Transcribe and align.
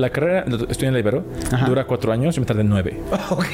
La 0.00 0.08
carrera, 0.08 0.46
estoy 0.70 0.88
en 0.88 0.94
la 0.94 1.00
Ibero, 1.00 1.24
dura 1.66 1.84
cuatro 1.84 2.10
años, 2.10 2.34
yo 2.34 2.40
me 2.40 2.46
tardé 2.46 2.64
nueve. 2.64 2.98
Ok. 3.30 3.44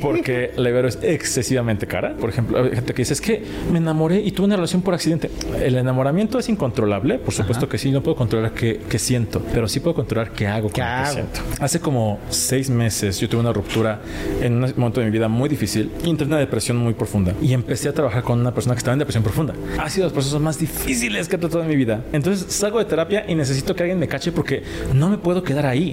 Porque 0.00 0.52
la 0.56 0.70
Ibero 0.70 0.88
es 0.88 0.98
excesivamente 1.02 1.86
cara. 1.86 2.14
Por 2.14 2.30
ejemplo, 2.30 2.62
hay 2.62 2.70
gente 2.70 2.94
que 2.94 3.02
dice, 3.02 3.12
es 3.12 3.20
que 3.20 3.42
me 3.72 3.78
enamoré 3.78 4.20
y 4.20 4.30
tuve 4.30 4.46
una 4.46 4.56
relación 4.56 4.80
por 4.80 4.94
accidente. 4.94 5.28
El 5.60 5.76
enamoramiento 5.76 6.38
es 6.38 6.48
incontrolable, 6.48 7.18
por 7.18 7.34
supuesto 7.34 7.68
que 7.68 7.78
sí, 7.78 7.90
no 7.90 8.02
puedo 8.02 8.16
controlar 8.16 8.52
qué, 8.52 8.80
qué, 8.88 8.98
siento, 8.98 9.42
pero 9.52 9.66
sí 9.66 9.80
puedo 9.80 9.94
controlar 9.94 10.30
qué 10.30 10.46
hago 10.46 10.68
con 10.68 10.72
¿Qué 10.72 10.80
lo 10.82 11.04
que 11.04 11.10
siento. 11.10 11.40
Hace 11.60 11.80
como 11.80 12.20
seis 12.30 12.70
meses 12.70 13.18
yo 13.18 13.28
tuve 13.28 13.40
una 13.40 13.52
ruptura 13.52 14.00
en 14.40 14.62
un 14.62 14.72
momento 14.76 15.00
de 15.00 15.06
mi 15.06 15.12
vida 15.12 15.28
muy 15.28 15.48
difícil 15.48 15.90
y 16.04 16.10
entré 16.10 16.26
en 16.26 16.32
una 16.32 16.40
depresión 16.40 16.76
muy 16.76 16.94
profunda 16.94 17.34
y 17.42 17.52
empecé 17.52 17.88
a 17.88 17.92
trabajar 17.92 18.22
con 18.22 18.40
una 18.40 18.54
persona 18.54 18.74
que 18.74 18.78
estaba 18.78 18.92
en 18.92 19.00
depresión 19.00 19.24
profunda. 19.24 19.54
Ha 19.78 19.90
sido 19.90 20.04
los 20.04 20.12
procesos 20.12 20.40
más 20.40 20.58
difíciles 20.58 21.28
que 21.28 21.36
he 21.36 21.38
tratado 21.38 21.62
en 21.62 21.68
mi 21.68 21.76
vida. 21.76 22.04
Entonces 22.12 22.52
salgo 22.54 22.78
de 22.78 22.84
terapia 22.84 23.24
y 23.28 23.34
necesito 23.34 23.74
que 23.74 23.82
alguien 23.82 23.98
me 23.98 24.08
cache 24.08 24.32
porque 24.32 24.62
no 24.94 25.08
me 25.08 25.18
puedo 25.18 25.42
quedar 25.42 25.66
ahí. 25.66 25.87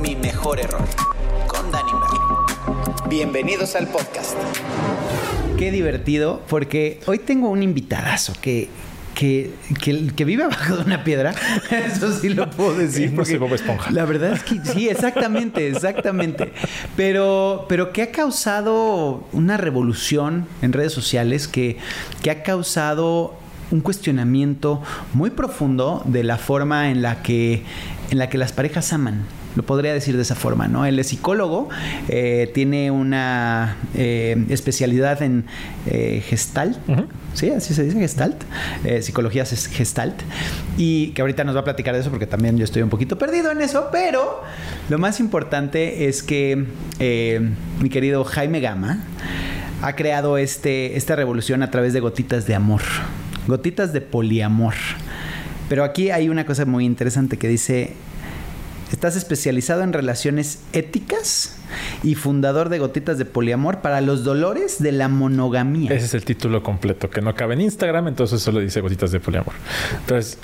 Mi 0.00 0.16
mejor 0.16 0.60
error 0.60 0.84
con 1.48 1.70
Danny 1.72 1.92
Bienvenidos 3.08 3.74
al 3.74 3.88
podcast. 3.88 4.36
Qué 5.58 5.72
divertido, 5.72 6.42
porque 6.48 7.00
hoy 7.06 7.18
tengo 7.18 7.48
un 7.48 7.62
invitadazo 7.64 8.34
que 8.40 8.68
que, 9.18 9.50
que, 10.14 10.24
vive 10.24 10.44
abajo 10.44 10.76
de 10.76 10.84
una 10.84 11.02
piedra. 11.02 11.34
Eso 11.70 12.12
sí 12.12 12.28
lo 12.28 12.48
puedo 12.48 12.74
decir. 12.74 13.12
no 13.12 13.24
Bob 13.40 13.52
Esponja. 13.52 13.90
La 13.90 14.04
verdad 14.04 14.34
es 14.34 14.44
que 14.44 14.60
sí, 14.64 14.88
exactamente, 14.88 15.66
exactamente. 15.66 16.52
Pero, 16.96 17.66
pero 17.68 17.92
que 17.92 18.02
ha 18.02 18.12
causado 18.12 19.26
una 19.32 19.56
revolución 19.56 20.46
en 20.62 20.72
redes 20.72 20.92
sociales, 20.92 21.48
que, 21.48 21.78
que 22.22 22.30
ha 22.30 22.44
causado 22.44 23.34
un 23.72 23.80
cuestionamiento 23.80 24.84
muy 25.14 25.30
profundo 25.30 26.00
de 26.04 26.22
la 26.22 26.38
forma 26.38 26.88
en 26.92 27.02
la 27.02 27.20
que, 27.20 27.64
en 28.10 28.18
la 28.18 28.28
que 28.28 28.38
las 28.38 28.52
parejas 28.52 28.92
aman. 28.92 29.24
Lo 29.58 29.64
podría 29.64 29.92
decir 29.92 30.14
de 30.14 30.22
esa 30.22 30.36
forma, 30.36 30.68
¿no? 30.68 30.86
Él 30.86 31.00
es 31.00 31.08
psicólogo, 31.08 31.68
eh, 32.08 32.48
tiene 32.54 32.92
una 32.92 33.76
eh, 33.96 34.46
especialidad 34.50 35.20
en 35.20 35.46
eh, 35.84 36.22
Gestalt, 36.24 36.78
¿sí? 37.34 37.50
Así 37.50 37.74
se 37.74 37.82
dice, 37.82 37.98
Gestalt, 37.98 38.40
psicología 39.00 39.44
Gestalt, 39.44 40.14
y 40.76 41.08
que 41.08 41.22
ahorita 41.22 41.42
nos 41.42 41.56
va 41.56 41.62
a 41.62 41.64
platicar 41.64 41.92
de 41.92 42.02
eso 42.02 42.10
porque 42.10 42.28
también 42.28 42.56
yo 42.56 42.62
estoy 42.62 42.82
un 42.82 42.88
poquito 42.88 43.18
perdido 43.18 43.50
en 43.50 43.60
eso, 43.60 43.88
pero 43.90 44.44
lo 44.88 44.98
más 44.98 45.18
importante 45.18 46.06
es 46.06 46.22
que 46.22 46.64
mi 47.80 47.90
querido 47.90 48.22
Jaime 48.22 48.60
Gama 48.60 49.02
ha 49.82 49.96
creado 49.96 50.38
este, 50.38 50.96
esta 50.96 51.16
revolución 51.16 51.64
a 51.64 51.70
través 51.72 51.92
de 51.92 51.98
gotitas 51.98 52.46
de 52.46 52.54
amor, 52.54 52.82
gotitas 53.48 53.92
de 53.92 54.02
poliamor. 54.02 54.74
Pero 55.68 55.82
aquí 55.82 56.10
hay 56.10 56.28
una 56.28 56.46
cosa 56.46 56.64
muy 56.64 56.84
interesante 56.84 57.38
que 57.38 57.48
dice 57.48 57.94
Estás 58.92 59.16
especializado 59.16 59.82
en 59.82 59.92
relaciones 59.92 60.62
éticas 60.72 61.58
y 62.02 62.14
fundador 62.14 62.70
de 62.70 62.78
Gotitas 62.78 63.18
de 63.18 63.24
Poliamor 63.26 63.80
para 63.80 64.00
los 64.00 64.24
dolores 64.24 64.82
de 64.82 64.92
la 64.92 65.08
monogamía. 65.08 65.92
Ese 65.92 66.06
es 66.06 66.14
el 66.14 66.24
título 66.24 66.62
completo, 66.62 67.10
que 67.10 67.20
no 67.20 67.34
cabe 67.34 67.54
en 67.54 67.60
Instagram, 67.62 68.08
entonces 68.08 68.40
solo 68.40 68.60
dice 68.60 68.80
Gotitas 68.80 69.10
de 69.10 69.20
Poliamor. 69.20 69.52
Entonces, 70.00 70.38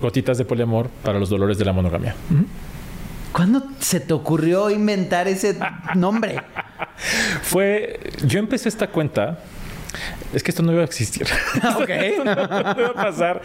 Gotitas 0.00 0.38
de 0.38 0.44
Poliamor 0.44 0.88
para 1.02 1.18
los 1.18 1.28
dolores 1.28 1.58
de 1.58 1.64
la 1.66 1.72
monogamía. 1.72 2.14
¿Cuándo 3.32 3.64
se 3.80 4.00
te 4.00 4.14
ocurrió 4.14 4.70
inventar 4.70 5.28
ese 5.28 5.58
nombre? 5.94 6.40
Fue, 7.42 8.00
yo 8.26 8.38
empecé 8.38 8.68
esta 8.68 8.86
cuenta 8.86 9.40
es 10.32 10.42
que 10.42 10.50
esto 10.50 10.62
no 10.62 10.72
iba 10.72 10.82
a 10.82 10.84
existir. 10.84 11.26
ok. 11.76 11.90
no, 12.24 12.32
iba 12.32 12.88
a 12.88 12.94
pasar. 12.94 13.42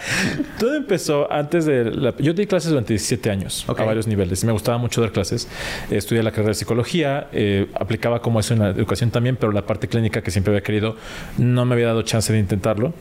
Todo 0.57 0.75
empezó 0.75 1.31
antes 1.31 1.65
de... 1.65 1.85
La... 1.85 2.15
Yo 2.17 2.33
di 2.33 2.47
clases 2.47 2.69
durante 2.69 2.93
17 2.93 3.29
años 3.29 3.65
a 3.67 3.73
varios 3.83 4.07
niveles. 4.07 4.43
Me 4.43 4.51
gustaba 4.51 4.77
mucho 4.77 5.01
dar 5.01 5.11
clases. 5.11 5.47
estudié 5.89 6.23
la 6.23 6.31
carrera 6.31 6.49
de 6.49 6.55
psicología. 6.55 7.27
Eh, 7.31 7.67
aplicaba 7.75 8.21
como 8.21 8.39
eso 8.39 8.53
en 8.53 8.59
la 8.59 8.69
educación 8.69 9.11
también, 9.11 9.35
pero 9.35 9.51
la 9.51 9.65
parte 9.65 9.87
clínica 9.87 10.21
que 10.21 10.31
siempre 10.31 10.51
había 10.51 10.63
querido 10.63 10.95
no 11.37 11.65
me 11.65 11.75
había 11.75 11.87
dado 11.87 12.01
chance 12.03 12.31
de 12.33 12.39
intentarlo. 12.39 12.93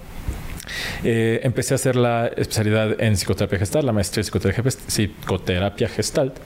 Eh, 1.05 1.41
empecé 1.43 1.75
a 1.75 1.77
hacer 1.77 1.97
la 1.97 2.29
especialidad 2.29 3.01
en 3.01 3.15
psicoterapia 3.15 3.59
gestal, 3.59 3.87
la 3.87 3.93
maestría 3.93 4.25
en 4.25 4.65
psicoterapia, 4.87 5.89
gestalt. 5.89 6.37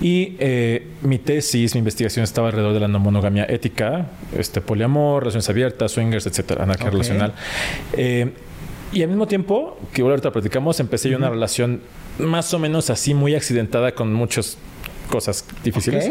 Y 0.00 0.36
eh, 0.38 0.86
mi 1.02 1.18
tesis, 1.18 1.74
mi 1.74 1.80
investigación 1.80 2.24
estaba 2.24 2.48
alrededor 2.48 2.74
de 2.74 2.80
la 2.80 2.88
no 2.88 2.98
monogamia 2.98 3.44
ética, 3.48 4.06
este, 4.36 4.60
poliamor, 4.60 5.22
relaciones 5.22 5.48
abiertas, 5.48 5.92
swingers, 5.92 6.26
etcétera, 6.26 6.64
anarquía 6.64 6.90
relacional. 6.90 7.34
Eh, 7.94 8.32
y 8.92 9.02
al 9.02 9.08
mismo 9.08 9.26
tiempo, 9.26 9.78
que 9.92 10.02
ahorita 10.02 10.30
platicamos, 10.32 10.80
empecé 10.80 11.10
yo 11.10 11.16
una 11.16 11.30
relación 11.30 11.80
más 12.18 12.54
o 12.54 12.58
menos 12.58 12.88
así, 12.90 13.14
muy 13.14 13.34
accidentada 13.34 13.92
con 13.92 14.12
muchas 14.12 14.58
cosas 15.10 15.44
difíciles. 15.64 16.10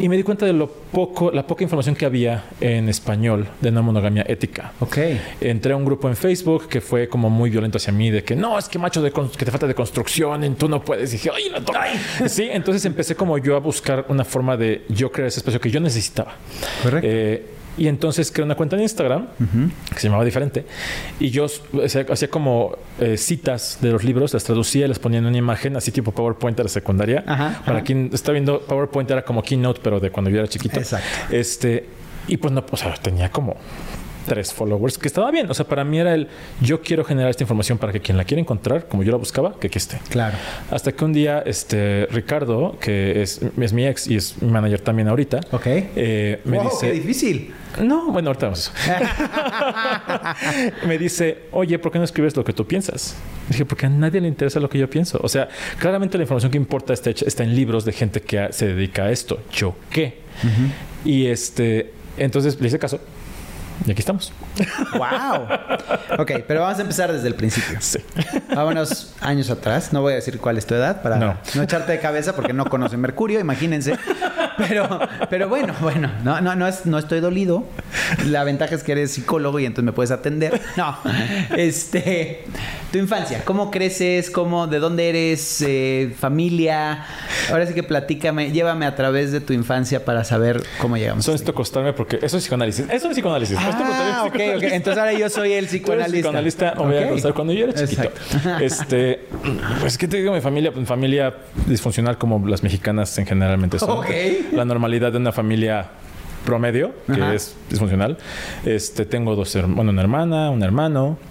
Y 0.00 0.08
me 0.08 0.16
di 0.16 0.22
cuenta 0.22 0.46
de 0.46 0.54
lo 0.54 0.66
poco, 0.66 1.30
la 1.30 1.46
poca 1.46 1.62
información 1.62 1.94
que 1.94 2.06
había 2.06 2.44
en 2.58 2.88
español 2.88 3.46
de 3.60 3.68
una 3.68 3.82
monogamia 3.82 4.24
ética. 4.26 4.72
Ok. 4.80 4.96
Entré 5.42 5.74
a 5.74 5.76
un 5.76 5.84
grupo 5.84 6.08
en 6.08 6.16
Facebook 6.16 6.68
que 6.68 6.80
fue 6.80 7.06
como 7.06 7.28
muy 7.28 7.50
violento 7.50 7.76
hacia 7.76 7.92
mí, 7.92 8.10
de 8.10 8.24
que 8.24 8.34
no, 8.34 8.58
es 8.58 8.66
que 8.66 8.78
macho, 8.78 9.02
de 9.02 9.12
que 9.12 9.44
te 9.44 9.50
falta 9.50 9.66
de 9.66 9.74
construcción, 9.74 10.42
y 10.42 10.50
tú 10.50 10.68
no 10.68 10.82
puedes. 10.82 11.10
Y 11.10 11.16
dije, 11.16 11.30
ay, 11.34 11.50
no, 11.50 11.78
ay. 11.78 12.00
Sí, 12.30 12.48
entonces 12.50 12.82
empecé 12.86 13.14
como 13.14 13.36
yo 13.36 13.56
a 13.56 13.60
buscar 13.60 14.06
una 14.08 14.24
forma 14.24 14.56
de 14.56 14.86
yo 14.88 15.12
crear 15.12 15.28
ese 15.28 15.40
espacio 15.40 15.60
que 15.60 15.70
yo 15.70 15.80
necesitaba. 15.80 16.34
Correcto. 16.82 17.06
Eh, 17.06 17.46
y 17.78 17.88
entonces 17.88 18.30
creé 18.30 18.44
una 18.44 18.54
cuenta 18.54 18.76
en 18.76 18.82
Instagram 18.82 19.28
que 19.92 20.00
se 20.00 20.08
llamaba 20.08 20.24
diferente. 20.24 20.66
Y 21.18 21.30
yo 21.30 21.46
hacía 21.82 22.30
como 22.30 22.76
eh, 22.98 23.16
citas 23.16 23.78
de 23.80 23.92
los 23.92 24.04
libros, 24.04 24.34
las 24.34 24.44
traducía 24.44 24.86
las 24.88 24.98
ponía 24.98 25.18
en 25.18 25.26
una 25.26 25.38
imagen, 25.38 25.76
así 25.76 25.90
tipo 25.92 26.12
PowerPoint 26.12 26.56
de 26.56 26.64
la 26.64 26.68
secundaria. 26.68 27.24
Para 27.64 27.82
quien 27.82 28.10
está 28.12 28.32
viendo, 28.32 28.60
PowerPoint 28.60 29.10
era 29.10 29.22
como 29.22 29.42
Keynote, 29.42 29.80
pero 29.82 30.00
de 30.00 30.10
cuando 30.10 30.30
yo 30.30 30.38
era 30.38 30.48
chiquito. 30.48 30.78
Exacto. 30.78 31.06
Este, 31.30 31.88
y 32.28 32.36
pues 32.36 32.52
no, 32.52 32.64
o 32.70 32.76
sea, 32.76 32.94
tenía 32.94 33.30
como 33.30 33.56
tres 34.30 34.52
followers, 34.52 34.96
que 34.96 35.08
estaba 35.08 35.28
bien. 35.32 35.50
O 35.50 35.54
sea, 35.54 35.66
para 35.66 35.82
mí 35.82 35.98
era 35.98 36.14
el 36.14 36.28
yo 36.60 36.82
quiero 36.82 37.02
generar 37.02 37.30
esta 37.30 37.42
información 37.42 37.78
para 37.78 37.92
que 37.92 37.98
quien 37.98 38.16
la 38.16 38.22
quiera 38.22 38.40
encontrar, 38.40 38.86
como 38.86 39.02
yo 39.02 39.10
la 39.10 39.18
buscaba, 39.18 39.58
que 39.58 39.66
aquí 39.66 39.78
esté. 39.78 39.98
Claro. 40.08 40.36
Hasta 40.70 40.92
que 40.92 41.04
un 41.04 41.12
día, 41.12 41.42
este 41.44 42.06
Ricardo, 42.12 42.78
que 42.78 43.22
es, 43.22 43.40
es 43.60 43.72
mi 43.72 43.88
ex 43.88 44.06
y 44.06 44.14
es 44.14 44.40
mi 44.40 44.52
manager 44.52 44.82
también 44.82 45.08
ahorita, 45.08 45.40
ok. 45.50 45.66
Eh, 45.66 46.40
me 46.44 46.60
dice. 46.60 46.86
Qué 46.86 46.92
difícil. 46.92 47.52
No, 47.82 48.12
bueno, 48.12 48.28
ahorita 48.28 48.46
vamos 48.46 48.72
a 48.86 50.36
eso. 50.36 50.76
me 50.86 50.96
dice, 50.96 51.46
oye, 51.50 51.80
¿por 51.80 51.90
qué 51.90 51.98
no 51.98 52.04
escribes 52.04 52.36
lo 52.36 52.44
que 52.44 52.52
tú 52.52 52.64
piensas? 52.64 53.16
Dije, 53.48 53.64
porque 53.64 53.86
a 53.86 53.88
nadie 53.88 54.20
le 54.20 54.28
interesa 54.28 54.60
lo 54.60 54.70
que 54.70 54.78
yo 54.78 54.88
pienso. 54.88 55.18
O 55.24 55.28
sea, 55.28 55.48
claramente 55.80 56.18
la 56.18 56.22
información 56.22 56.52
que 56.52 56.58
importa 56.58 56.92
está, 56.92 57.10
está 57.10 57.42
en 57.42 57.56
libros 57.56 57.84
de 57.84 57.90
gente 57.90 58.20
que 58.20 58.46
se 58.52 58.68
dedica 58.68 59.06
a 59.06 59.10
esto. 59.10 59.40
¿Yo 59.52 59.74
qué? 59.90 60.20
Y 61.04 61.26
este, 61.26 61.92
entonces 62.16 62.60
le 62.60 62.68
hice 62.68 62.78
caso 62.78 63.00
y 63.86 63.90
aquí 63.90 64.00
estamos. 64.00 64.32
¡Wow! 64.92 65.46
Ok, 66.18 66.32
pero 66.46 66.60
vamos 66.60 66.78
a 66.78 66.82
empezar 66.82 67.12
desde 67.12 67.28
el 67.28 67.34
principio. 67.34 67.78
Sí. 67.80 67.98
Vámonos 68.54 69.14
años 69.20 69.50
atrás. 69.50 69.92
No 69.92 70.02
voy 70.02 70.12
a 70.12 70.16
decir 70.16 70.38
cuál 70.38 70.58
es 70.58 70.66
tu 70.66 70.74
edad 70.74 71.02
para 71.02 71.16
no, 71.16 71.62
echarte 71.62 71.92
de 71.92 72.00
cabeza 72.00 72.34
porque 72.36 72.52
no 72.52 72.66
conocen 72.66 73.00
Mercurio, 73.00 73.40
imagínense. 73.40 73.98
Pero, 74.58 75.00
pero 75.30 75.48
bueno, 75.48 75.74
bueno, 75.80 76.10
no, 76.22 76.42
no, 76.42 76.54
no, 76.54 76.66
es, 76.66 76.84
no 76.84 76.98
estoy 76.98 77.20
dolido. 77.20 77.64
La 78.26 78.44
ventaja 78.44 78.74
es 78.74 78.82
que 78.82 78.92
eres 78.92 79.12
psicólogo 79.12 79.58
y 79.58 79.64
entonces 79.64 79.86
me 79.86 79.92
puedes 79.92 80.10
atender. 80.10 80.60
No. 80.76 80.98
Este. 81.56 82.44
Tu 82.90 82.98
infancia, 82.98 83.42
¿cómo 83.44 83.70
creces? 83.70 84.32
¿Cómo, 84.32 84.66
¿De 84.66 84.80
dónde 84.80 85.08
eres? 85.08 85.62
Eh, 85.64 86.12
¿Familia? 86.18 87.06
Ahora 87.48 87.64
sí 87.64 87.72
que 87.72 87.84
platícame, 87.84 88.50
llévame 88.50 88.84
a 88.84 88.96
través 88.96 89.30
de 89.30 89.40
tu 89.40 89.52
infancia 89.52 90.04
para 90.04 90.24
saber 90.24 90.60
cómo 90.80 90.96
llegamos. 90.96 91.24
Eso 91.24 91.30
necesito 91.30 91.52
acostarme 91.52 91.92
porque 91.92 92.18
eso 92.20 92.36
es 92.36 92.42
psicoanálisis. 92.42 92.86
Eso 92.90 93.08
es 93.08 93.14
psicoanálisis. 93.14 93.56
Ah, 93.60 94.24
ok, 94.26 94.34
ok. 94.56 94.62
Entonces 94.62 94.98
ahora 94.98 95.12
yo 95.12 95.30
soy 95.30 95.52
el 95.52 95.66
psicoanalista. 95.66 96.16
El 96.16 96.22
psicoanalista 96.22 96.74
me 96.78 96.84
voy 96.84 96.96
a 96.96 97.06
acostar 97.06 97.34
cuando 97.34 97.52
yo 97.52 97.64
era 97.66 97.74
chiquito. 97.74 98.10
Este, 98.60 99.20
pues, 99.80 99.96
¿qué 99.96 100.08
te 100.08 100.16
digo? 100.16 100.32
Mi 100.32 100.40
familia, 100.40 100.72
pues, 100.72 100.86
familia 100.86 101.34
disfuncional 101.66 102.18
como 102.18 102.44
las 102.48 102.62
mexicanas 102.64 103.16
en 103.18 103.26
generalmente 103.26 103.78
son. 103.78 103.90
Ok. 103.90 104.08
La 104.52 104.64
normalidad 104.64 105.12
de 105.12 105.18
una 105.18 105.30
familia 105.30 105.90
promedio, 106.44 106.92
que 107.06 107.36
es 107.36 107.54
disfuncional. 107.68 108.18
Este, 108.64 109.06
tengo 109.06 109.36
dos 109.36 109.54
hermanos, 109.54 109.92
una 109.92 110.02
hermana, 110.02 110.50
un 110.50 110.62
hermano. 110.62 111.29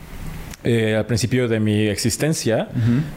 Eh, 0.63 0.95
al 0.95 1.05
principio 1.05 1.47
de 1.47 1.59
mi 1.59 1.87
existencia, 1.87 2.67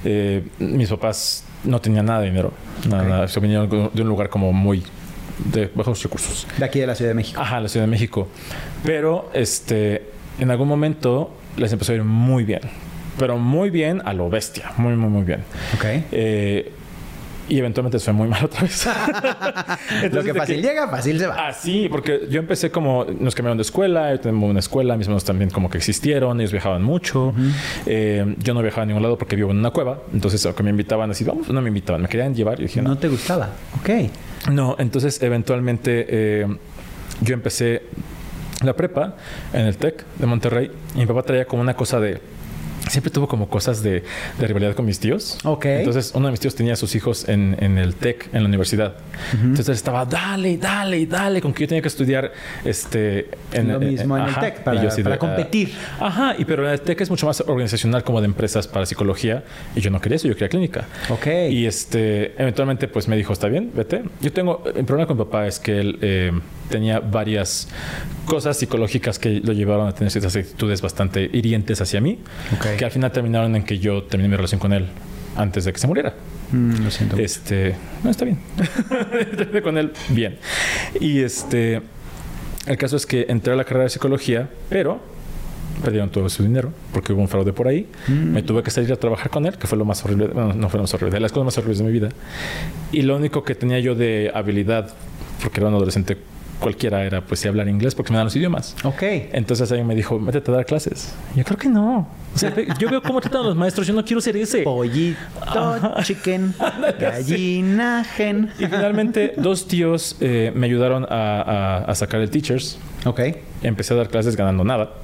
eh, 0.05 0.45
mis 0.59 0.89
papás 0.89 1.45
no 1.65 1.81
tenían 1.81 2.07
nada 2.07 2.21
de 2.21 2.27
dinero. 2.27 2.53
Nada, 2.89 3.27
Se 3.29 3.41
vinieron 3.41 3.69
de 3.93 4.03
un 4.03 4.09
lugar 4.09 4.29
como 4.29 4.53
muy 4.53 4.83
de 5.53 5.71
bajos 5.75 6.03
recursos. 6.03 6.47
De 6.59 6.65
aquí 6.65 6.81
de 6.81 6.87
la 6.87 6.95
Ciudad 6.95 7.11
de 7.11 7.15
México. 7.15 7.41
Ajá, 7.41 7.61
la 7.61 7.69
Ciudad 7.69 7.87
de 7.87 7.91
México. 7.91 8.29
Pero 8.85 9.31
este, 9.35 10.11
en 10.39 10.51
algún 10.51 10.69
momento 10.69 11.35
les 11.57 11.73
empezó 11.73 11.93
a 11.93 11.97
ir 11.97 12.05
muy 12.05 12.45
bien. 12.45 12.61
Pero 13.19 13.39
muy 13.39 13.71
bien 13.71 14.03
a 14.05 14.13
lo 14.13 14.31
bestia. 14.31 14.73
Muy, 14.77 14.95
muy, 14.95 15.11
muy 15.11 15.25
bien. 15.25 15.41
Ok. 15.75 15.85
Eh, 16.13 16.73
Y 17.53 17.59
eventualmente 17.59 17.99
fue 17.99 18.15
muy 18.15 18.29
mal 18.29 18.47
otra 18.47 18.63
vez. 18.63 18.89
Lo 20.11 20.25
que 20.25 20.33
fácil 20.33 20.63
llega, 20.63 20.89
fácil 20.89 21.19
se 21.19 21.27
va. 21.27 21.49
Ah, 21.49 21.53
sí, 21.53 21.87
porque 21.91 22.23
yo 22.31 22.41
empecé 22.41 22.71
como, 22.71 23.05
nos 23.05 23.35
cambiaron 23.35 23.59
de 23.59 23.63
escuela, 23.63 24.11
yo 24.11 24.21
tenemos 24.21 24.49
una 24.49 24.61
escuela, 24.61 24.97
mis 24.97 25.07
hermanos 25.07 25.25
también 25.25 25.51
como 25.51 25.69
que 25.69 25.77
existieron, 25.77 26.41
ellos 26.41 26.51
viajaban 26.51 26.83
mucho. 26.83 27.35
Eh, 27.85 28.37
yo 28.39 28.55
no 28.55 28.63
viajaba 28.63 28.85
a 28.85 28.87
ningún 28.87 29.03
lado 29.03 29.19
porque 29.19 29.37
vivo 29.37 29.51
en 29.51 29.59
una 29.59 29.71
cueva. 29.71 29.99
Entonces, 30.15 30.49
que 30.55 30.63
me 30.63 30.71
invitaban 30.71 31.11
así, 31.11 31.25
vamos, 31.25 31.51
no 31.51 31.61
me 31.61 31.69
invitaban, 31.69 32.01
me 32.01 32.09
querían 32.09 32.35
llevar. 32.35 32.59
Y 32.59 32.63
dije, 32.63 32.81
no. 32.81 32.97
te 32.97 33.09
gustaba? 33.09 33.51
Ok. 33.79 33.91
No, 34.51 34.77
entonces 34.79 35.23
eventualmente 35.23 36.07
eh, 36.09 36.47
yo 37.21 37.35
empecé 37.35 37.83
la 38.63 38.73
prepa 38.73 39.17
en 39.53 39.67
el 39.67 39.77
TEC 39.77 40.07
de 40.19 40.27
Monterrey 40.27 40.71
y 40.95 41.01
mi 41.01 41.07
papá 41.07 41.23
traía 41.23 41.45
como 41.45 41.61
una 41.61 41.75
cosa 41.75 42.01
de 42.01 42.19
siempre 42.89 43.11
tuvo 43.11 43.29
como 43.29 43.49
cosas 43.49 43.83
de, 43.83 44.03
rivalidad 44.39 44.75
con 44.75 44.87
mis 44.87 44.99
tíos. 44.99 45.39
Ok. 45.45 45.65
Entonces, 45.67 46.13
uno 46.15 46.27
de 46.27 46.33
mis 46.33 46.41
tíos 46.41 46.55
tenía 46.55 46.75
a 46.75 46.77
sus 46.77 46.95
hijos 46.95 47.29
en, 47.29 47.55
el 47.79 47.95
TEC, 47.95 48.29
en 48.33 48.43
la 48.43 48.49
universidad. 48.49 48.95
Entonces, 49.33 49.77
estaba, 49.77 50.05
dale, 50.05 50.59
dale, 50.59 51.07
dale, 51.07 51.41
con 51.41 51.53
que 51.53 51.63
yo 51.63 51.69
tenía 51.69 51.83
que 51.83 51.89
estudiar 51.89 52.33
este, 52.65 53.31
en, 53.53 53.73
Lo 53.73 53.81
mismo 53.81 54.17
en, 54.17 54.25
el 54.25 54.35
TEC, 54.35 54.63
para, 54.63 54.89
para 54.89 55.19
competir. 55.19 55.73
ajá, 56.01 56.35
y 56.39 56.45
pero 56.45 56.71
el 56.71 56.81
TEC 56.81 57.03
es 57.03 57.11
mucho 57.11 57.27
más 57.27 57.41
organizacional 57.41 58.05
como 58.05 58.21
de 58.21 58.27
empresas 58.27 58.67
para 58.67 58.87
psicología. 58.87 59.45
Y 59.75 59.81
yo 59.81 59.91
no 59.91 60.01
quería 60.01 60.17
eso, 60.17 60.29
yo 60.29 60.35
quería 60.35 60.49
clínica. 60.49 60.87
Ok. 61.09 61.27
Y 61.51 61.67
este, 61.67 62.35
eventualmente, 62.41 62.89
pues 62.89 63.09
me 63.09 63.17
dijo, 63.17 63.33
está 63.33 63.49
bien, 63.49 63.71
vete. 63.75 64.03
Yo 64.21 64.33
tengo, 64.33 64.63
el 64.67 64.85
problema 64.85 65.07
con 65.07 65.17
mi 65.17 65.25
papá 65.25 65.47
es 65.47 65.59
que 65.59 65.79
él... 65.79 65.99
Eh, 66.03 66.33
tenía 66.73 67.01
varias 67.01 67.69
cosas 68.25 68.57
psicológicas 68.57 69.19
que 69.19 69.41
lo 69.41 69.53
llevaron 69.53 69.87
a 69.87 69.95
tener 69.95 70.11
ciertas 70.11 70.35
actitudes 70.35 70.81
bastante 70.81 71.31
hirientes 71.33 71.81
hacia 71.81 72.01
mí, 72.01 72.19
que 72.79 72.85
al 72.85 72.91
final 72.91 73.13
terminaron 73.13 73.55
en 73.55 73.63
que 73.63 73.79
yo 73.79 74.05
terminé 74.05 74.31
mi 74.31 74.37
relación 74.37 74.59
con 74.59 74.73
él 74.73 74.87
antes 75.37 75.65
de 75.67 75.73
que 75.73 75.79
se 75.79 75.87
muriera. 75.87 76.15
Mm, 76.51 76.85
lo 76.85 76.91
siento. 76.91 77.17
Este, 77.19 77.77
no 78.03 78.11
está 78.11 78.25
bien. 78.25 78.39
con 79.63 79.79
él 79.79 79.93
bien. 80.09 80.39
Y 81.01 81.21
este, 81.21 81.83
el 82.67 82.77
caso 82.79 82.97
es 82.97 83.07
que 83.07 83.27
entré 83.29 83.53
a 83.53 83.57
la 83.57 83.65
carrera 83.65 83.85
de 83.85 83.91
psicología, 83.91 84.49
pero 84.69 85.01
perdieron 85.83 86.11
todo 86.11 86.29
su 86.29 86.43
dinero 86.43 86.73
porque 86.93 87.13
hubo 87.13 87.21
un 87.21 87.29
fraude 87.29 87.53
por 87.53 87.69
ahí. 87.69 87.87
Mm. 88.09 88.33
Me 88.33 88.43
tuve 88.43 88.63
que 88.63 88.71
salir 88.71 88.93
a 88.93 88.97
trabajar 88.97 89.31
con 89.31 89.45
él, 89.45 89.59
que 89.59 89.67
fue 89.67 89.77
lo 89.77 89.85
más 89.85 90.03
horrible, 90.05 90.29
bueno, 90.29 90.55
no 90.55 90.69
fue 90.71 90.79
lo 90.79 90.85
más 90.85 90.95
horrible, 90.95 91.15
de 91.15 91.21
las 91.21 91.33
cosas 91.33 91.45
más 91.45 91.59
horribles 91.59 91.79
de 91.79 91.85
mi 91.85 91.93
vida. 91.93 92.09
Y 92.93 93.03
lo 93.03 93.17
único 93.17 93.45
que 93.45 93.55
tenía 93.55 93.79
yo 93.81 93.95
de 93.95 94.31
habilidad, 94.35 94.95
porque 95.43 95.61
era 95.61 95.69
un 95.69 95.75
adolescente 95.75 96.17
cualquiera 96.63 97.05
era 97.05 97.21
pues 97.21 97.41
si 97.41 97.49
hablar 97.49 97.69
inglés 97.69 97.95
porque 97.95 98.13
me 98.13 98.17
dan 98.17 98.27
los 98.27 98.37
idiomas. 98.37 98.75
Ok. 98.85 99.03
Entonces 99.33 99.71
alguien 99.71 99.87
me 99.87 99.95
dijo, 99.95 100.19
métete 100.19 100.51
a 100.51 100.55
dar 100.55 100.67
clases. 100.67 101.13
yo 101.35 101.45
creo 101.45 101.59
que 101.59 101.69
no. 101.69 102.09
O 102.35 102.39
sea, 102.39 102.55
yo 102.79 102.89
veo 102.89 103.03
cómo 103.03 103.21
tratan 103.21 103.43
los 103.43 103.57
maestros, 103.57 103.87
yo 103.87 103.93
no 103.93 104.05
quiero 104.05 104.21
ser 104.21 104.37
ese. 104.37 104.63
Pollito, 104.63 105.95
chicken, 106.03 106.55
gallina, 107.01 108.05
gen. 108.05 108.51
Y 108.59 108.65
finalmente 108.67 109.35
dos 109.37 109.67
tíos 109.67 110.17
eh, 110.21 110.53
me 110.55 110.67
ayudaron 110.67 111.07
a, 111.09 111.93
sacar 111.95 112.21
el 112.21 112.31
teachers. 112.31 112.79
Ok. 113.05 113.21
Empecé 113.63 113.95
a 113.95 113.99
dar 113.99 114.09
clases 114.09 114.37
ganando 114.37 114.65
nada. 114.65 114.95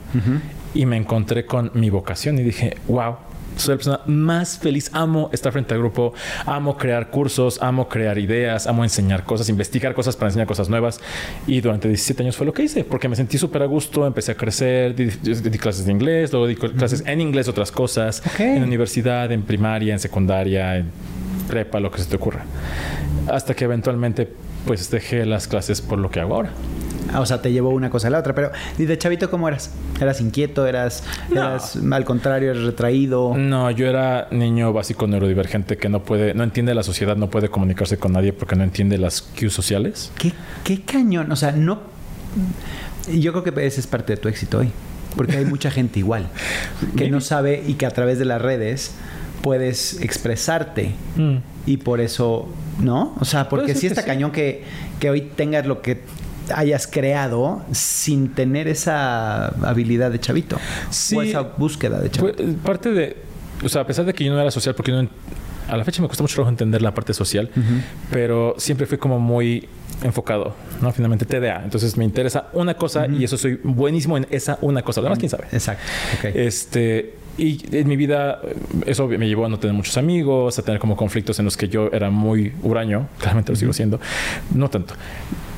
Y 0.74 0.86
me 0.86 0.96
encontré 0.96 1.44
con 1.44 1.70
mi 1.74 1.90
vocación 1.90 2.38
y 2.38 2.42
dije, 2.42 2.76
wow, 2.86 3.16
soy 3.58 3.74
la 3.74 3.76
persona 3.76 4.00
más 4.06 4.58
feliz. 4.58 4.90
Amo 4.92 5.30
estar 5.32 5.52
frente 5.52 5.74
al 5.74 5.80
grupo, 5.80 6.14
amo 6.46 6.76
crear 6.76 7.10
cursos, 7.10 7.58
amo 7.60 7.88
crear 7.88 8.18
ideas, 8.18 8.66
amo 8.66 8.84
enseñar 8.84 9.24
cosas, 9.24 9.48
investigar 9.48 9.94
cosas 9.94 10.16
para 10.16 10.28
enseñar 10.28 10.46
cosas 10.46 10.68
nuevas. 10.68 11.00
Y 11.46 11.60
durante 11.60 11.88
17 11.88 12.22
años 12.22 12.36
fue 12.36 12.46
lo 12.46 12.52
que 12.52 12.62
hice, 12.62 12.84
porque 12.84 13.08
me 13.08 13.16
sentí 13.16 13.38
súper 13.38 13.62
a 13.62 13.66
gusto, 13.66 14.06
empecé 14.06 14.32
a 14.32 14.34
crecer, 14.36 14.94
di, 14.94 15.58
clases 15.58 15.86
de 15.86 15.92
inglés, 15.92 16.32
luego 16.32 16.46
di 16.46 16.56
clases 16.56 17.04
en 17.06 17.20
inglés, 17.20 17.48
otras 17.48 17.72
cosas, 17.72 18.22
en 18.38 18.62
universidad, 18.62 19.30
en 19.32 19.42
primaria, 19.42 19.92
en 19.92 20.00
secundaria, 20.00 20.76
en 20.76 20.90
prepa, 21.48 21.80
lo 21.80 21.90
que 21.90 22.00
se 22.00 22.08
te 22.08 22.16
ocurra. 22.16 22.44
Hasta 23.26 23.54
que 23.54 23.64
eventualmente 23.64 24.28
pues 24.66 24.90
dejé 24.90 25.24
las 25.24 25.48
clases 25.48 25.80
por 25.80 25.98
lo 25.98 26.10
que 26.10 26.20
hago 26.20 26.34
ahora. 26.34 26.50
O 27.16 27.26
sea, 27.26 27.40
te 27.40 27.52
llevó 27.52 27.70
una 27.70 27.90
cosa 27.90 28.08
a 28.08 28.10
la 28.10 28.18
otra. 28.18 28.34
Pero, 28.34 28.50
¿y 28.78 28.84
de 28.84 28.98
chavito 28.98 29.30
cómo 29.30 29.48
eras? 29.48 29.70
¿Eras 30.00 30.20
inquieto? 30.20 30.66
¿Eras, 30.66 31.04
eras 31.30 31.78
al 31.90 32.04
contrario, 32.04 32.50
eras 32.50 32.64
retraído? 32.64 33.34
No, 33.36 33.70
yo 33.70 33.86
era 33.86 34.28
niño 34.30 34.72
básico 34.72 35.06
neurodivergente 35.06 35.76
que 35.76 35.88
no 35.88 36.02
puede, 36.02 36.34
no 36.34 36.44
entiende 36.44 36.74
la 36.74 36.82
sociedad, 36.82 37.16
no 37.16 37.30
puede 37.30 37.48
comunicarse 37.48 37.98
con 37.98 38.12
nadie 38.12 38.32
porque 38.32 38.56
no 38.56 38.64
entiende 38.64 38.98
las 38.98 39.22
cues 39.22 39.52
sociales. 39.52 40.12
¿Qué, 40.18 40.32
qué 40.64 40.82
cañón? 40.82 41.30
O 41.32 41.36
sea, 41.36 41.52
no. 41.52 41.80
Yo 43.12 43.32
creo 43.32 43.44
que 43.44 43.66
ese 43.66 43.80
es 43.80 43.86
parte 43.86 44.14
de 44.14 44.16
tu 44.18 44.28
éxito 44.28 44.58
hoy. 44.58 44.70
Porque 45.16 45.38
hay 45.38 45.44
mucha 45.44 45.70
gente 45.70 45.98
igual 45.98 46.28
que 46.96 47.10
no 47.10 47.20
sabe 47.20 47.64
y 47.66 47.74
que 47.74 47.86
a 47.86 47.90
través 47.90 48.18
de 48.18 48.24
las 48.24 48.40
redes 48.40 48.94
puedes 49.42 50.00
expresarte. 50.00 50.92
Mm. 51.16 51.36
Y 51.66 51.78
por 51.78 52.00
eso, 52.00 52.48
¿no? 52.80 53.14
O 53.20 53.24
sea, 53.24 53.48
porque 53.48 53.74
si 53.74 53.86
está 53.86 54.04
cañón 54.04 54.30
que, 54.30 54.64
que 55.00 55.10
hoy 55.10 55.22
tengas 55.22 55.66
lo 55.66 55.82
que 55.82 56.00
hayas 56.54 56.86
creado 56.86 57.62
sin 57.72 58.34
tener 58.34 58.68
esa 58.68 59.48
habilidad 59.68 60.10
de 60.10 60.20
chavito 60.20 60.56
o 61.14 61.22
esa 61.22 61.42
búsqueda 61.42 62.00
de 62.00 62.10
chavito. 62.10 62.42
Pues, 62.42 62.56
parte 62.64 62.92
de, 62.92 63.16
o 63.64 63.68
sea, 63.68 63.82
a 63.82 63.86
pesar 63.86 64.04
de 64.04 64.14
que 64.14 64.24
yo 64.24 64.32
no 64.32 64.40
era 64.40 64.50
social, 64.50 64.74
porque 64.74 64.92
no, 64.92 65.08
a 65.68 65.76
la 65.76 65.84
fecha 65.84 66.02
me 66.02 66.08
cuesta 66.08 66.22
mucho 66.22 66.34
trabajo 66.34 66.50
entender 66.50 66.82
la 66.82 66.94
parte 66.94 67.12
social, 67.12 67.50
pero 68.10 68.54
siempre 68.58 68.86
fui 68.86 68.98
como 68.98 69.18
muy 69.18 69.68
enfocado, 70.02 70.54
¿no? 70.80 70.92
Finalmente 70.92 71.26
TDA. 71.26 71.62
Entonces 71.64 71.96
me 71.96 72.04
interesa 72.04 72.48
una 72.52 72.74
cosa 72.74 73.06
y 73.06 73.24
eso 73.24 73.36
soy 73.36 73.60
buenísimo 73.62 74.16
en 74.16 74.26
esa 74.30 74.58
una 74.60 74.82
cosa. 74.82 75.00
Además, 75.00 75.18
quién 75.18 75.30
sabe. 75.30 75.44
Exacto. 75.52 75.82
Este, 76.22 77.14
y 77.36 77.64
en 77.76 77.88
mi 77.88 77.96
vida 77.96 78.40
eso 78.86 79.06
me 79.06 79.28
llevó 79.28 79.46
a 79.46 79.48
no 79.48 79.58
tener 79.58 79.74
muchos 79.74 79.96
amigos, 79.96 80.58
a 80.58 80.62
tener 80.62 80.80
como 80.80 80.96
conflictos 80.96 81.38
en 81.38 81.44
los 81.44 81.56
que 81.56 81.68
yo 81.68 81.88
era 81.92 82.10
muy 82.10 82.52
huraño, 82.62 83.08
claramente 83.18 83.52
lo 83.52 83.56
sigo 83.56 83.72
siendo, 83.72 84.00
no 84.54 84.68
tanto. 84.68 84.94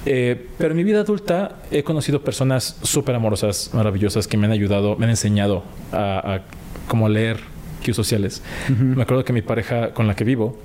Eh, 0.06 0.48
pero 0.56 0.70
en 0.70 0.76
mi 0.76 0.84
vida 0.84 1.00
adulta 1.00 1.56
he 1.70 1.82
conocido 1.82 2.22
personas 2.22 2.78
súper 2.82 3.14
amorosas, 3.14 3.70
maravillosas, 3.74 4.26
que 4.26 4.36
me 4.36 4.46
han 4.46 4.52
ayudado, 4.52 4.96
me 4.96 5.04
han 5.04 5.10
enseñado 5.10 5.62
a, 5.92 6.34
a 6.34 6.42
como 6.88 7.08
leer 7.08 7.38
cues 7.84 7.96
sociales. 7.96 8.42
Me 8.68 9.02
acuerdo 9.02 9.24
que 9.24 9.32
mi 9.32 9.42
pareja 9.42 9.92
con 9.92 10.06
la 10.06 10.14
que 10.14 10.24
vivo, 10.24 10.58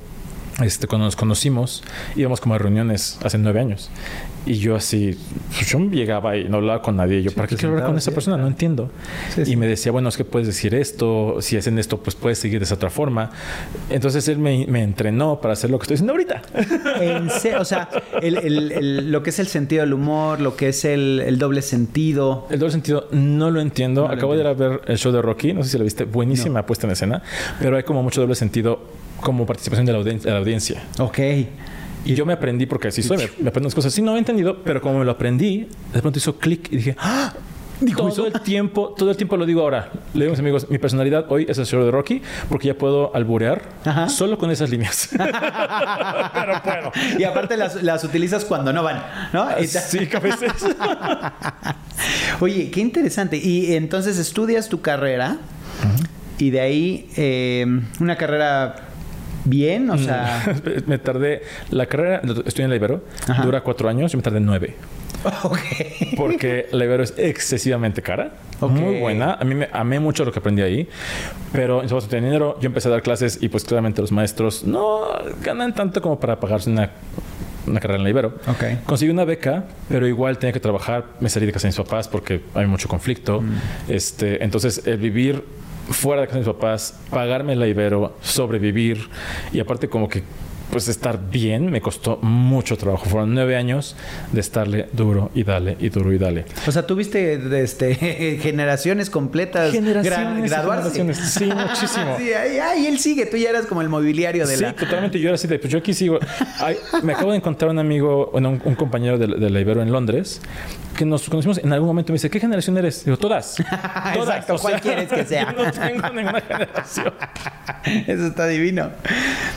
este, 0.63 0.87
cuando 0.87 1.05
nos 1.05 1.15
conocimos, 1.15 1.83
íbamos 2.15 2.39
como 2.39 2.55
a 2.55 2.57
reuniones 2.57 3.19
hace 3.23 3.37
nueve 3.37 3.59
años. 3.59 3.89
Y 4.45 4.55
yo 4.55 4.75
así, 4.75 5.17
pues 5.55 5.67
yo 5.69 5.79
llegaba 5.79 6.37
y 6.37 6.43
no 6.43 6.57
hablaba 6.57 6.81
con 6.81 6.95
nadie. 6.95 7.23
Yo, 7.23 7.31
¿para 7.31 7.47
qué 7.47 7.55
quiero 7.55 7.73
hablar 7.73 7.87
con 7.87 7.97
esa 7.97 8.11
persona? 8.11 8.37
No 8.37 8.47
entiendo. 8.47 8.91
y 9.43 9.55
me 9.55 9.67
decía, 9.67 9.91
bueno, 9.91 10.09
es 10.09 10.17
que 10.17 10.23
puedes 10.23 10.47
decir 10.47 10.75
esto. 10.75 11.37
Si 11.41 11.57
hacen 11.57 11.79
esto, 11.79 11.97
pues 11.97 12.15
puedes 12.15 12.37
seguir 12.37 12.59
de 12.59 12.65
esa 12.65 12.75
otra 12.75 12.89
forma. 12.89 13.31
Entonces 13.89 14.27
él 14.27 14.37
me, 14.37 14.63
entrenó 14.83 15.41
para 15.41 15.53
hacer 15.53 15.71
lo 15.71 15.79
que 15.79 15.83
estoy 15.83 15.95
haciendo 15.95 16.13
ahorita. 16.13 16.41
o 17.59 17.65
sea, 17.65 17.89
lo 18.21 19.23
que 19.23 19.29
es 19.31 19.39
el 19.39 19.47
sentido 19.47 19.81
del 19.81 19.93
humor, 19.93 20.39
lo 20.39 20.55
que 20.55 20.69
es 20.69 20.85
el, 20.85 21.37
doble 21.39 21.61
sentido. 21.63 22.47
El 22.51 22.59
doble 22.59 22.71
sentido 22.71 23.07
no 23.11 23.49
lo 23.49 23.61
entiendo. 23.61 24.07
Acabo 24.07 24.33
de 24.33 24.41
ir 24.41 24.47
a 24.47 24.53
ver 24.53 24.81
el 24.85 24.97
show 24.97 25.11
de 25.11 25.21
Rocky. 25.21 25.53
No 25.53 25.63
sé 25.63 25.69
si 25.71 25.77
lo 25.77 25.83
viste. 25.83 26.05
Buenísima 26.05 26.65
puesta 26.65 26.85
en 26.85 26.93
escena. 26.93 27.23
Pero 27.59 27.77
hay 27.77 27.83
como 27.83 28.03
mucho 28.03 28.21
doble 28.21 28.35
sentido 28.35 28.79
como 29.21 29.45
participación 29.45 29.87
de 29.87 29.93
la, 29.93 30.03
de 30.03 30.31
la 30.31 30.37
audiencia. 30.37 30.83
Ok. 30.99 31.19
Y 32.05 32.15
yo 32.15 32.25
me 32.25 32.33
aprendí, 32.33 32.65
porque 32.65 32.89
así 32.89 33.01
soy, 33.01 33.17
me, 33.17 33.23
aprendo 33.23 33.67
las 33.67 33.75
cosas. 33.75 33.93
Sí, 33.93 34.01
no 34.01 34.15
he 34.15 34.19
entendido, 34.19 34.63
pero 34.63 34.79
como 34.81 34.99
me 34.99 35.05
lo 35.05 35.11
aprendí, 35.11 35.67
de 35.93 36.01
pronto 36.01 36.19
hizo 36.19 36.37
clic 36.37 36.71
y 36.71 36.77
dije, 36.77 36.95
¡Ah! 36.99 37.33
todo 37.97 38.27
el 38.27 38.41
tiempo, 38.41 38.93
todo 38.97 39.11
el 39.11 39.17
tiempo 39.17 39.37
lo 39.37 39.45
digo 39.45 39.61
ahora. 39.61 39.91
Le 40.13 40.21
digo 40.21 40.29
a 40.29 40.31
mis 40.31 40.39
amigos, 40.39 40.69
mi 40.69 40.77
personalidad 40.77 41.25
hoy 41.29 41.45
es 41.49 41.57
el 41.57 41.65
show 41.65 41.83
de 41.83 41.91
Rocky 41.91 42.21
porque 42.47 42.67
ya 42.67 42.75
puedo 42.75 43.13
alburear 43.15 43.61
solo 44.07 44.37
con 44.37 44.51
esas 44.51 44.69
líneas. 44.69 45.09
pero 45.17 46.63
puedo. 46.63 46.91
Y 47.19 47.23
aparte 47.23 47.57
las, 47.57 48.03
utilizas 48.03 48.45
cuando 48.45 48.71
no 48.71 48.83
van, 48.83 49.03
¿no? 49.33 49.47
Sí, 49.65 50.07
a 50.13 50.19
veces. 50.19 50.51
Oye, 52.39 52.69
qué 52.71 52.81
interesante. 52.81 53.37
Y 53.37 53.75
entonces 53.75 54.17
estudias 54.17 54.69
tu 54.69 54.81
carrera 54.81 55.37
y 56.37 56.49
de 56.49 56.59
ahí 56.59 57.09
eh, 57.17 57.65
una 57.99 58.15
carrera 58.15 58.75
bien, 59.45 59.89
o 59.89 59.97
sea... 59.97 60.43
me 60.87 60.97
tardé... 60.97 61.41
La 61.71 61.85
carrera, 61.85 62.21
estoy 62.45 62.65
en 62.65 62.69
la 62.69 62.75
Ibero, 62.75 63.03
dura 63.43 63.61
cuatro 63.61 63.87
años, 63.89 64.11
yo 64.11 64.17
me 64.17 64.23
tardé 64.23 64.39
nueve. 64.39 64.75
Ok. 65.43 65.57
Porque 66.17 66.67
la 66.71 66.85
Ibero 66.85 67.01
es 67.01 67.15
excesivamente 67.17 68.03
cara. 68.03 68.33
Muy 68.61 68.99
buena. 68.99 69.33
A 69.33 69.43
mí 69.43 69.55
me 69.55 69.69
amé 69.71 69.99
mucho 69.99 70.23
lo 70.23 70.31
que 70.31 70.37
aprendí 70.37 70.61
ahí. 70.61 70.87
Pero 71.51 71.81
en 71.81 71.89
su 71.89 71.99
tenía 72.01 72.27
dinero, 72.27 72.59
yo 72.61 72.67
empecé 72.67 72.89
a 72.89 72.91
dar 72.91 73.01
clases 73.01 73.39
y 73.41 73.49
pues 73.49 73.63
claramente 73.63 74.01
los 74.01 74.11
maestros 74.11 74.65
no 74.65 75.07
ganan 75.41 75.73
tanto 75.73 75.99
como 75.99 76.19
para 76.19 76.39
pagarse 76.39 76.69
una 76.69 76.91
una 77.67 77.79
carrera 77.79 77.97
en 77.97 78.03
la 78.03 78.09
Ibero. 78.09 78.33
Okay. 78.47 78.79
Conseguí 78.85 79.11
una 79.11 79.25
beca, 79.25 79.65
pero 79.89 80.07
igual 80.07 80.37
tenía 80.37 80.53
que 80.53 80.59
trabajar. 80.59 81.05
Me 81.19 81.29
salí 81.29 81.45
de 81.45 81.51
casa 81.51 81.67
de 81.67 81.69
mis 81.69 81.77
papás 81.77 82.07
porque 82.07 82.41
hay 82.53 82.67
mucho 82.67 82.87
conflicto. 82.87 83.41
Mm. 83.41 83.55
Este, 83.89 84.43
entonces, 84.43 84.85
el 84.85 84.97
vivir 84.97 85.43
fuera 85.89 86.21
de 86.21 86.27
casa 86.27 86.39
de 86.39 86.45
mis 86.45 86.53
papás, 86.53 86.99
pagarme 87.09 87.55
la 87.55 87.67
Ibero, 87.67 88.15
sobrevivir 88.21 89.09
y 89.53 89.59
aparte 89.59 89.87
como 89.89 90.09
que 90.09 90.23
pues 90.71 90.87
estar 90.87 91.19
bien 91.29 91.71
me 91.71 91.81
costó 91.81 92.17
mucho 92.21 92.77
trabajo. 92.77 93.05
Fueron 93.05 93.33
nueve 93.33 93.55
años 93.55 93.95
de 94.31 94.41
estarle 94.41 94.87
duro 94.93 95.31
y 95.33 95.43
dale 95.43 95.77
y 95.79 95.89
duro 95.89 96.13
y 96.13 96.17
dale. 96.17 96.45
O 96.67 96.71
sea, 96.71 96.85
tuviste 96.85 97.39
este, 97.61 97.95
generaciones 98.41 99.09
completas 99.09 99.71
generaciones, 99.71 100.51
Generaciones. 100.51 101.17
Sí, 101.17 101.45
muchísimo. 101.55 102.17
sí, 102.17 102.33
ahí, 102.33 102.87
él 102.87 102.99
sigue. 102.99 103.25
Tú 103.25 103.37
ya 103.37 103.49
eras 103.49 103.65
como 103.65 103.81
el 103.81 103.89
mobiliario 103.89 104.45
de 104.45 104.57
la... 104.57 104.69
Sí, 104.69 104.75
totalmente. 104.75 105.19
Yo 105.19 105.29
era 105.29 105.35
así 105.35 105.47
de, 105.47 105.59
pues 105.59 105.71
yo 105.71 105.79
aquí 105.79 105.93
sigo. 105.93 106.19
me 107.03 107.13
acabo 107.13 107.31
de 107.31 107.37
encontrar 107.37 107.71
un 107.71 107.79
amigo, 107.79 108.29
bueno, 108.31 108.59
un, 108.63 108.75
compañero 108.75 109.17
de, 109.17 109.27
de, 109.27 109.49
la 109.49 109.59
Ibero 109.59 109.81
en 109.81 109.91
Londres, 109.91 110.41
que 110.95 111.05
nos 111.05 111.29
conocimos 111.29 111.57
en 111.57 111.71
algún 111.73 111.87
momento. 111.87 112.11
Me 112.11 112.15
dice, 112.15 112.29
¿qué 112.29 112.39
generación 112.39 112.77
eres? 112.77 113.05
Digo, 113.05 113.17
todas. 113.17 113.55
todas. 114.13 114.15
Exacto. 114.15 114.57
¿Cuál 114.61 114.81
quieres 114.81 115.09
que 115.09 115.25
sea? 115.25 115.51
no 115.51 115.71
tengo 115.71 116.09
ninguna 116.09 116.41
generación. 116.41 117.13
Eso 118.07 118.27
está 118.27 118.47
divino. 118.47 118.89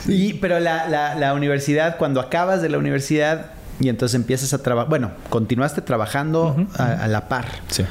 Y, 0.06 0.34
pero 0.34 0.60
la 0.60 0.78
la, 0.88 0.97
universidad, 1.34 1.96
cuando 1.96 2.20
acabas 2.20 2.62
de 2.62 2.68
la 2.68 2.78
universidad 2.78 3.52
y 3.80 3.88
entonces 3.88 4.16
empiezas 4.16 4.52
a 4.54 4.62
trabajar, 4.62 4.88
bueno, 4.88 5.12
continuaste 5.30 5.82
trabajando 5.82 6.56
a, 6.76 7.06
la 7.06 7.28
par. 7.28 7.46
Sí. 7.68 7.84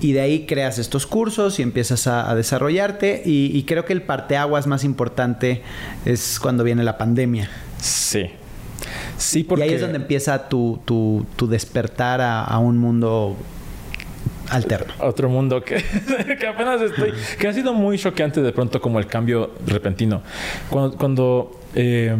Y 0.00 0.12
de 0.12 0.20
ahí 0.20 0.46
creas 0.46 0.78
estos 0.78 1.06
cursos 1.06 1.58
y 1.58 1.62
empiezas 1.62 2.06
a, 2.06 2.34
desarrollarte. 2.34 3.22
Y, 3.24 3.62
creo 3.64 3.84
que 3.84 3.92
el 3.92 4.02
parteaguas 4.02 4.66
más 4.66 4.84
importante 4.84 5.62
es 6.04 6.38
cuando 6.40 6.62
viene 6.62 6.84
la 6.84 6.98
pandemia. 6.98 7.48
Sí. 7.78 8.30
Sí, 9.16 9.44
porque... 9.44 9.64
Y 9.64 9.68
ahí 9.68 9.74
es 9.74 9.80
donde 9.80 9.96
empieza 9.96 10.48
tu, 10.48 10.80
tu, 10.84 11.26
tu 11.36 11.46
despertar 11.46 12.20
a, 12.20 12.58
un 12.58 12.76
mundo 12.76 13.36
alterno. 14.50 14.92
Otro 15.00 15.30
mundo 15.30 15.62
que, 15.62 15.76
que, 16.38 16.46
apenas 16.46 16.82
estoy... 16.82 17.12
Que 17.38 17.48
ha 17.48 17.52
sido 17.52 17.72
muy 17.72 17.98
choqueante 17.98 18.42
de 18.42 18.52
pronto 18.52 18.80
como 18.80 18.98
el 18.98 19.06
cambio 19.06 19.52
repentino. 19.66 20.22
Cuando, 20.68 20.96
cuando 20.96 21.59
eh, 21.74 22.16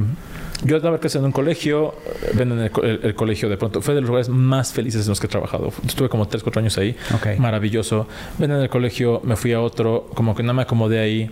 yo 0.65 0.77
estaba 0.77 0.99
creciendo 0.99 1.27
en 1.27 1.31
un 1.31 1.33
colegio, 1.33 1.95
ven 2.35 2.53
en 2.53 2.59
el, 2.61 3.15
colegio 3.15 3.49
de 3.49 3.57
pronto, 3.57 3.81
fue 3.81 3.95
de 3.95 4.03
los 4.03 4.09
lugares 4.09 4.29
más 4.29 4.73
felices 4.73 5.03
en 5.03 5.09
los 5.11 5.21
que 5.21 5.27
he 5.27 5.31
trabajado. 5.31 5.73
Estuve 5.87 6.09
como 6.09 6.29
3, 6.29 6.43
4 6.43 6.61
años 6.61 6.77
ahí, 6.77 6.97
maravilloso. 7.39 8.07
Ven 8.39 8.51
en 8.51 8.59
el 8.59 8.69
colegio, 8.69 9.21
me 9.25 9.37
fui 9.37 9.53
a 9.53 9.61
otro, 9.61 10.11
como 10.15 10.35
que 10.35 10.43
no 10.43 10.53
me 10.53 10.63
acomodé 10.63 10.99
ahí. 10.99 11.31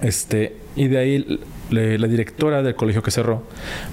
este, 0.00 0.56
y 0.74 0.88
de 0.88 0.98
ahí 0.98 1.40
la 1.70 2.06
directora 2.06 2.62
del 2.62 2.76
colegio 2.76 3.02
que 3.02 3.10
cerró 3.10 3.42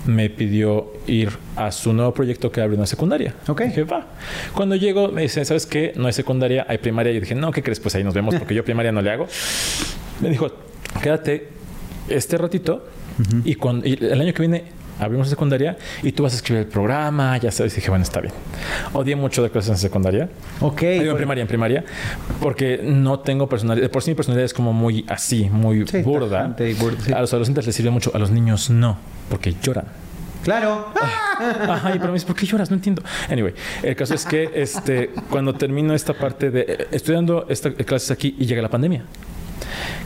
me 0.05 0.29
pidió 0.29 0.93
ir 1.07 1.31
a 1.55 1.71
su 1.71 1.91
nuevo 1.91 2.13
proyecto 2.13 2.51
que 2.51 2.61
abre 2.61 2.77
una 2.77 2.85
secundaria. 2.85 3.35
Ok. 3.47 3.63
Dije, 3.63 3.83
va. 3.83 4.07
Cuando 4.53 4.75
llego, 4.75 5.09
me 5.09 5.23
dice, 5.23 5.43
¿sabes 5.43 5.65
qué? 5.65 5.91
No 5.95 6.07
hay 6.07 6.13
secundaria, 6.13 6.65
hay 6.69 6.77
primaria. 6.77 7.11
Y 7.11 7.19
dije, 7.19 7.35
no, 7.35 7.51
¿qué 7.51 7.63
crees? 7.63 7.81
Pues 7.81 7.95
ahí 7.95 8.03
nos 8.03 8.13
vemos 8.13 8.35
porque 8.35 8.55
yo 8.55 8.63
primaria 8.63 8.93
no 8.93 9.01
le 9.01 9.11
hago. 9.11 9.27
Me 10.21 10.29
dijo, 10.29 10.49
quédate 11.01 11.49
este 12.07 12.37
ratito 12.37 12.85
y, 13.43 13.55
cuando, 13.55 13.85
el 13.85 14.19
año 14.19 14.33
que 14.33 14.41
viene 14.41 14.63
abrimos 14.99 15.29
secundaria 15.29 15.77
y 16.01 16.11
tú 16.11 16.23
vas 16.23 16.33
a 16.33 16.35
escribir 16.37 16.63
el 16.63 16.69
programa, 16.69 17.37
ya 17.37 17.51
sabes. 17.51 17.73
Y 17.73 17.77
dije, 17.77 17.89
bueno, 17.89 18.03
está 18.03 18.21
bien. 18.21 18.33
Odié 18.93 19.15
mucho 19.15 19.43
de 19.43 19.49
clases 19.49 19.71
en 19.71 19.77
secundaria. 19.77 20.29
Ok. 20.61 20.83
en 20.83 21.15
primaria, 21.15 21.41
en 21.41 21.47
primaria, 21.47 21.85
porque 22.41 22.79
no 22.83 23.19
tengo 23.19 23.47
personalidad. 23.47 23.89
Por 23.89 24.03
sí 24.03 24.11
mi 24.11 24.15
personalidad 24.15 24.45
es 24.45 24.53
como 24.53 24.73
muy 24.73 25.05
así, 25.07 25.49
muy 25.51 25.83
burda. 26.03 26.55
A 27.15 27.21
los 27.21 27.33
adolescentes 27.33 27.65
les 27.65 27.75
sirve 27.75 27.89
mucho, 27.89 28.11
a 28.13 28.19
los 28.19 28.31
niños 28.31 28.69
no, 28.69 28.97
porque 29.29 29.55
lloran. 29.61 29.85
Claro. 30.43 30.93
Ajá, 31.01 31.91
pero 31.93 32.07
me 32.07 32.13
dice, 32.13 32.25
¿por 32.25 32.35
qué 32.35 32.45
lloras? 32.45 32.69
No 32.69 32.75
entiendo. 32.75 33.01
Anyway, 33.29 33.53
el 33.81 33.95
caso 33.95 34.13
es 34.13 34.25
que 34.25 34.51
este, 34.53 35.11
cuando 35.29 35.53
termino 35.53 35.93
esta 35.93 36.13
parte 36.13 36.51
de 36.51 36.65
eh, 36.67 36.87
estudiando 36.91 37.45
estas 37.47 37.73
clases 37.73 38.11
aquí 38.11 38.35
y 38.37 38.45
llega 38.45 38.61
la 38.61 38.69
pandemia. 38.69 39.05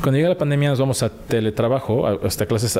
Cuando 0.01 0.17
llega 0.17 0.29
la 0.29 0.37
pandemia 0.37 0.69
nos 0.69 0.79
vamos 0.79 1.03
a 1.03 1.09
teletrabajo, 1.09 2.07
hasta 2.07 2.45
clases 2.45 2.79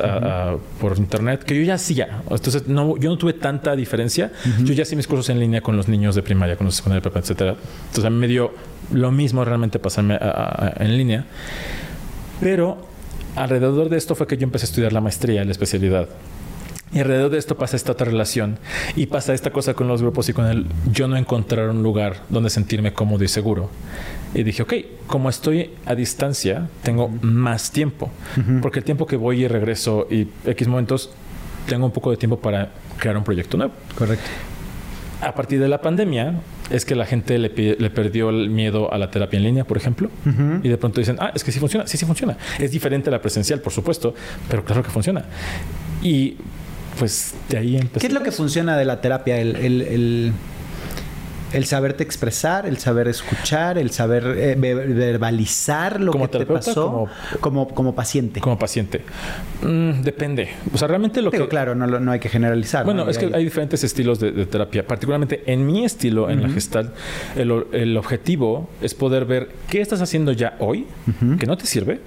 por 0.80 0.96
internet, 0.96 1.42
que 1.44 1.56
yo 1.56 1.62
ya 1.62 1.74
hacía. 1.74 2.22
Entonces, 2.30 2.68
no, 2.68 2.96
yo 2.96 3.10
no 3.10 3.18
tuve 3.18 3.32
tanta 3.32 3.74
diferencia. 3.76 4.32
Yo 4.62 4.72
ya 4.74 4.82
hacía 4.82 4.96
mis 4.96 5.06
cursos 5.06 5.28
en 5.30 5.40
línea 5.40 5.60
con 5.60 5.76
los 5.76 5.88
niños 5.88 6.14
de 6.14 6.22
primaria, 6.22 6.56
con 6.56 6.66
los 6.66 6.74
de 6.74 6.78
secundaria, 6.78 7.10
etcétera. 7.14 7.56
Entonces, 7.86 8.04
a 8.04 8.10
mí 8.10 8.16
me 8.16 8.28
dio 8.28 8.52
lo 8.92 9.10
mismo 9.10 9.44
realmente 9.44 9.78
pasarme 9.78 10.18
en 10.76 10.96
línea. 10.96 11.24
Pero 12.40 12.78
alrededor 13.36 13.88
de 13.88 13.96
esto 13.96 14.14
fue 14.14 14.26
que 14.26 14.36
yo 14.36 14.44
empecé 14.44 14.64
a 14.64 14.68
estudiar 14.68 14.92
la 14.92 15.00
maestría, 15.00 15.44
la 15.44 15.50
especialidad. 15.50 16.08
Y 16.90 17.00
alrededor 17.00 17.30
de 17.30 17.38
esto 17.38 17.56
pasa 17.58 17.76
esta 17.76 17.92
otra 17.92 18.06
relación 18.06 18.58
y 18.96 19.06
pasa 19.06 19.34
esta 19.34 19.50
cosa 19.50 19.74
con 19.74 19.88
los 19.88 20.00
grupos 20.00 20.28
y 20.30 20.32
con 20.32 20.46
el 20.46 20.66
yo 20.90 21.06
no 21.06 21.16
encontrar 21.16 21.68
un 21.68 21.82
lugar 21.82 22.22
donde 22.30 22.48
sentirme 22.48 22.94
cómodo 22.94 23.24
y 23.24 23.28
seguro. 23.28 23.68
Y 24.34 24.42
dije, 24.42 24.62
ok, 24.62 24.74
como 25.06 25.30
estoy 25.30 25.70
a 25.86 25.94
distancia, 25.94 26.68
tengo 26.82 27.08
más 27.22 27.70
tiempo, 27.70 28.10
porque 28.60 28.80
el 28.80 28.84
tiempo 28.84 29.06
que 29.06 29.16
voy 29.16 29.44
y 29.44 29.48
regreso 29.48 30.06
y 30.10 30.28
X 30.44 30.68
momentos, 30.68 31.10
tengo 31.66 31.86
un 31.86 31.92
poco 31.92 32.10
de 32.10 32.16
tiempo 32.16 32.38
para 32.38 32.70
crear 32.98 33.16
un 33.16 33.24
proyecto 33.24 33.56
nuevo. 33.56 33.72
Correcto. 33.96 34.26
A 35.20 35.34
partir 35.34 35.58
de 35.58 35.68
la 35.68 35.80
pandemia 35.80 36.34
es 36.70 36.84
que 36.84 36.94
la 36.94 37.06
gente 37.06 37.38
le, 37.38 37.50
perdió 37.90 38.30
el 38.30 38.50
miedo 38.50 38.92
a 38.92 38.98
la 38.98 39.10
terapia 39.10 39.38
en 39.38 39.44
línea, 39.44 39.64
por 39.64 39.76
ejemplo, 39.76 40.10
y 40.62 40.68
de 40.68 40.76
pronto 40.76 41.00
dicen, 41.00 41.16
ah, 41.18 41.32
es 41.34 41.42
que 41.42 41.50
sí 41.50 41.58
funciona, 41.58 41.86
sí, 41.86 41.96
sí 41.96 42.06
funciona. 42.06 42.36
Es 42.58 42.70
diferente 42.70 43.08
a 43.08 43.12
la 43.12 43.20
presencial, 43.20 43.60
por 43.60 43.72
supuesto, 43.72 44.14
pero 44.48 44.64
claro 44.64 44.82
que 44.82 44.90
funciona. 44.90 45.24
Y 46.02 46.36
pues 46.98 47.34
de 47.48 47.58
ahí 47.58 47.76
empezó. 47.76 48.00
¿Qué 48.00 48.08
es 48.08 48.12
lo 48.12 48.22
que 48.22 48.32
funciona 48.32 48.76
de 48.76 48.84
la 48.84 49.00
terapia? 49.00 49.38
El, 49.38 49.56
el, 49.56 49.82
el, 49.82 50.32
saberte 51.64 52.02
expresar, 52.02 52.66
el 52.66 52.78
saber 52.78 53.08
escuchar, 53.08 53.78
el 53.78 53.90
saber 53.90 54.24
eh, 54.36 54.54
verbalizar 54.56 56.00
lo 56.00 56.12
que 56.12 56.28
te 56.28 56.46
pasó 56.46 57.06
como, 57.40 57.68
como, 57.68 57.94
paciente. 57.94 58.40
Como 58.40 58.58
paciente. 58.58 59.02
Mm, 59.62 60.02
depende. 60.02 60.50
O 60.72 60.78
sea, 60.78 60.88
realmente 60.88 61.22
lo 61.22 61.30
que... 61.30 61.48
claro, 61.48 61.74
no, 61.74 61.86
no 61.86 62.12
hay 62.12 62.20
que 62.20 62.28
generalizar. 62.28 62.84
Bueno, 62.84 63.08
es 63.08 63.18
que 63.18 63.30
hay 63.32 63.44
diferentes 63.44 63.82
estilos 63.84 64.20
de, 64.20 64.46
terapia. 64.46 64.86
Particularmente 64.86 65.42
en 65.46 65.66
mi 65.66 65.84
estilo, 65.84 66.30
en 66.30 66.42
la 66.42 66.48
gestal, 66.48 66.92
el, 67.36 67.96
objetivo 67.96 68.68
es 68.80 68.94
poder 68.94 69.24
ver 69.24 69.48
qué 69.68 69.80
estás 69.80 70.00
haciendo 70.00 70.32
ya 70.32 70.56
hoy, 70.58 70.86
que 71.38 71.46
no 71.46 71.56
te 71.56 71.66
sirve, 71.66 72.00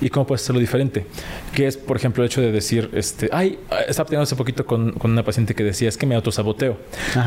y 0.00 0.10
cómo 0.10 0.26
puedes 0.26 0.42
hacerlo 0.42 0.60
diferente. 0.60 1.06
Que 1.54 1.66
es, 1.66 1.76
por 1.76 1.96
ejemplo, 1.96 2.22
el 2.22 2.30
hecho 2.30 2.40
de 2.40 2.52
decir, 2.52 2.90
este, 2.92 3.28
ay, 3.32 3.58
estaba 3.88 4.06
teniendo 4.06 4.24
hace 4.24 4.36
poquito 4.36 4.66
con, 4.66 4.92
con, 4.92 5.10
una 5.10 5.24
paciente 5.24 5.54
que 5.54 5.64
decía, 5.64 5.88
es 5.88 5.96
que 5.96 6.06
me 6.06 6.14
autosaboteo. 6.14 6.76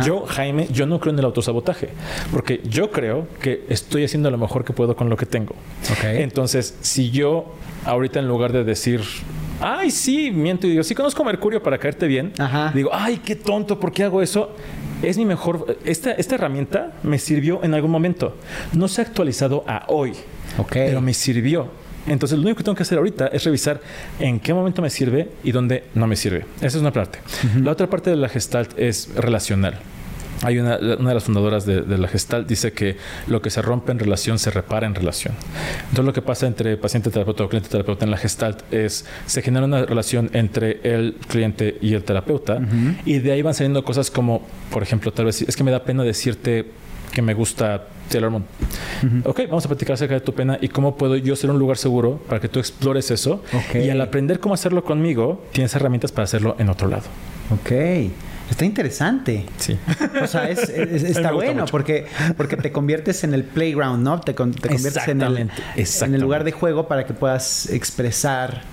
Yo, 0.05 0.25
Jaime, 0.25 0.67
yo 0.71 0.85
no 0.85 0.99
creo 0.99 1.13
en 1.13 1.19
el 1.19 1.25
autosabotaje, 1.25 1.89
porque 2.31 2.61
yo 2.63 2.91
creo 2.91 3.27
que 3.41 3.65
estoy 3.69 4.03
haciendo 4.03 4.29
lo 4.29 4.37
mejor 4.37 4.63
que 4.63 4.73
puedo 4.73 4.95
con 4.95 5.09
lo 5.09 5.17
que 5.17 5.25
tengo. 5.25 5.55
Entonces, 6.03 6.77
si 6.81 7.11
yo 7.11 7.55
ahorita 7.85 8.19
en 8.19 8.27
lugar 8.27 8.51
de 8.51 8.63
decir, 8.63 9.01
ay, 9.61 9.91
sí, 9.91 10.31
miento 10.31 10.67
y 10.67 10.71
digo, 10.71 10.83
sí 10.83 10.95
conozco 10.95 11.23
Mercurio 11.23 11.61
para 11.61 11.77
caerte 11.77 12.07
bien, 12.07 12.33
digo, 12.73 12.89
ay, 12.93 13.17
qué 13.23 13.35
tonto, 13.35 13.79
¿por 13.79 13.91
qué 13.91 14.03
hago 14.03 14.21
eso? 14.21 14.55
Es 15.01 15.17
mi 15.17 15.25
mejor, 15.25 15.77
esta, 15.85 16.11
esta 16.11 16.35
herramienta 16.35 16.91
me 17.03 17.19
sirvió 17.19 17.63
en 17.63 17.73
algún 17.73 17.89
momento. 17.89 18.35
No 18.73 18.89
se 18.89 19.01
ha 19.01 19.05
actualizado 19.05 19.63
a 19.65 19.85
hoy, 19.87 20.13
pero 20.71 20.99
me 21.01 21.13
sirvió. 21.13 21.69
Entonces, 22.09 22.37
lo 22.37 22.43
único 22.43 22.57
que 22.57 22.63
tengo 22.63 22.75
que 22.75 22.83
hacer 22.83 22.97
ahorita 22.97 23.27
es 23.27 23.43
revisar 23.43 23.81
en 24.19 24.39
qué 24.39 24.53
momento 24.53 24.81
me 24.81 24.89
sirve 24.89 25.29
y 25.43 25.51
dónde 25.51 25.85
no 25.95 26.07
me 26.07 26.15
sirve. 26.15 26.45
Esa 26.57 26.67
es 26.67 26.75
una 26.75 26.91
parte. 26.91 27.19
La 27.61 27.71
otra 27.71 27.87
parte 27.87 28.09
de 28.09 28.15
la 28.15 28.29
gestalt 28.29 28.77
es 28.77 29.09
relacional. 29.15 29.79
Hay 30.41 30.57
una, 30.57 30.77
una 30.77 31.09
de 31.09 31.13
las 31.13 31.23
fundadoras 31.23 31.65
de, 31.65 31.97
la 31.97 32.07
Gestalt 32.07 32.47
dice 32.47 32.71
que 32.71 32.95
lo 33.27 33.41
que 33.41 33.49
se 33.49 33.61
rompe 33.61 33.91
en 33.91 33.99
relación 33.99 34.39
se 34.39 34.51
repara 34.51 34.87
en 34.87 34.95
relación. 34.95 35.33
Entonces 35.81 36.05
lo 36.05 36.13
que 36.13 36.21
pasa 36.21 36.47
entre 36.47 36.77
paciente 36.77 37.09
terapeuta 37.09 37.43
o 37.43 37.49
cliente 37.49 37.69
terapeuta 37.69 38.05
en 38.05 38.11
la 38.11 38.17
Gestalt 38.17 38.61
es 38.73 39.05
se 39.25 39.41
genera 39.41 39.65
una 39.65 39.85
relación 39.85 40.29
entre 40.33 40.79
el 40.83 41.15
cliente 41.27 41.77
y 41.81 41.93
el 41.93 42.03
terapeuta 42.03 42.61
y 43.05 43.19
de 43.19 43.31
ahí 43.33 43.41
van 43.41 43.53
saliendo 43.53 43.83
cosas 43.83 44.09
como, 44.11 44.47
por 44.71 44.81
ejemplo, 44.81 45.11
tal 45.11 45.25
vez 45.25 45.41
es 45.41 45.55
que 45.55 45.63
me 45.63 45.71
da 45.71 45.83
pena 45.83 46.03
decirte 46.03 46.71
que 47.11 47.21
me 47.21 47.33
gusta 47.33 47.87
Taylor 48.09 48.31
Moon. 48.31 48.45
Ok, 49.25 49.41
vamos 49.47 49.65
a 49.65 49.67
platicar 49.67 49.93
acerca 49.93 50.15
de 50.15 50.21
tu 50.21 50.33
pena 50.33 50.57
y 50.61 50.67
cómo 50.67 50.95
puedo 50.95 51.15
yo 51.15 51.35
ser 51.35 51.51
un 51.51 51.59
lugar 51.59 51.77
seguro 51.77 52.19
para 52.27 52.39
que 52.39 52.47
tú 52.47 52.59
explores 52.59 53.11
eso. 53.11 53.43
Y 53.73 53.89
al 53.89 54.01
aprender 54.01 54.39
cómo 54.39 54.53
hacerlo 54.53 54.83
conmigo, 54.83 55.43
tienes 55.51 55.73
herramientas 55.75 56.11
para 56.11 56.25
hacerlo 56.25 56.55
en 56.59 56.69
otro 56.69 56.87
lado. 56.87 57.03
Ok. 57.51 57.71
Está 58.49 58.65
interesante. 58.65 59.45
Sí. 59.57 59.77
O 60.21 60.27
sea, 60.27 60.49
es, 60.49 60.69
está 60.69 61.31
bueno 61.31 61.65
porque, 61.69 62.07
porque 62.35 62.57
te 62.57 62.71
conviertes 62.71 63.23
en 63.23 63.33
el 63.33 63.43
playground, 63.43 64.03
¿no? 64.03 64.19
Te, 64.21 64.33
conviertes 64.33 65.07
en 65.07 65.21
el, 65.21 65.37
en 65.37 66.13
el, 66.15 66.21
lugar 66.21 66.43
de 66.43 66.51
juego 66.51 66.87
para 66.87 67.05
que 67.05 67.13
puedas 67.13 67.69
expresar 67.69 68.63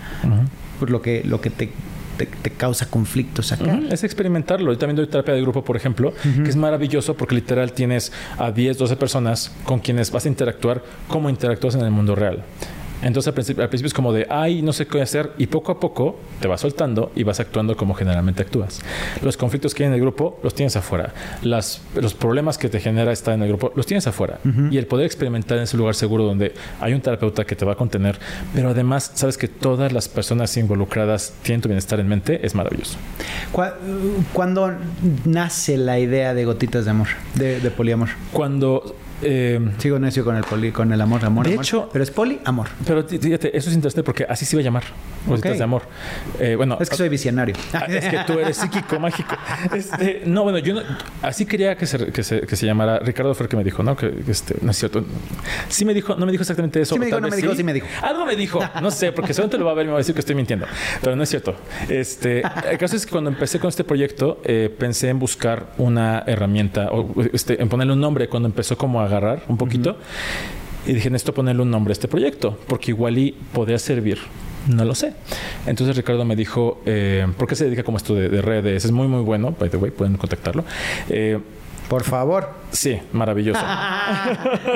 por 0.80 0.90
lo, 0.90 1.02
que, 1.02 1.22
lo 1.24 1.40
que 1.40 1.50
te 1.50 1.70
te, 2.16 2.50
causa 2.50 2.86
conflictos 2.88 3.52
acá. 3.52 3.80
Es 3.90 4.04
experimentarlo. 4.04 4.72
Yo 4.72 4.78
también 4.78 4.96
doy 4.96 5.06
terapia 5.06 5.34
de 5.34 5.40
grupo, 5.42 5.64
por 5.64 5.76
ejemplo, 5.76 6.12
que 6.22 6.48
es 6.48 6.56
maravilloso 6.56 7.16
porque 7.16 7.34
literal 7.34 7.72
tienes 7.72 8.12
a 8.38 8.50
10, 8.50 8.78
12 8.78 8.96
personas 8.96 9.52
con 9.64 9.80
quienes 9.80 10.10
vas 10.10 10.24
a 10.26 10.28
interactuar 10.28 10.82
como 11.08 11.30
interactúas 11.30 11.74
en 11.74 11.82
el 11.82 11.90
mundo 11.90 12.14
real. 12.14 12.42
Entonces 13.02 13.28
al 13.28 13.34
principio, 13.34 13.62
al 13.62 13.68
principio, 13.68 13.88
es 13.88 13.94
como 13.94 14.12
de, 14.12 14.26
ay, 14.30 14.62
no 14.62 14.72
sé 14.72 14.86
qué 14.86 15.00
hacer, 15.00 15.32
y 15.38 15.46
poco 15.46 15.72
a 15.72 15.80
poco 15.80 16.18
te 16.40 16.48
vas 16.48 16.60
soltando 16.60 17.12
y 17.14 17.22
vas 17.22 17.40
actuando 17.40 17.76
como 17.76 17.94
generalmente 17.94 18.42
actúas. 18.42 18.80
Los 19.22 19.36
conflictos 19.36 19.74
que 19.74 19.82
hay 19.82 19.88
en 19.88 19.94
el 19.94 20.00
grupo 20.00 20.38
los 20.42 20.54
tienes 20.54 20.76
afuera. 20.76 21.12
Las, 21.42 21.82
los 21.94 22.14
problemas 22.14 22.58
que 22.58 22.68
te 22.68 22.80
genera 22.80 23.12
estar 23.12 23.34
en 23.34 23.42
el 23.42 23.48
grupo 23.48 23.72
los 23.74 23.86
tienes 23.86 24.06
afuera. 24.06 24.38
Y 24.70 24.78
el 24.78 24.86
poder 24.86 25.06
experimentar 25.06 25.58
en 25.58 25.64
ese 25.64 25.76
lugar 25.76 25.94
seguro 25.94 26.24
donde 26.24 26.54
hay 26.80 26.92
un 26.92 27.00
terapeuta 27.00 27.44
que 27.44 27.56
te 27.56 27.64
va 27.64 27.72
a 27.72 27.76
contener, 27.76 28.18
pero 28.54 28.70
además 28.70 29.12
sabes 29.14 29.36
que 29.36 29.48
todas 29.48 29.92
las 29.92 30.08
personas 30.08 30.56
involucradas 30.56 31.34
tienen 31.42 31.60
tu 31.60 31.68
bienestar 31.68 32.00
en 32.00 32.08
mente, 32.08 32.44
es 32.44 32.54
maravilloso. 32.54 32.96
¿Cuándo 34.32 34.72
nace 35.24 35.76
la 35.76 35.98
idea 35.98 36.34
de 36.34 36.44
gotitas 36.44 36.84
de 36.84 36.90
amor, 36.90 37.08
de, 37.34 37.60
de 37.60 37.70
poliamor? 37.70 38.08
Cuando 38.32 38.96
eh, 39.22 39.60
Sigo 39.78 39.98
necio 39.98 40.24
con 40.24 40.36
el 40.36 40.44
poli, 40.44 40.72
con 40.72 40.92
el 40.92 41.00
amor, 41.00 41.24
amor, 41.24 41.46
de 41.46 41.52
amor. 41.52 41.64
hecho, 41.64 41.88
pero 41.92 42.02
es 42.02 42.10
poli, 42.10 42.40
amor. 42.44 42.68
Pero 42.86 43.06
fíjate, 43.06 43.56
eso 43.56 43.70
es 43.70 43.74
interesante 43.74 44.02
porque 44.02 44.26
así 44.28 44.44
se 44.44 44.56
iba 44.56 44.60
a 44.60 44.64
llamar. 44.64 44.84
De 45.26 45.62
amor. 45.62 45.82
Eh, 46.38 46.54
bueno, 46.54 46.78
es 46.80 46.88
que 46.88 46.96
soy 46.96 47.08
visionario. 47.08 47.56
Ah, 47.72 47.86
es 47.88 48.06
que 48.06 48.18
tú 48.26 48.34
eres 48.34 48.56
psíquico, 48.56 48.98
mágico. 49.00 49.36
Este, 49.74 50.22
no, 50.24 50.44
bueno, 50.44 50.58
yo 50.58 50.74
no, 50.74 50.82
así 51.22 51.46
quería 51.46 51.76
que 51.76 51.86
se, 51.86 52.12
que 52.12 52.22
se, 52.22 52.42
que 52.42 52.56
se 52.56 52.64
llamara. 52.64 53.00
Ricardo 53.00 53.34
fue 53.34 53.44
el 53.44 53.50
que 53.50 53.56
me 53.56 53.64
dijo, 53.64 53.82
¿no? 53.82 53.96
Que 53.96 54.14
este, 54.28 54.56
no 54.62 54.70
es 54.70 54.76
cierto. 54.78 55.04
Sí 55.68 55.84
me 55.84 55.94
dijo, 55.94 56.14
no 56.16 56.26
me 56.26 56.32
dijo 56.32 56.42
exactamente 56.42 56.80
eso. 56.80 56.94
Sí 56.94 57.00
me 57.00 57.06
dijo, 57.06 57.20
no 57.20 57.28
me 57.28 57.36
dijo, 57.36 57.54
sí. 57.54 57.64
me 57.64 57.72
dijo. 57.72 57.86
Algo 58.02 58.24
me 58.24 58.36
dijo, 58.36 58.60
no 58.82 58.90
sé, 58.90 59.12
porque 59.12 59.34
seguramente 59.34 59.58
lo 59.58 59.64
va 59.64 59.72
a 59.72 59.74
ver 59.74 59.84
y 59.84 59.88
me 59.88 59.92
va 59.92 59.98
a 59.98 60.00
decir 60.00 60.14
que 60.14 60.20
estoy 60.20 60.36
mintiendo. 60.36 60.66
Pero 61.02 61.16
no 61.16 61.22
es 61.22 61.28
cierto. 61.28 61.56
Este, 61.88 62.42
el 62.70 62.78
caso 62.78 62.96
es 62.96 63.04
que 63.04 63.12
cuando 63.12 63.30
empecé 63.30 63.58
con 63.58 63.68
este 63.68 63.84
proyecto, 63.84 64.40
eh, 64.44 64.74
pensé 64.76 65.08
en 65.08 65.18
buscar 65.18 65.72
una 65.78 66.22
herramienta, 66.26 66.90
o 66.92 67.14
este, 67.32 67.60
en 67.60 67.68
ponerle 67.68 67.94
un 67.94 68.00
nombre 68.00 68.28
cuando 68.28 68.48
empezó 68.48 68.76
como 68.76 69.00
a 69.00 69.05
agarrar 69.06 69.42
un 69.48 69.56
poquito. 69.56 69.96
Y 70.86 70.92
dije, 70.92 71.10
necesito 71.10 71.34
ponerle 71.34 71.62
un 71.62 71.70
nombre 71.70 71.90
a 71.90 71.94
este 71.94 72.06
proyecto, 72.06 72.58
porque 72.68 72.92
igual 72.92 73.18
y 73.18 73.32
podría 73.52 73.78
servir. 73.78 74.18
No 74.68 74.84
lo 74.84 74.94
sé. 74.94 75.14
Entonces 75.66 75.96
Ricardo 75.96 76.24
me 76.24 76.36
dijo, 76.36 76.80
eh, 76.86 77.26
¿por 77.36 77.48
qué 77.48 77.56
se 77.56 77.64
dedica 77.64 77.82
como 77.82 77.96
esto 77.96 78.14
de, 78.14 78.28
de, 78.28 78.42
redes? 78.42 78.84
Es 78.84 78.92
muy, 78.92 79.08
muy 79.08 79.22
bueno, 79.22 79.54
by 79.58 79.68
the 79.68 79.76
way, 79.76 79.90
pueden 79.90 80.16
contactarlo. 80.16 80.64
Eh, 81.08 81.38
por 81.88 82.02
favor. 82.02 82.65
Sí, 82.72 83.00
maravilloso. 83.12 83.60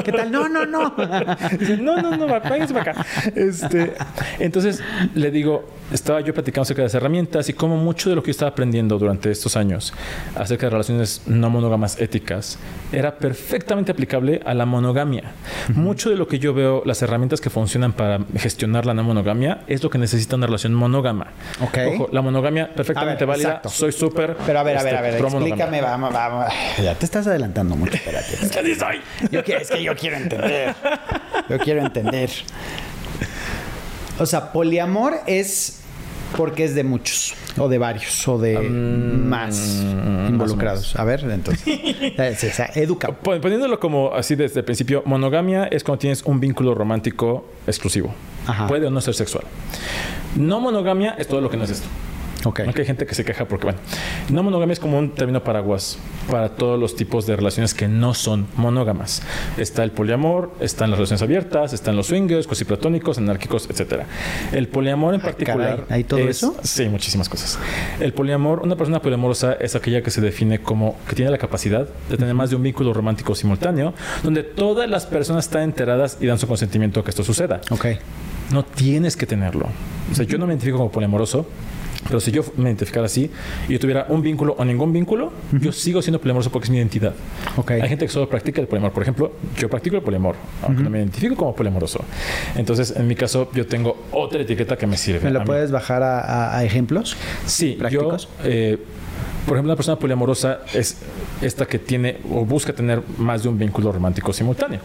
¿Qué 0.04 0.12
tal? 0.12 0.30
No, 0.30 0.48
no, 0.48 0.64
no. 0.64 0.94
no, 1.80 2.00
no, 2.00 2.16
no, 2.16 2.26
váyanse 2.26 2.72
para 2.72 2.92
acá. 2.92 3.06
Este, 3.34 3.94
entonces 4.38 4.82
le 5.14 5.30
digo, 5.30 5.68
estaba 5.92 6.20
yo 6.20 6.32
platicando 6.32 6.62
acerca 6.62 6.82
de 6.82 6.86
las 6.86 6.94
herramientas 6.94 7.48
y 7.48 7.52
como 7.52 7.76
mucho 7.76 8.10
de 8.10 8.16
lo 8.16 8.22
que 8.22 8.28
yo 8.28 8.32
estaba 8.32 8.50
aprendiendo 8.50 8.98
durante 8.98 9.30
estos 9.30 9.56
años 9.56 9.92
acerca 10.36 10.66
de 10.66 10.70
relaciones 10.70 11.22
no 11.26 11.50
monógamas 11.50 12.00
éticas 12.00 12.58
era 12.92 13.18
perfectamente 13.18 13.92
aplicable 13.92 14.40
a 14.44 14.54
la 14.54 14.66
monogamia. 14.66 15.32
Mucho 15.74 16.10
de 16.10 16.16
lo 16.16 16.26
que 16.28 16.38
yo 16.38 16.54
veo, 16.54 16.82
las 16.84 17.02
herramientas 17.02 17.40
que 17.40 17.50
funcionan 17.50 17.92
para 17.92 18.20
gestionar 18.36 18.86
la 18.86 18.94
no 18.94 19.04
monogamia, 19.04 19.62
es 19.66 19.82
lo 19.82 19.90
que 19.90 19.98
necesita 19.98 20.36
una 20.36 20.46
relación 20.46 20.74
monógama. 20.74 21.28
Ok. 21.60 21.78
Ojo, 21.94 22.08
la 22.12 22.22
monogamia 22.22 22.72
perfectamente 22.74 23.24
ver, 23.24 23.28
válida. 23.28 23.48
exacto. 23.48 23.68
Soy 23.68 23.92
súper. 23.92 24.36
Pero 24.46 24.58
a 24.58 24.62
ver, 24.62 24.78
a 24.78 24.82
ver, 24.82 24.94
este, 24.94 24.98
a 24.98 25.02
ver, 25.02 25.24
explícame, 25.24 25.80
vamos, 25.80 26.12
vamos. 26.12 26.46
Ya 26.82 26.94
te 26.94 27.04
estás 27.04 27.26
adelantando 27.26 27.76
mucho, 27.80 27.94
espérate. 27.94 28.34
Es 28.40 28.50
que 28.50 28.58
así 28.60 28.74
soy. 28.74 29.00
Yo 29.32 29.42
quiero, 29.42 29.60
es 29.62 29.70
que 29.70 29.82
yo 29.82 29.94
quiero 29.96 30.16
entender. 30.16 30.74
Yo 31.48 31.58
quiero 31.58 31.80
entender. 31.80 32.30
O 34.18 34.26
sea, 34.26 34.52
poliamor 34.52 35.14
es 35.26 35.78
porque 36.36 36.62
es 36.64 36.74
de 36.76 36.84
muchos, 36.84 37.34
o 37.58 37.68
de 37.68 37.78
varios, 37.78 38.28
o 38.28 38.38
de 38.38 38.56
Um, 38.58 39.26
más 39.28 39.82
involucrados. 40.28 40.94
A 40.96 41.02
ver, 41.04 41.24
entonces. 41.28 41.66
o 42.50 42.54
sea, 42.54 42.70
educa. 42.76 43.08
Pon- 43.08 43.40
Poniéndolo 43.40 43.80
como 43.80 44.14
así 44.14 44.36
desde 44.36 44.60
el 44.60 44.64
principio, 44.64 45.02
monogamia 45.06 45.64
es 45.64 45.82
cuando 45.82 45.98
tienes 45.98 46.22
un 46.22 46.38
vínculo 46.38 46.74
romántico 46.74 47.48
exclusivo. 47.66 48.14
Ajá. 48.46 48.66
Puede 48.68 48.86
o 48.86 48.90
no 48.90 49.00
ser 49.00 49.14
sexual. 49.14 49.44
No 50.36 50.60
monogamia 50.60 51.16
es 51.18 51.26
todo 51.26 51.40
lo 51.40 51.50
que 51.50 51.56
no 51.56 51.64
es 51.64 51.70
esto. 51.70 51.88
Ok. 52.44 52.60
Aunque 52.60 52.80
hay 52.82 52.86
gente 52.86 53.06
que 53.06 53.14
se 53.14 53.24
queja 53.24 53.44
porque, 53.46 53.66
bueno, 53.66 53.78
no 54.30 54.42
monogamia 54.42 54.72
es 54.72 54.80
como 54.80 54.98
un 54.98 55.10
término 55.10 55.42
paraguas 55.44 55.98
para 56.30 56.48
todos 56.56 56.78
los 56.78 56.96
tipos 56.96 57.26
de 57.26 57.36
relaciones 57.36 57.74
que 57.74 57.86
no 57.88 58.14
son 58.14 58.46
monógamas. 58.56 59.22
Está 59.58 59.84
el 59.84 59.90
poliamor, 59.90 60.52
están 60.60 60.90
las 60.90 60.98
relaciones 60.98 61.22
abiertas, 61.22 61.72
están 61.72 61.96
los 61.96 62.06
swingers, 62.06 62.46
cosiplatónicos, 62.46 63.18
anárquicos, 63.18 63.68
etcétera. 63.68 64.06
El 64.52 64.68
poliamor 64.68 65.14
en 65.14 65.20
particular. 65.20 65.84
¿hay 65.90 66.04
todo 66.04 66.20
es- 66.20 66.38
eso? 66.38 66.56
Sí, 66.62 66.88
muchísimas 66.88 67.28
cosas. 67.28 67.58
El 68.00 68.12
poliamor, 68.14 68.60
una 68.60 68.76
persona 68.76 69.00
poliamorosa 69.02 69.54
es 69.54 69.74
aquella 69.74 70.02
que 70.02 70.10
se 70.10 70.20
define 70.20 70.60
como 70.60 70.96
que 71.08 71.14
tiene 71.14 71.30
la 71.30 71.38
capacidad 71.38 71.86
de 72.08 72.16
tener 72.16 72.34
más 72.34 72.50
de 72.50 72.56
un 72.56 72.62
vínculo 72.62 72.92
romántico 72.94 73.34
simultáneo, 73.34 73.92
donde 74.22 74.42
todas 74.42 74.88
las 74.88 75.06
personas 75.06 75.44
están 75.46 75.62
enteradas 75.62 76.16
y 76.20 76.26
dan 76.26 76.38
su 76.38 76.46
consentimiento 76.46 77.00
a 77.00 77.04
que 77.04 77.10
esto 77.10 77.22
suceda. 77.24 77.60
Ok. 77.70 77.86
No 78.52 78.64
tienes 78.64 79.16
que 79.16 79.26
tenerlo. 79.26 79.66
O 80.10 80.14
sea, 80.14 80.24
yo 80.24 80.36
no 80.38 80.46
me 80.46 80.52
identifico 80.54 80.78
como 80.78 80.90
poliamoroso, 80.90 81.46
pero 82.10 82.20
si 82.20 82.32
yo 82.32 82.42
me 82.56 82.64
identificara 82.64 83.06
así 83.06 83.30
y 83.68 83.72
yo 83.72 83.78
tuviera 83.78 84.06
un 84.08 84.20
vínculo 84.20 84.54
o 84.58 84.64
ningún 84.64 84.92
vínculo, 84.92 85.32
yo 85.52 85.70
sigo 85.72 86.02
siendo 86.02 86.20
poliamoroso 86.20 86.50
porque 86.50 86.64
es 86.66 86.70
mi 86.70 86.78
identidad. 86.78 87.14
Ok. 87.56 87.70
Hay 87.70 87.88
gente 87.88 88.04
que 88.04 88.10
solo 88.12 88.28
practica 88.28 88.60
el 88.60 88.66
poliamor. 88.66 88.92
Por 88.92 89.02
ejemplo, 89.02 89.32
yo 89.56 89.68
practico 89.68 89.96
el 89.96 90.02
poliamor, 90.02 90.34
aunque 90.62 90.82
no 90.82 90.90
me 90.90 90.98
identifico 90.98 91.36
como 91.36 91.54
poliamoroso. 91.54 92.04
Entonces, 92.56 92.92
en 92.96 93.06
mi 93.06 93.14
caso, 93.14 93.48
yo 93.54 93.66
tengo 93.66 93.96
otra 94.10 94.40
etiqueta 94.40 94.76
que 94.76 94.86
me 94.86 94.96
sirve. 94.96 95.20
¿Me 95.20 95.30
lo 95.30 95.40
mí. 95.40 95.46
puedes 95.46 95.70
bajar 95.70 96.02
a, 96.02 96.20
a- 96.20 96.58
a 96.58 96.64
ejemplos? 96.64 97.16
Sí, 97.46 97.76
prácticos? 97.78 98.28
yo, 98.42 98.50
eh, 98.50 98.78
por 99.46 99.56
ejemplo, 99.56 99.70
una 99.72 99.76
persona 99.76 99.98
poliamorosa 99.98 100.60
es 100.74 100.96
esta 101.40 101.66
que 101.66 101.78
tiene 101.78 102.18
o 102.30 102.44
busca 102.44 102.72
tener 102.72 103.02
más 103.18 103.42
de 103.42 103.48
un 103.48 103.58
vínculo 103.58 103.90
romántico 103.92 104.32
simultáneo. 104.32 104.80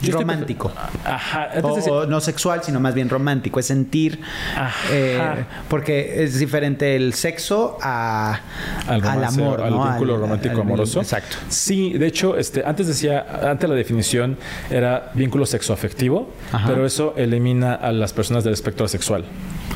Yo 0.00 0.10
estoy- 0.10 0.22
Romántico. 0.22 0.72
Ajá. 1.04 1.48
O, 1.62 2.06
no 2.06 2.20
sexual, 2.20 2.62
sino 2.64 2.80
más 2.80 2.94
bien 2.94 3.08
romántico. 3.08 3.60
Es 3.60 3.66
sentir. 3.66 4.20
Ajá. 4.56 4.72
eh, 4.90 5.44
porque 5.68 6.24
es 6.24 6.38
diferente 6.38 6.96
el 6.96 7.14
sexo 7.14 7.78
a, 7.80 8.40
al, 8.88 9.00
romance, 9.02 9.40
amor. 9.42 9.60
al 9.62 9.70
¿no? 9.70 9.84
vínculo 9.88 10.14
Al- 10.14 10.20
romántico 10.20 10.54
al- 10.56 10.60
amoroso. 10.62 11.00
Exacto. 11.00 11.36
Sí, 11.48 11.92
de 11.92 12.06
hecho, 12.06 12.36
este, 12.36 12.64
antes 12.66 12.86
decía, 12.88 13.24
antes 13.50 13.68
la 13.68 13.76
definición 13.76 14.36
era 14.70 15.10
vínculo 15.14 15.46
sexoafectivo, 15.46 16.30
Ajá. 16.52 16.66
pero 16.68 16.84
eso 16.84 17.14
elimina 17.16 17.74
a 17.74 17.92
las 17.92 18.12
personas 18.12 18.44
del 18.44 18.52
espectro 18.52 18.88
sexual. 18.88 19.24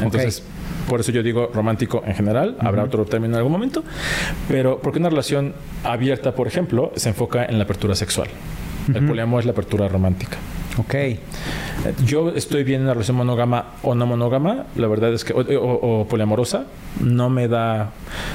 Entonces, 0.01 0.43
por 0.89 1.01
eso 1.01 1.13
yo 1.13 1.23
digo 1.23 1.51
romántico 1.53 2.03
en 2.07 2.15
general, 2.15 2.57
habrá 2.61 2.83
otro 2.85 3.05
término 3.05 3.35
en 3.35 3.39
algún 3.39 3.53
momento, 3.53 3.83
pero 4.49 4.79
porque 4.81 4.99
una 4.99 5.09
relación 5.11 5.53
abierta, 5.85 6.35
por 6.35 6.47
ejemplo, 6.47 6.93
se 6.97 7.09
enfoca 7.11 7.45
en 7.45 7.59
la 7.59 7.65
apertura 7.65 7.95
sexual. 7.95 8.29
El 8.95 9.05
poliamor 9.07 9.41
es 9.41 9.47
la 9.47 9.53
apertura 9.53 9.89
romántica. 9.89 10.37
Ok. 10.79 10.95
Yo 12.05 12.31
estoy 12.31 12.63
bien 12.65 12.81
en 12.81 12.85
una 12.85 12.93
relación 12.95 13.17
monógama 13.17 13.73
o 13.83 13.95
no 13.95 14.07
monógama. 14.07 14.67
La 14.77 14.87
verdad 14.87 15.13
es 15.13 15.25
que, 15.25 15.33
o, 15.33 15.39
o- 15.41 16.01
o 16.03 16.07
poliamorosa, 16.09 16.67
no 17.03 17.29
me 17.31 17.49
da. 17.49 17.91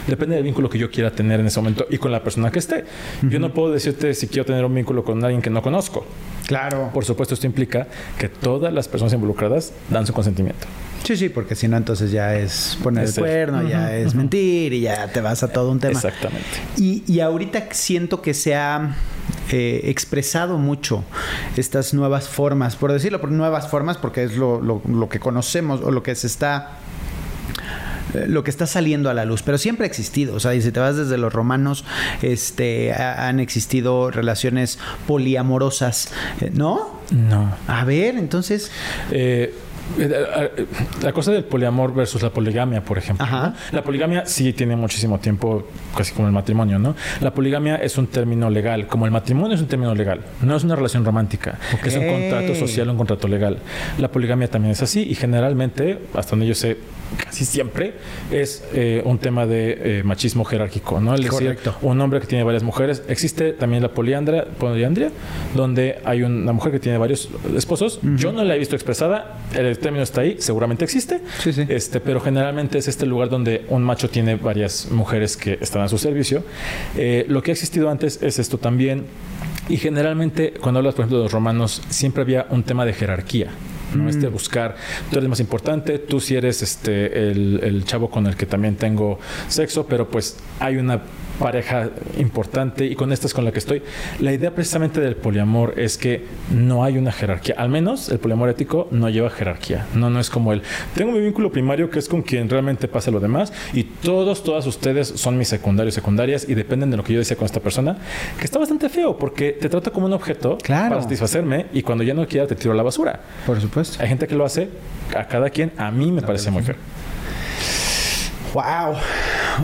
Depende 0.07 0.35
del 0.35 0.43
vínculo 0.43 0.69
que 0.69 0.77
yo 0.77 0.89
quiera 0.91 1.11
tener 1.11 1.39
en 1.39 1.45
ese 1.47 1.59
momento 1.59 1.85
y 1.89 1.97
con 1.99 2.11
la 2.11 2.21
persona 2.23 2.51
que 2.51 2.59
esté. 2.59 2.83
Yo 3.21 3.39
no 3.39 3.53
puedo 3.53 3.71
decirte 3.71 4.13
si 4.13 4.27
quiero 4.27 4.45
tener 4.45 4.65
un 4.65 4.73
vínculo 4.75 5.03
con 5.03 5.23
alguien 5.23 5.41
que 5.41 5.49
no 5.49 5.61
conozco. 5.61 6.05
Claro. 6.51 6.89
Por 6.93 7.05
supuesto, 7.05 7.33
esto 7.33 7.47
implica 7.47 7.87
que 8.19 8.27
todas 8.27 8.73
las 8.73 8.87
personas 8.89 9.13
involucradas 9.13 9.71
dan 9.89 10.05
su 10.05 10.11
consentimiento. 10.13 10.67
Sí, 11.05 11.15
sí, 11.17 11.29
porque 11.29 11.55
si 11.55 11.67
no, 11.67 11.77
entonces 11.77 12.11
ya 12.11 12.35
es 12.35 12.77
poner 12.83 13.03
el 13.05 13.09
Es 13.09 13.17
el- 13.17 13.23
cuerno, 13.23 13.67
ya 13.67 13.95
es 13.95 14.13
mentir 14.13 14.73
y 14.73 14.81
ya 14.81 15.07
te 15.07 15.21
vas 15.21 15.41
a 15.43 15.47
todo 15.47 15.71
un 15.71 15.79
tema. 15.79 15.93
Exactamente. 15.93 16.45
Y, 16.77 17.03
y 17.07 17.21
ahorita 17.21 17.69
siento 17.71 18.21
que 18.21 18.33
se 18.33 18.53
ha 18.53 18.95
eh, 19.51 19.81
expresado 19.85 20.57
mucho 20.57 21.03
estas 21.57 21.93
nuevas 21.93 22.27
formas, 22.27 22.75
por 22.75 22.91
decirlo, 22.91 23.19
por 23.21 23.31
nuevas 23.31 23.67
formas, 23.69 23.97
porque 23.97 24.23
es 24.23 24.35
lo, 24.37 24.61
lo- 24.61 24.81
lo 24.87 25.09
que 25.09 25.19
conocemos 25.19 25.81
o 25.81 25.89
lo 25.91 26.03
que 26.03 26.13
se 26.15 26.27
está 26.27 26.77
lo 28.27 28.43
que 28.43 28.49
está 28.51 28.65
saliendo 28.67 29.09
a 29.09 29.13
la 29.13 29.25
luz, 29.25 29.41
pero 29.43 29.57
siempre 29.57 29.85
ha 29.85 29.87
existido, 29.87 30.35
o 30.35 30.39
sea, 30.39 30.53
y 30.55 30.61
si 30.61 30.71
te 30.71 30.79
vas 30.79 30.95
desde 30.97 31.17
los 31.17 31.31
romanos, 31.33 31.85
este, 32.21 32.93
ha- 32.93 33.27
han 33.27 33.39
existido 33.39 34.11
relaciones 34.11 34.79
poliamorosas, 35.07 36.11
eh, 36.41 36.51
¿no? 36.53 36.99
No. 37.11 37.53
A 37.67 37.83
ver, 37.85 38.15
entonces, 38.17 38.71
Eh, 39.11 39.53
eh, 39.99 40.65
la 41.03 41.11
cosa 41.11 41.33
del 41.33 41.43
poliamor 41.43 41.93
versus 41.93 42.21
la 42.21 42.29
poligamia, 42.29 42.81
por 42.81 42.97
ejemplo. 42.97 43.25
Ajá. 43.25 43.49
¿no? 43.49 43.55
La 43.73 43.83
poligamia 43.83 44.25
sí 44.25 44.53
tiene 44.53 44.77
muchísimo 44.77 45.19
tiempo, 45.19 45.67
casi 45.97 46.13
como 46.13 46.27
el 46.27 46.33
matrimonio, 46.33 46.79
¿no? 46.79 46.95
La 47.19 47.33
poligamia 47.33 47.75
es 47.75 47.97
un 47.97 48.07
término 48.07 48.49
legal, 48.49 48.87
como 48.87 49.05
el 49.05 49.11
matrimonio 49.11 49.55
es 49.55 49.61
un 49.61 49.67
término 49.67 49.93
legal, 49.93 50.21
no 50.41 50.55
es 50.55 50.63
una 50.63 50.75
relación 50.77 51.03
romántica, 51.03 51.59
Ok. 51.73 51.87
es 51.87 51.97
un 51.97 52.07
contrato 52.07 52.55
social, 52.55 52.89
un 52.89 52.95
contrato 52.97 53.27
legal. 53.27 53.57
La 53.97 54.07
poligamia 54.09 54.47
también 54.47 54.71
es 54.71 54.81
así 54.81 55.01
y 55.01 55.15
generalmente, 55.15 55.99
hasta 56.13 56.31
donde 56.31 56.47
yo 56.47 56.55
sé, 56.55 56.77
casi 57.17 57.45
siempre 57.45 57.93
es 58.31 58.63
eh, 58.73 59.01
un 59.05 59.17
tema 59.17 59.45
de 59.45 59.99
eh, 59.99 60.03
machismo 60.03 60.43
jerárquico, 60.43 60.99
¿no? 60.99 61.13
Es 61.13 61.21
decir, 61.21 61.31
Correcto. 61.31 61.75
un 61.81 61.99
hombre 62.01 62.19
que 62.19 62.27
tiene 62.27 62.43
varias 62.43 62.63
mujeres. 62.63 63.03
Existe 63.07 63.53
también 63.53 63.83
la 63.83 63.89
poliandria, 63.89 64.45
poliandria 64.45 65.11
donde 65.55 65.99
hay 66.03 66.23
una 66.23 66.51
mujer 66.53 66.71
que 66.71 66.79
tiene 66.79 66.97
varios 66.97 67.29
esposos. 67.55 67.99
Yo 68.01 68.31
no 68.31 68.43
la 68.43 68.55
he 68.55 68.59
visto 68.59 68.75
expresada. 68.75 69.37
El 69.53 69.77
término 69.79 70.03
está 70.03 70.21
ahí, 70.21 70.37
seguramente 70.39 70.85
existe. 70.85 71.21
Sí, 71.39 71.53
sí. 71.53 71.65
Este, 71.67 71.99
pero 71.99 72.19
generalmente 72.19 72.77
es 72.77 72.87
este 72.87 73.05
lugar 73.05 73.29
donde 73.29 73.65
un 73.69 73.83
macho 73.83 74.09
tiene 74.09 74.35
varias 74.35 74.89
mujeres 74.91 75.37
que 75.37 75.57
están 75.61 75.81
a 75.81 75.87
su 75.87 75.97
servicio. 75.97 76.43
Eh, 76.97 77.25
lo 77.27 77.41
que 77.41 77.51
ha 77.51 77.53
existido 77.53 77.89
antes 77.89 78.21
es 78.21 78.39
esto 78.39 78.57
también. 78.57 79.05
Y 79.69 79.77
generalmente, 79.77 80.53
cuando 80.59 80.79
hablas, 80.79 80.95
por 80.95 81.03
ejemplo, 81.03 81.19
de 81.19 81.23
los 81.25 81.31
romanos, 81.31 81.81
siempre 81.89 82.23
había 82.23 82.47
un 82.49 82.63
tema 82.63 82.85
de 82.85 82.93
jerarquía. 82.93 83.49
¿No? 83.95 84.09
Este 84.09 84.29
mm. 84.29 84.31
buscar, 84.31 84.75
tú 85.09 85.17
eres 85.17 85.29
más 85.29 85.39
importante, 85.39 85.99
tú 85.99 86.19
sí 86.19 86.35
eres 86.35 86.61
este, 86.61 87.31
el, 87.31 87.59
el 87.63 87.85
chavo 87.85 88.09
con 88.09 88.27
el 88.27 88.35
que 88.35 88.45
también 88.45 88.75
tengo 88.75 89.19
sexo, 89.47 89.85
pero 89.85 90.09
pues 90.09 90.37
hay 90.59 90.77
una 90.77 91.01
pareja 91.41 91.89
importante 92.17 92.85
y 92.85 92.95
con 92.95 93.11
esta 93.11 93.27
es 93.27 93.33
con 93.33 93.45
la 93.45 93.51
que 93.51 93.59
estoy. 93.59 93.81
La 94.19 94.31
idea 94.31 94.53
precisamente 94.53 95.01
del 95.01 95.15
poliamor 95.15 95.73
es 95.77 95.97
que 95.97 96.25
no 96.51 96.83
hay 96.83 96.97
una 96.97 97.11
jerarquía. 97.11 97.55
Al 97.57 97.69
menos 97.69 98.09
el 98.09 98.19
poliamor 98.19 98.49
ético 98.49 98.87
no 98.91 99.09
lleva 99.09 99.29
jerarquía. 99.29 99.87
No, 99.95 100.09
no 100.09 100.19
es 100.19 100.29
como 100.29 100.53
el 100.53 100.61
tengo 100.95 101.11
mi 101.11 101.19
vínculo 101.19 101.51
primario 101.51 101.89
que 101.89 101.99
es 101.99 102.07
con 102.07 102.21
quien 102.21 102.49
realmente 102.49 102.87
pasa 102.87 103.11
lo 103.11 103.19
demás 103.19 103.51
y 103.73 103.83
todos, 103.83 104.43
todas 104.43 104.67
ustedes 104.67 105.07
son 105.07 105.37
mis 105.37 105.47
secundarios, 105.47 105.95
secundarias 105.95 106.47
y 106.47 106.53
dependen 106.53 106.91
de 106.91 106.97
lo 106.97 107.03
que 107.03 107.13
yo 107.13 107.19
decía 107.19 107.35
con 107.37 107.45
esta 107.45 107.59
persona, 107.59 107.97
que 108.37 108.45
está 108.45 108.59
bastante 108.59 108.89
feo 108.89 109.17
porque 109.17 109.51
te 109.51 109.69
trata 109.69 109.91
como 109.91 110.05
un 110.05 110.13
objeto 110.13 110.57
para 110.67 111.01
satisfacerme 111.01 111.67
y 111.73 111.81
cuando 111.81 112.03
ya 112.03 112.13
no 112.13 112.27
quiera 112.27 112.47
te 112.47 112.55
tiro 112.55 112.73
a 112.73 112.75
la 112.75 112.83
basura. 112.83 113.19
Por 113.45 113.59
supuesto. 113.59 114.01
Hay 114.01 114.07
gente 114.07 114.27
que 114.27 114.35
lo 114.35 114.45
hace 114.45 114.69
a 115.17 115.27
cada 115.27 115.49
quien. 115.49 115.71
A 115.77 115.91
mí 115.91 116.11
me 116.11 116.21
parece 116.21 116.51
muy 116.51 116.63
feo. 116.63 116.75
Wow. 118.53 118.95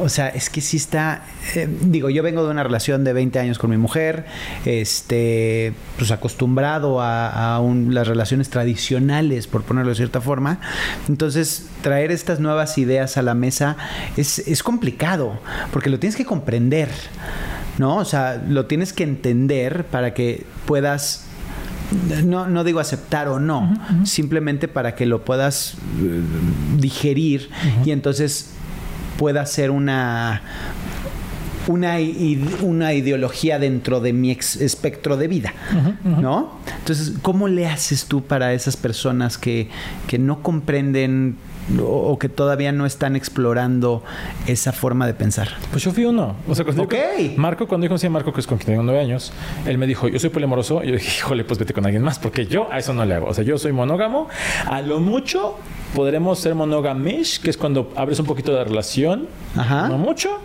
O 0.01 0.09
sea, 0.09 0.29
es 0.29 0.49
que 0.49 0.61
sí 0.61 0.77
está. 0.77 1.23
Eh, 1.55 1.67
digo, 1.81 2.09
yo 2.09 2.23
vengo 2.23 2.43
de 2.43 2.51
una 2.51 2.63
relación 2.63 3.03
de 3.03 3.13
20 3.13 3.39
años 3.39 3.59
con 3.59 3.69
mi 3.69 3.77
mujer, 3.77 4.25
este, 4.65 5.73
pues 5.97 6.11
acostumbrado 6.11 6.99
a, 7.01 7.61
las 7.89 8.07
relaciones 8.07 8.49
tradicionales, 8.49 9.47
por 9.47 9.63
ponerlo 9.63 9.89
de 9.89 9.95
cierta 9.95 10.21
forma. 10.21 10.59
Entonces, 11.07 11.67
traer 11.81 12.11
estas 12.11 12.39
nuevas 12.39 12.77
ideas 12.77 13.17
a 13.17 13.21
la 13.21 13.33
mesa 13.33 13.77
es, 14.15 14.39
es 14.39 14.63
complicado, 14.63 15.39
porque 15.71 15.89
lo 15.89 15.99
tienes 15.99 16.15
que 16.15 16.25
comprender, 16.25 16.89
¿no? 17.77 17.97
O 17.97 18.05
sea, 18.05 18.41
lo 18.47 18.65
tienes 18.65 18.93
que 18.93 19.03
entender 19.03 19.85
para 19.85 20.13
que 20.13 20.45
puedas 20.65 21.27
no, 22.25 22.47
no 22.47 22.63
digo 22.63 22.79
aceptar 22.79 23.27
o 23.29 23.39
no, 23.39 23.73
simplemente 24.03 24.67
para 24.67 24.95
que 24.95 25.05
lo 25.05 25.23
puedas 25.23 25.75
eh, 26.01 26.21
digerir 26.77 27.49
y 27.85 27.91
entonces 27.91 28.56
pueda 29.17 29.45
ser 29.45 29.71
una, 29.71 30.41
una, 31.67 31.97
una, 32.61 32.93
ideología 32.93 33.59
dentro 33.59 33.99
de 33.99 34.13
mi 34.13 34.31
espectro 34.31 35.17
de 35.17 35.27
vida, 35.27 35.53
¿no? 36.03 36.59
Entonces, 36.79 37.13
¿cómo 37.21 37.47
le 37.47 37.67
haces 37.67 38.05
tú 38.05 38.23
para 38.23 38.53
esas 38.53 38.77
personas 38.77 39.37
que, 39.37 39.69
que 40.07 40.19
no 40.19 40.41
comprenden 40.41 41.35
o 41.81 42.17
que 42.17 42.29
todavía 42.29 42.71
no 42.71 42.85
están 42.85 43.15
explorando 43.15 44.03
esa 44.45 44.71
forma 44.71 45.05
de 45.05 45.13
pensar? 45.13 45.49
Pues 45.71 45.83
yo 45.83 45.91
fui 45.91 46.05
uno. 46.05 46.35
O 46.47 46.55
sea, 46.55 46.65
cuando 46.65 46.87
Marco, 47.35 47.67
cuando 47.67 47.85
yo 47.85 47.89
conocí 47.89 48.07
a 48.07 48.09
Marco, 48.09 48.33
que 48.33 48.41
es 48.41 48.47
con 48.47 48.57
quien 48.57 48.73
tengo 48.73 48.83
nueve 48.83 49.01
años, 49.01 49.31
él 49.65 49.77
me 49.77 49.87
dijo, 49.87 50.07
yo 50.07 50.19
soy 50.19 50.29
polimoroso. 50.29 50.83
Y 50.83 50.87
yo 50.87 50.93
dije, 50.93 51.19
híjole, 51.19 51.43
pues 51.43 51.59
vete 51.59 51.73
con 51.73 51.85
alguien 51.85 52.03
más, 52.03 52.19
porque 52.19 52.45
yo 52.45 52.71
a 52.71 52.79
eso 52.79 52.93
no 52.93 53.05
le 53.05 53.15
hago. 53.15 53.27
O 53.27 53.33
sea, 53.33 53.43
yo 53.43 53.57
soy 53.57 53.71
monógamo. 53.71 54.29
A 54.65 54.81
lo 54.81 54.99
mucho 54.99 55.57
podremos 55.95 56.39
ser 56.39 56.55
monogamish, 56.55 57.41
que 57.41 57.49
es 57.49 57.57
cuando 57.57 57.91
abres 57.95 58.19
un 58.19 58.25
poquito 58.25 58.53
de 58.53 58.63
relación, 58.63 59.27
no 59.55 59.97
mucho. 59.97 60.39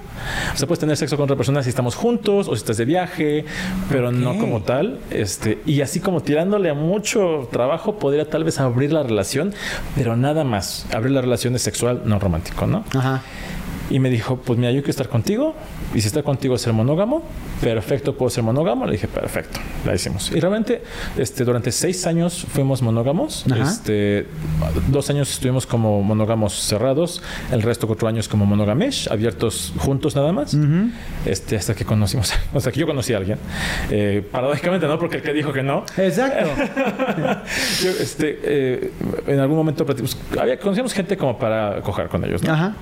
O 0.55 0.57
sea, 0.57 0.67
puedes 0.67 0.81
tener 0.81 0.97
sexo 0.97 1.17
con 1.17 1.25
otra 1.25 1.37
persona 1.37 1.63
si 1.63 1.69
estamos 1.69 1.95
juntos 1.95 2.49
o 2.49 2.55
si 2.55 2.61
estás 2.61 2.77
de 2.77 2.85
viaje, 2.85 3.45
pero 3.89 4.13
no 4.13 4.39
como 4.39 4.63
tal. 4.63 4.99
Este, 5.11 5.59
y 5.67 5.81
así 5.81 6.01
como 6.01 6.23
tirándole 6.23 6.71
a 6.71 6.75
mucho 6.75 7.49
trabajo, 7.51 7.99
podría 7.99 8.29
tal 8.29 8.45
vez 8.45 8.61
abrir 8.61 8.93
la 8.93 9.03
relación, 9.03 9.55
pero 9.97 10.17
nada 10.17 10.45
más. 10.45 10.87
Abrir 10.93 11.13
la 11.13 11.21
relación 11.21 11.55
es 11.55 11.63
sexual, 11.63 12.03
no 12.05 12.19
romántico, 12.19 12.67
¿no? 12.67 12.85
Ajá. 12.95 13.23
Y 13.91 13.99
me 13.99 14.11
dijo, 14.11 14.37
pues 14.37 14.59
mira, 14.59 14.73
yo 14.73 14.81
quiero 14.81 14.91
estar 14.91 15.09
contigo. 15.09 15.55
Y 15.95 16.01
si 16.01 16.07
está 16.07 16.23
contigo 16.23 16.57
ser 16.59 16.73
monógamo, 16.73 17.23
perfecto, 17.61 18.17
puedo 18.17 18.31
ser 18.31 18.45
monógamo. 18.45 18.87
Le 18.87 18.93
dije, 18.93 19.09
perfecto, 19.09 19.61
la 19.85 19.95
hicimos. 19.95 20.31
Y 20.33 20.41
realmente, 20.41 20.83
este, 21.17 21.45
durante 21.45 21.71
seis 21.73 22.07
años 22.07 22.47
fuimos 22.49 22.83
monógamos. 22.83 23.45
Este, 23.61 24.27
dos 24.89 25.11
años 25.11 25.31
estuvimos 25.31 25.67
como 25.67 26.03
monógamos 26.03 26.55
cerrados. 26.55 27.23
El 27.51 27.63
resto, 27.63 27.87
cuatro 27.87 28.09
años 28.09 28.29
como 28.29 28.47
monógamesh, 28.47 29.09
abiertos 29.11 29.73
juntos 29.79 30.17
nada 30.17 30.33
más. 30.33 30.57
este, 31.27 31.57
hasta 31.57 31.75
que 31.75 31.85
conocimos, 31.85 32.33
hasta 32.55 32.73
que 32.73 32.81
yo 32.81 32.87
conocí 32.87 33.13
a 33.13 33.19
alguien. 33.19 33.39
Eh, 33.91 34.27
paradójicamente, 34.31 34.87
¿no? 34.87 34.99
Porque 34.99 35.17
el 35.17 35.23
que 35.23 35.33
dijo 35.33 35.53
que 35.53 35.63
no. 35.63 35.85
Exacto. 35.97 36.49
yo, 37.83 37.91
este, 37.91 38.39
eh, 38.43 38.93
en 39.27 39.41
algún 39.41 39.57
momento 39.57 39.87
había, 40.41 40.59
conocíamos 40.59 40.93
gente 40.93 41.17
como 41.17 41.39
para 41.39 41.81
coger 41.83 42.09
con 42.09 42.25
ellos, 42.25 42.43
¿no? 42.43 42.53
Ajá 42.53 42.75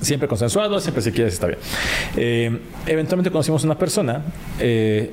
siempre 0.00 0.28
consensuado, 0.28 0.80
siempre 0.80 1.02
si 1.02 1.12
quieres 1.12 1.34
está 1.34 1.46
bien. 1.46 1.58
Eh, 2.16 2.53
eventualmente 2.86 3.30
conocimos 3.30 3.64
una 3.64 3.76
persona. 3.76 4.22
Eh, 4.58 5.12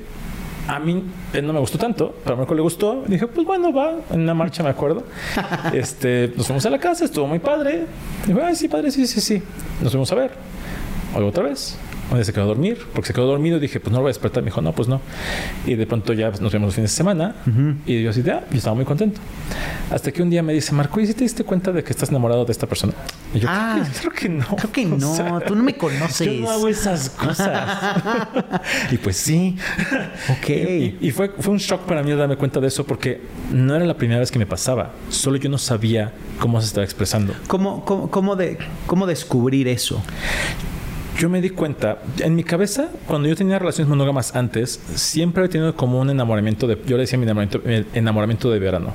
a 0.68 0.78
mí 0.78 1.04
no 1.42 1.52
me 1.52 1.58
gustó 1.58 1.76
tanto, 1.78 2.14
pero 2.22 2.34
a 2.34 2.38
Marco 2.38 2.54
le 2.54 2.62
gustó. 2.62 3.02
Dije, 3.06 3.26
pues 3.26 3.46
bueno, 3.46 3.72
va, 3.72 3.94
en 4.10 4.20
una 4.20 4.34
marcha 4.34 4.62
me 4.62 4.70
acuerdo. 4.70 5.04
este, 5.72 6.32
nos 6.36 6.46
fuimos 6.46 6.64
a 6.66 6.70
la 6.70 6.78
casa, 6.78 7.04
estuvo 7.04 7.26
muy 7.26 7.38
padre. 7.38 7.86
Dije, 8.26 8.40
ay, 8.42 8.54
sí, 8.54 8.68
padre, 8.68 8.90
sí, 8.90 9.06
sí, 9.06 9.20
sí. 9.20 9.42
Nos 9.80 9.92
fuimos 9.92 10.10
a 10.12 10.14
ver. 10.14 10.30
otra 11.14 11.44
vez 11.44 11.76
un 12.12 12.24
se 12.24 12.32
quedó 12.32 12.44
a 12.44 12.46
dormir, 12.46 12.78
porque 12.92 13.08
se 13.08 13.14
quedó 13.14 13.26
dormido. 13.26 13.58
Dije, 13.58 13.80
pues 13.80 13.90
no 13.90 13.98
lo 13.98 14.02
voy 14.02 14.10
a 14.10 14.12
despertar. 14.12 14.42
Me 14.42 14.50
dijo, 14.50 14.60
no, 14.60 14.72
pues 14.72 14.88
no. 14.88 15.00
Y 15.66 15.74
de 15.74 15.86
pronto 15.86 16.12
ya 16.12 16.30
nos 16.30 16.52
vemos 16.52 16.68
los 16.68 16.74
fines 16.74 16.90
de 16.90 16.96
semana. 16.96 17.34
Y 17.86 18.02
yo 18.02 18.10
así, 18.10 18.22
ya, 18.22 18.44
yo 18.50 18.58
estaba 18.58 18.74
muy 18.74 18.84
contento. 18.84 19.20
Hasta 19.90 20.10
que 20.12 20.22
un 20.22 20.30
día 20.30 20.42
me 20.42 20.52
dice, 20.52 20.72
Marco, 20.72 21.00
¿y 21.00 21.06
si 21.06 21.14
te 21.14 21.24
diste 21.24 21.44
cuenta 21.44 21.72
de 21.72 21.82
que 21.82 21.90
estás 21.90 22.10
enamorado 22.10 22.44
de 22.44 22.52
esta 22.52 22.66
persona? 22.66 22.92
Y 23.34 23.40
yo, 23.40 23.48
ah, 23.50 23.82
creo 24.00 24.12
que 24.12 24.28
no. 24.28 24.46
Creo 24.56 24.72
que 24.72 24.84
no. 24.86 25.40
Tú 25.46 25.54
no 25.54 25.62
me 25.62 25.76
conoces. 25.76 26.26
Yo 26.26 26.42
no 26.42 26.50
hago 26.50 26.68
esas 26.68 27.10
cosas. 27.10 27.96
y 28.90 28.96
pues 28.98 29.16
sí. 29.16 29.56
Ok. 30.30 30.48
Y, 31.00 31.10
fue, 31.10 31.30
fue 31.38 31.52
un 31.52 31.58
shock 31.58 31.82
para 31.82 32.02
mí 32.02 32.12
darme 32.12 32.36
cuenta 32.36 32.60
de 32.60 32.68
eso 32.68 32.84
porque 32.84 33.20
no 33.50 33.74
era 33.74 33.84
la 33.84 33.96
primera 33.96 34.20
vez 34.20 34.30
que 34.30 34.38
me 34.38 34.46
pasaba. 34.46 34.92
Solo 35.08 35.36
yo 35.36 35.48
no 35.48 35.58
sabía 35.58 36.12
cómo 36.38 36.60
se 36.60 36.66
estaba 36.66 36.84
expresando. 36.84 37.34
¿Cómo, 37.46 37.84
cómo, 37.84 38.10
cómo, 38.10 38.36
de, 38.36 38.58
cómo 38.86 39.06
descubrir 39.06 39.68
eso? 39.68 40.02
Yo 41.18 41.28
me 41.28 41.40
di 41.40 41.50
cuenta, 41.50 41.98
en 42.18 42.34
mi 42.34 42.42
cabeza, 42.44 42.88
cuando 43.06 43.28
yo 43.28 43.36
tenía 43.36 43.58
relaciones 43.58 43.88
monógamas 43.88 44.34
antes, 44.34 44.80
siempre 44.94 45.42
había 45.42 45.52
tenido 45.52 45.76
como 45.76 46.00
un 46.00 46.10
enamoramiento 46.10 46.66
de, 46.66 46.78
yo 46.86 46.96
le 46.96 47.02
decía 47.02 47.18
mi 47.18 47.24
enamoramiento, 47.24 47.62
enamoramiento 47.94 48.50
de 48.50 48.58
verano. 48.58 48.92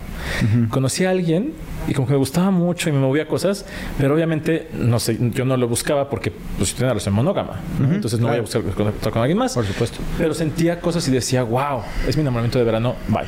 Conocí 0.70 1.06
a 1.06 1.12
alguien 1.12 1.54
y 1.88 1.94
como 1.94 2.08
que 2.08 2.14
me 2.14 2.20
gustaba 2.20 2.52
mucho 2.52 2.90
y 2.90 2.92
me 2.92 3.00
movía 3.00 3.28
cosas, 3.28 3.66
pero 3.98 4.14
obviamente 4.16 4.70
no 4.74 5.00
sé, 5.00 5.18
yo 5.34 5.46
no 5.46 5.58
lo 5.58 5.68
buscaba 5.68 6.10
porque 6.10 6.32
pues 6.58 6.74
tenía 6.74 6.88
una 6.88 6.94
relación 6.94 7.16
monógama, 7.16 7.60
entonces 7.80 8.20
no 8.20 8.28
voy 8.28 8.38
a 8.38 8.42
buscar 8.42 8.64
estar 8.66 9.12
con 9.12 9.22
alguien 9.22 9.38
más. 9.38 9.54
Por 9.54 9.66
supuesto. 9.66 10.00
Pero 10.18 10.34
sentía 10.34 10.80
cosas 10.82 11.08
y 11.08 11.12
decía, 11.12 11.44
wow, 11.44 11.82
es 12.08 12.18
mi 12.18 12.22
enamoramiento 12.22 12.60
de 12.60 12.66
verano, 12.66 12.96
bye. 13.08 13.28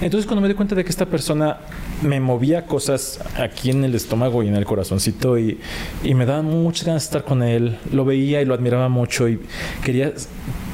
Entonces 0.00 0.26
cuando 0.26 0.42
me 0.42 0.48
di 0.48 0.54
cuenta 0.54 0.74
de 0.74 0.84
que 0.84 0.90
esta 0.90 1.06
persona 1.06 1.58
me 2.04 2.20
movía 2.20 2.66
cosas 2.66 3.20
aquí 3.36 3.70
en 3.70 3.84
el 3.84 3.94
estómago 3.94 4.42
y 4.42 4.48
en 4.48 4.56
el 4.56 4.64
corazoncito 4.64 5.38
y, 5.38 5.58
y 6.02 6.14
me 6.14 6.26
daba 6.26 6.42
muchas 6.42 6.86
ganas 6.86 7.02
de 7.02 7.06
estar 7.06 7.24
con 7.24 7.42
él, 7.42 7.78
lo 7.92 8.04
veía 8.04 8.40
y 8.42 8.44
lo 8.44 8.54
admiraba 8.54 8.88
mucho 8.88 9.28
y 9.28 9.40
quería 9.84 10.12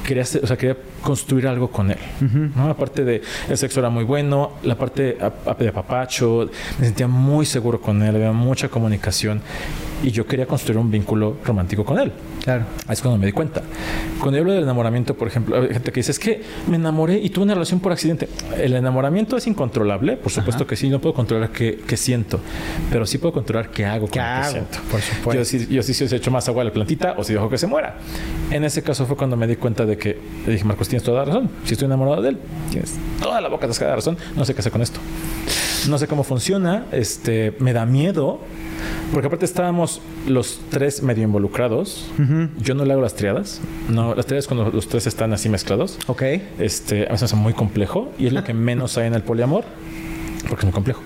quería, 0.05 0.23
o 0.23 0.47
sea, 0.47 0.57
quería 0.57 0.77
construir 1.01 1.47
algo 1.47 1.71
con 1.71 1.91
él. 1.91 1.97
¿no? 2.55 2.69
Aparte 2.69 3.03
de 3.03 3.21
el 3.49 3.57
sexo 3.57 3.79
era 3.79 3.89
muy 3.89 4.03
bueno, 4.03 4.53
la 4.63 4.75
parte 4.75 5.17
de 5.59 5.71
papacho, 5.71 6.49
me 6.79 6.85
sentía 6.85 7.07
muy 7.07 7.45
seguro 7.45 7.79
con 7.81 8.01
él, 8.01 8.15
había 8.15 8.31
mucha 8.31 8.67
comunicación 8.69 9.41
y 10.03 10.11
yo 10.11 10.25
quería 10.25 10.45
construir 10.45 10.77
un 10.77 10.89
vínculo 10.89 11.37
romántico 11.43 11.85
con 11.85 11.99
él. 11.99 12.11
Claro. 12.43 12.65
Ahí 12.87 12.93
es 12.93 13.01
cuando 13.01 13.19
me 13.19 13.25
di 13.25 13.31
cuenta. 13.31 13.61
Cuando 14.19 14.37
yo 14.37 14.41
hablo 14.41 14.53
del 14.53 14.63
enamoramiento, 14.63 15.15
por 15.15 15.27
ejemplo, 15.27 15.61
hay 15.61 15.69
gente 15.69 15.91
que 15.91 15.99
dice, 15.99 16.11
es 16.11 16.19
que 16.19 16.41
me 16.67 16.77
enamoré 16.77 17.17
y 17.17 17.29
tuve 17.29 17.45
una 17.45 17.53
relación 17.53 17.79
por 17.79 17.91
accidente. 17.91 18.27
El 18.57 18.73
enamoramiento 18.73 19.37
es 19.37 19.47
incontrolable, 19.47 20.17
por 20.17 20.31
supuesto 20.31 20.65
que 20.65 20.75
sí, 20.75 20.89
no 20.89 20.99
puedo 20.99 21.13
controlar 21.13 21.49
qué, 21.51 21.79
qué, 21.87 21.97
siento, 21.97 22.39
pero 22.91 23.05
sí 23.05 23.17
puedo 23.17 23.33
controlar 23.33 23.69
qué 23.69 23.85
hago 23.85 24.07
con 24.07 24.21
lo 24.21 24.41
que 24.41 24.49
siento. 24.49 24.77
Por 24.89 25.01
supuesto. 25.01 25.33
Yo 25.33 25.45
sí, 25.45 25.67
yo 25.69 25.83
sí, 25.83 25.93
si 25.93 26.03
he 26.03 26.15
hecho 26.15 26.31
más 26.31 26.47
agua 26.47 26.63
a 26.63 26.65
la 26.65 26.73
plantita 26.73 27.15
o 27.17 27.23
si 27.23 27.33
dejo 27.33 27.49
que 27.49 27.57
se 27.57 27.67
muera. 27.67 27.95
En 28.49 28.63
ese 28.63 28.81
caso 28.81 29.05
fue 29.05 29.15
cuando 29.15 29.37
me 29.37 29.47
di 29.47 29.55
cuenta 29.55 29.85
de 29.85 29.97
que 29.97 30.17
le 30.45 30.53
dije, 30.53 30.63
Marcos, 30.63 30.87
tienes 30.87 31.03
toda 31.03 31.19
la 31.19 31.25
razón. 31.25 31.49
Si 31.65 31.73
estoy 31.73 31.85
enamorado 31.85 32.21
de 32.21 32.29
él, 32.29 32.37
tienes 32.69 32.95
toda 33.21 33.39
la 33.39 33.49
boca 33.49 33.67
de 33.67 33.95
razón. 33.95 34.17
No 34.35 34.45
sé 34.45 34.53
qué 34.53 34.59
hacer 34.59 34.71
con 34.71 34.81
esto. 34.81 34.99
No 35.89 35.97
sé 35.97 36.07
cómo 36.07 36.23
funciona. 36.23 36.85
Este, 36.91 37.55
me 37.59 37.73
da 37.73 37.85
miedo 37.85 38.39
porque 39.11 39.27
aparte 39.27 39.45
estábamos 39.45 40.01
los 40.27 40.59
tres 40.69 41.03
medio 41.03 41.23
involucrados. 41.23 42.09
Yo 42.59 42.75
no 42.75 42.85
le 42.85 42.93
hago 42.93 43.01
las 43.01 43.15
triadas. 43.15 43.61
No, 43.89 44.15
las 44.15 44.25
triadas 44.25 44.47
cuando 44.47 44.69
los 44.71 44.87
tres 44.87 45.07
están 45.07 45.33
así 45.33 45.49
mezclados. 45.49 45.97
Ok. 46.07 46.23
Este, 46.59 47.07
a 47.07 47.11
veces 47.11 47.31
es 47.31 47.37
muy 47.37 47.53
complejo 47.53 48.11
y 48.17 48.27
es 48.27 48.33
lo 48.33 48.43
que 48.43 48.53
menos 48.53 48.97
hay 48.97 49.07
en 49.07 49.13
el 49.13 49.23
poliamor 49.23 49.65
porque 50.47 50.61
es 50.61 50.65
muy 50.65 50.73
complejo. 50.73 51.01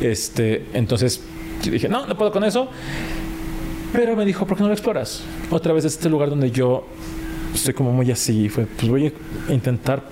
Este, 0.00 0.66
entonces 0.74 1.22
dije, 1.64 1.88
no, 1.88 2.06
no 2.06 2.16
puedo 2.16 2.32
con 2.32 2.44
eso. 2.44 2.68
Pero 3.92 4.14
me 4.14 4.24
dijo, 4.24 4.46
¿por 4.46 4.56
qué 4.56 4.62
no 4.62 4.68
lo 4.68 4.74
exploras? 4.74 5.22
Otra 5.50 5.72
vez 5.72 5.84
es 5.84 5.94
este 5.94 6.08
lugar 6.08 6.30
donde 6.30 6.50
yo 6.50 6.86
estoy 7.54 7.74
como 7.74 7.92
muy 7.92 8.10
así. 8.10 8.48
Fue, 8.48 8.66
pues 8.66 8.88
voy 8.88 9.12
a 9.48 9.52
intentar 9.52 10.02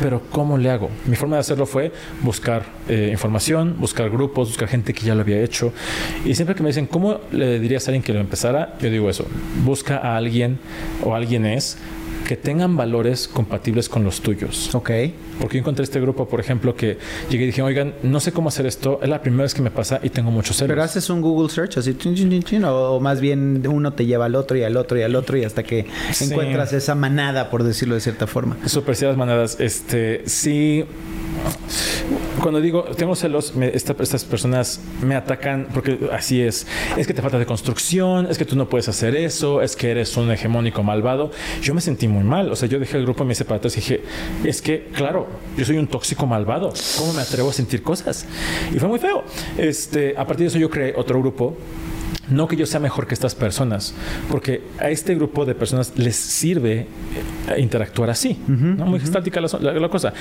pero 0.00 0.22
¿cómo 0.30 0.58
le 0.58 0.70
hago? 0.70 0.90
Mi 1.06 1.16
forma 1.16 1.36
de 1.36 1.40
hacerlo 1.40 1.66
fue 1.66 1.92
buscar 2.22 2.64
eh, 2.88 3.08
información, 3.12 3.76
buscar 3.78 4.10
grupos, 4.10 4.48
buscar 4.48 4.68
gente 4.68 4.92
que 4.92 5.04
ya 5.04 5.14
lo 5.14 5.22
había 5.22 5.40
hecho. 5.42 5.72
Y 6.24 6.34
siempre 6.34 6.54
que 6.54 6.62
me 6.62 6.68
dicen, 6.68 6.86
¿cómo 6.86 7.20
le 7.32 7.58
dirías 7.58 7.86
a 7.86 7.90
alguien 7.90 8.02
que 8.02 8.12
lo 8.12 8.20
empezara? 8.20 8.76
Yo 8.80 8.90
digo 8.90 9.08
eso, 9.10 9.26
busca 9.64 9.98
a 9.98 10.16
alguien 10.16 10.58
o 11.04 11.14
alguien 11.14 11.46
es 11.46 11.78
que 12.26 12.36
tengan 12.36 12.76
valores 12.76 13.28
compatibles 13.28 13.88
con 13.88 14.04
los 14.04 14.20
tuyos. 14.20 14.74
Ok. 14.74 14.90
Porque 15.40 15.56
yo 15.56 15.60
encontré 15.60 15.84
este 15.84 16.00
grupo, 16.00 16.28
por 16.28 16.40
ejemplo, 16.40 16.74
que 16.74 16.98
llegué 17.30 17.44
y 17.44 17.46
dije, 17.46 17.62
oigan, 17.62 17.94
no 18.02 18.20
sé 18.20 18.32
cómo 18.32 18.48
hacer 18.48 18.66
esto, 18.66 18.98
es 19.02 19.08
la 19.08 19.20
primera 19.20 19.44
vez 19.44 19.54
que 19.54 19.62
me 19.62 19.70
pasa 19.70 20.00
y 20.02 20.10
tengo 20.10 20.30
muchos 20.30 20.56
celos. 20.56 20.70
Pero 20.70 20.82
haces 20.82 21.08
un 21.08 21.20
Google 21.20 21.48
search 21.48 21.78
así, 21.78 21.96
o 22.64 23.00
más 23.00 23.20
bien 23.20 23.62
uno 23.68 23.92
te 23.92 24.06
lleva 24.06 24.26
al 24.26 24.34
otro 24.34 24.56
y 24.56 24.64
al 24.64 24.76
otro 24.76 24.98
y 24.98 25.02
al 25.02 25.14
otro 25.14 25.36
y 25.36 25.44
hasta 25.44 25.62
que 25.62 25.86
encuentras 26.20 26.72
esa 26.72 26.94
manada, 26.94 27.50
por 27.50 27.62
decirlo 27.62 27.94
de 27.94 28.00
cierta 28.00 28.26
forma. 28.26 28.56
Super 28.66 28.96
las 29.00 29.16
manadas. 29.16 29.60
Este, 29.60 30.22
sí 30.26 30.84
cuando 32.40 32.60
digo 32.60 32.84
tengo 32.96 33.14
celos, 33.16 33.54
estas 33.72 34.24
personas 34.24 34.80
me 35.02 35.14
atacan 35.14 35.68
porque 35.72 35.98
así 36.12 36.40
es. 36.40 36.66
Es 36.96 37.06
que 37.06 37.14
te 37.14 37.22
falta 37.22 37.38
de 37.38 37.46
construcción, 37.46 38.26
es 38.30 38.38
que 38.38 38.44
tú 38.44 38.56
no 38.56 38.68
puedes 38.68 38.88
hacer 38.88 39.16
eso, 39.16 39.62
es 39.62 39.76
que 39.76 39.90
eres 39.90 40.16
un 40.16 40.30
hegemónico 40.30 40.82
malvado. 40.82 41.30
Yo 41.62 41.74
me 41.74 41.80
sentí 41.80 42.08
muy 42.08 42.24
mal. 42.24 42.50
O 42.52 42.56
sea, 42.56 42.68
yo 42.68 42.78
dejé 42.78 42.98
el 42.98 43.04
grupo 43.04 43.24
me 43.24 43.32
hice 43.32 43.44
para 43.44 43.60
y 43.66 43.68
dije, 43.68 44.02
es 44.44 44.62
que, 44.62 44.88
claro, 44.94 45.26
yo 45.56 45.64
soy 45.64 45.78
un 45.78 45.86
tóxico 45.86 46.26
malvado. 46.26 46.72
¿Cómo 46.98 47.12
me 47.14 47.22
atrevo 47.22 47.50
a 47.50 47.52
sentir 47.52 47.82
cosas? 47.82 48.26
Y 48.74 48.78
fue 48.78 48.88
muy 48.88 48.98
feo. 48.98 49.24
Este, 49.58 50.14
a 50.16 50.26
partir 50.26 50.44
de 50.44 50.48
eso 50.48 50.58
yo 50.58 50.70
creé 50.70 50.94
otro 50.96 51.18
grupo 51.18 51.56
no 52.30 52.48
que 52.48 52.56
yo 52.56 52.66
sea 52.66 52.80
mejor 52.80 53.06
que 53.06 53.14
estas 53.14 53.34
personas, 53.34 53.94
porque 54.30 54.62
a 54.78 54.90
este 54.90 55.14
grupo 55.14 55.44
de 55.44 55.54
personas 55.54 55.92
les 55.96 56.16
sirve 56.16 56.86
eh, 57.48 57.60
interactuar 57.60 58.10
así, 58.10 58.38
¿no? 58.46 58.86
Muy 58.86 58.98
estática 58.98 59.40
la, 59.40 59.88
cosa. 59.88 60.12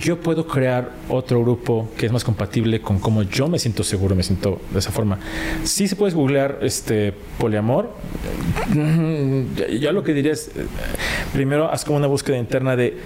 Yo 0.00 0.20
puedo 0.20 0.46
crear 0.46 0.90
otro 1.08 1.40
grupo 1.40 1.90
que 1.96 2.06
es 2.06 2.12
más 2.12 2.24
compatible 2.24 2.80
con 2.80 2.98
cómo 2.98 3.22
yo 3.22 3.48
me 3.48 3.58
siento 3.58 3.84
seguro, 3.84 4.14
me 4.14 4.22
siento 4.22 4.60
de 4.72 4.78
esa 4.78 4.90
forma. 4.90 5.18
Sí 5.64 5.88
se 5.88 5.96
puedes 5.96 6.14
googlear 6.14 6.58
este 6.62 7.14
poliamor. 7.38 7.90
Yo 9.80 9.92
lo 9.92 10.02
que 10.02 10.12
diría 10.12 10.32
es, 10.32 10.48
eh, 10.48 10.66
primero 11.32 11.70
haz 11.70 11.84
como 11.84 11.98
una 11.98 12.06
búsqueda 12.06 12.38
interna 12.38 12.76
de 12.76 12.96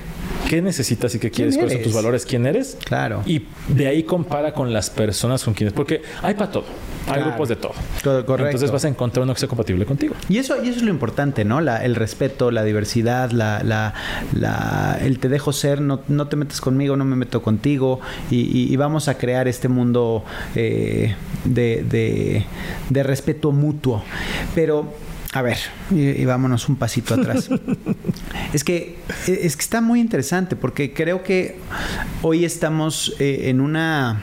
qué 0.48 0.62
necesitas 0.62 1.14
y 1.14 1.18
qué 1.18 1.30
quieres, 1.30 1.56
cuáles 1.56 1.74
son 1.74 1.82
tus 1.82 1.94
valores, 1.94 2.26
quién 2.26 2.46
eres. 2.46 2.76
Claro. 2.84 3.22
Y 3.26 3.42
de 3.68 3.86
ahí 3.86 4.02
compara 4.02 4.52
con 4.52 4.72
las 4.72 4.90
personas 4.90 5.44
con 5.44 5.54
quienes, 5.54 5.72
porque 5.72 6.02
hay 6.22 6.34
para 6.34 6.50
todo. 6.50 6.64
Hay 7.08 7.22
grupos 7.22 7.48
de 7.48 7.56
todo. 7.56 7.72
Correcto. 8.30 8.48
Entonces 8.48 8.70
vas 8.70 8.84
a 8.84 8.88
encontrar 8.88 9.24
uno 9.24 9.34
que 9.34 9.40
sea 9.40 9.48
compatible 9.48 9.86
contigo. 9.86 10.14
Y 10.28 10.38
eso, 10.38 10.62
y 10.62 10.68
eso 10.68 10.78
es 10.78 10.82
lo 10.82 10.90
importante, 10.90 11.44
¿no? 11.44 11.60
La, 11.60 11.84
el 11.84 11.94
respeto, 11.94 12.50
la 12.50 12.64
diversidad, 12.64 13.30
la, 13.30 13.62
la, 13.62 13.94
la, 14.32 14.98
el 15.00 15.18
te 15.18 15.28
dejo 15.28 15.52
ser, 15.52 15.80
no, 15.80 16.00
no, 16.08 16.28
te 16.28 16.36
metes 16.36 16.60
conmigo, 16.60 16.96
no 16.96 17.04
me 17.04 17.16
meto 17.16 17.42
contigo. 17.42 18.00
Y, 18.30 18.72
y, 18.72 18.76
vamos 18.76 19.08
a 19.08 19.18
crear 19.18 19.48
este 19.48 19.68
mundo 19.68 20.24
eh, 20.54 21.14
de, 21.44 21.84
de, 21.88 22.44
de 22.88 23.02
respeto 23.02 23.52
mutuo. 23.52 24.02
Pero 24.54 24.92
a 25.32 25.42
ver, 25.42 25.58
y, 25.90 26.24
vámonos 26.24 26.68
un 26.68 26.74
pasito 26.74 27.14
atrás. 27.14 27.48
es 28.52 28.64
que 28.64 28.98
es 29.28 29.56
que 29.56 29.62
está 29.62 29.80
muy 29.80 30.00
interesante 30.00 30.56
porque 30.56 30.92
creo 30.92 31.22
que 31.22 31.56
hoy 32.22 32.44
estamos 32.44 33.14
eh, 33.20 33.48
en 33.48 33.60
una 33.60 34.22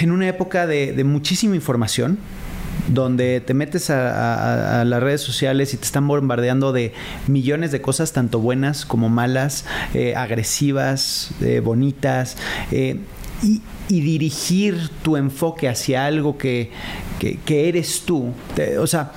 en 0.00 0.10
una 0.10 0.28
época 0.28 0.66
de, 0.66 1.02
muchísima 1.04 1.54
información 1.54 2.18
donde 2.88 3.40
te 3.40 3.54
metes 3.54 3.90
a, 3.90 4.84
las 4.84 5.02
redes 5.02 5.20
sociales 5.20 5.74
y 5.74 5.76
te 5.76 5.84
están 5.84 6.06
bombardeando 6.06 6.72
de 6.72 6.92
millones 7.26 7.72
de 7.72 7.80
cosas, 7.80 8.12
tanto 8.12 8.38
buenas 8.38 8.84
como 8.84 9.08
malas, 9.08 9.64
eh, 9.94 10.14
agresivas, 10.14 11.30
eh, 11.40 11.60
bonitas, 11.60 12.36
y, 12.70 13.60
dirigir 13.88 14.90
tu 15.02 15.16
enfoque 15.16 15.68
hacia 15.68 16.06
algo 16.06 16.38
que, 16.38 16.70
eres 17.48 18.02
tú. 18.04 18.32
o 18.78 18.86
sea, 18.86 19.12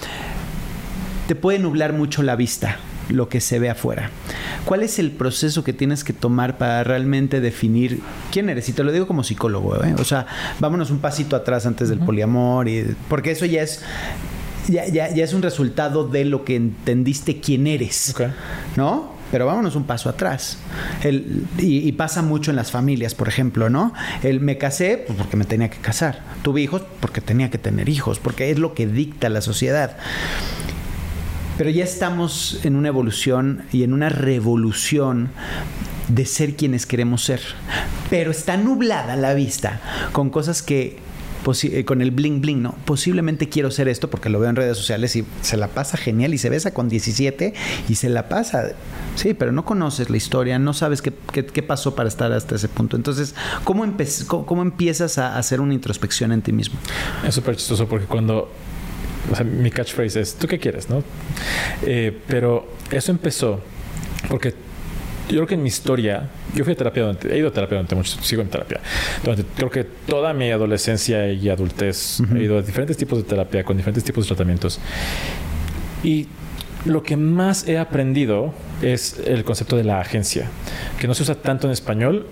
te 1.28 1.36
puede 1.36 1.60
nublar 1.60 1.94
mucho 1.94 2.24
la 2.24 2.36
vista 2.36 2.80
lo 3.10 3.30
que 3.30 3.41
se 3.41 3.60
ve 3.60 3.69
afuera. 3.69 4.12
¿Cuál 4.65 4.84
es 4.84 5.00
el 5.00 5.12
proceso 5.12 5.63
que 5.63 5.74
tienes 5.74 6.04
que 6.04 6.13
tomar 6.13 6.58
para 6.58 6.84
realmente 6.84 7.41
definir 7.41 8.02
quién 8.32 8.50
eres? 8.50 8.69
Y 8.69 8.74
te 8.74 8.84
lo 8.84 8.91
digo 8.91 9.08
como 9.08 9.24
psicólogo, 9.24 9.84
¿eh? 9.84 9.95
O 10.00 10.04
sea, 10.04 10.26
vámonos 10.60 10.91
un 10.91 11.00
pasito 11.00 11.36
atrás 11.36 11.65
antes 11.65 11.89
del 11.89 12.00
poliamor, 12.00 12.67
y, 12.67 12.95
porque 13.08 13.32
eso 13.32 13.45
ya 13.45 13.62
es 13.62 13.84
ya, 14.67 14.88
ya, 14.88 15.08
es 15.08 15.34
un 15.34 15.41
resultado 15.41 16.08
de 16.08 16.26
lo 16.26 16.45
que 16.45 16.56
entendiste 16.56 17.39
quién 17.39 17.67
eres. 17.67 18.15
¿No? 18.76 19.17
Pero 19.32 19.45
vámonos 19.45 19.76
un 19.76 19.84
paso 19.84 20.10
atrás. 20.10 20.58
El, 21.04 21.45
y, 21.58 21.91
pasa 21.91 22.22
mucho 22.22 22.52
en 22.52 22.58
las 22.58 22.72
familias, 22.72 23.13
por 23.13 23.28
ejemplo, 23.28 23.69
¿no? 23.69 23.93
El 24.24 24.39
me 24.39 24.58
casé 24.58 25.04
pues, 25.06 25.17
porque 25.17 25.38
me 25.38 25.45
tenía 25.45 25.69
que 25.69 25.78
casar. 25.78 26.24
Tuve 26.41 26.62
hijos 26.62 26.82
porque 27.00 27.22
tenía 27.22 27.52
que 27.52 27.60
tener 27.60 27.89
hijos, 27.89 28.19
porque 28.19 28.50
es 28.50 28.58
lo 28.58 28.74
que 28.74 28.88
dicta 28.88 29.30
la 29.30 29.41
sociedad. 29.41 29.98
Pero 31.60 31.72
ya 31.72 31.84
estamos 31.84 32.62
en 32.63 32.78
una 32.78 32.88
evolución 32.88 33.63
y 33.74 33.84
en 33.84 33.91
una 33.91 34.08
revolución 34.08 35.28
de 36.08 36.26
ser 36.26 36.56
quienes 36.56 36.86
queremos 36.86 37.22
ser. 37.22 37.41
Pero 38.10 38.32
está 38.32 38.56
nublada 38.56 39.17
la 39.17 39.34
vista 39.34 39.82
con 40.13 40.30
cosas 40.30 40.62
que 40.62 41.00
eh, 41.63 41.84
con 41.84 42.02
el 42.02 42.12
bling 42.12 42.39
bling, 42.39 42.62
¿no? 42.62 42.76
Posiblemente 42.86 43.50
quiero 43.50 43.72
ser 43.72 43.89
esto 43.89 44.10
porque 44.10 44.30
lo 44.30 44.39
veo 44.39 44.50
en 44.50 44.56
redes 44.56 44.78
sociales 44.78 45.17
y 45.17 45.26
se 45.41 45.58
la 45.58 45.67
pasa 45.67 45.98
genial 45.98 46.34
y 46.34 46.38
se 46.38 46.50
besa 46.50 46.74
con 46.74 46.88
17 46.88 47.54
y 47.89 47.95
se 47.95 48.08
la 48.08 48.30
pasa. 48.30 48.72
Sí, 49.15 49.34
pero 49.34 49.52
no 49.52 49.65
conoces 49.65 50.10
la 50.10 50.15
historia, 50.15 50.60
no 50.60 50.74
sabes 50.74 51.02
qué, 51.02 51.12
qué, 51.12 51.62
pasó 51.62 51.93
para 51.93 52.08
estar 52.08 52.32
hasta 52.32 52.56
ese 52.56 52.69
punto. 52.69 52.95
Entonces, 52.95 53.36
¿cómo, 53.65 53.86
cómo, 54.45 54.62
empiezas 54.62 55.17
a 55.17 55.38
hacer 55.38 55.60
una 55.60 55.74
introspección 55.74 56.32
en 56.32 56.41
ti 56.41 56.54
mismo? 56.54 56.80
Es 57.28 57.36
súper 57.36 57.58
chistoso 57.58 57.86
porque 57.86 58.06
cuando 58.06 58.50
o 59.32 59.36
sea, 59.36 59.46
mi 59.46 59.72
catchphrase 59.72 60.22
es, 60.22 60.36
¿tú 60.36 60.48
qué 60.48 60.60
quieres? 60.60 60.89
¿no? 60.89 61.04
Eh, 61.86 62.18
pero 62.28 62.74
eso 62.92 63.12
empezó 63.12 63.62
porque 64.28 64.54
yo 65.30 65.36
creo 65.36 65.48
que 65.48 65.54
en 65.54 65.62
mi 65.62 65.70
historia, 65.70 66.28
yo 66.56 66.63
fui 66.63 66.74
a 66.74 66.76
terapia 66.76 67.04
durante, 67.04 67.34
he 67.34 67.38
ido 67.38 67.50
a 67.50 67.52
terapia 67.52 67.78
durante 67.78 67.96
mucho, 67.96 68.20
sigo 68.22 68.42
en 68.42 68.50
terapia. 68.50 68.80
Durante, 69.24 69.46
creo 69.56 69.70
que 69.70 69.84
toda 69.84 70.34
mi 70.34 70.50
adolescencia 70.50 71.32
y 71.32 71.50
adultez 71.50 72.20
he 72.36 72.44
ido 72.44 72.58
a 72.58 72.62
diferentes 72.63 72.98
tipos 72.98 73.20
de 73.20 73.26
terapia 73.26 73.63
con 73.63 73.78
diferentes 73.78 74.04
tipos 74.04 74.26
de 74.26 74.30
tratamientos. 74.30 74.80
Y 76.04 76.28
lo 76.86 77.04
que 77.04 77.15
más 77.15 77.68
he 77.68 77.78
aprendido 77.78 78.54
es 78.82 79.20
el 79.26 79.44
concepto 79.44 79.78
de 79.78 79.84
la 79.84 80.00
agencia, 80.00 80.50
que 81.00 81.08
no 81.08 81.13
se 81.13 81.24
usa 81.24 81.36
tanto 81.36 81.68
en 81.68 81.74
español. 81.74 82.26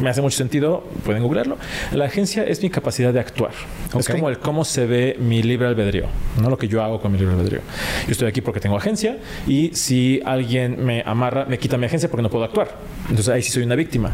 Me 0.00 0.10
hace 0.10 0.20
mucho 0.20 0.36
sentido, 0.36 0.84
pueden 1.04 1.22
googlearlo. 1.22 1.56
La 1.92 2.04
agencia 2.04 2.44
es 2.44 2.62
mi 2.62 2.70
capacidad 2.70 3.12
de 3.12 3.20
actuar. 3.20 3.52
Es 3.98 4.08
como 4.08 4.28
el 4.28 4.38
cómo 4.38 4.64
se 4.64 4.86
ve 4.86 5.16
mi 5.18 5.42
libre 5.42 5.66
albedrío, 5.66 6.06
no 6.40 6.50
lo 6.50 6.58
que 6.58 6.68
yo 6.68 6.82
hago 6.82 7.00
con 7.00 7.12
mi 7.12 7.18
libre 7.18 7.34
albedrío. 7.34 7.60
Yo 8.06 8.12
estoy 8.12 8.28
aquí 8.28 8.40
porque 8.42 8.60
tengo 8.60 8.76
agencia 8.76 9.18
y 9.46 9.70
si 9.74 10.20
alguien 10.24 10.84
me 10.84 11.02
amarra, 11.06 11.46
me 11.46 11.58
quita 11.58 11.78
mi 11.78 11.86
agencia 11.86 12.10
porque 12.10 12.22
no 12.22 12.30
puedo 12.30 12.44
actuar. 12.44 12.76
Entonces 13.08 13.28
ahí 13.28 13.42
sí 13.42 13.50
soy 13.50 13.62
una 13.62 13.74
víctima. 13.74 14.12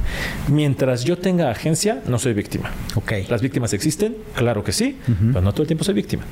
Mientras 0.49 1.05
yo 1.05 1.18
tenga 1.18 1.51
agencia, 1.51 2.01
no 2.07 2.18
soy 2.18 2.35
víctima. 2.35 2.71
Okay. 2.95 3.27
¿Las 3.27 3.42
víctimas 3.42 3.73
existen? 3.73 4.16
Claro 4.37 4.62
que 4.62 4.73
sí, 4.73 4.99
pero 5.07 5.40
no 5.40 5.53
todo 5.53 5.62
el 5.62 5.68
tiempo 5.68 5.85
soy 5.85 5.95
víctima. 5.95 6.23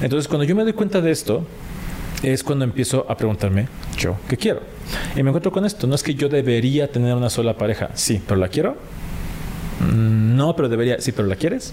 Entonces 0.00 0.26
cuando 0.26 0.44
yo 0.44 0.56
me 0.56 0.64
doy 0.64 0.72
cuenta 0.72 1.00
de 1.00 1.10
esto, 1.10 1.46
es 2.22 2.42
cuando 2.42 2.64
empiezo 2.64 3.06
a 3.08 3.16
preguntarme 3.16 3.68
yo 3.96 4.16
qué 4.28 4.36
quiero. 4.36 4.60
Y 5.16 5.22
me 5.22 5.30
encuentro 5.30 5.52
con 5.52 5.64
esto. 5.64 5.86
No 5.86 5.94
es 5.94 6.02
que 6.02 6.14
yo 6.14 6.28
debería 6.28 6.90
tener 6.90 7.14
una 7.14 7.30
sola 7.30 7.56
pareja. 7.56 7.90
Sí, 7.94 8.20
pero 8.26 8.38
la 8.38 8.48
quiero. 8.48 8.76
Mm, 9.80 10.36
no, 10.36 10.54
pero 10.56 10.68
debería. 10.68 11.00
Sí, 11.00 11.12
pero 11.12 11.28
la 11.28 11.36
quieres. 11.36 11.72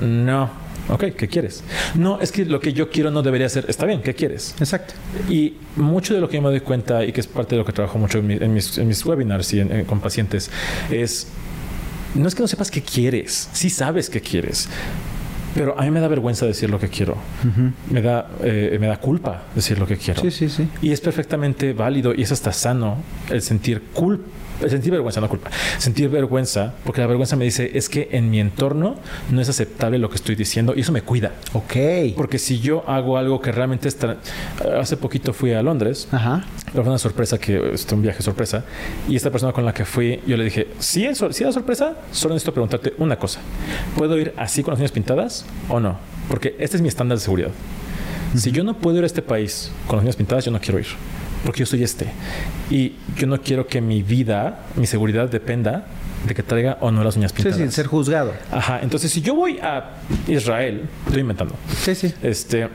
No. 0.00 0.64
Ok, 0.88 1.04
¿qué 1.16 1.28
quieres? 1.28 1.64
No, 1.94 2.20
es 2.20 2.30
que 2.30 2.44
lo 2.44 2.60
que 2.60 2.74
yo 2.74 2.90
quiero 2.90 3.10
no 3.10 3.22
debería 3.22 3.48
ser. 3.48 3.64
Está 3.68 3.86
bien, 3.86 4.02
¿qué 4.02 4.14
quieres? 4.14 4.54
Exacto. 4.58 4.94
Y 5.30 5.54
mucho 5.76 6.12
de 6.12 6.20
lo 6.20 6.28
que 6.28 6.36
yo 6.36 6.42
me 6.42 6.50
doy 6.50 6.60
cuenta 6.60 7.04
y 7.04 7.12
que 7.12 7.20
es 7.20 7.26
parte 7.26 7.54
de 7.54 7.60
lo 7.60 7.64
que 7.64 7.72
trabajo 7.72 7.98
mucho 7.98 8.18
en, 8.18 8.52
mis, 8.52 9.06
webinars 9.06 9.52
y 9.54 9.64
con 9.86 10.00
pacientes 10.00 10.50
es. 10.90 11.28
No 12.14 12.28
es 12.28 12.34
que 12.34 12.42
no 12.42 12.48
sepas 12.48 12.70
qué 12.70 12.80
quieres, 12.80 13.48
sí 13.52 13.70
sabes 13.70 14.08
qué 14.08 14.20
quieres, 14.20 14.68
pero 15.54 15.78
a 15.78 15.82
mí 15.82 15.90
me 15.90 16.00
da 16.00 16.08
vergüenza 16.08 16.46
decir 16.46 16.68
lo 16.68 16.78
que 16.78 16.88
quiero. 16.88 17.16
me, 17.90 18.02
da, 18.02 18.28
eh, 18.42 18.76
me 18.80 18.86
da 18.86 18.98
culpa 18.98 19.44
decir 19.54 19.78
lo 19.78 19.86
que 19.86 19.96
quiero. 19.96 20.20
Sí, 20.22 20.30
sí, 20.30 20.48
sí. 20.48 20.68
Y 20.82 20.92
es 20.92 21.00
perfectamente 21.00 21.72
válido 21.72 22.14
y 22.14 22.22
es 22.22 22.32
hasta 22.32 22.52
sano 22.52 22.98
el 23.30 23.40
sentir 23.40 23.82
culpa 23.92 24.24
sentir 24.68 24.92
vergüenza, 24.92 25.20
no 25.20 25.28
culpa, 25.28 25.50
sentir 25.78 26.08
vergüenza, 26.08 26.74
porque 26.84 27.00
la 27.00 27.06
vergüenza 27.06 27.36
me 27.36 27.44
dice, 27.44 27.70
es 27.74 27.88
que 27.88 28.08
en 28.12 28.30
mi 28.30 28.40
entorno 28.40 28.96
no 29.30 29.40
es 29.40 29.48
aceptable 29.48 29.98
lo 29.98 30.08
que 30.08 30.16
estoy 30.16 30.34
diciendo 30.34 30.74
y 30.76 30.80
eso 30.80 30.92
me 30.92 31.02
cuida. 31.02 31.32
Ok. 31.52 31.74
Porque 32.16 32.38
si 32.38 32.60
yo 32.60 32.84
hago 32.88 33.18
algo 33.18 33.40
que 33.40 33.52
realmente 33.52 33.88
está... 33.88 34.16
Hace 34.78 34.96
poquito 34.96 35.32
fui 35.32 35.52
a 35.52 35.62
Londres, 35.62 36.08
Ajá. 36.12 36.44
pero 36.72 36.84
fue 36.84 36.90
una 36.90 36.98
sorpresa, 36.98 37.38
que 37.38 37.72
este, 37.74 37.94
un 37.94 38.02
viaje 38.02 38.22
sorpresa, 38.22 38.64
y 39.08 39.16
esta 39.16 39.30
persona 39.30 39.52
con 39.52 39.64
la 39.64 39.72
que 39.74 39.84
fui, 39.84 40.20
yo 40.26 40.36
le 40.36 40.44
dije, 40.44 40.68
si 40.78 41.04
es, 41.04 41.22
si 41.30 41.52
sorpresa, 41.52 41.96
solo 42.12 42.34
necesito 42.34 42.52
preguntarte 42.52 42.94
una 42.98 43.16
cosa. 43.16 43.40
¿Puedo 43.96 44.18
ir 44.18 44.32
así 44.36 44.62
con 44.62 44.72
las 44.72 44.80
uñas 44.80 44.92
pintadas 44.92 45.44
o 45.68 45.80
no? 45.80 45.98
Porque 46.28 46.56
este 46.58 46.76
es 46.76 46.82
mi 46.82 46.88
estándar 46.88 47.18
de 47.18 47.24
seguridad. 47.24 47.50
Si 48.36 48.50
yo 48.50 48.64
no 48.64 48.74
puedo 48.74 48.98
ir 48.98 49.04
a 49.04 49.06
este 49.06 49.22
país 49.22 49.70
con 49.86 49.96
las 49.96 50.04
uñas 50.04 50.16
pintadas, 50.16 50.44
yo 50.44 50.50
no 50.50 50.60
quiero 50.60 50.80
ir 50.80 50.86
porque 51.44 51.60
yo 51.60 51.66
soy 51.66 51.82
este. 51.82 52.06
Y 52.70 52.94
yo 53.16 53.26
no 53.26 53.40
quiero 53.40 53.66
que 53.66 53.80
mi 53.80 54.02
vida, 54.02 54.66
mi 54.76 54.86
seguridad 54.86 55.28
dependa 55.28 55.86
de 56.26 56.34
que 56.34 56.42
traiga 56.42 56.78
o 56.80 56.90
no 56.90 57.04
las 57.04 57.16
uñas 57.16 57.32
pintadas. 57.32 57.58
Sí, 57.58 57.64
sí, 57.64 57.70
ser 57.70 57.86
juzgado. 57.86 58.32
Ajá. 58.50 58.80
Entonces, 58.82 59.10
si 59.12 59.20
yo 59.20 59.34
voy 59.34 59.58
a 59.58 59.90
Israel, 60.26 60.88
estoy 61.06 61.20
inventando. 61.20 61.54
Sí, 61.82 61.94
sí. 61.94 62.14
Este, 62.22 62.68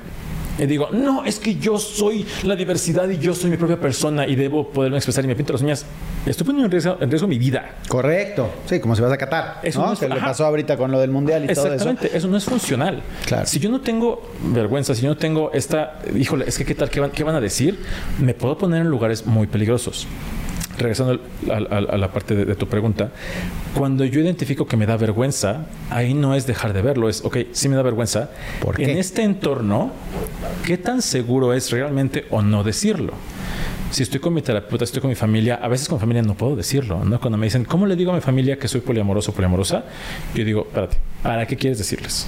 y 0.59 0.65
digo, 0.65 0.89
no, 0.91 1.23
es 1.23 1.39
que 1.39 1.55
yo 1.55 1.77
soy 1.77 2.25
la 2.43 2.55
diversidad 2.55 3.09
y 3.09 3.17
yo 3.17 3.33
soy 3.33 3.49
mi 3.49 3.57
propia 3.57 3.79
persona 3.79 4.27
y 4.27 4.35
debo 4.35 4.69
poderme 4.69 4.97
expresar 4.97 5.23
y 5.23 5.27
me 5.27 5.35
pinto 5.35 5.53
las 5.53 5.61
uñas, 5.61 5.85
estoy 6.25 6.45
poniendo 6.45 6.65
en 6.65 6.71
riesgo, 6.71 6.97
en 6.99 7.09
riesgo 7.09 7.27
mi 7.27 7.39
vida. 7.39 7.77
Correcto. 7.87 8.49
Sí, 8.65 8.79
como 8.79 8.95
si 8.95 9.01
vas 9.01 9.11
a 9.11 9.17
Qatar. 9.17 9.59
Eso 9.63 9.81
¿no? 9.85 9.93
es, 9.93 9.99
que 9.99 10.09
le 10.09 10.19
pasó 10.19 10.45
ahorita 10.45 10.77
con 10.77 10.91
lo 10.91 10.99
del 10.99 11.11
mundial 11.11 11.45
y 11.45 11.47
todo 11.47 11.65
eso. 11.65 11.73
Exactamente, 11.73 12.17
eso 12.17 12.27
no 12.27 12.37
es 12.37 12.43
funcional. 12.43 13.01
Claro. 13.25 13.45
Si 13.45 13.59
yo 13.59 13.69
no 13.69 13.81
tengo 13.81 14.29
vergüenza, 14.43 14.93
si 14.95 15.03
yo 15.03 15.09
no 15.09 15.17
tengo 15.17 15.51
esta, 15.53 15.99
híjole, 16.15 16.45
es 16.47 16.57
que 16.57 16.65
qué 16.65 16.75
tal, 16.75 16.89
qué 16.89 16.99
van, 16.99 17.11
qué 17.11 17.23
van 17.23 17.35
a 17.35 17.41
decir, 17.41 17.79
me 18.19 18.33
puedo 18.33 18.57
poner 18.57 18.81
en 18.81 18.87
lugares 18.87 19.25
muy 19.25 19.47
peligrosos 19.47 20.07
regresando 20.79 21.19
a, 21.51 21.97
la 21.97 22.11
parte 22.11 22.35
de, 22.35 22.55
tu 22.55 22.67
pregunta, 22.67 23.11
cuando 23.75 24.05
yo 24.05 24.19
identifico 24.19 24.65
que 24.65 24.77
me 24.77 24.85
da 24.85 24.97
vergüenza, 24.97 25.67
ahí 25.89 26.13
no 26.13 26.35
es 26.35 26.47
dejar 26.47 26.73
de 26.73 26.81
verlo, 26.81 27.09
es, 27.09 27.23
ok, 27.23 27.37
sí 27.51 27.69
me 27.69 27.75
da 27.75 27.83
vergüenza. 27.83 28.31
¿Por 28.61 28.81
En 28.81 28.97
este 28.97 29.23
entorno, 29.23 29.91
¿qué 30.65 30.77
tan 30.77 31.01
seguro 31.01 31.53
es 31.53 31.71
realmente 31.71 32.25
o 32.29 32.41
no 32.41 32.63
decirlo? 32.63 33.13
si 33.91 34.03
estoy 34.03 34.19
con 34.19 34.35
mi 34.35 34.43
terapeuta, 34.43 34.83
estoy 34.83 35.01
con 35.01 35.09
mi 35.09 35.15
familia, 35.15 35.55
a 35.55 35.67
veces 35.67 35.87
con 35.89 35.97
mi 35.97 35.99
familia 35.99 36.21
no 36.21 36.35
puedo 36.35 36.55
decirlo, 36.55 37.03
¿no? 37.03 37.19
Cuando 37.19 37.39
me 37.39 37.47
dicen, 37.47 37.65
¿cómo 37.65 37.87
le 37.87 37.95
digo 37.95 38.11
a 38.11 38.15
mi 38.15 38.21
familia 38.21 38.59
que 38.59 38.67
soy 38.67 38.81
poliamoroso 38.81 39.31
o 39.31 39.33
poliamorosa? 39.33 39.83
Yo 40.35 40.45
digo, 40.45 40.65
espérate, 40.67 40.97
¿para 41.23 41.47
qué 41.47 41.57
quieres 41.57 41.79
decirles? 41.79 42.27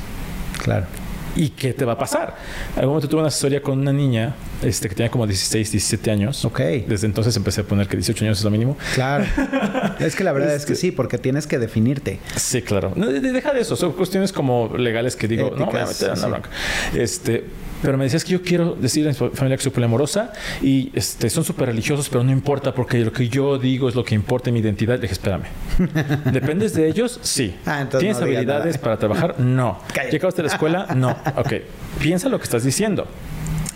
Claro. 0.64 0.88
¿Y 1.36 1.50
qué 1.50 1.74
te 1.74 1.86
va 1.86 1.94
a 1.94 1.98
pasar? 1.98 2.36
algún 2.76 2.90
momento 2.90 3.08
tuve 3.08 3.22
una 3.22 3.30
asesoría 3.30 3.62
con 3.62 3.80
una 3.80 3.94
niña 3.94 4.36
este, 4.62 4.90
que 4.90 4.96
tenía 4.96 5.12
como 5.12 5.26
16, 5.26 5.72
17 5.72 6.12
años. 6.12 6.44
Ok. 6.46 6.60
Desde 6.88 7.08
entonces 7.08 7.36
empecé 7.36 7.62
a 7.62 7.64
poner 7.64 7.88
que 7.88 7.98
18 7.98 8.26
años 8.26 8.40
es 8.40 8.44
lo 8.44 8.52
mínimo. 8.52 8.78
Claro. 8.94 9.26
es 10.00 10.16
que 10.16 10.24
la 10.24 10.34
verdad 10.34 10.56
es 10.56 10.66
que 10.66 10.74
este 10.74 10.88
sí, 10.88 10.92
porque 10.92 11.18
tienes 11.18 11.48
que 11.48 11.60
definirte. 11.60 12.20
Sí, 12.36 12.62
claro. 12.62 12.94
deja 12.96 13.54
de 13.54 13.62
eso. 13.62 13.76
Son 13.76 13.94
cuestiones 13.94 14.32
como 14.34 14.76
legales 14.78 15.16
que 15.16 15.28
digo, 15.28 15.52
no 15.52 15.66
me 15.66 15.72
voy 15.72 15.82
a 15.82 15.86
meter 15.86 16.12
en 16.14 16.22
la 16.22 16.28
bronca. 16.28 16.50
Este, 16.94 17.46
pero 17.82 17.98
me 17.98 18.04
decías 18.04 18.24
que 18.24 18.32
yo 18.32 18.42
quiero 18.42 18.76
decir 18.76 19.06
a 19.06 19.10
mi 19.10 19.16
familia 19.16 19.58
que 19.58 19.64
soy 19.64 19.72
poliamorosa 19.72 20.34
y 20.62 20.92
este, 20.94 21.30
son 21.30 21.44
súper 21.44 21.68
religiosos, 21.68 22.10
pero 22.10 22.24
no 22.24 22.32
importa 22.32 22.74
porque 22.74 23.00
lo 23.00 23.12
que 23.12 23.28
yo 23.28 23.58
digo 23.58 23.90
es 23.90 23.96
lo 23.96 24.04
que 24.04 24.16
importa 24.16 24.50
en 24.50 24.56
mi 24.56 24.60
identidad. 24.60 24.96
Le 24.96 25.02
dije, 25.02 25.14
espérame. 25.14 25.46
¿Dependes 26.32 26.74
de 26.74 26.88
ellos? 26.88 27.20
Sí. 27.24 27.56
Ah, 27.66 27.86
¿Tienes 27.90 28.22
habilidades 28.22 28.78
para 28.78 28.98
trabajar? 28.98 29.40
No. 29.40 29.80
¿Llegaste 30.12 30.42
a 30.42 30.46
la 30.46 30.52
escuela? 30.52 30.88
No. 30.96 31.12
Ok. 31.36 31.54
Piensa 32.00 32.30
lo 32.30 32.38
que 32.38 32.44
estás 32.44 32.64
diciendo. 32.64 33.08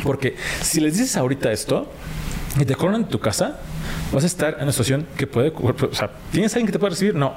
Porque 0.03 0.35
si 0.61 0.79
les 0.79 0.97
dices 0.97 1.17
ahorita 1.17 1.51
esto 1.51 1.91
y 2.59 2.65
te 2.65 2.75
corren 2.75 2.97
en 2.97 3.05
tu 3.05 3.19
casa, 3.19 3.59
vas 4.11 4.23
a 4.23 4.27
estar 4.27 4.55
en 4.55 4.63
una 4.63 4.71
situación 4.71 5.07
que 5.17 5.25
puede... 5.25 5.49
O 5.49 5.93
sea, 5.93 6.11
¿tienes 6.31 6.53
alguien 6.53 6.67
que 6.67 6.73
te 6.73 6.79
puede 6.79 6.91
recibir? 6.91 7.15
No. 7.15 7.33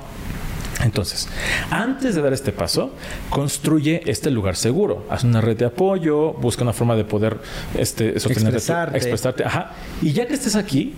Entonces, 0.85 1.29
antes 1.71 2.15
de 2.15 2.23
dar 2.23 2.33
este 2.33 2.53
paso, 2.53 2.93
construye 3.31 4.03
este 4.07 4.31
lugar 4.31 4.57
seguro. 4.57 5.07
Haz 5.11 5.25
una 5.25 5.41
red 5.41 5.57
de 5.57 5.67
apoyo, 5.67 6.33
busca 6.35 6.63
una 6.63 6.73
forma 6.73 6.95
de 6.97 7.05
poder 7.05 7.39
este, 7.77 8.11
expresarte. 8.11 8.97
expresarte. 8.97 9.45
Ajá. 9.45 9.73
Y 10.03 10.13
ya 10.13 10.27
que 10.27 10.35
estés 10.35 10.57
aquí, 10.57 10.95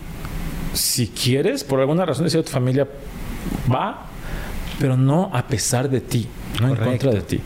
si 0.74 1.08
quieres, 1.08 1.64
por 1.64 1.80
alguna 1.80 2.04
razón, 2.04 2.24
decir 2.24 2.40
a 2.40 2.42
tu 2.42 2.50
familia, 2.50 2.86
va, 3.72 4.06
pero 4.78 4.96
no 4.96 5.30
a 5.32 5.46
pesar 5.46 5.88
de 5.88 6.00
ti, 6.00 6.26
no 6.60 6.68
en 6.68 6.76
contra 6.76 7.12
de 7.12 7.22
ti. 7.22 7.40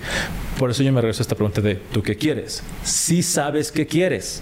Por 0.59 0.70
eso 0.70 0.83
yo 0.85 0.92
me 0.92 1.01
regreso 1.01 1.20
a 1.20 1.25
esta 1.25 1.35
pregunta 1.35 1.61
de 1.61 1.75
¿tú 1.75 2.01
qué 2.03 2.16
quieres? 2.16 2.62
Si 2.85 3.23
sabes 3.23 3.73
qué 3.73 3.87
quieres, 3.87 4.40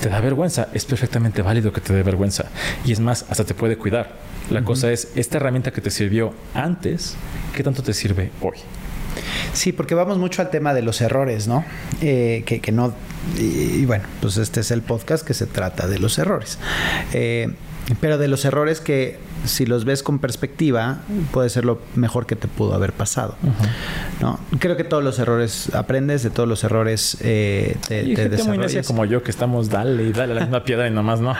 te 0.00 0.08
da 0.08 0.20
vergüenza, 0.20 0.68
es 0.74 0.84
perfectamente 0.84 1.40
válido 1.40 1.72
que 1.72 1.80
te 1.80 1.92
dé 1.92 2.02
vergüenza. 2.02 2.46
Y 2.84 2.92
es 2.92 2.98
más, 2.98 3.24
hasta 3.28 3.44
te 3.44 3.54
puede 3.54 3.76
cuidar. 3.76 4.21
La 4.50 4.64
cosa 4.64 4.92
es, 4.92 5.08
esta 5.14 5.38
herramienta 5.38 5.72
que 5.72 5.80
te 5.80 5.90
sirvió 5.90 6.34
antes, 6.54 7.16
¿qué 7.54 7.62
tanto 7.62 7.82
te 7.82 7.92
sirve 7.94 8.30
hoy? 8.40 8.58
Sí, 9.52 9.72
porque 9.72 9.94
vamos 9.94 10.18
mucho 10.18 10.42
al 10.42 10.50
tema 10.50 10.74
de 10.74 10.82
los 10.82 11.00
errores, 11.00 11.46
¿no? 11.46 11.64
Eh, 12.00 12.42
que, 12.46 12.72
no. 12.72 12.94
Y, 13.38 13.84
bueno, 13.84 14.04
pues 14.20 14.36
este 14.36 14.60
es 14.60 14.70
el 14.70 14.82
podcast 14.82 15.26
que 15.26 15.34
se 15.34 15.46
trata 15.46 15.86
de 15.86 15.98
los 15.98 16.18
errores. 16.18 16.58
Eh, 17.12 17.52
pero 18.00 18.18
de 18.18 18.28
los 18.28 18.44
errores 18.44 18.80
que 18.80 19.18
si 19.44 19.66
los 19.66 19.84
ves 19.84 20.02
con 20.02 20.18
perspectiva 20.18 20.98
puede 21.32 21.48
ser 21.50 21.64
lo 21.64 21.80
mejor 21.94 22.26
que 22.26 22.36
te 22.36 22.48
pudo 22.48 22.74
haber 22.74 22.92
pasado 22.92 23.36
no 24.20 24.38
creo 24.58 24.76
que 24.76 24.84
todos 24.84 25.02
los 25.02 25.18
errores 25.18 25.74
aprendes 25.74 26.22
de 26.22 26.30
todos 26.30 26.48
los 26.48 26.64
errores 26.64 27.16
eh, 27.20 27.76
te, 27.88 28.02
y 28.02 28.14
te 28.14 28.28
muy 28.44 28.58
como 28.86 29.04
yo 29.04 29.22
que 29.22 29.30
estamos 29.30 29.68
dale 29.68 30.02
y 30.04 30.12
dale 30.12 30.32
a 30.32 30.36
la 30.36 30.40
misma 30.42 30.64
piedra 30.64 30.86
y 30.86 30.90
nomás 30.90 31.20
no 31.20 31.34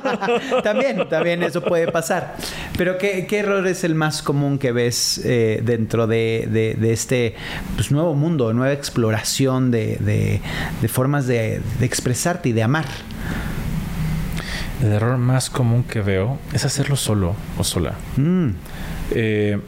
también 0.62 1.08
también 1.08 1.42
eso 1.42 1.62
puede 1.62 1.90
pasar. 1.90 2.36
Pero 2.76 2.98
qué, 2.98 3.26
error 3.30 3.66
es 3.66 3.84
el 3.84 3.94
más 3.94 4.22
común 4.22 4.58
que 4.58 4.72
ves 4.72 5.20
eh, 5.24 5.60
dentro 5.64 6.06
de, 6.06 6.76
este 6.82 7.34
pues, 7.74 7.90
nuevo 7.90 8.14
mundo 8.14 8.52
nueva 8.52 8.72
exploración 8.72 9.70
de, 9.70 10.40
formas 10.88 11.26
de 11.26 11.60
expresarte 11.80 12.50
y 12.50 12.52
de 12.52 12.62
amar 12.62 12.86
el 14.82 14.92
error 14.92 15.16
más 15.18 15.50
común 15.50 15.84
que 15.84 16.00
veo 16.00 16.38
es 16.52 16.64
hacerlo 16.64 16.96
solo 16.96 17.34
o 17.58 17.64
sola. 17.64 17.94
Mm. 18.16 18.50
Eh, 19.12 19.58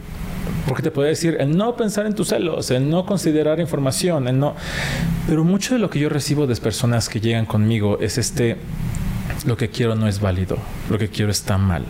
porque 0.67 0.83
te 0.83 0.91
puede 0.91 1.11
decir 1.11 1.37
el 1.41 1.57
no 1.57 1.77
pensar 1.77 2.07
en 2.07 2.15
tus 2.15 2.29
celos, 2.29 2.71
el 2.71 2.89
no 2.89 3.05
considerar 3.07 3.61
información, 3.61 4.29
el 4.29 4.39
no. 4.39 4.55
Pero 5.27 5.45
mucho 5.45 5.75
de 5.75 5.81
lo 5.81 5.91
que 5.91 5.99
yo 5.99 6.09
recibo 6.09 6.47
de 6.47 6.57
personas 6.57 7.09
que 7.09 7.21
llegan 7.21 7.47
conmigo 7.47 7.99
es 8.01 8.19
este 8.19 8.57
lo 9.47 9.57
que 9.57 9.69
quiero 9.69 9.95
no 9.95 10.09
es 10.09 10.21
válido, 10.21 10.59
lo 10.91 10.99
que 10.99 11.09
quiero 11.09 11.31
está 11.31 11.59
mal. 11.59 11.85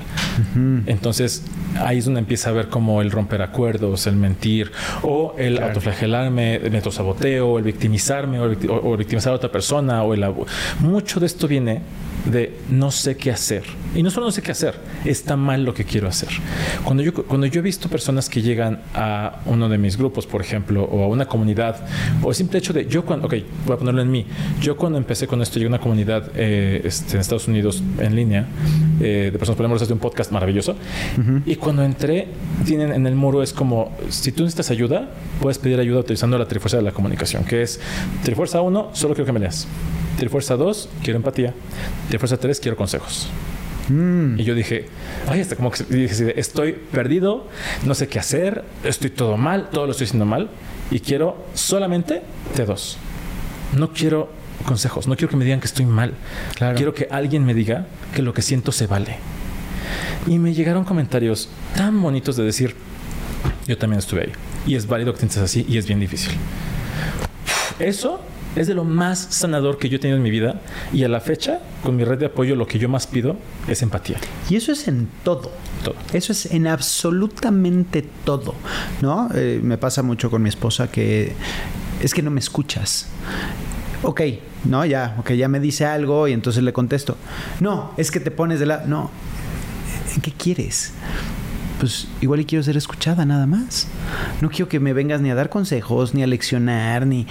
Entonces 0.87 1.45
ahí 1.81 1.99
es 1.99 2.05
donde 2.05 2.21
empieza 2.21 2.51
a 2.51 2.53
ver 2.53 2.69
como 2.69 3.01
el 3.01 3.11
romper 3.11 3.43
acuerdos, 3.43 4.07
el 4.07 4.17
mentir, 4.17 4.71
o 5.03 5.35
el 5.39 5.63
autoflagelarme, 5.63 6.57
el 6.57 6.75
autosaboteo, 6.77 7.59
el 7.59 7.65
victimizarme, 7.65 8.39
o, 8.39 8.45
o, 8.45 8.97
victimizar 8.97 9.33
a 9.33 9.37
otra 9.37 9.51
persona, 9.51 10.03
o 10.03 10.15
el 10.15 10.25
mucho 10.81 11.21
de 11.21 11.27
esto 11.27 11.49
viene 11.49 11.81
de 12.27 12.57
no 12.71 12.91
sé 12.91 13.17
qué 13.17 13.31
hacer. 13.31 13.65
Y 13.95 14.03
no 14.03 14.11
solo 14.11 14.27
no 14.27 14.33
sé 14.33 14.43
qué 14.43 14.53
hacer, 14.53 14.75
está 15.05 15.37
mal 15.37 15.65
lo 15.65 15.73
que 15.75 15.85
quiero 15.85 16.09
hacer. 16.09 16.29
Cuando 16.85 17.03
yo, 17.03 17.13
cuando 17.13 17.47
yo 17.47 17.61
he 17.61 17.63
visto 17.63 17.89
personas 17.89 18.29
que 18.29 18.43
llegan 18.43 18.81
a 18.95 19.41
uno 19.47 19.69
de 19.69 19.79
mis 19.79 19.97
grupos, 19.97 20.27
por 20.27 20.41
ejemplo, 20.41 20.85
o 20.85 21.05
a 21.05 21.09
una 21.09 21.27
comunidad, 21.27 21.87
o 22.23 22.29
el 22.29 22.35
simple 22.35 22.59
hecho 22.59 22.73
de 22.73 22.87
yo 22.87 23.05
cuando, 23.05 23.27
ok, 23.27 23.35
voy 23.65 23.75
a 23.75 23.79
ponerlo 23.79 24.03
en 24.03 24.11
mí, 24.11 24.27
yo 24.61 24.77
cuando 24.77 24.99
empecé 24.99 25.27
con 25.27 25.41
esto, 25.41 25.55
llegué 25.55 25.67
a 25.67 25.71
una 25.71 25.81
comunidad 25.81 26.31
eh, 26.35 26.83
este, 26.85 27.15
en 27.15 27.21
Estados 27.21 27.49
Unidos 27.49 27.83
en 27.99 28.15
línea 28.15 28.47
eh, 29.01 29.31
de 29.33 29.39
personas 29.39 29.57
problemas 29.57 29.87
de 29.87 29.93
un 29.93 30.01
podcast 30.01 30.31
maravilloso, 30.33 30.77
y 31.47 31.57
cuando 31.57 31.83
entré, 31.83 32.29
tienen 32.65 32.93
en 32.93 33.07
el 33.07 33.15
muro 33.15 33.43
es 33.43 33.53
como, 33.53 33.97
si 34.09 34.33
tú 34.33 34.43
necesitas 34.43 34.71
ayuda, 34.71 35.09
puedes 35.41 35.59
pedir 35.59 35.81
ayuda 35.81 36.01
utilizando 36.01 36.39
la 36.39 36.47
trifuerza 36.47 36.77
de 36.77 36.83
la 36.83 36.93
comunicación, 36.93 37.45
que 37.45 37.63
es 37.63 37.81
Trifuerza 38.23 38.61
1, 38.61 38.91
solo 38.93 39.15
quiero 39.15 39.27
que 39.27 39.33
me 39.33 39.41
leas. 39.41 39.67
Trifuerza 40.19 40.57
2, 40.57 40.89
quiero 41.03 41.17
empatía. 41.17 41.55
Trifuerza 42.09 42.37
3, 42.37 42.61
quiero 42.61 42.77
consejos. 42.77 43.29
Mm. 43.89 44.39
Y 44.39 44.45
yo 44.45 44.55
dije, 44.55 44.87
ay, 45.29 45.41
hasta 45.41 45.57
como 45.57 45.71
que 45.71 45.85
dije, 45.85 46.39
estoy 46.39 46.73
perdido, 46.73 47.49
no 47.85 47.95
sé 47.95 48.09
qué 48.09 48.19
hacer, 48.19 48.65
estoy 48.85 49.11
todo 49.11 49.37
mal, 49.37 49.71
todo 49.71 49.87
lo 49.87 49.93
estoy 49.93 50.07
haciendo 50.07 50.27
mal 50.27 50.51
y 50.91 51.01
quiero 51.01 51.45
solamente 51.55 52.23
T2. 52.57 52.97
No 53.77 53.93
quiero 53.93 54.31
consejos, 54.65 55.07
no 55.07 55.17
quiero 55.17 55.31
que 55.31 55.37
me 55.37 55.45
digan 55.45 55.61
que 55.61 55.67
estoy 55.67 55.87
mal. 55.87 56.15
Quiero 56.77 56.95
que 56.95 57.09
alguien 57.11 57.45
me 57.45 57.55
diga 57.55 57.87
que 58.15 58.23
lo 58.23 58.33
que 58.33 58.43
siento 58.43 58.73
se 58.73 58.87
vale. 58.87 59.17
Y 60.27 60.39
me 60.39 60.53
llegaron 60.53 60.85
comentarios 60.85 61.49
tan 61.75 62.01
bonitos 62.03 62.37
de 62.37 62.45
decir, 62.45 62.75
yo 63.67 63.79
también 63.79 63.99
estuve 63.99 64.23
ahí. 64.23 64.33
Y 64.67 64.75
es 64.75 64.87
válido 64.87 65.13
que 65.13 65.21
te 65.21 65.29
sientas 65.29 65.43
así 65.43 65.65
y 65.69 65.79
es 65.79 65.87
bien 65.87 66.01
difícil. 66.01 66.33
Eso 67.79 68.21
es 68.59 68.67
de 68.67 68.75
lo 68.75 68.85
más 68.85 69.29
sanador 69.31 69.79
que 69.79 69.89
yo 69.89 69.97
he 69.97 69.99
tenido 69.99 70.17
en 70.17 70.23
mi 70.23 70.31
vida 70.31 70.61
y 70.93 71.05
a 71.05 71.09
la 71.09 71.21
fecha, 71.21 71.61
con 71.83 71.97
mi 71.97 72.05
red 72.05 72.19
de 72.19 72.27
apoyo, 72.27 72.57
lo 72.57 72.67
que 72.67 72.79
yo 72.79 72.89
más 72.89 73.07
pido 73.07 73.37
es 73.69 73.83
empatía. 73.83 74.19
Y 74.51 74.57
eso 74.57 74.73
es 74.73 74.89
en 74.89 75.09
todo. 75.23 75.53
Todo. 75.85 75.95
Eso 76.13 76.33
es 76.33 76.47
en 76.47 76.67
absolutamente 76.67 78.05
todo, 78.25 78.55
¿no? 79.01 79.29
Eh, 79.35 79.61
me 79.63 79.79
pasa 79.79 80.03
mucho 80.03 80.29
con 80.29 80.43
mi 80.43 80.49
esposa 80.49 80.91
que 80.91 81.35
es 82.03 82.13
que 82.13 82.23
no 82.23 82.31
me 82.31 82.41
escuchas. 82.41 83.07
Ok, 84.03 84.23
no, 84.65 84.85
ya, 84.85 85.17
ok, 85.19 85.33
ya 85.33 85.49
me 85.49 85.61
dice 85.61 85.85
algo 85.85 86.27
y 86.27 86.33
entonces 86.33 86.63
le 86.63 86.73
contesto. 86.73 87.17
No, 87.61 87.93
es 87.97 88.11
que 88.11 88.19
te 88.19 88.31
pones 88.31 88.59
de 88.59 88.67
la... 88.67 88.85
No, 88.87 89.11
¿qué 90.23 90.33
quieres? 90.33 90.93
Pues 91.79 92.09
igual 92.21 92.41
y 92.41 92.45
quiero 92.45 92.63
ser 92.63 92.77
escuchada 92.77 93.25
nada 93.25 93.47
más. 93.47 93.87
No 94.41 94.51
quiero 94.51 94.69
que 94.69 94.81
me 94.81 94.93
vengas 94.93 95.21
ni 95.21 95.31
a 95.31 95.35
dar 95.35 95.49
consejos, 95.49 96.15
ni 96.15 96.23
a 96.23 96.27
leccionar, 96.27 97.07
ni... 97.07 97.27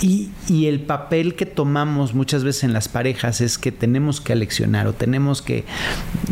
Y, 0.00 0.30
el 0.48 0.80
papel 0.80 1.36
que 1.36 1.46
tomamos 1.46 2.14
muchas 2.14 2.42
veces 2.42 2.64
en 2.64 2.72
las 2.72 2.88
parejas 2.88 3.40
es 3.40 3.58
que 3.58 3.70
tenemos 3.70 4.20
que 4.20 4.32
aleccionar 4.32 4.86
o 4.86 4.92
tenemos 4.92 5.42
que, 5.42 5.64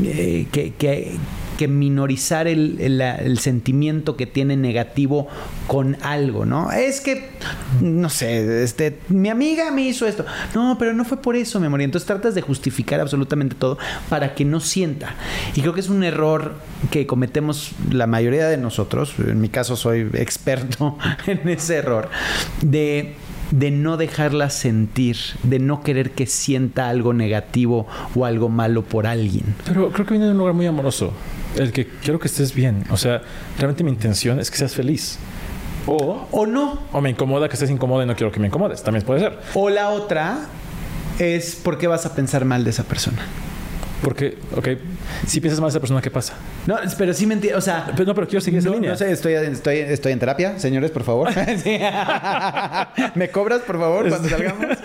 eh, 0.02 0.46
que 0.50 1.18
minorizar 1.66 2.46
el, 2.46 3.38
sentimiento 3.40 4.16
que 4.16 4.26
tiene 4.26 4.56
negativo 4.56 5.28
con 5.66 5.96
algo, 6.02 6.44
¿no? 6.44 6.70
Es 6.70 7.00
que, 7.00 7.30
no 7.80 8.10
sé, 8.10 8.62
este, 8.62 8.98
mi 9.08 9.28
amiga 9.28 9.70
me 9.70 9.82
hizo 9.82 10.06
esto. 10.06 10.24
No, 10.54 10.76
pero 10.78 10.92
no 10.92 11.04
fue 11.04 11.20
por 11.20 11.34
eso, 11.34 11.58
mi 11.58 11.66
amor. 11.66 11.80
entonces 11.80 12.06
tratas 12.06 12.34
de 12.34 12.42
justificar 12.42 13.00
absolutamente 13.00 13.56
todo 13.56 13.78
para 14.08 14.34
que 14.34 14.44
no 14.44 14.60
sienta. 14.60 15.14
Y 15.54 15.62
creo 15.62 15.74
que 15.74 15.80
es 15.80 15.88
un 15.88 16.04
error 16.04 16.54
que 16.90 17.06
cometemos 17.06 17.72
la 17.90 18.06
mayoría 18.06 18.46
de 18.46 18.58
nosotros. 18.58 19.14
En 19.18 19.40
mi 19.40 19.48
caso 19.48 19.74
soy 19.74 20.08
experto 20.14 20.98
en 21.26 21.48
ese 21.48 21.76
error. 21.76 22.10
De 22.62 23.16
de 23.50 23.70
no 23.70 23.96
dejarla 23.96 24.50
sentir, 24.50 25.16
de 25.42 25.58
no 25.58 25.82
querer 25.82 26.12
que 26.12 26.26
sienta 26.26 26.88
algo 26.88 27.12
negativo 27.12 27.86
o 28.14 28.24
algo 28.24 28.48
malo 28.48 28.82
por 28.82 29.06
alguien. 29.06 29.54
Pero 29.64 29.90
creo 29.90 30.06
que 30.06 30.12
viene 30.12 30.26
de 30.26 30.32
un 30.32 30.38
lugar 30.38 30.54
muy 30.54 30.66
amoroso. 30.66 31.12
El 31.56 31.72
que 31.72 31.86
quiero 31.86 32.18
que 32.18 32.28
estés 32.28 32.54
bien. 32.54 32.84
O 32.90 32.96
sea, 32.96 33.22
realmente 33.56 33.84
mi 33.84 33.90
intención 33.90 34.38
es 34.38 34.50
que 34.50 34.58
seas 34.58 34.74
feliz. 34.74 35.18
O, 35.86 36.26
o 36.30 36.46
no. 36.46 36.80
O 36.92 37.00
me 37.00 37.10
incomoda 37.10 37.48
que 37.48 37.54
estés 37.54 37.70
incómodo 37.70 38.02
y 38.02 38.06
no 38.06 38.14
quiero 38.14 38.30
que 38.30 38.40
me 38.40 38.48
incomodes. 38.48 38.82
También 38.82 39.04
puede 39.04 39.20
ser. 39.20 39.38
O 39.54 39.70
la 39.70 39.88
otra 39.88 40.40
es 41.18 41.56
por 41.56 41.78
qué 41.78 41.86
vas 41.86 42.06
a 42.06 42.14
pensar 42.14 42.44
mal 42.44 42.64
de 42.64 42.70
esa 42.70 42.84
persona. 42.84 43.18
Porque, 44.02 44.38
ok, 44.56 44.68
si 45.26 45.40
piensas 45.40 45.60
mal 45.60 45.68
de 45.68 45.72
esa 45.72 45.80
persona, 45.80 46.00
¿qué 46.00 46.10
pasa? 46.10 46.34
No, 46.66 46.76
pero 46.96 47.12
sí 47.12 47.26
me 47.26 47.34
entiendo. 47.34 47.58
O 47.58 47.62
sea. 47.62 47.86
Pero 47.96 48.06
no, 48.06 48.14
pero 48.14 48.28
quiero 48.28 48.40
seguir 48.40 48.60
esa 48.60 48.70
línea. 48.70 48.90
No 48.90 48.96
sé, 48.96 49.10
estoy, 49.10 49.32
estoy, 49.34 49.78
estoy 49.78 50.12
en 50.12 50.18
terapia, 50.18 50.58
señores, 50.58 50.90
por 50.90 51.02
favor. 51.02 51.28
¿Me 53.14 53.30
cobras, 53.30 53.62
por 53.62 53.78
favor, 53.78 54.08
cuando 54.08 54.28
salgamos? 54.28 54.66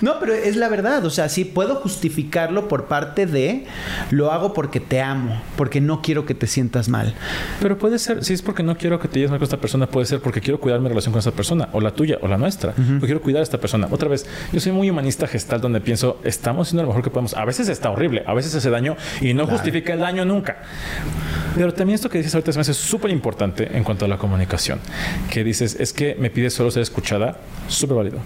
No, 0.00 0.20
pero 0.20 0.32
es 0.32 0.54
la 0.54 0.68
verdad. 0.68 1.04
O 1.04 1.10
sea, 1.10 1.28
sí 1.28 1.44
puedo 1.44 1.76
justificarlo 1.76 2.68
por 2.68 2.86
parte 2.86 3.26
de 3.26 3.66
lo 4.10 4.30
hago 4.30 4.54
porque 4.54 4.78
te 4.78 5.00
amo, 5.00 5.42
porque 5.56 5.80
no 5.80 6.02
quiero 6.02 6.24
que 6.24 6.34
te 6.34 6.46
sientas 6.46 6.88
mal. 6.88 7.14
Pero 7.60 7.78
puede 7.78 7.98
ser, 7.98 8.24
si 8.24 8.32
es 8.32 8.42
porque 8.42 8.62
no 8.62 8.76
quiero 8.76 9.00
que 9.00 9.08
te 9.08 9.18
lleves 9.18 9.30
mal 9.30 9.40
con 9.40 9.44
esta 9.44 9.60
persona, 9.60 9.88
puede 9.88 10.06
ser 10.06 10.20
porque 10.20 10.40
quiero 10.40 10.60
cuidar 10.60 10.80
mi 10.80 10.88
relación 10.88 11.12
con 11.12 11.18
esa 11.18 11.32
persona, 11.32 11.68
o 11.72 11.80
la 11.80 11.90
tuya, 11.92 12.18
o 12.22 12.28
la 12.28 12.38
nuestra. 12.38 12.72
Porque 12.72 13.06
quiero 13.06 13.20
cuidar 13.20 13.40
a 13.40 13.42
esta 13.42 13.58
persona. 13.58 13.88
Otra 13.90 14.08
vez, 14.08 14.26
yo 14.52 14.60
soy 14.60 14.72
muy 14.72 14.88
humanista 14.88 15.26
gestal 15.26 15.60
donde 15.60 15.80
pienso, 15.80 16.20
estamos 16.22 16.68
haciendo 16.68 16.82
lo 16.82 16.88
mejor 16.88 17.02
que 17.02 17.10
podemos. 17.10 17.34
A 17.34 17.44
veces 17.44 17.68
está 17.68 17.90
horrible, 17.90 18.22
a 18.26 18.34
veces 18.34 18.54
hace 18.58 18.70
daño 18.70 18.96
y 19.20 19.34
no 19.34 19.46
justifica 19.46 19.92
el 19.94 20.00
daño 20.00 20.24
nunca. 20.24 20.58
Pero 21.54 21.74
también 21.74 21.94
esto 21.94 22.08
que 22.08 22.18
dices 22.18 22.34
ahorita 22.34 22.52
me 22.52 22.60
hace 22.60 22.74
súper 22.74 23.10
importante 23.10 23.76
en 23.76 23.82
cuanto 23.84 24.04
a 24.04 24.08
la 24.08 24.18
comunicación. 24.18 24.80
Que 25.30 25.42
dices, 25.42 25.76
es 25.80 25.92
que 25.92 26.14
me 26.18 26.30
pides 26.30 26.54
solo 26.54 26.70
ser 26.70 26.82
escuchada, 26.82 27.38
súper 27.68 27.96
válido. 27.96 28.18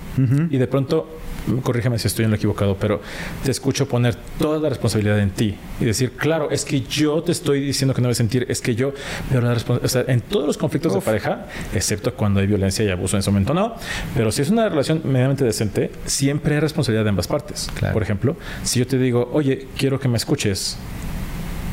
Y 0.51 0.59
de 0.59 0.67
pronto, 0.67 1.19
corrígeme 1.63 1.99
si 1.99 2.07
estoy 2.07 2.25
en 2.25 2.31
lo 2.31 2.37
equivocado, 2.37 2.77
pero 2.79 3.01
te 3.45 3.51
escucho 3.51 3.89
poner 3.89 4.17
toda 4.39 4.59
la 4.59 4.69
responsabilidad 4.69 5.19
en 5.21 5.31
ti 5.31 5.57
y 5.81 5.85
decir, 5.85 6.13
claro, 6.13 6.51
es 6.51 6.65
que 6.65 6.83
yo 6.83 7.23
te 7.23 7.33
estoy 7.33 7.61
diciendo 7.61 7.95
que 7.95 8.01
no 8.01 8.07
debes 8.07 8.19
sentir, 8.19 8.47
es 8.49 8.61
que 8.61 8.75
yo, 8.75 8.93
pero 9.29 9.43
la 9.43 9.53
o 9.53 9.89
sea, 9.89 10.05
en 10.09 10.21
todos 10.21 10.47
los 10.47 10.59
conflictos 10.59 10.95
de 10.95 11.01
pareja, 11.01 11.47
excepto 11.75 12.15
cuando 12.15 12.41
hay 12.41 12.47
violencia 12.47 12.85
y 12.85 12.91
abuso 12.91 13.17
en 13.17 13.21
ese 13.21 13.31
momento, 13.31 13.55
no. 13.55 13.75
Pero 14.15 14.33
si 14.33 14.43
es 14.43 14.51
una 14.51 14.69
relación 14.69 15.03
medianamente 15.05 15.45
decente, 15.45 15.91
siempre 16.07 16.55
hay 16.55 16.61
responsabilidad 16.61 17.05
de 17.05 17.11
ambas 17.11 17.27
partes. 17.27 17.69
Por 17.93 18.03
ejemplo, 18.03 18.37
si 18.63 18.79
yo 18.79 18.87
te 18.87 18.99
digo, 18.99 19.31
oye, 19.33 19.67
quiero 19.77 19.99
que 20.01 20.09
me 20.09 20.17
escuches, 20.17 20.77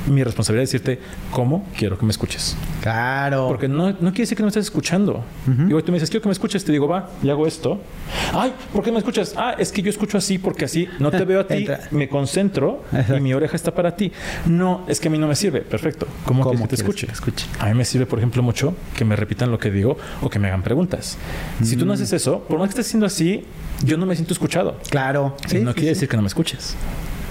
mi 0.10 0.24
responsabilidad 0.24 0.64
es 0.64 0.72
decirte 0.72 1.00
cómo 1.32 1.66
quiero 1.78 1.98
que 1.98 2.06
me 2.06 2.12
escuches. 2.12 2.56
Claro. 2.82 3.48
Porque 3.48 3.68
no, 3.68 3.92
no 3.92 4.12
quiere 4.12 4.22
decir 4.22 4.38
que 4.38 4.44
no 4.44 4.48
me 4.48 4.50
estés 4.50 4.66
escuchando. 4.66 5.24
Y 5.48 5.74
hoy 5.74 5.84
tú 5.84 5.92
me 5.92 5.98
dices, 5.98 6.10
quiero 6.10 6.24
que 6.24 6.30
me 6.30 6.34
escuches, 6.34 6.64
te 6.64 6.72
digo, 6.72 6.88
va, 6.88 7.10
y 7.24 7.30
hago 7.30 7.48
esto. 7.48 7.82
Ay, 8.34 8.54
¿por 8.74 8.84
qué 8.84 8.92
me 8.92 9.00
escuchas? 9.00 9.34
Ah, 9.38 9.56
es 9.58 9.72
que 9.72 9.82
yo 9.82 9.90
escucho 9.90 10.18
así 10.18 10.38
porque 10.38 10.66
así 10.66 10.88
no 11.00 11.12
te 11.12 11.24
veo 11.26 11.42
a 11.42 11.48
ti, 11.48 11.68
me 11.92 12.10
concentro 12.10 12.84
y 13.16 13.20
mi 13.20 13.34
oreja 13.34 13.56
está 13.56 13.74
para 13.74 13.96
ti. 13.96 14.12
No, 14.46 14.86
es 14.88 15.00
que 15.00 15.08
a 15.08 15.12
mí 15.12 15.18
no 15.18 15.28
me 15.28 15.36
sirve. 15.36 15.62
Perfecto. 15.62 16.08
¿Cómo, 16.26 16.44
¿Cómo 16.44 16.64
que 16.64 16.70
te 16.70 16.76
escuche? 16.76 17.08
escuche? 17.12 17.46
A 17.60 17.68
mí 17.68 17.74
me 17.74 17.86
sirve, 17.86 18.06
por 18.06 18.20
ejemplo, 18.20 18.44
mucho 18.44 18.74
que 18.96 19.06
me 19.06 19.16
repitan 19.16 19.52
lo 19.52 19.60
que 19.60 19.72
digo 19.72 19.98
o 20.22 20.30
que 20.30 20.40
me 20.40 20.48
hagan 20.48 20.64
preguntas. 20.64 21.18
Si 21.64 21.76
tú 21.76 21.86
no 21.86 21.94
mm. 21.94 21.96
haces 21.96 22.14
eso, 22.14 22.40
por 22.48 22.60
más 22.60 22.68
que 22.68 22.72
estés 22.72 22.88
haciendo 22.88 23.06
así, 23.06 23.46
yo 23.84 23.98
no 23.98 24.06
me 24.06 24.16
siento 24.16 24.34
escuchado. 24.34 24.78
Claro. 24.90 25.36
Sí, 25.48 25.60
no 25.60 25.74
quiere 25.74 25.90
decir 25.90 26.08
que 26.08 26.16
no 26.16 26.24
me 26.24 26.28
escuches. 26.28 26.76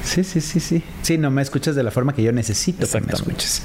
Sí, 0.03 0.25
sí, 0.25 0.41
sí, 0.41 0.61
sí. 0.61 0.83
Sí, 1.03 1.19
no 1.19 1.31
me 1.31 1.43
escuchas 1.43 1.75
de 1.75 1.83
la 1.83 1.91
forma 1.91 2.15
que 2.15 2.23
yo 2.23 2.33
necesito 2.33 2.87
que 2.87 3.01
me 3.01 3.13
escuches. 3.13 3.63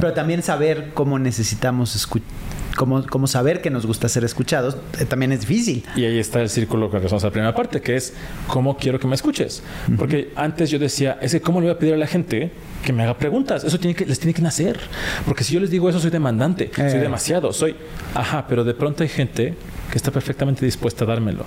Pero 0.00 0.12
también 0.12 0.42
saber 0.42 0.90
cómo 0.94 1.18
necesitamos 1.18 1.94
escuchar. 1.96 2.28
Cómo, 2.76 3.26
saber 3.26 3.60
que 3.60 3.68
nos 3.68 3.84
gusta 3.84 4.08
ser 4.08 4.24
escuchados 4.24 4.78
eh, 4.98 5.04
también 5.04 5.30
es 5.30 5.40
difícil. 5.40 5.84
Y 5.94 6.06
ahí 6.06 6.18
está 6.18 6.40
el 6.40 6.48
círculo 6.48 6.88
que 6.88 6.94
regresamos 6.94 7.22
a 7.22 7.26
la 7.26 7.30
primera 7.30 7.54
parte, 7.54 7.82
que 7.82 7.96
es 7.96 8.14
cómo 8.46 8.78
quiero 8.78 8.98
que 8.98 9.06
me 9.06 9.14
escuches. 9.14 9.62
Porque 9.98 10.32
antes 10.36 10.70
yo 10.70 10.78
decía, 10.78 11.18
es 11.20 11.32
que 11.32 11.42
cómo 11.42 11.60
le 11.60 11.66
voy 11.66 11.74
a 11.76 11.78
pedir 11.78 11.94
a 11.94 11.98
la 11.98 12.06
gente 12.06 12.50
que 12.82 12.92
me 12.92 13.02
haga 13.04 13.16
preguntas. 13.16 13.64
Eso 13.64 13.78
tiene 13.78 13.94
que, 13.94 14.04
les 14.04 14.18
tiene 14.18 14.34
que 14.34 14.42
nacer. 14.42 14.78
Porque 15.24 15.44
si 15.44 15.54
yo 15.54 15.60
les 15.60 15.70
digo 15.70 15.88
eso, 15.88 16.00
soy 16.00 16.10
demandante, 16.10 16.70
soy 16.74 16.86
eh. 16.86 16.98
demasiado, 16.98 17.52
soy, 17.52 17.76
ajá, 18.14 18.46
pero 18.48 18.64
de 18.64 18.74
pronto 18.74 19.02
hay 19.02 19.08
gente 19.08 19.54
que 19.90 19.98
está 19.98 20.10
perfectamente 20.10 20.64
dispuesta 20.64 21.04
a 21.04 21.06
dármelo. 21.06 21.44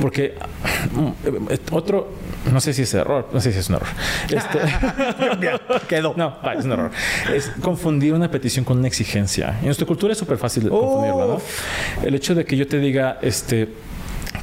Porque 0.00 0.34
mm, 0.92 1.72
otro, 1.72 2.12
no 2.50 2.60
sé 2.60 2.72
si 2.72 2.82
es 2.82 2.94
error, 2.94 3.28
no 3.32 3.40
sé 3.40 3.52
si 3.52 3.58
es 3.58 3.68
un 3.68 3.76
error. 3.76 3.88
Este, 4.30 4.58
quedó. 5.88 6.14
No, 6.16 6.38
es 6.56 6.64
un 6.64 6.72
error. 6.72 6.90
Es 7.32 7.50
confundir 7.60 8.14
una 8.14 8.30
petición 8.30 8.64
con 8.64 8.78
una 8.78 8.88
exigencia. 8.88 9.58
En 9.60 9.66
nuestra 9.66 9.86
cultura 9.86 10.12
es 10.12 10.18
súper 10.18 10.38
fácil 10.38 10.64
de 10.64 10.70
confundirlo, 10.70 11.26
¿no? 11.26 12.06
El 12.06 12.14
hecho 12.14 12.34
de 12.34 12.44
que 12.44 12.56
yo 12.56 12.66
te 12.66 12.78
diga, 12.78 13.18
este, 13.22 13.68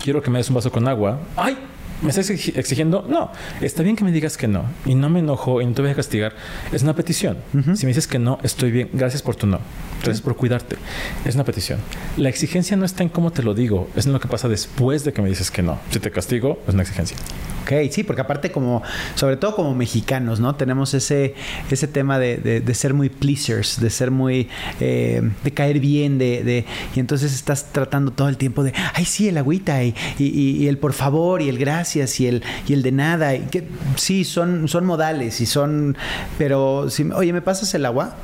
quiero 0.04 0.22
que 0.22 0.30
me 0.30 0.38
des 0.38 0.50
un 0.50 0.56
vaso 0.56 0.72
con 0.72 0.88
agua. 0.88 1.20
¡Ay! 1.36 1.58
¿Me 2.02 2.10
estás 2.10 2.30
exigiendo? 2.30 3.06
No. 3.08 3.32
Está 3.62 3.84
bien 3.84 3.96
que 3.96 4.04
me 4.04 4.12
digas 4.12 4.38
que 4.38 4.48
no. 4.48 4.66
Y 4.86 4.96
no 4.96 5.10
me 5.10 5.20
enojo 5.20 5.62
y 5.62 5.66
no 5.66 5.74
te 5.74 5.82
voy 5.82 5.92
a 5.92 5.96
castigar. 5.96 6.34
Es 6.72 6.82
una 6.82 6.96
petición. 6.96 7.38
Si 7.76 7.86
me 7.86 7.90
dices 7.90 8.08
que 8.08 8.18
no, 8.18 8.40
estoy 8.42 8.72
bien. 8.72 8.90
Gracias 8.94 9.22
por 9.22 9.36
tu 9.36 9.46
no. 9.46 9.60
Gracias 10.02 10.22
por 10.22 10.36
cuidarte. 10.36 10.78
Es 11.26 11.36
una 11.36 11.44
petición. 11.44 11.80
La 12.18 12.30
exigencia 12.30 12.76
no 12.76 12.86
está 12.86 13.04
en 13.04 13.10
cómo 13.10 13.32
te 13.32 13.44
lo 13.44 13.54
digo. 13.54 13.88
Es 13.96 14.08
en 14.08 14.14
lo 14.14 14.20
que 14.20 14.28
pasa 14.28 14.50
después 14.50 15.04
de 15.04 15.14
que 15.14 15.22
me 15.22 15.30
dices 15.30 15.52
que 15.52 15.62
no. 15.62 15.80
Si 15.92 16.00
te 16.00 16.10
castigo, 16.10 16.60
es 16.68 16.74
una 16.74 16.82
exigencia. 16.82 17.18
Ok, 17.62 17.92
sí, 17.92 18.04
porque 18.04 18.22
aparte 18.22 18.52
como, 18.52 18.82
sobre 19.14 19.38
todo 19.38 19.56
como 19.56 19.76
mexicanos, 19.76 20.40
¿no? 20.40 20.56
Tenemos 20.56 20.96
ese, 20.96 21.36
ese 21.70 21.88
tema 21.88 22.18
de, 22.18 22.38
de, 22.38 22.74
ser 22.74 22.96
muy 22.96 23.10
pleasers, 23.10 23.80
de 23.80 23.90
ser 23.92 24.10
muy, 24.10 24.50
eh, 24.80 25.22
de 25.44 25.52
caer 25.52 25.80
bien, 25.80 26.18
de, 26.18 26.44
de, 26.44 26.66
y 26.96 27.00
entonces 27.00 27.34
estás 27.34 27.72
tratando 27.72 28.12
todo 28.12 28.30
el 28.30 28.38
tiempo 28.38 28.64
de, 28.64 28.74
ay, 28.96 29.06
sí, 29.06 29.28
el 29.28 29.38
agüita, 29.38 29.84
y, 29.84 29.94
y, 30.18 30.58
y 30.58 30.68
el 30.68 30.80
por 30.80 30.94
favor, 30.94 31.42
y 31.42 31.50
el 31.50 31.60
gracias, 31.60 31.91
y 31.96 32.28
el, 32.28 32.44
y 32.68 32.74
el 32.74 32.82
de 32.82 32.92
nada, 32.92 33.36
y 33.36 33.42
que 33.48 33.68
sí, 33.96 34.24
son, 34.24 34.68
son 34.68 34.86
modales, 34.86 35.42
y 35.42 35.46
son, 35.46 35.98
pero, 36.38 36.90
si, 36.90 37.04
oye, 37.12 37.34
¿me 37.34 37.42
pasas 37.42 37.74
el 37.74 37.86
agua? 37.86 38.16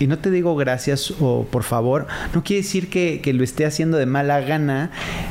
Y 0.00 0.06
no 0.06 0.18
te 0.18 0.30
digo 0.30 0.56
gracias 0.56 1.12
o 1.20 1.46
por 1.50 1.62
favor, 1.62 2.06
no 2.34 2.42
quiere 2.42 2.62
decir 2.62 2.90
que, 2.90 3.20
que, 3.22 3.32
lo 3.32 3.44
esté 3.44 3.66
haciendo 3.66 3.96
de 3.96 4.06
mala 4.06 4.40
gana, 4.40 4.90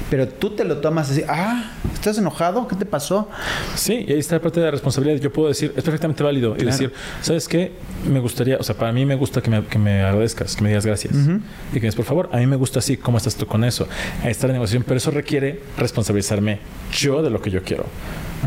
pero 0.09 0.27
tú 0.27 0.51
te 0.51 0.63
lo 0.63 0.77
tomas 0.77 1.11
así, 1.11 1.23
ah, 1.27 1.71
¿estás 1.93 2.17
enojado? 2.17 2.67
¿Qué 2.67 2.75
te 2.75 2.85
pasó? 2.85 3.29
Sí, 3.75 4.05
y 4.07 4.13
ahí 4.13 4.19
está 4.19 4.35
la 4.35 4.41
parte 4.41 4.59
de 4.59 4.65
la 4.65 4.71
responsabilidad. 4.71 5.19
Yo 5.21 5.31
puedo 5.31 5.47
decir, 5.47 5.73
es 5.75 5.83
perfectamente 5.83 6.23
válido 6.23 6.55
y 6.57 6.65
decir, 6.65 6.91
¿sabes 7.21 7.47
qué? 7.47 7.71
Me 8.09 8.19
gustaría, 8.19 8.57
o 8.57 8.63
sea, 8.63 8.75
para 8.75 8.91
mí 8.91 9.05
me 9.05 9.15
gusta 9.15 9.41
que 9.41 9.49
me, 9.49 9.65
que 9.65 9.79
me 9.79 10.03
agradezcas, 10.03 10.55
que 10.55 10.63
me 10.63 10.69
digas 10.69 10.85
gracias. 10.85 11.13
Y 11.13 11.25
que 11.25 11.31
me 11.31 11.79
digas, 11.81 11.95
por 11.95 12.05
favor, 12.05 12.29
a 12.31 12.37
mí 12.37 12.45
me 12.45 12.55
gusta 12.55 12.79
así, 12.79 12.97
¿cómo 12.97 13.17
estás 13.17 13.35
tú 13.35 13.45
con 13.45 13.63
eso? 13.63 13.87
Ahí 14.23 14.31
está 14.31 14.47
la 14.47 14.53
negociación, 14.53 14.83
pero 14.85 14.97
eso 14.97 15.11
requiere 15.11 15.61
responsabilizarme 15.77 16.59
yo 16.91 17.21
de 17.21 17.29
lo 17.29 17.41
que 17.41 17.49
yo 17.49 17.63
quiero. 17.63 17.85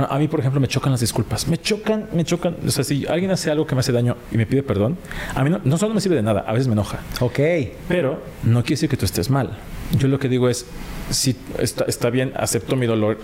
A 0.08 0.18
mí, 0.18 0.28
por 0.28 0.40
ejemplo, 0.40 0.60
me 0.60 0.68
chocan 0.68 0.92
las 0.92 1.00
disculpas. 1.00 1.48
Me 1.48 1.58
chocan, 1.58 2.08
me 2.12 2.24
chocan. 2.24 2.56
O 2.66 2.70
sea, 2.70 2.84
si 2.84 3.06
alguien 3.06 3.30
hace 3.30 3.50
algo 3.50 3.66
que 3.66 3.74
me 3.74 3.80
hace 3.80 3.92
daño 3.92 4.16
y 4.30 4.36
me 4.36 4.46
pide 4.46 4.62
perdón, 4.62 4.98
a 5.34 5.42
mí 5.42 5.50
no, 5.50 5.60
no 5.64 5.78
solo 5.78 5.94
me 5.94 6.00
sirve 6.00 6.16
de 6.16 6.22
nada, 6.22 6.44
a 6.46 6.52
veces 6.52 6.68
me 6.68 6.74
enoja. 6.74 7.00
Ok. 7.20 7.40
Pero 7.88 8.22
no 8.42 8.60
quiere 8.62 8.74
decir 8.74 8.88
que 8.88 8.96
tú 8.96 9.04
estés 9.04 9.30
mal. 9.30 9.56
Yo 9.98 10.08
lo 10.08 10.18
que 10.18 10.28
digo 10.28 10.48
es, 10.48 10.66
si 11.10 11.36
está, 11.58 11.84
está, 11.84 12.10
bien, 12.10 12.32
acepto 12.36 12.76
mi 12.76 12.86
dolor 12.86 13.18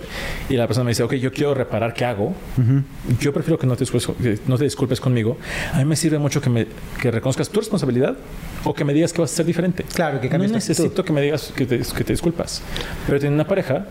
y 0.49 0.55
la 0.55 0.67
persona 0.67 0.85
me 0.85 0.91
dice, 0.91 1.03
ok, 1.03 1.13
yo 1.15 1.31
quiero 1.31 1.53
reparar, 1.53 1.93
¿qué 1.93 2.05
hago? 2.05 2.33
Yo 3.19 3.33
prefiero 3.33 3.57
que 3.57 3.67
no 3.67 3.75
te, 3.75 3.81
disculpes, 3.81 4.47
no 4.47 4.57
te 4.57 4.63
disculpes 4.63 4.99
conmigo. 4.99 5.37
A 5.73 5.79
mí 5.79 5.85
me 5.85 5.95
sirve 5.95 6.17
mucho 6.17 6.41
que, 6.41 6.49
me, 6.49 6.67
que 7.01 7.11
reconozcas 7.11 7.49
tu 7.49 7.59
responsabilidad 7.59 8.17
o 8.63 8.73
que 8.73 8.85
me 8.85 8.93
digas 8.93 9.11
que 9.13 9.21
vas 9.21 9.31
a 9.31 9.35
ser 9.35 9.45
diferente. 9.45 9.83
Claro, 9.83 10.21
que 10.21 10.29
cambies 10.29 10.51
No 10.51 10.57
necesito 10.57 11.03
que 11.03 11.13
me 11.13 11.21
digas 11.21 11.51
que 11.55 11.65
te, 11.65 11.79
que 11.79 12.03
te 12.03 12.13
disculpas. 12.13 12.61
Pero 13.05 13.19
tiene 13.19 13.35
una 13.35 13.47
pareja, 13.47 13.87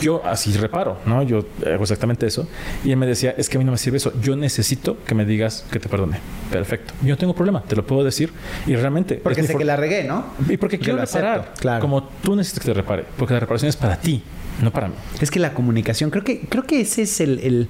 yo 0.00 0.22
así 0.24 0.52
reparo, 0.52 0.98
¿no? 1.06 1.22
Yo 1.22 1.44
hago 1.66 1.82
exactamente 1.82 2.26
eso. 2.26 2.48
Y 2.84 2.90
él 2.90 2.96
me 2.96 3.06
decía, 3.06 3.34
es 3.36 3.48
que 3.48 3.56
a 3.56 3.58
mí 3.58 3.64
no 3.64 3.72
me 3.72 3.78
sirve 3.78 3.98
eso. 3.98 4.12
Yo 4.20 4.36
necesito 4.36 4.96
que 5.04 5.14
me 5.14 5.24
digas 5.24 5.64
que 5.70 5.78
te 5.78 5.88
perdone. 5.88 6.18
Perfecto. 6.58 6.94
Yo 7.02 7.10
no 7.10 7.18
tengo 7.18 7.34
problema, 7.34 7.62
te 7.64 7.74
lo 7.74 7.84
puedo 7.84 8.04
decir. 8.04 8.32
Y 8.64 8.76
realmente... 8.76 9.16
Porque 9.16 9.42
sé 9.42 9.56
que 9.56 9.64
la 9.64 9.74
regué, 9.74 10.04
¿no? 10.04 10.24
Y 10.48 10.56
porque 10.56 10.78
quiero 10.78 11.00
reparar. 11.00 11.52
Claro. 11.58 11.80
Como 11.80 12.04
tú 12.04 12.36
necesitas 12.36 12.64
que 12.64 12.70
te 12.70 12.74
repare. 12.74 13.04
Porque 13.16 13.34
la 13.34 13.40
reparación 13.40 13.68
es 13.68 13.76
para 13.76 13.96
ti, 13.96 14.22
no 14.62 14.70
para 14.70 14.86
mí. 14.86 14.94
Es 15.20 15.32
que 15.32 15.40
la 15.40 15.52
comunicación, 15.52 16.10
creo 16.10 16.22
que, 16.22 16.42
creo 16.42 16.64
que 16.64 16.80
ese 16.80 17.02
es 17.02 17.20
el, 17.20 17.68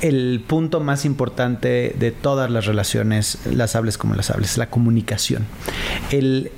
el, 0.00 0.44
punto 0.48 0.80
más 0.80 1.04
importante 1.04 1.94
de 1.96 2.10
todas 2.10 2.50
las 2.50 2.66
relaciones, 2.66 3.38
las 3.46 3.76
hables 3.76 3.98
como 3.98 4.16
las 4.16 4.30
hables, 4.30 4.58
la 4.58 4.68
comunicación. 4.68 5.46
El, 6.10 6.50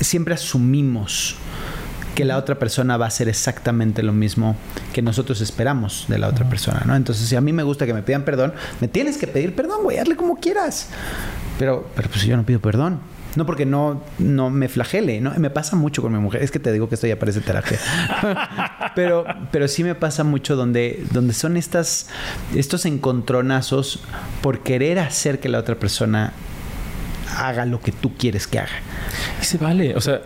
siempre 0.00 0.34
asumimos 0.34 1.36
que 2.18 2.24
la 2.24 2.36
otra 2.36 2.58
persona 2.58 2.96
va 2.96 3.04
a 3.04 3.08
hacer 3.08 3.28
exactamente 3.28 4.02
lo 4.02 4.12
mismo 4.12 4.56
que 4.92 5.02
nosotros 5.02 5.40
esperamos 5.40 6.06
de 6.08 6.18
la 6.18 6.26
otra 6.26 6.48
persona, 6.48 6.82
¿no? 6.84 6.96
Entonces, 6.96 7.28
si 7.28 7.36
a 7.36 7.40
mí 7.40 7.52
me 7.52 7.62
gusta 7.62 7.86
que 7.86 7.94
me 7.94 8.02
pidan 8.02 8.24
perdón, 8.24 8.54
me 8.80 8.88
tienes 8.88 9.18
que 9.18 9.28
pedir 9.28 9.54
perdón, 9.54 9.84
güey, 9.84 9.98
hazle 9.98 10.16
como 10.16 10.34
quieras. 10.34 10.88
Pero, 11.60 11.88
pero 11.94 12.08
pues 12.08 12.24
yo 12.24 12.36
no 12.36 12.42
pido 12.42 12.58
perdón. 12.58 12.98
No 13.36 13.46
porque 13.46 13.66
no, 13.66 14.02
no 14.18 14.50
me 14.50 14.68
flagele, 14.68 15.20
¿no? 15.20 15.32
Me 15.38 15.48
pasa 15.48 15.76
mucho 15.76 16.02
con 16.02 16.12
mi 16.12 16.18
mujer. 16.18 16.42
Es 16.42 16.50
que 16.50 16.58
te 16.58 16.72
digo 16.72 16.88
que 16.88 16.96
esto 16.96 17.06
ya 17.06 17.20
parece 17.20 17.40
terapia. 17.40 17.78
pero, 18.96 19.24
pero 19.52 19.68
sí 19.68 19.84
me 19.84 19.94
pasa 19.94 20.24
mucho 20.24 20.56
donde, 20.56 21.06
donde 21.12 21.32
son 21.34 21.56
estas, 21.56 22.08
estos 22.52 22.84
encontronazos 22.84 24.00
por 24.42 24.64
querer 24.64 24.98
hacer 24.98 25.38
que 25.38 25.48
la 25.48 25.60
otra 25.60 25.76
persona 25.76 26.32
haga 27.36 27.64
lo 27.64 27.80
que 27.80 27.92
tú 27.92 28.16
quieres 28.16 28.48
que 28.48 28.58
haga. 28.58 28.80
Y 29.40 29.44
se 29.44 29.56
vale. 29.58 29.94
O 29.94 30.00
sea, 30.00 30.22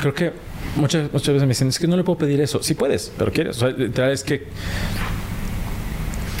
creo 0.00 0.14
que 0.14 0.47
muchas, 0.76 1.12
muchas 1.12 1.28
veces 1.28 1.42
me 1.42 1.48
dicen, 1.48 1.68
es 1.68 1.78
que 1.78 1.86
no 1.86 1.96
le 1.96 2.04
puedo 2.04 2.18
pedir 2.18 2.40
eso. 2.40 2.62
Sí 2.62 2.74
puedes, 2.74 3.12
pero 3.16 3.32
quieres. 3.32 3.62
O 3.62 3.70
sea, 3.70 4.10
es 4.10 4.24
que 4.24 4.46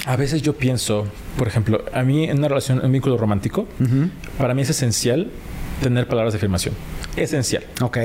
a 0.06 0.16
veces 0.16 0.42
yo 0.42 0.54
pienso, 0.54 1.06
por 1.36 1.48
ejemplo, 1.48 1.84
a 1.92 2.02
mí 2.02 2.24
en 2.24 2.38
una 2.38 2.48
relación, 2.48 2.78
en 2.78 2.86
un 2.86 2.92
vínculo 2.92 3.16
romántico, 3.18 3.66
para 4.38 4.54
mí 4.54 4.62
es 4.62 4.70
esencial 4.70 5.28
tener 5.82 6.08
palabras 6.08 6.32
de 6.32 6.38
afirmación. 6.38 6.74
Esencial. 7.16 7.64
Ok. 7.82 7.98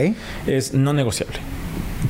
Es 0.47 0.73
no 0.73 0.93
negociable. 0.93 1.37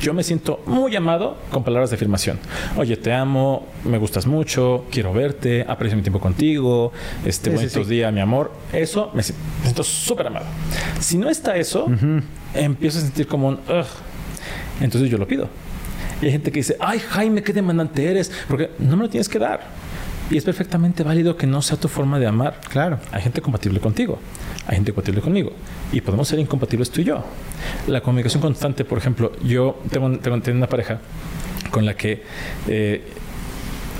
Yo 0.00 0.12
me 0.12 0.24
siento 0.24 0.60
muy 0.66 0.96
amado 0.96 1.36
con 1.52 1.62
palabras 1.62 1.90
de 1.90 1.96
afirmación. 1.96 2.40
Oye, 2.76 2.96
te 2.96 3.12
amo, 3.12 3.68
me 3.84 3.98
gustas 3.98 4.26
mucho, 4.26 4.86
quiero 4.90 5.12
verte, 5.12 5.64
aprecio 5.68 5.96
mi 5.96 6.02
tiempo 6.02 6.18
contigo, 6.18 6.92
este 7.24 7.50
sí, 7.50 7.56
bonitos 7.56 7.86
días, 7.86 8.12
mi 8.12 8.20
amor. 8.20 8.52
Eso 8.72 9.12
me 9.14 9.22
siento 9.22 9.84
súper 9.84 10.26
amado. 10.26 10.46
Si 10.98 11.16
no 11.16 11.30
está 11.30 11.56
eso, 11.56 11.86
empiezo 12.54 12.98
a 12.98 13.02
sentir 13.02 13.26
como 13.26 13.48
un 13.48 13.54
Ugh. 13.54 13.86
Entonces 14.80 15.10
yo 15.10 15.18
lo 15.18 15.26
pido. 15.26 15.48
Y 16.20 16.26
hay 16.26 16.32
gente 16.32 16.50
que 16.50 16.60
dice, 16.60 16.76
ay 16.80 16.98
Jaime, 16.98 17.42
qué 17.42 17.52
demandante 17.52 18.08
eres, 18.08 18.30
porque 18.48 18.70
no 18.78 18.96
me 18.96 19.04
lo 19.04 19.10
tienes 19.10 19.28
que 19.28 19.38
dar. 19.38 19.60
Y 20.30 20.38
es 20.38 20.44
perfectamente 20.44 21.02
válido 21.02 21.36
que 21.36 21.46
no 21.46 21.60
sea 21.60 21.76
tu 21.76 21.88
forma 21.88 22.18
de 22.18 22.26
amar. 22.26 22.60
Claro. 22.70 22.98
Hay 23.12 23.22
gente 23.22 23.42
compatible 23.42 23.78
contigo, 23.78 24.18
hay 24.66 24.76
gente 24.76 24.92
compatible 24.92 25.20
conmigo. 25.20 25.52
Y 25.92 26.00
podemos 26.00 26.26
ser 26.26 26.38
incompatibles 26.38 26.90
tú 26.90 27.02
y 27.02 27.04
yo. 27.04 27.24
La 27.86 28.00
comunicación 28.00 28.40
constante, 28.40 28.84
por 28.84 28.98
ejemplo, 28.98 29.32
yo 29.44 29.80
tengo, 29.90 30.18
tengo, 30.18 30.40
tengo 30.40 30.56
una 30.56 30.66
pareja 30.66 30.98
con 31.70 31.84
la 31.84 31.94
que 31.94 32.22
eh, 32.68 33.02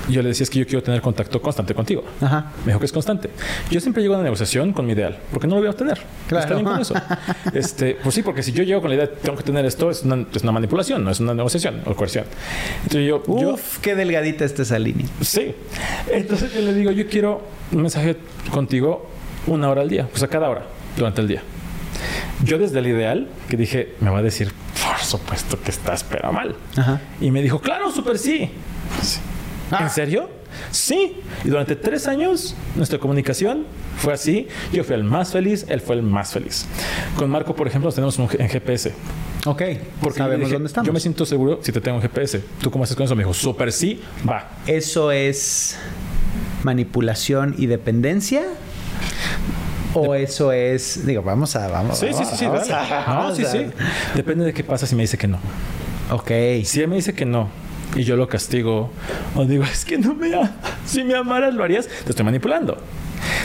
yo 0.09 0.21
le 0.21 0.29
decía 0.29 0.43
es 0.43 0.49
que 0.49 0.59
yo 0.59 0.65
quiero 0.65 0.83
tener 0.83 1.01
contacto 1.01 1.41
constante 1.41 1.73
contigo. 1.73 2.03
Ajá. 2.21 2.51
Me 2.59 2.67
dijo 2.67 2.79
que 2.79 2.85
es 2.85 2.91
constante. 2.91 3.29
Yo 3.71 3.79
siempre 3.79 4.01
llego 4.01 4.13
a 4.15 4.17
una 4.17 4.23
negociación 4.23 4.73
con 4.73 4.85
mi 4.85 4.93
ideal, 4.93 5.17
porque 5.31 5.47
no 5.47 5.55
lo 5.55 5.61
voy 5.61 5.67
a 5.67 5.71
obtener. 5.71 5.99
Claro. 6.27 6.43
Está 6.43 6.55
bien 6.55 6.65
con 6.65 6.79
eso. 6.79 6.93
Este, 7.53 7.97
pues 8.01 8.15
sí, 8.15 8.21
porque 8.21 8.43
si 8.43 8.51
yo 8.51 8.63
llego 8.63 8.81
con 8.81 8.89
la 8.89 8.95
idea 8.95 9.07
de 9.07 9.13
tengo 9.15 9.37
que 9.37 9.43
tener 9.43 9.65
esto, 9.65 9.89
es 9.89 10.03
una, 10.03 10.25
es 10.33 10.43
una 10.43 10.51
manipulación, 10.51 11.03
no 11.03 11.11
es 11.11 11.19
una 11.19 11.33
negociación 11.33 11.81
o 11.85 11.95
coerción. 11.95 12.25
Entonces 12.83 13.07
yo, 13.07 13.23
Uf, 13.25 13.41
yo, 13.41 13.55
qué 13.81 13.95
delgadita 13.95 14.45
está 14.45 14.63
esa 14.63 14.77
línea. 14.79 15.07
Sí. 15.21 15.55
Entonces 16.11 16.53
yo 16.53 16.61
le 16.61 16.73
digo, 16.73 16.91
yo 16.91 17.07
quiero 17.07 17.41
un 17.71 17.81
mensaje 17.81 18.17
contigo 18.51 19.09
una 19.47 19.69
hora 19.69 19.81
al 19.81 19.89
día, 19.89 20.07
pues 20.09 20.23
a 20.23 20.27
cada 20.27 20.49
hora, 20.49 20.65
durante 20.97 21.21
el 21.21 21.27
día. 21.27 21.43
Yo 22.43 22.57
desde 22.57 22.79
el 22.79 22.87
ideal, 22.87 23.29
que 23.49 23.57
dije, 23.57 23.95
me 24.01 24.09
va 24.09 24.19
a 24.19 24.21
decir, 24.21 24.51
por 24.85 24.99
supuesto 24.99 25.61
que 25.61 25.71
estás, 25.71 26.03
pero 26.03 26.31
mal. 26.31 26.55
Ajá. 26.75 27.01
Y 27.21 27.31
me 27.31 27.41
dijo, 27.41 27.59
claro, 27.59 27.91
súper 27.91 28.17
sí. 28.17 28.49
sí. 29.01 29.19
Ah. 29.71 29.79
¿En 29.83 29.89
serio? 29.89 30.29
Sí. 30.71 31.17
Y 31.43 31.49
durante 31.49 31.75
tres 31.75 32.07
años 32.07 32.55
nuestra 32.75 32.99
comunicación 32.99 33.65
fue 33.97 34.13
así. 34.13 34.47
Yo 34.71 34.83
fui 34.83 34.95
el 34.95 35.03
más 35.03 35.31
feliz, 35.31 35.65
él 35.69 35.81
fue 35.81 35.95
el 35.95 36.01
más 36.03 36.31
feliz. 36.31 36.65
Con 37.17 37.29
Marco, 37.29 37.55
por 37.55 37.67
ejemplo, 37.67 37.87
nos 37.87 37.95
tenemos 37.95 38.17
un, 38.19 38.29
en 38.39 38.47
GPS. 38.49 38.93
Ok. 39.45 39.61
Porque 40.01 40.17
Sabemos 40.19 40.45
dije, 40.45 40.53
dónde 40.53 40.67
estamos. 40.67 40.87
Yo 40.87 40.93
me 40.93 40.99
siento 40.99 41.25
seguro 41.25 41.59
si 41.61 41.71
te 41.71 41.81
tengo 41.81 41.97
en 41.97 42.01
GPS. 42.03 42.41
¿Tú 42.61 42.71
cómo 42.71 42.83
haces 42.83 42.95
con 42.95 43.05
eso? 43.05 43.15
Me 43.15 43.23
dijo, 43.23 43.33
súper 43.33 43.71
sí, 43.71 44.01
va. 44.27 44.49
¿Eso 44.67 45.11
es 45.11 45.77
manipulación 46.63 47.55
y 47.57 47.65
dependencia? 47.67 48.43
¿O 49.93 50.13
eso 50.13 50.51
es, 50.51 51.05
digo, 51.05 51.21
vamos 51.21 51.55
a, 51.55 51.67
vamos, 51.69 51.97
Sí, 51.97 52.07
sí, 52.07 52.13
vamos, 52.13 52.29
sí, 52.29 52.35
sí. 52.37 52.45
vamos 52.45 52.67
dale. 52.67 52.93
a- 52.93 53.23
No, 53.29 53.35
sí, 53.35 53.45
a- 53.45 53.51
sí. 53.51 53.65
Depende 54.13 54.43
de 54.45 54.53
qué 54.53 54.63
pasa 54.63 54.85
si 54.85 54.95
me 54.95 55.03
dice 55.03 55.17
que 55.17 55.27
no. 55.27 55.39
Ok. 56.11 56.31
Si 56.65 56.81
él 56.81 56.87
me 56.89 56.95
dice 56.97 57.13
que 57.13 57.25
no 57.25 57.49
y 57.95 58.03
yo 58.03 58.15
lo 58.15 58.27
castigo 58.27 58.91
o 59.35 59.45
digo, 59.45 59.63
es 59.63 59.85
que 59.85 59.97
no 59.97 60.13
me. 60.13 60.31
Si 60.85 61.03
me 61.03 61.15
amaras, 61.15 61.53
lo 61.53 61.63
harías. 61.63 61.87
Te 61.87 62.11
estoy 62.11 62.25
manipulando. 62.25 62.77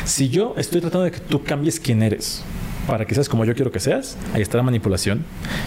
Si 0.04 0.28
yo 0.28 0.54
estoy 0.56 0.80
tratando 0.80 1.04
de 1.04 1.12
que 1.12 1.20
tú 1.20 1.42
cambies 1.42 1.80
quién 1.80 2.02
eres 2.02 2.42
para 2.86 3.04
que 3.04 3.14
seas 3.14 3.28
como 3.28 3.44
yo 3.44 3.54
quiero 3.54 3.70
que 3.70 3.78
seas, 3.78 4.16
ahí 4.34 4.42
está 4.42 4.56
la 4.56 4.62
manipulación. 4.62 5.24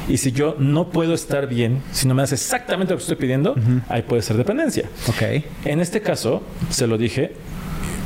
Y 0.09 0.17
si 0.17 0.31
yo 0.31 0.55
no 0.59 0.89
puedo 0.89 1.13
estar 1.13 1.47
bien, 1.47 1.81
si 1.91 2.07
no 2.07 2.13
me 2.13 2.21
das 2.21 2.34
exactamente 2.34 2.93
lo 2.93 2.97
que 2.97 3.03
estoy 3.03 3.15
pidiendo, 3.15 3.55
ahí 3.88 4.01
puede 4.01 4.21
ser 4.21 4.38
dependencia. 4.38 4.89
Ok. 5.07 5.43
En 5.65 5.79
este 5.79 6.01
caso, 6.01 6.43
se 6.69 6.88
lo 6.88 6.97
dije. 6.97 7.34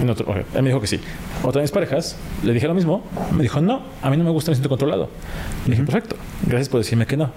En 0.02 0.10
otro, 0.10 0.30
ok, 0.30 0.38
él 0.54 0.64
me 0.64 0.70
dijo 0.70 0.80
que 0.80 0.88
sí. 0.88 1.00
Otra 1.43 1.60
de 1.60 1.64
mis 1.64 1.72
parejas, 1.72 2.16
le 2.43 2.54
dije 2.54 2.68
lo 2.68 2.76
mismo. 2.76 3.04
Me 3.32 3.41
dijo, 3.41 3.62
no, 3.62 3.82
a 4.02 4.10
mí 4.10 4.18
no 4.18 4.24
me 4.24 4.30
gusta, 4.30 4.52
me 4.52 4.56
siento 4.56 4.70
controlado. 4.70 5.10
Le 5.66 5.72
dije, 5.72 5.84
perfecto, 5.84 6.16
gracias 6.43 6.70
por 6.70 6.80
decirme 6.80 7.06
que 7.08 7.18
no. 7.18 7.32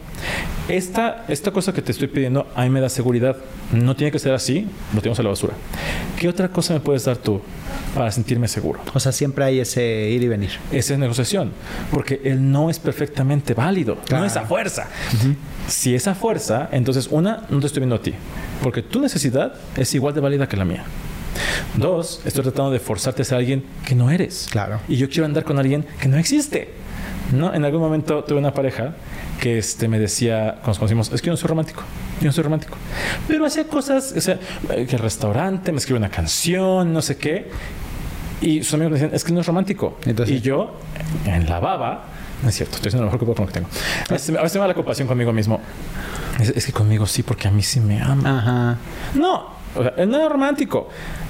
Esta, 0.69 1.25
esta 1.29 1.51
cosa 1.53 1.73
que 1.73 1.83
te 1.83 1.93
estoy 1.93 2.09
pidiendo 2.09 2.47
a 2.55 2.63
mí 2.65 2.71
me 2.71 2.81
da 2.81 2.89
seguridad. 2.89 3.37
No 3.73 3.97
tiene 3.97 4.11
que 4.11 4.19
ser 4.19 4.35
así, 4.35 4.67
lo 4.95 5.01
tenemos 5.01 5.19
a 5.21 5.23
la 5.23 5.31
basura. 5.31 5.55
¿Qué 6.19 6.29
otra 6.29 6.49
cosa 6.49 6.75
me 6.75 6.81
puedes 6.81 7.05
dar 7.05 7.17
tú 7.17 7.41
para 7.95 8.11
sentirme 8.11 8.47
seguro? 8.47 8.81
O 8.93 9.01
sea, 9.01 9.11
siempre 9.13 9.45
hay 9.45 9.61
ese 9.61 10.11
ir 10.11 10.23
y 10.23 10.29
venir. 10.29 10.51
Esa 10.71 10.93
es 10.93 10.99
negociación. 10.99 11.53
Porque 11.91 12.21
el 12.25 12.51
no 12.51 12.69
es 12.69 12.79
perfectamente 12.79 13.55
válido. 13.55 13.97
Claro. 14.05 14.23
No 14.23 14.27
es 14.27 14.37
a 14.37 14.43
fuerza. 14.43 14.89
Si 15.67 15.95
es 15.95 16.07
a 16.09 16.15
fuerza, 16.15 16.69
entonces 16.73 17.09
una, 17.11 17.45
no 17.49 17.61
te 17.61 17.67
estoy 17.69 17.81
viendo 17.81 17.97
a 17.97 18.03
ti. 18.03 18.13
Porque 18.63 18.83
tu 18.83 19.01
necesidad 19.01 19.55
es 19.77 19.95
igual 19.95 20.15
de 20.15 20.21
válida 20.21 20.49
que 20.49 20.57
la 20.57 20.65
mía. 20.65 20.85
Dos, 21.77 22.21
estoy 22.25 22.43
tratando 22.43 22.71
de 22.71 22.79
forzarte 22.81 23.23
a 23.23 23.25
ser 23.25 23.39
alguien 23.39 23.65
que 23.87 23.95
no 23.95 24.11
eres. 24.11 24.49
Claro. 24.51 24.81
Y 24.89 24.97
yo 24.97 25.09
quiero 25.09 25.25
andar 25.27 25.45
con 25.45 25.59
alguien 25.59 25.85
que 26.01 26.09
no 26.09 26.17
existe. 26.19 26.75
¿No? 27.33 27.55
En 27.55 27.65
algún 27.65 27.81
momento 27.81 28.25
tuve 28.25 28.39
una 28.39 28.53
pareja 28.53 28.95
que 29.41 29.59
este, 29.59 29.87
me 29.87 30.01
decía, 30.01 30.55
cuando 30.55 30.67
nos 30.69 30.79
conocimos, 30.79 31.13
es 31.13 31.21
que 31.23 31.27
yo 31.29 31.33
no 31.33 31.37
soy 31.37 31.49
romántico. 31.49 31.83
Yo 32.21 32.27
no 32.27 32.33
soy 32.33 32.43
romántico. 32.43 32.77
Pero 33.29 33.47
hacía 33.47 33.65
cosas, 33.69 34.13
o 34.17 34.21
sea, 34.21 34.39
que 34.69 34.97
el 34.97 34.99
restaurante, 34.99 35.71
me 35.71 35.79
escribe 35.79 35.99
una 35.99 36.11
canción, 36.11 36.93
no 36.93 37.01
sé 37.03 37.17
qué. 37.19 37.49
Y 38.41 38.65
sus 38.65 38.75
amigos 38.75 38.93
me 38.93 38.99
decían, 38.99 39.15
es 39.15 39.23
que 39.23 39.33
no 39.33 39.41
es 39.41 39.47
romántico. 39.47 39.99
Entonces- 40.07 40.37
y 40.37 40.41
yo, 40.41 40.75
en 41.25 41.49
la 41.49 41.61
baba, 41.61 42.05
no 42.43 42.49
es 42.49 42.55
cierto, 42.57 42.77
estoy 42.77 42.89
haciendo 42.89 43.05
lo 43.05 43.13
mejor 43.13 43.21
que 43.21 43.27
puedo 43.27 43.37
con 43.37 43.47
lo 43.47 43.53
que 43.53 43.61
tengo. 43.61 43.69
A 44.09 44.13
veces, 44.13 44.37
a 44.37 44.43
veces 44.43 44.55
me 44.57 44.61
da 44.63 44.69
la 44.69 44.75
compasión 44.75 45.07
conmigo 45.07 45.33
mismo. 45.33 45.61
Es, 46.41 46.49
es 46.49 46.67
que 46.67 46.73
conmigo 46.73 47.07
sí, 47.07 47.23
porque 47.23 47.47
a 47.47 47.51
mí 47.53 47.63
sí 47.63 47.79
me 47.81 48.01
ama. 48.03 48.39
Ajá. 48.39 48.77
No, 49.15 49.51
o 49.77 49.83
sea, 49.83 49.93
era 49.97 50.29
romántico. 50.29 50.89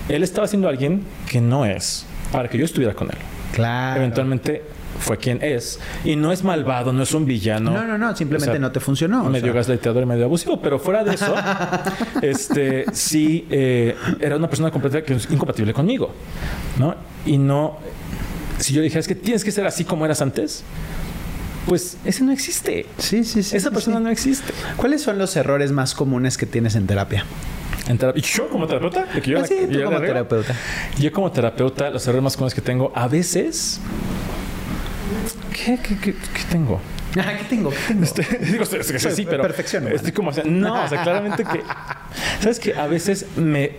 Él 0.08 0.22
estaba 0.22 0.46
siendo 0.46 0.68
alguien 0.68 1.02
que 1.28 1.40
no 1.40 1.64
es 1.64 2.06
para 2.32 2.48
que 2.48 2.58
yo 2.58 2.64
estuviera 2.64 2.94
con 2.94 3.08
él. 3.08 3.16
Claro. 3.52 4.00
Eventualmente 4.00 4.62
fue 5.00 5.16
quien 5.16 5.42
es. 5.42 5.80
Y 6.04 6.16
no 6.16 6.30
es 6.30 6.44
malvado, 6.44 6.92
no 6.92 7.02
es 7.02 7.12
un 7.14 7.24
villano. 7.24 7.70
No, 7.70 7.84
no, 7.84 7.98
no, 7.98 8.14
simplemente 8.16 8.50
O 8.50 8.52
sea, 8.52 8.60
no 8.60 8.72
te 8.72 8.80
funcionó. 8.80 9.24
medio 9.24 9.52
gaslightador 9.52 10.02
y 10.02 10.06
medio 10.06 10.24
abusivo, 10.24 10.60
pero 10.60 10.78
fuera 10.78 11.02
de 11.02 11.14
eso, 11.14 11.34
este 12.22 12.84
sí 12.92 13.46
eh, 13.50 13.96
era 14.20 14.36
una 14.36 14.48
persona 14.48 14.70
completamente 14.70 15.16
incompatible 15.32 15.72
conmigo, 15.72 16.12
¿no? 16.78 16.94
Y 17.26 17.38
no, 17.38 17.78
si 18.58 18.74
yo 18.74 18.82
dije 18.82 18.98
es 18.98 19.08
que 19.08 19.14
tienes 19.14 19.44
que 19.44 19.50
ser 19.50 19.66
así 19.66 19.84
como 19.84 20.04
eras 20.04 20.20
antes, 20.22 20.62
pues 21.66 21.96
ese 22.04 22.24
no 22.24 22.32
existe. 22.32 22.86
Sí, 22.98 23.24
sí, 23.24 23.42
sí. 23.42 23.56
Esa 23.56 23.70
persona 23.70 23.98
sí. 23.98 24.04
no 24.04 24.10
existe. 24.10 24.52
¿Cuáles 24.76 25.02
son 25.02 25.18
los 25.18 25.36
errores 25.36 25.72
más 25.72 25.94
comunes 25.94 26.36
que 26.36 26.46
tienes 26.46 26.74
en 26.74 26.86
terapia? 26.86 27.24
En 27.90 27.98
¿Y 28.14 28.20
yo 28.20 28.48
como 28.48 28.66
terapeuta? 28.66 29.04
¿De 29.06 29.20
que 29.20 29.30
yo 29.30 29.38
Ah, 29.38 29.40
la- 29.42 29.46
sí, 29.46 29.56
tú 29.66 29.72
yo 29.72 29.78
la 29.80 29.84
como 29.86 30.00
terapeuta. 30.00 30.54
Yo 30.98 31.12
como 31.12 31.30
terapeuta, 31.32 31.90
los 31.90 32.06
errores 32.06 32.22
más 32.22 32.36
comunes 32.36 32.54
que 32.54 32.60
tengo, 32.60 32.92
a 32.94 33.08
veces... 33.08 33.80
¿Qué, 35.52 35.78
qué, 35.82 35.96
qué, 35.98 36.12
qué 36.14 36.42
tengo? 36.50 36.80
Ah, 37.18 37.32
¿Qué 37.38 37.44
tengo? 37.48 37.70
¿Qué 37.70 37.76
tengo? 37.88 38.06
Digo, 38.52 38.64
sí, 38.64 38.76
sí, 38.82 39.10
sí, 39.10 39.26
pero 39.28 39.42
Perfección, 39.42 39.82
hermano. 39.82 39.96
Estoy 39.96 40.12
como, 40.12 40.30
o 40.30 40.32
sea, 40.32 40.44
no, 40.44 40.84
o 40.84 40.88
sea, 40.88 41.02
claramente 41.02 41.44
que, 41.44 41.62
sabes 42.40 42.60
que 42.60 42.74
a 42.74 42.86
veces 42.86 43.26
me 43.36 43.72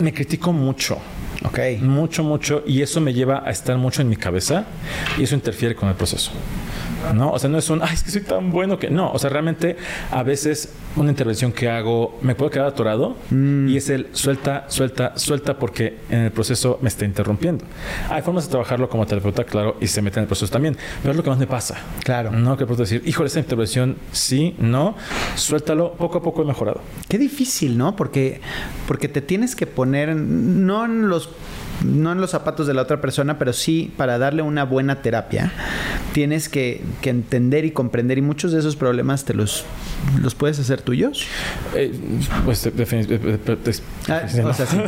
me 0.00 0.12
critico 0.14 0.52
mucho, 0.52 0.98
Ok. 1.44 1.58
mucho, 1.80 2.22
mucho, 2.22 2.62
y 2.66 2.82
eso 2.82 3.00
me 3.00 3.12
lleva 3.12 3.42
a 3.44 3.50
estar 3.50 3.76
mucho 3.76 4.00
en 4.00 4.08
mi 4.08 4.16
cabeza 4.16 4.64
y 5.18 5.24
eso 5.24 5.34
interfiere 5.34 5.74
con 5.74 5.88
el 5.88 5.96
proceso. 5.96 6.30
¿No? 7.14 7.32
O 7.32 7.38
sea, 7.38 7.48
no 7.50 7.58
es 7.58 7.68
un, 7.70 7.82
ay, 7.82 7.94
es 7.94 8.02
que 8.02 8.10
soy 8.10 8.22
tan 8.22 8.50
bueno 8.50 8.78
que. 8.78 8.90
No, 8.90 9.10
o 9.12 9.18
sea, 9.18 9.30
realmente 9.30 9.76
a 10.10 10.22
veces 10.22 10.72
una 10.96 11.10
intervención 11.10 11.52
que 11.52 11.68
hago 11.68 12.18
me 12.22 12.34
puedo 12.34 12.50
quedar 12.50 12.66
atorado 12.66 13.16
y 13.30 13.76
es 13.76 13.88
el 13.90 14.08
suelta, 14.12 14.64
suelta, 14.68 15.12
suelta 15.16 15.58
porque 15.58 15.98
en 16.10 16.20
el 16.20 16.32
proceso 16.32 16.78
me 16.82 16.88
está 16.88 17.04
interrumpiendo. 17.04 17.64
Hay 18.10 18.22
formas 18.22 18.44
de 18.44 18.50
trabajarlo 18.50 18.88
como 18.88 19.06
terapeuta, 19.06 19.44
claro, 19.44 19.76
y 19.80 19.86
se 19.86 20.02
mete 20.02 20.18
en 20.18 20.24
el 20.24 20.26
proceso 20.26 20.50
también, 20.52 20.76
pero 21.02 21.12
es 21.12 21.16
lo 21.16 21.22
que 21.22 21.30
más 21.30 21.38
me 21.38 21.46
pasa. 21.46 21.76
Claro. 22.04 22.30
No, 22.30 22.56
que 22.56 22.66
puedo 22.66 22.82
decir, 22.82 23.02
híjole, 23.04 23.28
esta 23.28 23.40
intervención 23.40 23.96
sí, 24.12 24.54
no, 24.58 24.96
suéltalo, 25.36 25.92
poco 25.92 26.18
a 26.18 26.22
poco 26.22 26.42
he 26.42 26.44
mejorado. 26.44 26.80
Qué 27.08 27.18
difícil, 27.18 27.78
¿no? 27.78 27.96
Porque, 27.96 28.40
porque 28.86 29.08
te 29.08 29.20
tienes 29.20 29.54
que 29.54 29.66
poner, 29.66 30.14
no 30.16 30.84
en 30.84 31.08
los 31.08 31.30
no 31.84 32.12
en 32.12 32.20
los 32.20 32.30
zapatos 32.30 32.66
de 32.66 32.74
la 32.74 32.82
otra 32.82 33.00
persona, 33.00 33.38
pero 33.38 33.52
sí 33.52 33.92
para 33.96 34.18
darle 34.18 34.42
una 34.42 34.64
buena 34.64 35.02
terapia, 35.02 35.52
tienes 36.12 36.48
que, 36.48 36.82
que 37.02 37.10
entender 37.10 37.64
y 37.64 37.70
comprender 37.70 38.18
y 38.18 38.22
muchos 38.22 38.52
de 38.52 38.58
esos 38.58 38.76
problemas 38.76 39.24
te 39.24 39.34
los, 39.34 39.64
los 40.20 40.34
puedes 40.34 40.58
hacer 40.58 40.82
tuyos. 40.82 41.26
Eh, 41.74 41.92
pues 42.44 42.68
definitivamente. 42.74 43.82
Ah, 44.08 44.22
o 44.44 44.54
sea, 44.54 44.66
sí. 44.66 44.78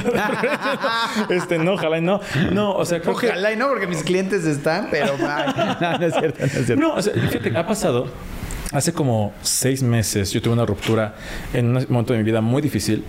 este, 1.35 1.59
no, 1.59 1.75
ojalá 1.75 1.99
y 1.99 2.03
no. 2.03 2.21
No, 2.53 2.75
o 2.75 2.85
sea, 2.85 3.01
creo 3.01 3.16
que. 3.16 3.29
Ojalá 3.29 3.53
y 3.53 3.57
no, 3.57 3.68
porque 3.68 3.87
mis 3.87 4.03
clientes 4.03 4.45
están, 4.45 4.89
pero 4.91 5.16
no, 5.18 5.99
no 5.99 6.07
es 6.07 6.14
cierto, 6.14 6.41
no 6.41 6.47
es 6.47 6.66
cierto. 6.66 6.77
No, 6.77 6.95
o 6.95 7.03
sea, 7.03 7.12
fíjate, 7.12 7.57
ha 7.57 7.66
pasado. 7.66 8.09
Hace 8.73 8.93
como 8.93 9.33
seis 9.43 9.83
meses 9.83 10.31
yo 10.31 10.41
tuve 10.41 10.53
una 10.53 10.64
ruptura 10.64 11.16
en 11.53 11.77
un 11.77 11.87
momento 11.89 12.12
de 12.12 12.21
mi 12.21 12.25
vida 12.25 12.41
muy 12.41 12.62
difícil 12.62 13.03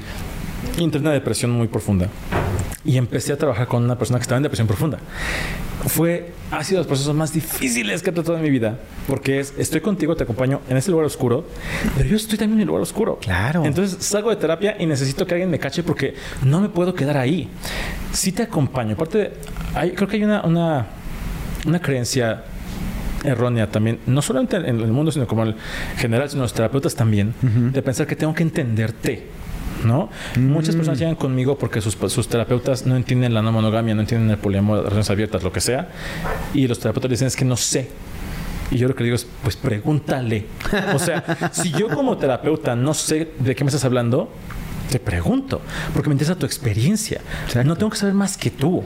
y 0.78 0.84
entré 0.84 1.00
en 1.00 1.06
una 1.06 1.14
depresión 1.14 1.52
muy 1.52 1.68
profunda. 1.68 2.08
y 2.84 2.98
empecé 2.98 3.32
a 3.32 3.38
trabajar 3.38 3.68
con 3.68 3.84
una 3.84 3.96
persona 3.98 4.18
que 4.18 4.24
estaba 4.24 4.38
en 4.38 4.44
depresión 4.44 4.68
profunda. 4.68 4.98
Fue, 5.86 6.32
ha 6.52 6.64
sido 6.64 6.80
los 6.80 6.88
procesos 6.88 7.16
más 7.16 7.32
difíciles 7.34 8.02
que 8.02 8.10
he 8.10 8.14
tratado 8.14 8.38
en 8.38 8.44
mi 8.44 8.50
vida, 8.50 8.80
porque 9.08 9.40
es, 9.40 9.54
estoy 9.58 9.82
contigo, 9.82 10.16
te 10.16 10.24
acompaño 10.24 10.62
en 10.70 10.78
ese 10.78 10.90
lugar 10.90 11.06
oscuro, 11.06 11.46
pero 11.96 12.10
yo 12.10 12.16
estoy 12.16 12.38
también 12.38 12.58
en 12.58 12.62
el 12.62 12.68
lugar 12.68 12.82
oscuro. 12.82 13.20
Claro. 13.20 13.66
Entonces 13.66 14.04
salgo 14.04 14.30
de 14.32 14.36
terapia 14.36 14.76
y 14.80 14.86
necesito 14.88 15.26
que 15.28 15.36
alguien 15.36 15.50
me 15.50 15.60
cache 15.60 15.84
porque 15.84 16.16
no 16.44 16.60
me 16.60 16.70
puedo 16.70 16.94
quedar 16.94 17.18
ahí. 17.18 17.50
Sí 18.12 18.32
te 18.32 18.44
acompaño. 18.44 18.94
Aparte, 18.94 19.34
hay, 19.76 19.92
creo 19.92 20.08
que 20.08 20.18
hay 20.18 20.24
una, 20.24 20.42
una, 20.44 20.88
una 21.66 21.80
creencia 21.80 22.44
errónea 23.24 23.70
también, 23.70 24.00
no 24.08 24.22
solamente 24.22 24.58
en 24.58 24.80
el 24.80 24.92
mundo, 24.92 25.12
sino 25.12 25.28
como 25.28 25.46
en 25.46 25.56
general, 25.98 26.30
sino 26.30 26.42
los 26.42 26.54
terapeutas 26.54 26.96
también, 26.96 27.34
de 27.42 27.82
pensar 27.84 28.08
que 28.08 28.16
tengo 28.16 28.34
que 28.34 28.44
entenderte. 28.44 29.28
¿No? 29.86 30.10
Muchas 30.38 30.76
personas 30.76 31.00
llegan 31.00 31.16
conmigo 31.16 31.58
porque 31.58 31.82
sus, 31.82 31.98
sus, 32.12 32.28
terapeutas 32.28 32.86
no 32.86 32.96
entienden 32.96 33.34
la 33.34 33.42
no 33.42 33.52
monogamia, 33.52 33.96
no 33.96 34.02
entienden 34.02 34.30
el 34.30 34.38
poliamor, 34.38 34.78
las 34.78 34.86
relaciones 34.86 35.10
abiertas, 35.10 35.44
lo 35.44 35.52
que 35.52 35.62
sea. 35.62 35.90
Y 36.54 36.68
los 36.68 36.80
terapeutas 36.80 37.10
dicen 37.10 37.28
es 37.28 37.36
que 37.36 37.46
no 37.46 37.58
sé. 37.58 37.90
Y 38.72 38.78
yo 38.78 38.88
lo 38.88 38.96
que 38.96 39.04
digo 39.04 39.16
es, 39.16 39.28
pues 39.44 39.58
pregúntale. 39.58 40.46
O 40.94 41.00
sea, 41.00 41.24
si 41.52 41.72
yo 41.72 41.90
como 41.90 42.18
terapeuta 42.18 42.76
no 42.76 42.94
sé 42.94 43.32
de 43.40 43.56
qué 43.56 43.64
me 43.64 43.70
estás 43.70 43.84
hablando, 43.84 44.30
te 44.90 45.00
pregunto, 45.00 45.62
porque 45.94 46.10
me 46.10 46.16
interesa 46.16 46.36
tu 46.36 46.46
experiencia. 46.46 47.22
No 47.64 47.76
tengo 47.78 47.90
que 47.90 47.98
saber 47.98 48.14
más 48.14 48.38
que 48.38 48.52
tú. 48.52 48.84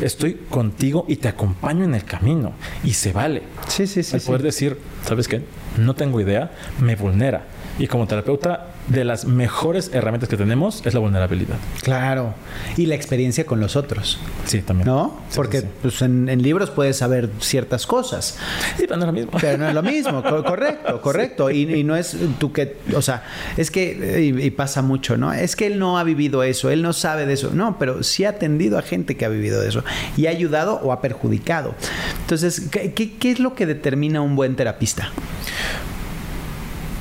Estoy 0.00 0.34
contigo 0.50 1.04
y 1.08 1.16
te 1.16 1.28
acompaño 1.28 1.84
en 1.84 1.94
el 1.94 2.04
camino. 2.04 2.52
Y 2.82 2.94
se 2.94 3.12
vale. 3.12 3.42
Sí, 3.68 3.86
sí, 3.86 4.02
sí. 4.02 4.16
El 4.16 4.22
poder 4.22 4.42
decir, 4.42 4.78
¿sabes 5.04 5.28
qué? 5.28 5.42
No 5.76 5.94
tengo 5.94 6.20
idea, 6.20 6.50
me 6.80 6.96
vulnera. 6.96 7.44
Y 7.78 7.86
como 7.86 8.06
terapeuta, 8.08 8.72
de 8.88 9.04
las 9.04 9.24
mejores 9.24 9.90
herramientas 9.92 10.28
que 10.28 10.36
tenemos 10.36 10.82
es 10.84 10.94
la 10.94 11.00
vulnerabilidad. 11.00 11.56
Claro. 11.82 12.34
Y 12.76 12.86
la 12.86 12.94
experiencia 12.94 13.44
con 13.44 13.60
los 13.60 13.76
otros. 13.76 14.18
Sí, 14.46 14.62
también. 14.62 14.88
¿No? 14.88 15.20
Porque 15.34 15.62
Pues 15.62 16.00
en, 16.02 16.26
libros 16.42 16.70
puedes 16.70 16.96
saber 16.96 17.30
ciertas 17.40 17.86
cosas. 17.86 18.38
Sí, 18.76 18.84
pero 18.88 18.96
no 18.96 19.02
es 19.02 19.06
lo 19.06 19.12
mismo. 19.12 19.32
Pero 19.40 19.58
no 19.58 19.68
es 19.68 19.74
lo 19.74 19.82
mismo. 19.82 20.22
correcto, 20.44 21.00
correcto. 21.00 21.50
Y, 21.50 21.84
no 21.84 21.96
es 21.96 22.16
tú 22.38 22.52
que, 22.52 22.76
o 22.94 23.02
sea, 23.02 23.24
es 23.56 23.70
que, 23.70 24.34
y, 24.40 24.50
pasa 24.50 24.82
mucho, 24.82 25.16
¿no? 25.16 25.32
Es 25.32 25.56
que 25.56 25.66
él 25.66 25.78
no 25.78 25.98
ha 25.98 26.04
vivido 26.04 26.42
eso, 26.42 26.70
él 26.70 26.82
no 26.82 26.92
sabe 26.92 27.26
de 27.26 27.34
eso. 27.34 27.50
No, 27.52 27.78
pero 27.78 28.02
sí 28.02 28.24
ha 28.24 28.30
atendido 28.30 28.78
a 28.78 28.82
gente 28.82 29.16
que 29.16 29.24
ha 29.24 29.28
vivido 29.28 29.60
de 29.60 29.68
eso 29.68 29.84
y 30.16 30.26
ha 30.26 30.30
ayudado 30.30 30.80
o 30.82 30.92
ha 30.92 31.00
perjudicado. 31.00 31.74
Entonces, 32.20 32.68
¿qué, 32.70 32.92
qué 32.92 33.30
es 33.30 33.40
lo 33.40 33.54
que 33.54 33.66
determina 33.66 34.20
un 34.20 34.36
buen 34.36 34.56
terapista? 34.56 35.12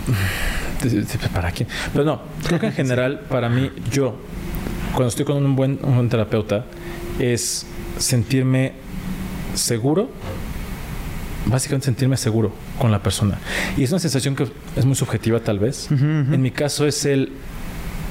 ¿Para 1.34 1.52
quién? 1.52 1.68
Pero 1.92 2.06
no, 2.06 2.22
creo 2.46 2.60
que 2.60 2.68
en 2.68 2.74
general, 2.74 3.22
para 3.30 3.50
mí, 3.50 3.72
yo, 3.92 4.16
cuando 4.94 5.10
estoy 5.10 5.26
con 5.26 5.44
un 5.44 5.56
buen, 5.56 5.80
un 5.84 5.96
buen 5.96 6.10
terapeuta, 6.10 6.66
es 7.20 7.66
sentirme 7.98 8.74
seguro, 9.56 10.10
básicamente 11.46 11.86
sentirme 11.86 12.18
seguro 12.18 12.52
con 12.80 12.92
la 12.92 13.02
persona. 13.02 13.38
Y 13.76 13.84
es 13.84 13.92
una 13.92 14.00
sensación 14.00 14.36
que 14.36 14.48
es 14.76 14.86
muy 14.86 14.96
subjetiva 14.96 15.40
tal 15.40 15.60
vez. 15.60 15.90
En 15.92 16.42
mi 16.42 16.52
caso 16.52 16.86
es 16.86 17.06
el... 17.06 17.32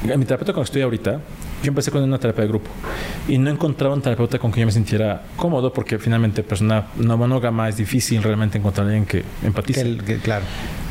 En 0.05 0.19
mi 0.19 0.27
terapeuta 0.27 0.53
con 0.53 0.61
el 0.61 0.65
que 0.65 0.69
estoy 0.69 0.83
ahorita, 0.83 1.21
yo 1.63 1.69
empecé 1.69 1.91
con 1.91 2.03
una 2.03 2.19
terapia 2.19 2.43
de 2.43 2.49
grupo 2.49 2.71
y 3.29 3.39
no 3.39 3.51
encontraba 3.51 3.95
un 3.95 4.03
terapeuta 4.03 4.39
con 4.39 4.51
quien 4.51 4.63
yo 4.63 4.67
me 4.67 4.73
sintiera 4.73 5.23
cómodo 5.37 5.73
porque 5.73 5.99
finalmente 5.99 6.43
persona 6.43 6.89
no 6.97 7.17
monógama 7.17 7.69
es 7.69 7.77
difícil 7.77 8.23
realmente 8.23 8.59
encontrar 8.59 8.87
a 8.87 8.91
alguien 8.91 9.07
que 9.07 9.25
empatice. 9.43 9.97
claro. 10.23 10.45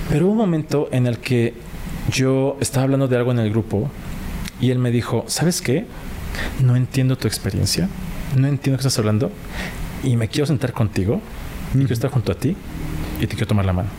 Pero 0.09 0.25
hubo 0.25 0.33
un 0.33 0.37
momento 0.37 0.87
en 0.91 1.07
el 1.07 1.17
que 1.17 1.53
yo 2.11 2.57
estaba 2.59 2.83
hablando 2.83 3.07
de 3.07 3.17
algo 3.17 3.31
en 3.31 3.39
el 3.39 3.49
grupo 3.49 3.89
y 4.61 4.71
él 4.71 4.79
me 4.79 4.91
dijo, 4.91 5.25
¿sabes 5.27 5.61
qué? 5.61 5.85
No 6.61 6.75
entiendo 6.75 7.17
tu 7.17 7.27
experiencia, 7.27 7.89
no 8.35 8.47
entiendo 8.47 8.77
qué 8.77 8.87
estás 8.87 8.99
hablando 8.99 9.31
y 10.03 10.15
me 10.15 10.27
quiero 10.27 10.45
sentar 10.45 10.73
contigo 10.73 11.21
y 11.73 11.79
quiero 11.79 11.93
estar 11.93 12.11
junto 12.11 12.31
a 12.31 12.35
ti 12.35 12.55
y 13.19 13.27
te 13.27 13.35
quiero 13.35 13.47
tomar 13.47 13.65
la 13.65 13.73
mano. 13.73 13.89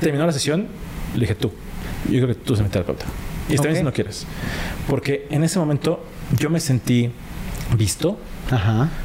Terminó 0.00 0.26
la 0.26 0.32
sesión, 0.32 0.66
le 1.14 1.20
dije 1.20 1.34
tú, 1.34 1.52
yo 2.04 2.20
creo 2.20 2.28
que 2.28 2.34
tú 2.34 2.54
eres 2.54 2.64
mi 2.64 2.70
terapeuta. 2.70 3.04
Y 3.48 3.54
está 3.54 3.66
bien 3.66 3.78
si 3.78 3.84
no 3.84 3.92
quieres. 3.92 4.26
Porque 4.88 5.26
en 5.30 5.42
ese 5.44 5.58
momento 5.58 6.04
yo 6.36 6.50
me 6.50 6.60
sentí 6.60 7.10
visto, 7.76 8.18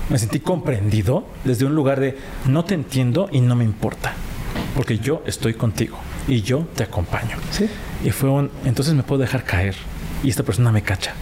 me 0.10 0.20
sentí 0.20 0.40
comprendido 0.40 1.26
desde 1.44 1.66
un 1.66 1.74
lugar 1.74 2.00
de 2.00 2.18
no 2.48 2.64
te 2.64 2.76
entiendo 2.76 3.30
y 3.32 3.42
no 3.42 3.56
me 3.56 3.64
importa 3.64 4.14
porque 4.78 5.00
yo 5.00 5.24
estoy 5.26 5.56
contigo 5.56 5.98
y 6.28 6.44
yo 6.44 6.68
te 6.76 6.84
acompaño. 6.84 7.36
Sí. 7.50 7.68
Y 8.06 8.12
fue 8.12 8.30
un, 8.30 8.52
entonces 8.64 8.94
me 8.94 9.02
puedo 9.02 9.20
dejar 9.20 9.44
caer 9.44 9.76
y 10.24 10.30
esta 10.30 10.44
persona 10.44 10.72
me 10.72 10.84
cacha. 10.84 11.14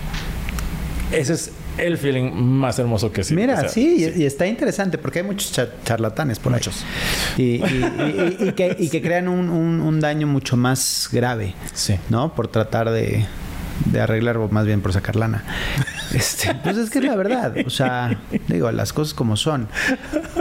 Ese 1.12 1.34
es 1.34 1.52
el 1.78 1.98
feeling 1.98 2.34
más 2.34 2.78
hermoso 2.80 3.14
que 3.14 3.24
sí. 3.24 3.34
Mira, 3.34 3.70
sí, 3.70 4.12
Y, 4.16 4.26
está 4.26 4.46
interesante 4.46 4.98
porque 4.98 5.20
hay 5.20 5.26
muchos 5.26 5.58
charlatanes 5.86 6.38
por 6.38 6.52
muchos. 6.52 6.84
Y, 7.38 7.60
que, 8.56 8.76
y, 8.78 8.90
que, 8.90 9.02
crean 9.02 9.30
un, 9.30 9.50
un, 9.50 10.00
daño 10.02 10.28
mucho 10.28 10.58
más 10.58 11.08
grave. 11.12 11.54
Sí. 11.74 11.96
¿No? 12.10 12.36
Por 12.36 12.50
tratar 12.50 12.90
de, 12.90 13.26
de 13.86 14.02
arreglar, 14.02 14.38
o 14.38 14.50
más 14.50 14.66
bien 14.66 14.82
por 14.82 14.92
sacar 14.92 15.16
lana. 15.16 15.46
Este, 16.16 16.56
pues 16.56 16.78
es 16.78 16.90
que 16.90 17.00
es 17.00 17.06
la 17.06 17.16
verdad. 17.16 17.56
O 17.66 17.70
sea, 17.70 18.20
digo, 18.48 18.72
las 18.72 18.94
cosas 18.94 19.14
como 19.14 19.36
son. 19.36 19.68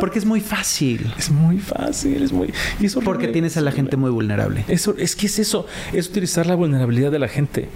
Porque 0.01 0.19
es 0.19 0.25
muy 0.25 0.41
fácil. 0.41 1.13
Es 1.19 1.31
muy 1.31 1.59
fácil, 1.59 2.23
es 2.23 2.33
muy. 2.33 2.53
Y 2.81 2.89
Porque 2.89 3.29
tienes 3.29 3.57
a 3.57 3.61
la 3.61 3.73
gente 3.73 3.97
muy 3.97 4.11
vulnerable. 4.11 4.65
Eso, 4.69 4.95
es 4.99 5.17
que 5.17 5.27
es 5.27 5.39
eso, 5.39 5.67
es 5.93 6.09
utilizar 6.09 6.47
la 6.47 6.55
vulnerabilidad 6.55 7.11
de 7.11 7.19
la 7.19 7.29
gente. 7.29 7.69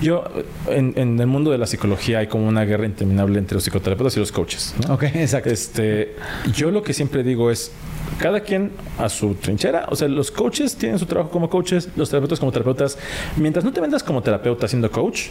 Yo, 0.00 0.24
en, 0.68 0.92
en 0.96 1.18
el 1.18 1.26
mundo 1.26 1.50
de 1.50 1.58
la 1.58 1.66
psicología 1.66 2.18
hay 2.18 2.26
como 2.26 2.46
una 2.46 2.64
guerra 2.64 2.86
interminable 2.86 3.38
entre 3.38 3.54
los 3.54 3.64
psicoterapeutas 3.64 4.16
y 4.16 4.20
los 4.20 4.32
coaches. 4.32 4.74
Ok, 4.88 5.04
exacto. 5.04 5.50
Este, 5.50 6.14
yo 6.54 6.70
lo 6.70 6.82
que 6.82 6.92
siempre 6.92 7.22
digo 7.22 7.50
es, 7.50 7.72
cada 8.18 8.40
quien 8.40 8.72
a 8.98 9.08
su 9.08 9.34
trinchera. 9.34 9.86
O 9.90 9.96
sea, 9.96 10.08
los 10.08 10.30
coaches 10.30 10.76
tienen 10.76 10.98
su 10.98 11.06
trabajo 11.06 11.30
como 11.30 11.48
coaches, 11.48 11.88
los 11.96 12.08
terapeutas 12.08 12.38
como 12.38 12.52
terapeutas. 12.52 12.98
Mientras 13.36 13.64
no 13.64 13.72
te 13.72 13.80
vendas 13.80 14.02
como 14.02 14.22
terapeuta 14.22 14.68
siendo 14.68 14.90
coach, 14.90 15.26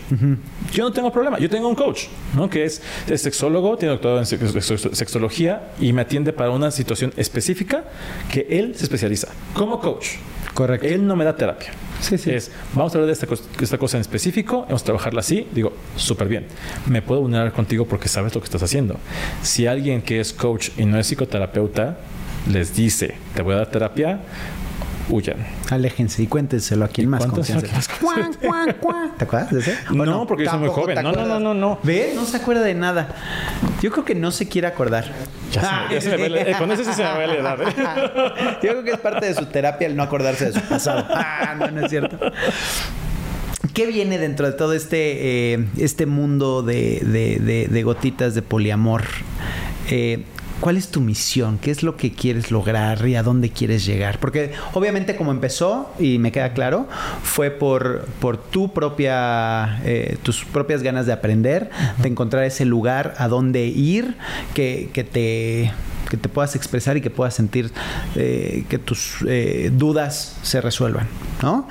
yo 0.74 0.84
no 0.84 0.92
tengo 0.92 1.12
problema. 1.12 1.40
Yo 1.40 1.50
tengo 1.50 1.68
un 1.68 1.76
coach, 1.76 2.06
¿no? 2.36 2.50
Que 2.50 2.66
es, 2.66 2.82
sexólogo, 3.16 3.78
tiene 3.78 3.94
doctorado 3.94 4.20
en 4.20 4.26
sexología 4.26 5.72
y 5.80 5.94
me 5.94 6.02
atiende 6.02 6.34
para 6.34 6.52
una 6.52 6.72
situación 6.72 7.14
específica 7.18 7.86
que 8.32 8.48
él 8.50 8.76
se 8.76 8.84
especializa 8.84 9.30
como 9.54 9.80
coach. 9.80 10.16
Correcto. 10.54 10.88
Él 10.88 11.06
no 11.06 11.18
me 11.18 11.26
da 11.26 11.36
terapia. 11.36 11.72
Sí, 12.00 12.18
sí. 12.18 12.32
Es, 12.32 12.50
vamos 12.74 12.94
a 12.94 12.98
hablar 12.98 13.08
de 13.08 13.14
esta, 13.14 13.28
esta 13.62 13.78
cosa 13.78 13.98
en 13.98 14.02
específico, 14.02 14.62
vamos 14.62 14.84
a 14.84 14.86
trabajarla 14.86 15.20
así. 15.20 15.48
Digo, 15.54 15.74
súper 15.98 16.30
bien. 16.30 16.46
Me 16.88 17.02
puedo 17.02 17.22
vulnerar 17.22 17.52
contigo 17.52 17.86
porque 17.86 18.08
sabes 18.08 18.34
lo 18.34 18.40
que 18.40 18.46
estás 18.46 18.64
haciendo. 18.64 18.98
Si 19.42 19.68
alguien 19.68 20.02
que 20.02 20.22
es 20.22 20.32
coach 20.32 20.70
y 20.78 20.86
no 20.86 20.98
es 20.98 21.08
psicoterapeuta, 21.08 21.98
les 22.52 22.76
dice, 22.76 23.16
te 23.34 23.42
voy 23.42 23.54
a 23.54 23.58
dar 23.58 23.68
terapia, 23.68 24.20
huyan. 25.10 25.38
Aléjense 25.70 26.24
y 26.24 26.28
cuéntenselo 26.28 26.86
a 26.86 26.88
quien 26.88 27.10
más 27.10 27.26
confianza. 27.26 27.68
¿Te 29.18 29.24
acuerdas 29.24 29.52
de 29.52 29.60
ese? 29.60 29.78
No, 29.92 30.28
porque 30.28 30.46
yo 30.46 30.52
soy 30.52 30.60
muy 30.60 30.70
joven. 30.70 31.02
No, 31.04 31.12
no, 31.12 31.26
no, 31.26 31.40
no, 31.40 31.54
no. 31.54 31.80
¿Ve? 31.84 32.14
No 32.16 32.26
se 32.26 32.38
acuerda 32.38 32.62
de 32.62 32.74
nada. 32.74 33.10
Yo 33.82 33.92
creo 33.92 34.06
que 34.06 34.16
no 34.16 34.32
se 34.32 34.48
quiere 34.48 34.68
acordar. 34.68 35.06
Ya 35.52 35.88
se, 36.02 36.18
me, 36.18 36.30
ve, 36.30 36.52
eh, 36.52 36.56
con 36.58 36.72
eso 36.72 36.84
sí 36.84 36.92
se 36.94 37.04
me 37.04 37.10
va 37.10 37.28
la 37.28 37.36
edad. 37.36 37.62
¿eh? 37.62 37.66
Yo 38.64 38.70
creo 38.72 38.84
que 38.84 38.92
es 38.92 39.00
parte 39.00 39.28
de 39.28 39.34
su 39.36 39.46
terapia 39.46 39.88
el 39.88 39.96
no 39.96 40.04
acordarse 40.04 40.46
de 40.46 40.54
su 40.54 40.62
pasado. 40.62 41.06
Ah, 41.16 41.56
no, 41.58 41.70
no 41.70 41.86
es 41.86 41.90
cierto. 41.90 42.18
¿Qué 43.74 43.86
viene 43.86 44.18
dentro 44.18 44.46
de 44.48 44.54
todo 44.54 44.74
este, 44.74 45.54
eh, 45.54 45.66
este 45.78 46.06
mundo 46.06 46.64
de, 46.64 47.02
de, 47.04 47.68
de, 47.68 47.84
gotitas 47.84 48.34
de 48.34 48.42
poliamor? 48.42 49.04
Eh, 49.90 50.24
¿Cuál 50.60 50.78
es 50.78 50.88
tu 50.88 51.02
misión? 51.02 51.60
¿Qué 51.60 51.70
es 51.70 51.84
lo 51.84 51.98
que 51.98 52.12
quieres 52.12 52.50
lograr 52.50 53.06
y 53.08 53.16
a 53.16 53.24
dónde 53.24 53.50
quieres 53.50 53.86
llegar? 53.86 54.20
Porque 54.20 54.54
obviamente 54.74 55.16
como 55.16 55.32
empezó, 55.32 55.92
y 56.00 56.18
me 56.18 56.32
queda 56.32 56.54
claro, 56.54 56.88
fue 57.24 57.52
por, 57.52 58.06
por 58.20 58.38
tu 58.38 58.74
propia, 58.74 59.80
eh, 59.84 60.18
tus 60.24 60.46
propias 60.46 60.82
ganas 60.82 61.06
de 61.06 61.14
aprender, 61.14 61.70
de 61.98 62.08
encontrar 62.08 62.44
ese 62.46 62.66
lugar 62.66 63.16
a 63.18 63.28
dónde 63.28 63.66
ir, 63.66 64.16
que, 64.54 64.90
te 64.94 65.72
que 66.10 66.18
te 66.18 66.30
puedas 66.30 66.56
expresar 66.56 66.96
y 66.98 67.02
que 67.02 67.10
puedas 67.10 67.34
sentir 67.34 67.72
eh, 68.16 68.64
que 68.70 68.78
tus 68.78 69.18
eh, 69.28 69.72
dudas 69.74 70.38
se 70.42 70.62
resuelvan, 70.62 71.08
¿no? 71.42 71.68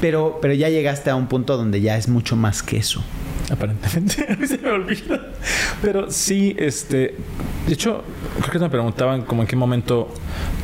Pero, 0.00 0.38
pero 0.42 0.52
ya 0.54 0.68
llegaste 0.68 1.08
a 1.08 1.16
un 1.16 1.26
punto 1.26 1.56
donde 1.56 1.80
ya 1.80 1.96
es 1.96 2.08
mucho 2.08 2.36
más 2.36 2.62
que 2.62 2.76
eso 2.76 3.02
aparentemente. 3.50 4.36
se 4.46 4.58
me 4.58 4.70
olvida. 4.70 5.28
Pero 5.82 6.10
sí, 6.10 6.54
este. 6.58 7.16
De 7.66 7.74
hecho, 7.74 8.02
creo 8.40 8.52
que 8.52 8.58
me 8.58 8.70
preguntaban 8.70 9.22
como 9.22 9.42
en 9.42 9.48
qué 9.48 9.56
momento 9.56 10.08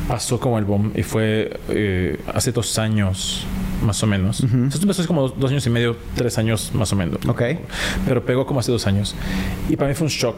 pasó 0.07 0.39
como 0.39 0.57
el 0.57 0.65
boom. 0.65 0.91
Y 0.95 1.03
fue 1.03 1.59
eh, 1.69 2.19
hace 2.33 2.51
dos 2.51 2.77
años, 2.79 3.45
más 3.83 4.01
o 4.03 4.07
menos. 4.07 4.41
Esto 4.41 4.81
empezó 4.81 5.01
hace 5.01 5.07
como 5.07 5.29
dos 5.29 5.51
años 5.51 5.65
y 5.65 5.69
medio, 5.69 5.95
tres 6.15 6.37
años 6.37 6.71
más 6.73 6.91
o 6.93 6.95
menos. 6.95 7.19
Ok. 7.27 7.41
Pero 8.05 8.25
pegó 8.25 8.45
como 8.45 8.59
hace 8.59 8.71
dos 8.71 8.87
años. 8.87 9.15
Y 9.69 9.75
para 9.75 9.89
mí 9.89 9.95
fue 9.95 10.05
un 10.05 10.11
shock 10.11 10.37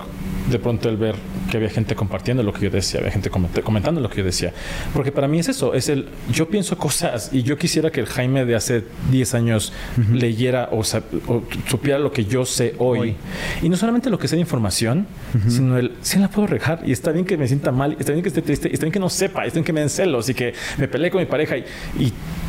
de 0.49 0.59
pronto 0.59 0.89
el 0.89 0.97
ver 0.97 1.15
que 1.49 1.57
había 1.57 1.69
gente 1.69 1.95
compartiendo 1.95 2.43
lo 2.43 2.53
que 2.53 2.65
yo 2.65 2.69
decía, 2.69 2.99
había 2.99 3.11
gente 3.11 3.29
comentando 3.29 4.01
lo 4.01 4.09
que 4.09 4.17
yo 4.17 4.23
decía. 4.23 4.53
Porque 4.93 5.11
para 5.11 5.27
mí 5.27 5.39
es 5.39 5.49
eso, 5.49 5.73
es 5.73 5.89
el, 5.89 6.07
yo 6.31 6.49
pienso 6.49 6.77
cosas 6.77 7.29
y 7.31 7.43
yo 7.43 7.57
quisiera 7.57 7.91
que 7.91 7.99
el 7.99 8.07
Jaime 8.07 8.45
de 8.45 8.55
hace 8.55 8.83
10 9.11 9.33
años 9.35 9.73
leyera 10.11 10.69
o, 10.71 10.83
supiera 10.83 11.99
lo 11.99 12.11
que 12.11 12.25
yo 12.25 12.45
sé 12.45 12.75
hoy. 12.77 13.15
Y 13.61 13.69
no 13.69 13.77
solamente 13.77 14.09
lo 14.09 14.17
que 14.17 14.27
sé 14.27 14.35
de 14.35 14.41
información, 14.41 15.07
sino 15.47 15.77
el, 15.77 15.93
sí 16.01 16.19
la 16.19 16.29
puedo 16.29 16.47
rejar 16.47 16.81
y 16.85 16.91
está 16.91 17.11
bien 17.11 17.25
que 17.25 17.37
me 17.37 17.47
sienta 17.47 17.71
mal, 17.71 17.95
está 17.99 18.11
bien 18.11 18.23
que 18.23 18.29
esté 18.29 18.41
triste, 18.41 18.71
está 18.71 18.85
bien 18.85 18.93
que 18.93 18.99
no 18.99 19.09
sepa, 19.09 19.45
está 19.45 19.55
bien 19.55 19.65
que 19.65 19.73
me 19.73 19.81
den 19.81 19.89
celos 19.89 20.29
y 20.29 20.33
que 20.33 20.53
me 20.77 20.87
peleé 20.87 21.11
con 21.11 21.19
mi 21.19 21.25
pareja 21.25 21.57
y, 21.57 21.65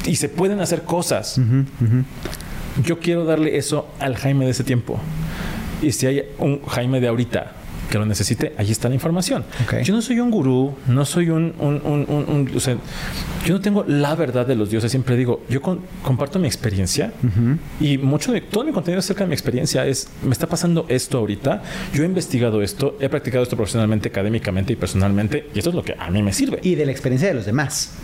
y, 0.07 0.17
se 0.17 0.29
pueden 0.29 0.61
hacer 0.61 0.83
cosas. 0.83 1.41
Yo 2.85 2.99
quiero 2.99 3.25
darle 3.25 3.57
eso 3.57 3.89
al 3.99 4.17
Jaime 4.17 4.45
de 4.45 4.53
ese 4.53 4.65
tiempo. 4.65 4.99
Y 5.83 5.93
si 5.93 6.07
hay 6.07 6.25
un 6.39 6.63
Jaime 6.67 7.01
de 7.01 7.09
ahorita 7.09 7.60
que 7.91 7.99
lo 7.99 8.07
necesite, 8.07 8.55
ahí 8.57 8.71
está 8.71 8.89
la 8.89 8.95
información. 8.95 9.45
Yo 9.83 9.95
no 9.95 10.01
soy 10.01 10.21
un 10.21 10.31
gurú, 10.31 10.75
no 10.87 11.05
soy 11.05 11.29
un, 11.29 11.53
o 12.55 12.61
sea, 12.61 12.77
yo 13.45 13.55
no 13.55 13.61
tengo 13.61 13.85
la 13.87 14.15
verdad 14.15 14.47
de 14.47 14.55
los 14.55 14.71
dioses. 14.71 14.91
Siempre 14.91 15.17
digo, 15.17 15.43
yo 15.51 15.61
comparto 15.61 16.39
mi 16.39 16.47
experiencia 16.47 17.13
y 17.81 17.99
mucho 17.99 18.33
de 18.33 18.41
todo 18.41 18.65
mi 18.65 18.73
contenido 18.73 19.01
acerca 19.01 19.25
de 19.25 19.29
mi 19.29 19.35
experiencia 19.35 19.87
es, 19.87 20.09
me 20.23 20.33
está 20.33 20.47
pasando 20.47 20.87
esto 20.89 21.19
ahorita, 21.19 21.63
yo 21.93 22.05
he 22.05 22.07
investigado 22.07 22.63
esto, 22.63 22.97
he 23.01 23.09
practicado 23.09 23.43
esto 23.43 23.57
profesionalmente, 23.57 24.09
académicamente 24.09 24.73
y 24.73 24.77
personalmente 24.77 25.49
y 25.53 25.59
esto 25.59 25.71
es 25.71 25.77
lo 25.77 25.83
que 25.83 25.97
a 25.99 26.11
mí 26.11 26.23
me 26.23 26.33
sirve. 26.33 26.61
Y 26.63 26.77
de 26.77 26.87
la 26.87 26.93
experiencia 26.93 27.29
de 27.29 27.35
los 27.35 27.45
demás. 27.45 27.95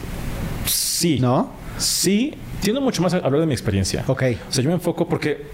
Sí. 0.67 1.21
¿No? 1.21 1.53
Sí, 1.79 2.35
tiendo 2.61 2.81
mucho 2.81 3.03
más 3.03 3.15
a 3.15 3.19
hablar 3.19 3.41
de 3.41 3.47
mi 3.47 3.53
experiencia. 3.53 4.03
Ok. 4.09 4.23
O 4.49 4.53
sea, 4.53 4.65
yo 4.65 4.71
me 4.71 4.75
enfoco 4.75 5.09
porque 5.09 5.47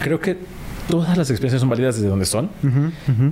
creo 0.00 0.18
que 0.18 0.36
todas 0.88 1.16
las 1.16 1.30
experiencias 1.30 1.60
son 1.60 1.68
válidas 1.68 1.96
desde 1.96 2.08
donde 2.08 2.26
son. 2.26 2.50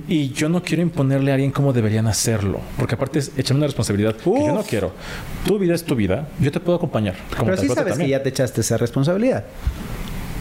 Y 0.07 0.29
yo 0.31 0.49
no 0.49 0.63
quiero 0.63 0.81
imponerle 0.81 1.31
a 1.31 1.35
alguien 1.35 1.51
cómo 1.51 1.73
deberían 1.73 2.07
hacerlo. 2.07 2.59
Porque 2.77 2.95
aparte 2.95 3.19
es 3.19 3.31
echarme 3.37 3.59
una 3.59 3.67
responsabilidad 3.67 4.15
que 4.15 4.29
yo 4.29 4.53
no 4.53 4.63
quiero. 4.63 4.91
Tu 5.45 5.57
vida 5.59 5.75
es 5.75 5.83
tu 5.83 5.95
vida. 5.95 6.27
Yo 6.39 6.51
te 6.51 6.59
puedo 6.59 6.77
acompañar. 6.77 7.15
Pero 7.37 7.57
sí 7.57 7.69
sabes 7.69 7.97
que 7.97 8.07
ya 8.07 8.21
te 8.23 8.29
echaste 8.29 8.61
esa 8.61 8.77
responsabilidad. 8.77 9.45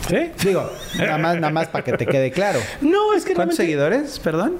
¿Sí? 0.09 0.33
Digo, 0.45 0.69
nada 0.99 1.19
más, 1.19 1.35
nada 1.37 1.53
más 1.53 1.69
para 1.69 1.85
que 1.85 1.93
te 1.93 2.07
quede 2.07 2.33
claro. 2.33 2.59
No, 2.81 3.15
es 3.15 3.25
que 3.25 3.35
¿Cuántos 3.35 3.57
seguidores? 3.57 4.19
Perdón. 4.19 4.55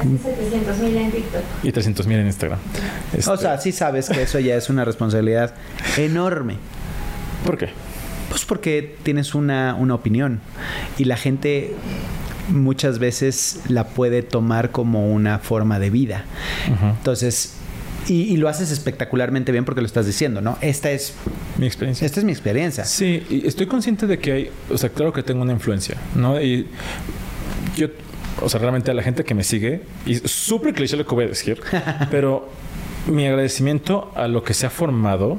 700 0.00 0.78
mil 0.78 0.96
en 0.96 1.10
TikTok. 1.10 1.42
Y 1.62 1.72
300 1.72 2.06
mil 2.06 2.18
en 2.18 2.26
Instagram. 2.26 2.58
O 3.28 3.36
sea, 3.36 3.54
este 3.54 3.70
sí 3.70 3.72
sabes 3.72 4.08
que 4.08 4.22
eso 4.22 4.38
ya 4.38 4.56
es 4.56 4.70
una 4.70 4.84
responsabilidad 4.84 5.54
enorme. 5.98 6.56
¿Por 7.44 7.58
qué? 7.58 7.68
Pues 8.30 8.46
porque 8.46 8.96
tienes 9.02 9.34
una, 9.34 9.76
opinión 9.92 10.40
y 10.96 11.04
la 11.04 11.16
gente 11.16 11.74
muchas 12.48 12.98
veces 12.98 13.60
la 13.68 13.88
puede 13.88 14.22
tomar 14.22 14.70
como 14.70 15.12
una 15.12 15.40
forma 15.40 15.78
de 15.78 15.90
vida. 15.90 16.24
Entonces, 16.98 17.56
y, 18.08 18.36
lo 18.36 18.48
haces 18.48 18.70
espectacularmente 18.70 19.52
bien 19.52 19.64
porque 19.64 19.80
lo 19.80 19.86
estás 19.86 20.06
diciendo, 20.06 20.40
¿no? 20.40 20.56
Esta 20.60 20.90
es 20.90 21.14
mi 21.58 21.66
experiencia. 21.66 22.06
Esta 22.06 22.20
es 22.20 22.24
mi 22.24 22.32
experiencia. 22.32 22.84
Sí, 22.84 23.26
y 23.28 23.46
estoy 23.46 23.66
consciente 23.66 24.06
de 24.06 24.18
que 24.18 24.32
hay, 24.32 24.50
o 24.70 24.78
sea, 24.78 24.90
claro 24.90 25.12
que 25.12 25.22
tengo 25.22 25.42
una 25.42 25.52
influencia, 25.52 25.96
¿no? 26.14 26.40
Y 26.40 26.66
yo, 27.76 27.88
o 28.40 28.48
sea, 28.48 28.60
realmente 28.60 28.90
a 28.90 28.94
la 28.94 29.02
gente 29.02 29.24
que 29.24 29.34
me 29.34 29.44
sigue, 29.44 29.82
y 30.06 30.16
súper 30.16 30.74
cliché 30.74 30.96
lo 30.96 31.06
que 31.06 31.14
voy 31.14 31.24
a 31.24 31.28
decir, 31.28 31.60
pero 32.10 32.48
mi 33.06 33.26
agradecimiento 33.26 34.12
a 34.14 34.28
lo 34.28 34.42
que 34.42 34.54
se 34.54 34.66
ha 34.66 34.70
formado 34.70 35.38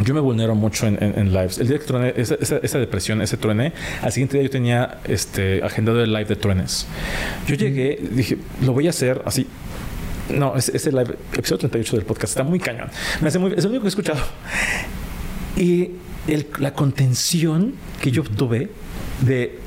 yo 0.00 0.14
me 0.14 0.20
vulnero 0.20 0.54
mucho 0.54 0.86
en, 0.86 1.32
lives. 1.32 1.58
El 1.58 1.68
día 1.68 1.78
que 1.78 1.84
truene, 1.84 2.14
esa, 2.16 2.78
depresión, 2.78 3.20
ese 3.22 3.36
truene, 3.36 3.72
al 4.00 4.12
siguiente 4.12 4.38
día 4.38 4.44
yo 4.44 4.50
tenía 4.50 4.98
este, 5.04 5.62
agendado 5.62 6.02
el 6.02 6.12
live 6.12 6.24
de 6.24 6.36
truenes. 6.36 6.86
Yo 7.46 7.54
llegué, 7.54 7.98
dije, 8.10 8.38
lo 8.62 8.72
voy 8.72 8.86
a 8.86 8.90
hacer 8.90 9.22
así. 9.24 9.46
No, 10.30 10.56
ese, 10.56 10.90
live, 10.90 11.16
episodio 11.34 11.58
38 11.58 11.96
del 11.96 12.04
podcast, 12.06 12.32
está 12.32 12.42
muy 12.42 12.58
cañón. 12.58 12.88
Me 13.20 13.28
hace 13.28 13.38
muy, 13.38 13.52
es 13.52 13.64
lo 13.64 13.70
único 13.70 13.82
que 13.82 13.88
he 13.88 13.90
escuchado. 13.90 14.20
Y 15.56 15.90
la 16.58 16.72
contención 16.72 17.74
que 18.00 18.10
yo 18.10 18.22
obtuve 18.22 18.70
de 19.20 19.58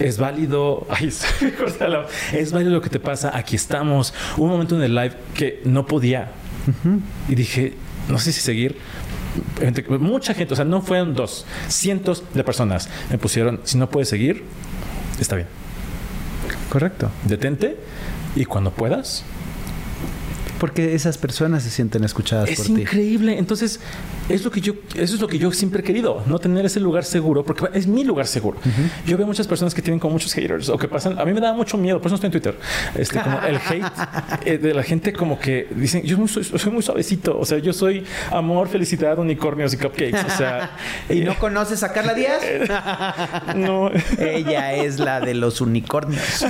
es 0.00 0.18
válido, 0.18 0.86
es 2.32 2.52
válido 2.52 2.72
lo 2.72 2.80
que 2.80 2.90
te 2.90 3.00
pasa, 3.00 3.36
aquí 3.36 3.56
estamos. 3.56 4.14
Hubo 4.36 4.44
un 4.46 4.52
momento 4.52 4.76
en 4.76 4.82
el 4.82 4.94
live 4.94 5.14
que 5.34 5.60
no 5.64 5.86
podía. 5.86 6.32
Y 7.28 7.34
dije, 7.34 7.72
no 8.08 8.18
sé 8.18 8.32
si 8.32 8.40
seguir, 8.40 8.76
mucha 9.98 10.34
gente, 10.34 10.54
o 10.54 10.56
sea, 10.56 10.64
no 10.64 10.80
fueron 10.82 11.14
dos, 11.14 11.46
cientos 11.68 12.24
de 12.34 12.44
personas 12.44 12.88
me 13.10 13.18
pusieron, 13.18 13.60
si 13.64 13.78
no 13.78 13.88
puedes 13.90 14.08
seguir, 14.08 14.44
está 15.20 15.36
bien. 15.36 15.48
Correcto. 16.68 17.10
Detente 17.24 17.76
y 18.36 18.44
cuando 18.44 18.70
puedas, 18.70 19.24
porque 20.58 20.94
esas 20.94 21.18
personas 21.18 21.62
se 21.62 21.70
sienten 21.70 22.04
escuchadas 22.04 22.48
es 22.48 22.56
por 22.56 22.66
ti. 22.66 22.72
Es 22.74 22.78
increíble. 22.80 23.38
Entonces, 23.38 23.80
es 24.28 24.44
lo 24.44 24.50
que 24.50 24.60
yo, 24.60 24.74
eso 24.94 25.14
es 25.14 25.20
lo 25.20 25.28
que 25.28 25.38
yo 25.38 25.50
siempre 25.52 25.80
he 25.80 25.84
querido, 25.84 26.22
no 26.26 26.38
tener 26.38 26.66
ese 26.66 26.80
lugar 26.80 27.04
seguro, 27.04 27.44
porque 27.44 27.66
es 27.74 27.86
mi 27.86 28.04
lugar 28.04 28.26
seguro. 28.26 28.58
Yo 29.06 29.16
veo 29.16 29.26
muchas 29.26 29.46
personas 29.46 29.74
que 29.74 29.82
tienen 29.82 29.98
como 29.98 30.12
muchos 30.14 30.32
haters 30.34 30.68
o 30.68 30.76
que 30.76 30.88
pasan. 30.88 31.18
A 31.18 31.24
mí 31.24 31.32
me 31.32 31.40
da 31.40 31.52
mucho 31.52 31.78
miedo, 31.78 31.98
por 31.98 32.06
eso 32.06 32.12
no 32.12 32.14
estoy 32.16 32.28
en 32.28 32.32
Twitter. 32.32 32.58
Este, 32.94 33.20
como 33.20 33.40
el 33.40 33.56
hate 33.68 34.46
eh, 34.46 34.58
de 34.58 34.74
la 34.74 34.82
gente, 34.82 35.12
como 35.12 35.38
que 35.38 35.68
dicen, 35.74 36.02
yo 36.02 36.26
soy, 36.28 36.44
soy, 36.44 36.72
muy 36.72 36.82
suavecito. 36.82 37.38
O 37.38 37.44
sea, 37.44 37.58
yo 37.58 37.72
soy 37.72 38.04
amor, 38.30 38.68
felicidad, 38.68 39.18
unicornios 39.18 39.72
y 39.74 39.76
cupcakes. 39.76 40.24
O 40.26 40.36
sea, 40.36 40.70
¿y 41.08 41.20
no 41.20 41.38
conoces 41.38 41.82
a 41.82 41.92
Carla 41.92 42.14
Díaz? 42.14 42.42
no. 43.56 43.90
Ella 44.18 44.74
es 44.74 44.98
la 44.98 45.20
de 45.20 45.34
los 45.34 45.60
unicornios. 45.60 46.44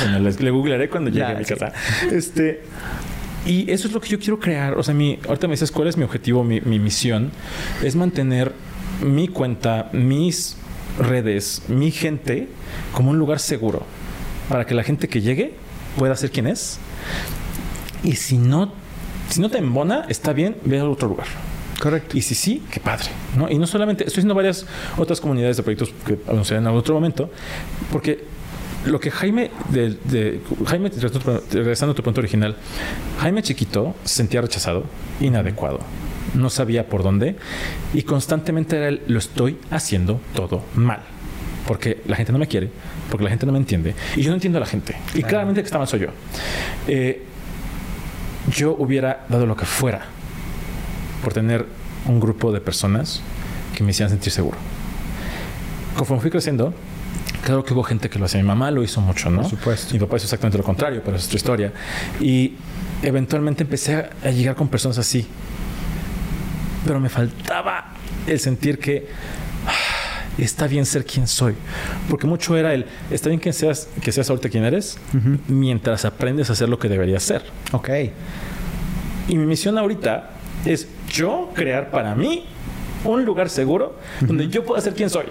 bueno, 0.00 0.30
le, 0.30 0.50
googlearé 0.50 0.88
cuando 0.88 1.10
llegue 1.10 1.24
a 1.24 1.34
mi 1.34 1.44
casa. 1.44 1.72
Este. 2.10 2.62
Y 3.48 3.70
eso 3.70 3.88
es 3.88 3.94
lo 3.94 4.00
que 4.00 4.10
yo 4.10 4.18
quiero 4.18 4.38
crear. 4.38 4.76
O 4.76 4.82
sea, 4.82 4.92
mi, 4.92 5.18
ahorita 5.26 5.48
me 5.48 5.54
dices 5.54 5.72
cuál 5.72 5.88
es 5.88 5.96
mi 5.96 6.04
objetivo, 6.04 6.44
mi, 6.44 6.60
misión. 6.60 7.32
Es 7.82 7.96
mantener 7.96 8.52
mi 9.02 9.26
cuenta, 9.26 9.88
mis 9.94 10.58
redes, 10.98 11.62
mi 11.66 11.90
gente 11.90 12.48
como 12.92 13.10
un 13.10 13.18
lugar 13.18 13.38
seguro 13.38 13.84
para 14.50 14.66
que 14.66 14.74
la 14.74 14.82
gente 14.82 15.08
que 15.08 15.22
llegue 15.22 15.54
pueda 15.96 16.14
ser 16.14 16.30
quien 16.30 16.46
es. 16.46 16.78
Y 18.04 18.16
si 18.16 18.36
no, 18.36 18.70
si 19.30 19.40
no 19.40 19.48
te 19.48 19.56
embona, 19.56 20.04
está 20.10 20.34
bien, 20.34 20.56
ve 20.66 20.80
a 20.80 20.84
otro 20.84 21.08
lugar. 21.08 21.26
Correcto. 21.80 22.18
Y 22.18 22.22
si 22.22 22.34
sí, 22.34 22.62
qué 22.70 22.80
padre. 22.80 23.06
¿no? 23.34 23.50
Y 23.50 23.56
no 23.56 23.66
solamente, 23.66 24.04
estoy 24.04 24.20
haciendo 24.20 24.34
varias 24.34 24.66
otras 24.98 25.22
comunidades 25.22 25.56
de 25.56 25.62
proyectos 25.62 25.94
que 26.04 26.18
anunciaré 26.28 26.60
en 26.60 26.66
otro 26.66 26.94
momento, 26.94 27.30
porque 27.90 28.26
lo 28.88 29.00
que 29.00 29.10
Jaime, 29.10 29.50
de, 29.70 30.40
Jaime, 30.66 30.90
regresando 31.52 31.92
a 31.92 31.94
tu 31.94 32.02
punto 32.02 32.20
original, 32.20 32.56
Jaime 33.20 33.42
chiquito 33.42 33.94
se 34.04 34.16
sentía 34.16 34.40
rechazado, 34.40 34.84
inadecuado, 35.20 35.80
no 36.34 36.50
sabía 36.50 36.88
por 36.88 37.02
dónde 37.02 37.36
y 37.92 38.02
constantemente 38.02 38.76
era 38.76 38.88
el, 38.88 39.02
lo 39.06 39.18
estoy 39.18 39.58
haciendo 39.70 40.20
todo 40.34 40.62
mal. 40.74 41.00
Porque 41.66 42.02
la 42.06 42.16
gente 42.16 42.32
no 42.32 42.38
me 42.38 42.46
quiere, 42.46 42.70
porque 43.10 43.24
la 43.24 43.30
gente 43.30 43.44
no 43.44 43.52
me 43.52 43.58
entiende 43.58 43.94
y 44.16 44.22
yo 44.22 44.30
no 44.30 44.34
entiendo 44.34 44.58
a 44.58 44.60
la 44.60 44.66
gente. 44.66 44.96
Y 45.14 45.22
claramente 45.22 45.60
que 45.60 45.66
está 45.66 45.78
mal 45.78 45.86
soy 45.86 46.00
yo. 46.00 46.08
Eh, 46.86 47.24
yo 48.56 48.74
hubiera 48.78 49.26
dado 49.28 49.44
lo 49.44 49.54
que 49.54 49.66
fuera 49.66 50.06
por 51.22 51.34
tener 51.34 51.66
un 52.06 52.20
grupo 52.20 52.52
de 52.52 52.60
personas 52.62 53.20
que 53.76 53.84
me 53.84 53.90
hicieran 53.90 54.10
sentir 54.10 54.32
seguro. 54.32 54.56
Conforme 55.94 56.22
fui 56.22 56.30
creciendo, 56.30 56.72
Claro 57.44 57.64
que 57.64 57.72
hubo 57.72 57.82
gente 57.82 58.10
que 58.10 58.18
lo 58.18 58.26
hacía. 58.26 58.40
Mi 58.40 58.46
mamá 58.46 58.70
lo 58.70 58.82
hizo 58.82 59.00
mucho, 59.00 59.30
¿no? 59.30 59.42
Por 59.42 59.50
supuesto. 59.50 59.94
Mi 59.94 60.00
papá 60.00 60.16
hizo 60.16 60.26
exactamente 60.26 60.58
lo 60.58 60.64
contrario, 60.64 61.02
pero 61.04 61.16
es 61.16 61.26
otra 61.26 61.36
historia. 61.36 61.72
Y 62.20 62.54
eventualmente 63.02 63.62
empecé 63.62 64.10
a, 64.22 64.30
llegar 64.30 64.54
con 64.54 64.68
personas 64.68 64.98
así. 64.98 65.26
Pero 66.84 67.00
me 67.00 67.08
faltaba 67.08 67.92
el 68.26 68.40
sentir 68.40 68.78
que 68.78 69.08
ah, 69.66 70.32
está 70.36 70.66
bien 70.66 70.84
ser 70.86 71.04
quien 71.04 71.26
soy. 71.26 71.54
Porque 72.08 72.26
mucho 72.26 72.56
era 72.56 72.74
el, 72.74 72.86
está 73.10 73.28
bien 73.28 73.40
que 73.40 73.52
seas, 73.52 73.88
que 74.02 74.12
seas 74.12 74.28
ahorita 74.30 74.48
quien 74.48 74.64
eres, 74.64 74.98
mientras 75.48 76.04
aprendes 76.04 76.50
a 76.50 76.52
hacer 76.54 76.68
lo 76.68 76.78
que 76.78 76.88
deberías 76.88 77.22
ser. 77.22 77.42
Ok. 77.72 77.88
Y 79.28 79.36
mi 79.36 79.46
misión 79.46 79.78
ahorita 79.78 80.30
es 80.64 80.88
yo 81.10 81.50
crear 81.54 81.90
para 81.90 82.14
mí 82.14 82.44
un 83.04 83.24
lugar 83.24 83.48
seguro 83.48 83.96
donde 84.20 84.48
yo 84.48 84.64
pueda 84.64 84.80
ser 84.80 84.94
quien 84.94 85.10
soy. 85.10 85.26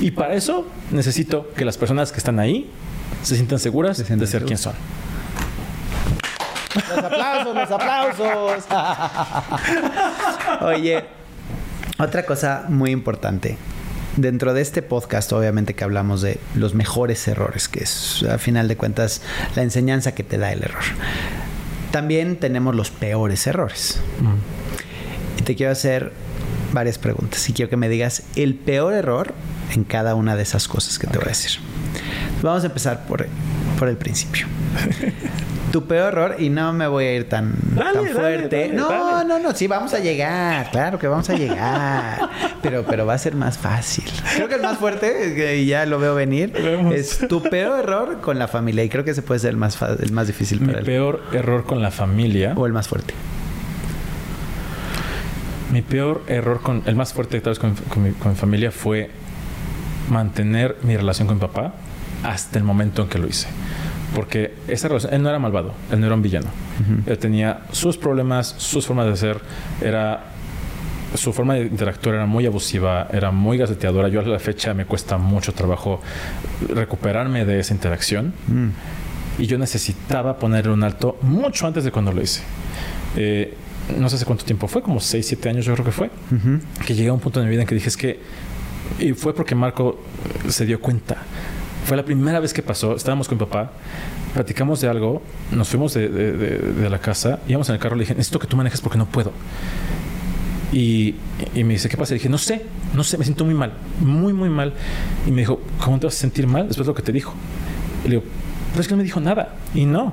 Y 0.00 0.10
para 0.10 0.34
eso 0.34 0.66
necesito 0.90 1.50
que 1.56 1.64
las 1.64 1.78
personas 1.78 2.12
que 2.12 2.18
están 2.18 2.38
ahí 2.38 2.70
se 3.22 3.34
sientan 3.34 3.58
seguras 3.58 3.98
de 3.98 4.26
ser 4.26 4.44
quien 4.44 4.58
son. 4.58 4.74
Los 6.74 7.04
aplausos, 7.04 7.54
los 7.54 7.70
aplausos. 7.70 8.64
Oye, 10.60 11.04
otra 11.98 12.26
cosa 12.26 12.66
muy 12.68 12.90
importante. 12.90 13.56
Dentro 14.16 14.54
de 14.54 14.62
este 14.62 14.82
podcast, 14.82 15.32
obviamente 15.32 15.74
que 15.74 15.84
hablamos 15.84 16.22
de 16.22 16.38
los 16.54 16.74
mejores 16.74 17.26
errores, 17.28 17.68
que 17.68 17.84
es 17.84 18.24
a 18.30 18.38
final 18.38 18.68
de 18.68 18.76
cuentas 18.76 19.22
la 19.54 19.62
enseñanza 19.62 20.14
que 20.14 20.22
te 20.22 20.38
da 20.38 20.52
el 20.52 20.62
error. 20.62 20.84
También 21.90 22.36
tenemos 22.36 22.74
los 22.74 22.90
peores 22.90 23.46
errores. 23.46 24.00
Y 25.38 25.42
te 25.42 25.54
quiero 25.54 25.72
hacer 25.72 26.12
varias 26.72 26.98
preguntas 26.98 27.48
y 27.48 27.52
quiero 27.52 27.70
que 27.70 27.76
me 27.76 27.88
digas 27.88 28.24
el 28.36 28.54
peor 28.54 28.92
error 28.92 29.32
en 29.74 29.84
cada 29.84 30.14
una 30.14 30.36
de 30.36 30.42
esas 30.42 30.68
cosas 30.68 30.98
que 30.98 31.06
te 31.06 31.18
voy 31.18 31.26
a 31.26 31.28
decir. 31.28 31.60
Vamos 32.42 32.62
a 32.64 32.66
empezar 32.66 33.06
por 33.06 33.26
por 33.78 33.88
el 33.88 33.96
principio. 33.96 34.46
tu 35.72 35.84
peor 35.84 36.12
error, 36.12 36.36
y 36.38 36.48
no 36.48 36.72
me 36.72 36.86
voy 36.86 37.04
a 37.04 37.14
ir 37.14 37.28
tan, 37.28 37.52
tan 37.76 38.06
fuerte. 38.06 38.70
no, 38.72 39.24
no, 39.24 39.38
no, 39.38 39.54
sí, 39.54 39.66
vamos 39.66 39.92
a 39.94 39.98
llegar, 39.98 40.70
claro 40.70 40.98
que 40.98 41.06
vamos 41.06 41.28
a 41.28 41.34
llegar. 41.34 42.30
pero, 42.62 42.84
pero 42.84 43.04
va 43.04 43.14
a 43.14 43.18
ser 43.18 43.34
más 43.34 43.58
fácil. 43.58 44.04
Creo 44.34 44.48
que 44.48 44.54
el 44.54 44.62
más 44.62 44.78
fuerte, 44.78 45.56
y 45.58 45.66
ya 45.66 45.84
lo 45.86 45.98
veo 45.98 46.14
venir, 46.14 46.52
es 46.94 47.26
tu 47.28 47.42
peor 47.42 47.80
error 47.80 48.20
con 48.20 48.38
la 48.38 48.48
familia. 48.48 48.84
Y 48.84 48.88
creo 48.88 49.04
que 49.04 49.10
ese 49.10 49.22
puede 49.22 49.40
ser 49.40 49.50
el 49.50 49.56
más, 49.56 49.78
el 49.82 50.12
más 50.12 50.26
difícil 50.26 50.60
para 50.60 50.78
Mi 50.78 50.84
peor 50.84 51.22
error 51.32 51.64
con 51.64 51.82
la 51.82 51.90
familia. 51.90 52.54
O 52.56 52.66
el 52.66 52.72
más 52.72 52.88
fuerte. 52.88 53.14
Mi 55.72 55.82
peor 55.82 56.22
error 56.28 56.62
con 56.62 56.82
el 56.86 56.94
más 56.94 57.12
fuerte 57.12 57.40
tal 57.40 57.50
vez 57.50 57.58
con, 57.58 57.74
mi, 58.02 58.12
con 58.12 58.30
mi 58.30 58.36
familia 58.36 58.70
fue 58.70 59.10
mantener 60.10 60.76
mi 60.82 60.96
relación 60.96 61.28
con 61.28 61.36
mi 61.36 61.40
papá 61.40 61.74
hasta 62.22 62.58
el 62.58 62.64
momento 62.64 63.02
en 63.02 63.08
que 63.08 63.18
lo 63.18 63.26
hice 63.26 63.48
porque 64.14 64.54
esa 64.66 64.88
relación, 64.88 65.12
él 65.12 65.22
no 65.22 65.28
era 65.28 65.38
malvado, 65.38 65.74
él 65.90 66.00
no 66.00 66.06
era 66.06 66.14
un 66.14 66.22
villano. 66.22 66.46
Él 67.04 67.18
tenía 67.18 67.60
sus 67.70 67.98
problemas, 67.98 68.54
sus 68.56 68.86
formas 68.86 69.06
de 69.06 69.16
ser, 69.16 69.40
era 69.82 70.24
su 71.14 71.32
forma 71.32 71.54
de 71.54 71.62
interactuar 71.62 72.16
era 72.16 72.26
muy 72.26 72.46
abusiva, 72.46 73.08
era 73.12 73.30
muy 73.30 73.58
gaceteadora. 73.58 74.08
Yo 74.08 74.20
a 74.20 74.24
la 74.24 74.38
fecha 74.38 74.74
me 74.74 74.86
cuesta 74.86 75.18
mucho 75.18 75.52
trabajo 75.52 76.00
recuperarme 76.68 77.44
de 77.44 77.60
esa 77.60 77.74
interacción. 77.74 78.32
Mm. 78.48 78.68
Y 79.38 79.46
yo 79.46 79.58
necesitaba 79.58 80.38
ponerle 80.38 80.72
un 80.72 80.82
alto 80.82 81.18
mucho 81.22 81.66
antes 81.66 81.84
de 81.84 81.90
cuando 81.90 82.12
lo 82.12 82.22
hice. 82.22 82.40
Eh, 83.16 83.54
no 83.98 84.08
sé 84.08 84.16
hace 84.16 84.24
cuánto 84.24 84.44
tiempo 84.44 84.66
fue, 84.66 84.82
como 84.82 84.98
6, 84.98 85.26
7 85.26 85.48
años 85.48 85.64
yo 85.64 85.74
creo 85.74 85.84
que 85.84 85.92
fue, 85.92 86.10
que 86.86 86.94
llegué 86.94 87.10
a 87.10 87.12
un 87.12 87.20
punto 87.20 87.40
en 87.40 87.46
mi 87.46 87.50
vida 87.50 87.62
en 87.62 87.68
que 87.68 87.74
dije 87.74 87.88
es 87.88 87.96
que, 87.96 88.18
y 88.98 89.12
fue 89.12 89.34
porque 89.34 89.54
Marco 89.54 89.98
se 90.48 90.66
dio 90.66 90.80
cuenta 90.80 91.18
fue 91.86 91.96
la 91.96 92.04
primera 92.04 92.40
vez 92.40 92.52
que 92.52 92.62
pasó. 92.62 92.96
Estábamos 92.96 93.28
con 93.28 93.38
mi 93.38 93.44
papá, 93.44 93.70
platicamos 94.34 94.80
de 94.80 94.88
algo, 94.88 95.22
nos 95.52 95.68
fuimos 95.68 95.94
de, 95.94 96.88
la 96.90 96.98
casa, 96.98 97.38
íbamos 97.46 97.68
en 97.68 97.76
el 97.76 97.80
carro, 97.80 97.94
le 97.94 98.00
dije, 98.00 98.14
necesito 98.14 98.40
que 98.40 98.48
tú 98.48 98.56
manejes 98.56 98.80
porque 98.80 98.98
no 98.98 99.06
puedo. 99.06 99.32
Y, 100.72 101.14
me 101.54 101.74
dice, 101.74 101.88
¿qué 101.88 101.96
pasa? 101.96 102.10
Le 102.10 102.18
dije, 102.18 102.28
no 102.28 102.38
sé, 102.38 102.66
no 102.92 103.04
sé, 103.04 103.16
me 103.18 103.24
siento 103.24 103.44
muy 103.44 103.54
mal, 103.54 103.72
muy, 104.00 104.32
muy 104.32 104.48
mal. 104.48 104.72
Y 105.26 105.30
me 105.30 105.42
dijo, 105.42 105.60
¿cómo 105.82 106.00
te 106.00 106.06
vas 106.06 106.16
a 106.16 106.18
sentir 106.18 106.48
mal 106.48 106.66
después 106.66 106.86
de 106.86 106.90
lo 106.90 106.94
que 106.96 107.02
te 107.02 107.12
dijo? 107.12 107.34
Y 108.04 108.08
le 108.08 108.16
digo, 108.16 108.24
pero 108.72 108.80
es 108.80 108.88
que 108.88 108.94
no 108.94 108.98
me 108.98 109.04
dijo 109.04 109.20
nada. 109.20 109.54
Y 109.72 109.86
no. 109.86 110.12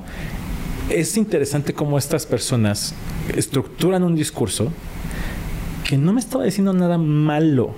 Es 0.89 1.17
interesante 1.17 1.73
cómo 1.73 1.97
estas 1.97 2.27
personas 2.27 2.93
estructuran 3.35 4.03
un 4.03 4.15
discurso 4.15 4.71
que 5.83 5.97
no 5.97 6.13
me 6.13 6.19
estaba 6.19 6.43
diciendo 6.43 6.71
nada 6.71 6.99
malo 6.99 7.73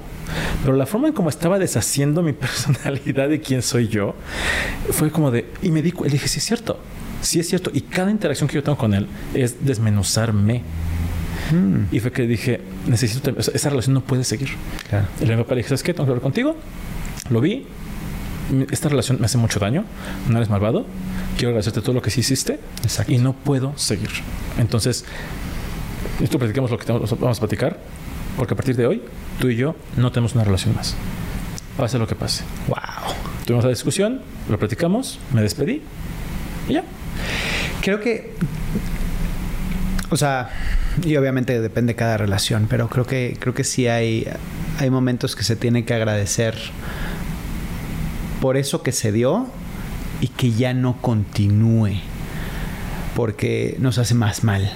pero 0.64 0.76
la 0.76 0.86
forma 0.86 1.08
en 1.08 1.14
cómo 1.14 1.30
estaba 1.30 1.60
deshaciendo 1.60 2.22
mi 2.22 2.34
personalidad 2.34 3.30
de 3.30 3.40
quién 3.40 3.62
soy 3.62 3.88
yo 3.88 4.16
fue 4.92 5.12
como 5.12 5.32
de. 5.32 5.46
Y 5.62 5.70
me 5.70 5.82
di 5.82 5.92
le 5.92 6.10
dije, 6.10 6.28
sí 6.28 6.40
es 6.40 6.46
cierto, 6.46 6.80
sí 7.22 7.40
es 7.40 7.48
cierto. 7.48 7.72
Y 7.74 7.82
cada 7.82 8.12
interacción 8.12 8.48
que 8.48 8.56
yo 8.56 8.64
tengo 8.64 8.78
con 8.78 8.94
él 8.94 9.08
es 9.34 9.66
desmenuzarme. 9.66 10.64
Hmm. 11.52 11.86
Y 11.92 12.00
fue 12.00 12.12
que 12.12 12.26
dije, 12.26 12.62
necesito, 12.88 13.32
esa 13.38 13.70
relación 13.70 13.94
no 13.94 14.02
puede 14.02 14.24
seguir. 14.24 14.50
Y 15.22 15.26
le 15.26 15.36
dije, 15.36 15.64
¿sabes 15.70 15.84
qué? 15.84 15.94
Tengo 15.94 16.06
que 16.06 16.12
hablar 16.12 16.24
contigo. 16.24 16.56
Lo 17.30 17.42
vi. 17.42 17.66
Esta 18.72 18.90
relación 18.90 19.20
me 19.20 19.26
hace 19.26 19.38
mucho 19.38 19.60
daño. 19.60 19.86
No 20.30 20.38
eres 20.38 20.50
malvado. 20.50 20.86
Quiero 21.36 21.50
agradecerte 21.50 21.82
todo 21.82 21.94
lo 21.94 22.02
que 22.02 22.10
sí 22.10 22.22
hiciste. 22.22 22.60
Y 23.08 23.18
no 23.18 23.34
puedo 23.34 23.78
seguir. 23.78 24.10
Entonces, 24.58 25.06
esto 26.22 26.40
platicamos 26.40 26.72
lo 26.72 26.78
que 26.78 26.92
vamos 26.92 27.38
a 27.38 27.40
platicar. 27.40 27.80
Porque 28.38 28.54
a 28.54 28.58
partir 28.58 28.76
de 28.76 28.86
hoy, 28.86 29.02
tú 29.40 29.50
y 29.50 29.56
yo 29.56 29.76
no 29.98 30.12
tenemos 30.12 30.36
una 30.36 30.44
relación 30.44 30.76
más. 30.76 30.96
Pase 31.78 31.98
lo 31.98 32.08
que 32.08 32.16
pase. 32.16 32.44
Wow. 32.68 33.14
Tuvimos 33.46 33.64
la 33.64 33.70
discusión, 33.70 34.22
lo 34.50 34.58
platicamos, 34.58 35.20
me 35.34 35.42
despedí 35.42 35.82
y 36.68 36.74
ya. 36.74 36.84
Creo 37.82 38.00
que. 38.00 38.34
O 40.10 40.18
sea, 40.18 40.50
y 41.04 41.16
obviamente 41.18 41.60
depende 41.60 41.94
de 41.94 41.98
cada 41.98 42.18
relación, 42.18 42.68
pero 42.70 42.90
creo 42.90 43.06
que, 43.06 43.38
creo 43.40 43.54
que 43.54 43.64
sí 43.64 43.88
hay, 43.88 44.28
hay 44.80 44.90
momentos 44.90 45.36
que 45.36 45.44
se 45.44 45.56
tiene 45.56 45.84
que 45.84 45.94
agradecer 45.94 46.56
por 48.40 48.58
eso 48.58 48.84
que 48.84 48.92
se 48.92 49.12
dio 49.12 49.48
y 50.22 50.28
que 50.28 50.52
ya 50.52 50.74
no 50.74 51.02
continúe, 51.02 52.00
porque 53.16 53.76
nos 53.80 53.98
hace 53.98 54.14
más 54.14 54.44
mal. 54.44 54.72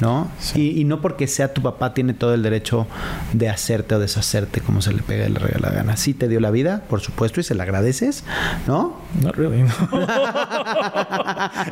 ¿No? 0.00 0.30
Y, 0.54 0.84
no 0.84 1.00
porque 1.00 1.26
sea 1.26 1.52
tu 1.52 1.62
papá 1.62 1.94
tiene 1.94 2.14
todo 2.14 2.34
el 2.34 2.42
derecho 2.42 2.86
de 3.32 3.48
hacerte 3.48 3.94
o 3.94 3.98
deshacerte 3.98 4.60
como 4.60 4.80
se 4.82 4.92
le 4.92 5.02
pega 5.02 5.26
y 5.26 5.32
le 5.32 5.38
regala 5.38 5.68
la 5.68 5.74
gana. 5.74 5.96
Sí 5.96 6.14
te 6.14 6.28
dio 6.28 6.40
la 6.40 6.50
vida, 6.50 6.82
por 6.88 7.00
supuesto, 7.00 7.40
y 7.40 7.42
se 7.42 7.54
la 7.54 7.64
agradeces, 7.64 8.24
¿no? 8.66 9.00
No, 9.22 9.32
really, 9.32 9.62
Esa 9.62 9.76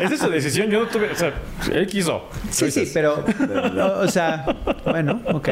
es 0.15 0.21
su 0.21 0.31
decisión, 0.31 0.71
yo 0.71 0.81
no 0.81 0.87
tuve, 0.87 1.11
o 1.11 1.17
sea, 1.17 1.33
él 1.73 1.87
quiso. 1.87 2.29
Sí, 2.51 2.71
sí, 2.71 2.91
pero, 2.93 3.25
o 4.01 4.09
sea, 4.09 4.45
bueno, 4.85 5.21
ok. 5.33 5.49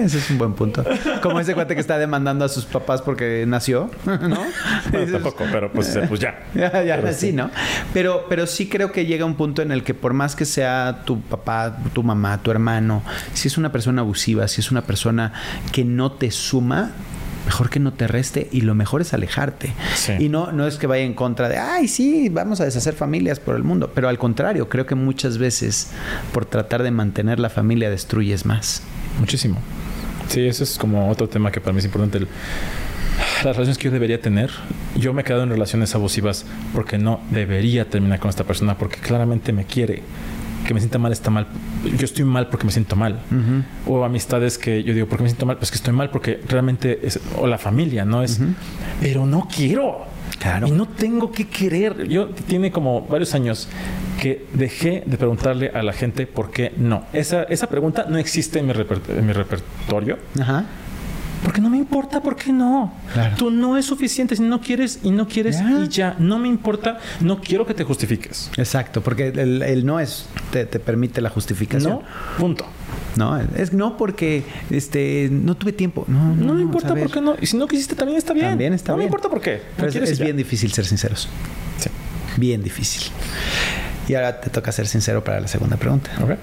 Ese 0.00 0.18
es 0.18 0.30
un 0.30 0.38
buen 0.38 0.54
punto. 0.54 0.84
Como 1.22 1.40
ese 1.40 1.54
cuate 1.54 1.74
que 1.74 1.80
está 1.80 1.98
demandando 1.98 2.44
a 2.44 2.48
sus 2.48 2.64
papás 2.64 3.02
porque 3.02 3.44
nació, 3.46 3.90
¿no? 4.06 4.38
tampoco, 5.12 5.44
pero 5.50 5.72
pues, 5.72 5.98
pues 6.08 6.20
ya. 6.20 6.44
Ya, 6.54 6.82
ya, 6.82 6.94
así, 7.06 7.32
¿no? 7.32 7.50
Pero, 7.92 8.26
pero 8.28 8.46
sí 8.46 8.68
creo 8.68 8.92
que 8.92 9.06
llega 9.06 9.24
un 9.24 9.34
punto 9.34 9.62
en 9.62 9.72
el 9.72 9.84
que 9.84 9.94
por 9.94 10.12
más 10.12 10.36
que 10.36 10.44
sea 10.44 11.02
tu 11.04 11.20
papá, 11.20 11.78
tu 11.92 12.02
mamá, 12.02 12.42
tu 12.42 12.50
hermano, 12.50 13.02
si 13.32 13.48
es 13.48 13.58
una 13.58 13.72
persona 13.72 14.02
abusiva, 14.02 14.48
si 14.48 14.60
es 14.60 14.70
una 14.70 14.82
persona 14.82 15.32
que 15.72 15.84
no 15.84 16.12
te 16.12 16.30
suma, 16.30 16.92
mejor 17.44 17.70
que 17.70 17.80
no 17.80 17.92
te 17.92 18.06
reste 18.06 18.48
y 18.52 18.62
lo 18.62 18.74
mejor 18.74 19.00
es 19.00 19.12
alejarte. 19.14 19.72
Y 20.18 20.28
no, 20.28 20.52
no 20.52 20.66
es 20.66 20.76
que 20.76 20.86
vaya 20.86 21.04
en 21.04 21.14
contra 21.14 21.48
de, 21.48 21.58
ay, 21.58 21.88
sí, 21.88 22.28
vamos 22.28 22.60
a 22.60 22.64
deshacer 22.64 22.94
familias 22.94 23.40
por 23.40 23.56
el 23.56 23.64
mundo, 23.64 23.90
pero 23.94 24.08
al 24.08 24.18
contrario, 24.18 24.68
creo 24.68 24.86
que 24.86 24.94
muchas 24.94 25.38
veces 25.38 25.90
por 26.32 26.44
tratar 26.46 26.82
de 26.82 26.90
mantener 26.90 27.40
la 27.40 27.50
familia 27.50 27.90
destruyes 27.90 28.46
más. 28.46 28.82
Muchísimo. 29.18 29.58
Sí, 30.32 30.46
eso 30.46 30.64
es 30.64 30.78
como 30.78 31.10
otro 31.10 31.28
tema 31.28 31.52
que 31.52 31.60
para 31.60 31.74
mí 31.74 31.80
es 31.80 31.84
importante. 31.84 32.20
las 32.20 33.54
relaciones 33.54 33.76
que 33.76 33.84
yo 33.84 33.90
debería 33.90 34.18
tener. 34.20 34.50
Yo 34.96 35.12
me 35.12 35.20
he 35.20 35.24
quedado 35.24 35.42
en 35.42 35.50
relaciones 35.50 35.94
abusivas 35.94 36.46
porque 36.72 36.96
no 36.96 37.20
debería 37.30 37.90
terminar 37.90 38.18
con 38.18 38.30
esta 38.30 38.44
persona 38.44 38.78
porque 38.78 38.96
claramente 38.96 39.52
me 39.52 39.64
quiere. 39.66 40.02
Que 40.66 40.72
me 40.72 40.80
sienta 40.80 40.98
mal 40.98 41.12
está 41.12 41.28
mal. 41.30 41.48
Yo 41.98 42.04
estoy 42.04 42.24
mal 42.24 42.48
porque 42.48 42.64
me 42.64 42.72
siento 42.72 42.96
mal. 42.96 43.18
O 43.86 44.04
amistades 44.04 44.56
que 44.56 44.82
yo 44.84 44.94
digo, 44.94 45.06
¿por 45.06 45.18
qué 45.18 45.24
me 45.24 45.28
siento 45.28 45.44
mal? 45.44 45.58
Pues 45.58 45.70
que 45.70 45.76
estoy 45.76 45.92
mal 45.92 46.08
porque 46.10 46.40
realmente 46.48 47.00
es. 47.02 47.20
O 47.36 47.46
la 47.46 47.58
familia, 47.58 48.04
¿no? 48.06 48.22
Es. 48.22 48.40
Pero 49.02 49.26
no 49.26 49.48
quiero. 49.54 50.06
Y 50.66 50.70
no 50.70 50.86
tengo 50.86 51.30
que 51.30 51.46
querer. 51.48 52.08
Yo 52.08 52.28
tiene 52.28 52.70
como 52.70 53.02
varios 53.02 53.34
años 53.34 53.68
que 54.20 54.46
dejé 54.52 55.02
de 55.06 55.16
preguntarle 55.16 55.70
a 55.74 55.82
la 55.82 55.92
gente 55.92 56.26
por 56.26 56.50
qué 56.50 56.72
no. 56.76 57.04
Esa, 57.12 57.44
esa 57.44 57.68
pregunta 57.68 58.06
no 58.08 58.18
existe 58.18 58.58
en 58.58 58.66
mi, 58.66 58.72
en 58.72 59.26
mi 59.26 59.32
repertorio. 59.32 60.18
Ajá. 60.40 60.66
Porque 61.42 61.60
no 61.60 61.70
me 61.70 61.76
importa, 61.76 62.20
¿por 62.22 62.36
qué 62.36 62.52
no? 62.52 62.92
Tú 63.36 63.50
no 63.50 63.76
es 63.76 63.84
suficiente 63.84 64.36
si 64.36 64.42
no 64.42 64.60
quieres 64.60 65.00
y 65.02 65.10
no 65.10 65.26
quieres 65.26 65.60
y 65.60 65.88
ya. 65.88 66.14
No 66.18 66.38
me 66.38 66.48
importa, 66.48 66.98
no 67.20 67.40
quiero 67.40 67.66
que 67.66 67.74
te 67.74 67.84
justifiques. 67.84 68.50
Exacto, 68.56 69.00
porque 69.00 69.28
el, 69.28 69.84
no 69.84 69.98
es, 69.98 70.26
te, 70.52 70.66
permite 70.66 71.20
la 71.20 71.30
justificación. 71.30 71.94
No, 71.94 72.02
punto. 72.38 72.66
No, 73.16 73.38
es 73.38 73.72
no 73.72 73.96
porque 73.96 74.44
este 74.70 75.28
no 75.30 75.54
tuve 75.56 75.72
tiempo. 75.72 76.04
No, 76.08 76.34
no, 76.34 76.54
me 76.54 76.62
importa 76.62 76.94
por 76.94 77.10
qué 77.10 77.20
no. 77.20 77.34
Y 77.40 77.46
si 77.46 77.56
no 77.56 77.66
quisiste, 77.66 77.94
también 77.94 78.18
está 78.18 78.32
bien. 78.32 78.50
También 78.50 78.72
está 78.72 78.92
bien. 78.92 78.96
No 78.96 78.98
me 78.98 79.04
importa 79.04 79.28
por 79.28 79.40
qué. 79.40 79.62
es, 79.78 80.18
bien 80.18 80.36
difícil 80.36 80.72
ser 80.72 80.84
sinceros. 80.84 81.28
Sí. 81.78 81.90
Bien 82.36 82.62
difícil. 82.62 83.10
Y 84.08 84.14
ahora 84.14 84.40
te 84.40 84.50
toca 84.50 84.72
ser 84.72 84.86
sincero 84.86 85.22
para 85.22 85.40
la 85.40 85.48
segunda 85.48 85.76
pregunta. 85.76 86.10
Okay. 86.22 86.36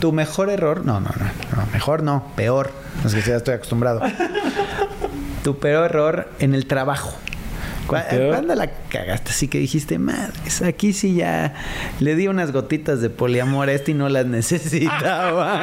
Tu 0.00 0.12
mejor 0.12 0.50
error, 0.50 0.84
no, 0.84 1.00
no, 1.00 1.08
no, 1.08 1.66
mejor 1.72 2.02
no, 2.02 2.26
peor. 2.36 2.72
No 3.02 3.08
es 3.08 3.14
que 3.14 3.22
ya 3.22 3.36
estoy 3.36 3.54
acostumbrado. 3.54 4.02
tu 5.44 5.58
peor 5.58 5.86
error 5.86 6.28
en 6.40 6.54
el 6.54 6.66
trabajo. 6.66 7.16
¿Cuándo 7.86 8.54
la 8.54 8.70
cagaste? 8.88 9.30
Así 9.30 9.48
que 9.48 9.58
dijiste, 9.58 9.98
madre, 9.98 10.32
aquí 10.66 10.92
sí 10.92 11.16
ya 11.16 11.54
le 12.00 12.14
di 12.16 12.28
unas 12.28 12.52
gotitas 12.52 13.00
de 13.00 13.10
poliamor 13.10 13.68
a 13.68 13.72
este 13.72 13.90
y 13.92 13.94
no 13.94 14.08
las 14.08 14.26
necesitaba. 14.34 15.54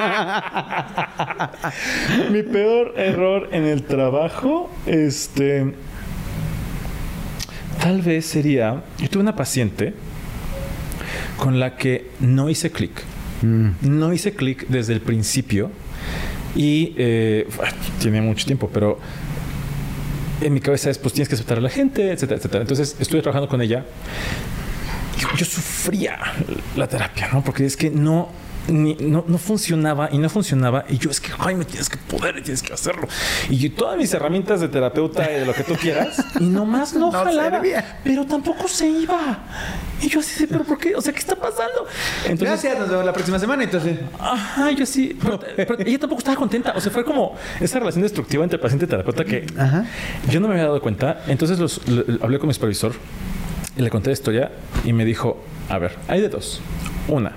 Mi 2.32 2.43
peor 2.43 2.93
error 2.97 3.49
en 3.51 3.65
el 3.65 3.84
trabajo, 3.84 4.69
este. 4.86 5.74
Tal 7.82 8.01
vez 8.01 8.26
sería. 8.26 8.84
Yo 8.99 9.09
tuve 9.09 9.24
una 9.24 9.36
paciente 9.36 9.93
con 11.38 11.59
la 11.59 11.76
que 11.76 12.11
no 12.19 12.49
hice 12.49 12.72
clic. 12.72 13.03
Mm. 13.41 13.69
No 13.82 14.13
hice 14.13 14.34
clic 14.34 14.67
desde 14.67 14.93
el 14.93 15.01
principio 15.01 15.72
y 16.55 16.93
eh, 16.97 17.47
tiene 17.99 18.22
mucho 18.22 18.45
tiempo, 18.45 18.69
pero 18.72 18.99
en 20.41 20.53
mi 20.53 20.59
cabeza 20.59 20.89
es, 20.89 20.97
pues 20.97 21.13
tienes 21.13 21.29
que 21.29 21.35
aceptar 21.35 21.57
a 21.57 21.61
la 21.61 21.69
gente, 21.69 22.11
etcétera, 22.11 22.37
etcétera. 22.37 22.61
Entonces 22.61 22.95
estuve 22.99 23.21
trabajando 23.21 23.47
con 23.47 23.61
ella. 23.61 23.85
Yo, 25.37 25.45
sufría 25.45 26.17
la 26.75 26.87
terapia, 26.87 27.29
¿no? 27.31 27.43
Porque 27.43 27.65
es 27.65 27.77
que 27.77 27.91
no, 27.91 28.29
no, 28.72 29.24
no, 29.28 29.38
funcionaba 29.38 30.09
y 30.11 30.17
no 30.17 30.30
funcionaba. 30.30 30.86
Y 30.89 30.97
yo, 30.97 31.09
es 31.09 31.19
que, 31.19 31.32
ay, 31.39 31.55
me 31.55 31.65
tienes 31.65 31.89
que 31.89 31.97
poder 31.97 32.38
y 32.38 32.41
tienes 32.41 32.61
que 32.61 32.74
hacerlo. 32.74 33.07
Y 33.49 33.57
yo, 33.57 33.72
todas 33.74 33.97
mis 33.97 34.13
herramientas 34.13 34.61
de 34.61 34.67
terapeuta 34.67 35.30
y 35.32 35.39
de 35.39 35.45
lo 35.45 35.53
que 35.53 35.63
tú 35.63 35.76
quieras, 35.76 36.24
y 36.39 36.45
nomás 36.45 36.93
no, 36.93 36.99
no 37.11 37.24
jalaba. 37.24 37.61
Pero 38.03 38.26
tampoco 38.26 38.67
se 38.67 38.88
iba. 38.88 39.39
Y 40.01 40.09
yo 40.09 40.19
así, 40.19 40.47
pero 40.47 40.63
¿por 40.63 40.78
qué? 40.78 40.95
O 40.95 41.01
sea, 41.01 41.13
¿qué 41.13 41.19
está 41.19 41.36
pasando? 41.36 41.86
Entonces, 42.24 42.47
Gracias, 42.47 42.80
nos 42.80 42.89
vemos 42.89 43.05
la 43.05 43.13
próxima 43.13 43.39
semana. 43.39 43.63
Entonces, 43.63 43.99
ajá, 44.19 44.72
yo 44.72 44.86
sí. 44.86 45.17
Pero, 45.55 45.78
ella 45.80 45.99
tampoco 45.99 46.19
estaba 46.19 46.38
contenta. 46.38 46.74
O 46.76 46.82
sea, 46.82 46.91
fue 46.91 47.03
como 47.03 47.36
esa 47.59 47.80
relación 47.80 48.01
destructiva 48.03 48.43
entre 48.43 48.59
paciente 48.59 48.86
y 48.86 48.88
terapeuta 48.88 49.24
que 49.26 49.45
yo 50.30 50.39
no 50.39 50.47
me 50.47 50.55
había 50.55 50.65
dado 50.65 50.82
cuenta. 50.82 51.22
Entonces 51.28 51.59
los, 51.59 51.82
hablé 52.22 52.39
con 52.39 52.47
mi 52.47 52.53
supervisor 52.53 52.93
y 53.78 53.82
le 53.82 53.89
conté 53.89 54.09
la 54.09 54.13
historia 54.13 54.51
y 54.84 54.93
me 54.93 55.05
dijo, 55.05 55.43
a 55.69 55.78
ver, 55.78 55.97
hay 56.07 56.22
de 56.22 56.30
dos. 56.30 56.61
Una, 57.07 57.34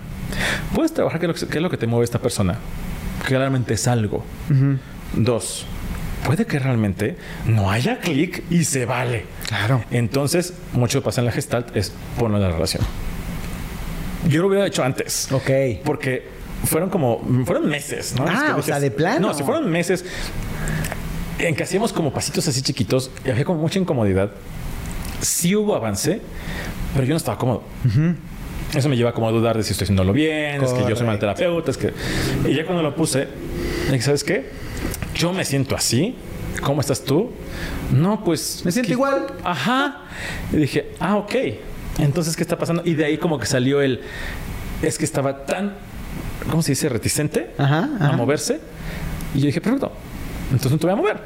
puedes 0.74 0.92
trabajar 0.92 1.20
qué 1.20 1.26
es 1.26 1.62
lo 1.62 1.70
que, 1.70 1.76
te 1.76 1.86
mueve 1.86 2.04
esta 2.04 2.18
persona. 2.18 2.58
Que 3.26 3.38
realmente 3.38 3.74
es 3.74 3.86
algo. 3.88 4.24
Dos, 5.14 5.66
puede 6.24 6.46
que 6.46 6.58
realmente 6.58 7.16
no 7.46 7.70
haya 7.70 7.98
clic 8.00 8.42
y 8.50 8.64
se 8.64 8.86
vale. 8.86 9.24
Claro. 9.46 9.84
Entonces, 9.90 10.54
mucho 10.72 11.00
que 11.00 11.04
pasa 11.04 11.20
en 11.20 11.26
la 11.26 11.32
gestalt 11.32 11.74
es 11.76 11.92
poner 12.18 12.40
la 12.40 12.50
relación. 12.50 12.82
Yo 14.28 14.42
lo 14.42 14.48
hubiera 14.48 14.66
hecho 14.66 14.82
antes. 14.82 15.30
Ok. 15.32 15.50
Porque 15.84 16.28
fueron 16.64 16.90
como, 16.90 17.22
fueron 17.44 17.68
meses, 17.68 18.14
¿no? 18.16 18.24
Ah, 18.26 18.56
o 18.58 18.62
sea, 18.62 18.80
de 18.80 18.90
plano. 18.90 19.28
No, 19.28 19.34
si 19.34 19.42
fueron 19.42 19.70
meses 19.70 20.04
en 21.38 21.54
que 21.54 21.62
hacíamos 21.62 21.92
como 21.92 22.12
pasitos 22.12 22.46
así 22.48 22.62
chiquitos 22.62 23.10
y 23.24 23.30
había 23.30 23.44
como 23.44 23.60
mucha 23.60 23.78
incomodidad. 23.78 24.30
Sí 25.20 25.54
hubo 25.54 25.74
avance, 25.74 26.20
pero 26.94 27.06
yo 27.06 27.10
no 27.10 27.16
estaba 27.16 27.38
cómodo. 27.38 27.62
Eso 28.74 28.88
me 28.88 28.96
lleva 28.96 29.12
como 29.12 29.28
a 29.28 29.30
dudar 29.30 29.56
de 29.56 29.62
si 29.62 29.72
estoy 29.72 29.84
haciéndolo 29.84 30.12
bien, 30.12 30.62
es 30.62 30.72
que 30.72 30.88
yo 30.88 30.96
soy 30.96 31.06
mal 31.06 31.18
terapeuta, 31.18 31.70
es 31.70 31.76
que... 31.76 31.92
Y 32.46 32.54
ya 32.54 32.64
cuando 32.64 32.82
lo 32.82 32.94
puse, 32.94 33.28
dije, 33.90 34.02
¿sabes 34.02 34.24
qué? 34.24 34.50
Yo 35.14 35.32
me 35.32 35.44
siento 35.44 35.76
así. 35.76 36.16
¿Cómo 36.62 36.80
estás 36.80 37.02
tú? 37.04 37.30
No, 37.92 38.24
pues... 38.24 38.62
Me 38.64 38.72
siento 38.72 38.92
igual. 38.92 39.26
Ajá. 39.44 40.02
Y 40.52 40.56
dije, 40.56 40.92
ah, 41.00 41.16
ok. 41.16 41.34
Entonces, 41.98 42.36
¿qué 42.36 42.42
está 42.42 42.58
pasando? 42.58 42.82
Y 42.84 42.94
de 42.94 43.04
ahí 43.04 43.18
como 43.18 43.38
que 43.38 43.46
salió 43.46 43.80
el... 43.80 44.00
Es 44.82 44.98
que 44.98 45.04
estaba 45.04 45.44
tan... 45.46 45.74
¿Cómo 46.50 46.62
se 46.62 46.72
dice? 46.72 46.88
Reticente 46.88 47.50
a 47.58 48.12
moverse. 48.16 48.60
Y 49.34 49.40
yo 49.40 49.46
dije, 49.46 49.60
perfecto. 49.60 49.92
Entonces 50.46 50.72
no 50.72 50.78
te 50.78 50.86
voy 50.86 50.92
a 50.92 50.96
mover. 50.96 51.20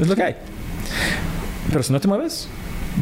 Es 0.00 0.08
lo 0.08 0.16
que 0.16 0.22
hay. 0.22 0.36
Pero 1.70 1.82
si 1.82 1.92
no 1.92 2.00
te 2.00 2.08
mueves, 2.08 2.48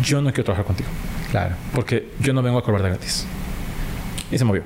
yo 0.03 0.21
no 0.21 0.31
quiero 0.31 0.45
trabajar 0.45 0.67
contigo. 0.67 0.89
Claro. 1.33 1.55
Porque 1.75 2.11
yo 2.21 2.35
no 2.35 2.43
vengo 2.43 2.59
a 2.59 2.63
cobrar 2.63 2.83
de 2.83 2.91
gratis. 2.91 3.27
Y 4.31 4.37
se 4.37 4.45
movió. 4.45 4.63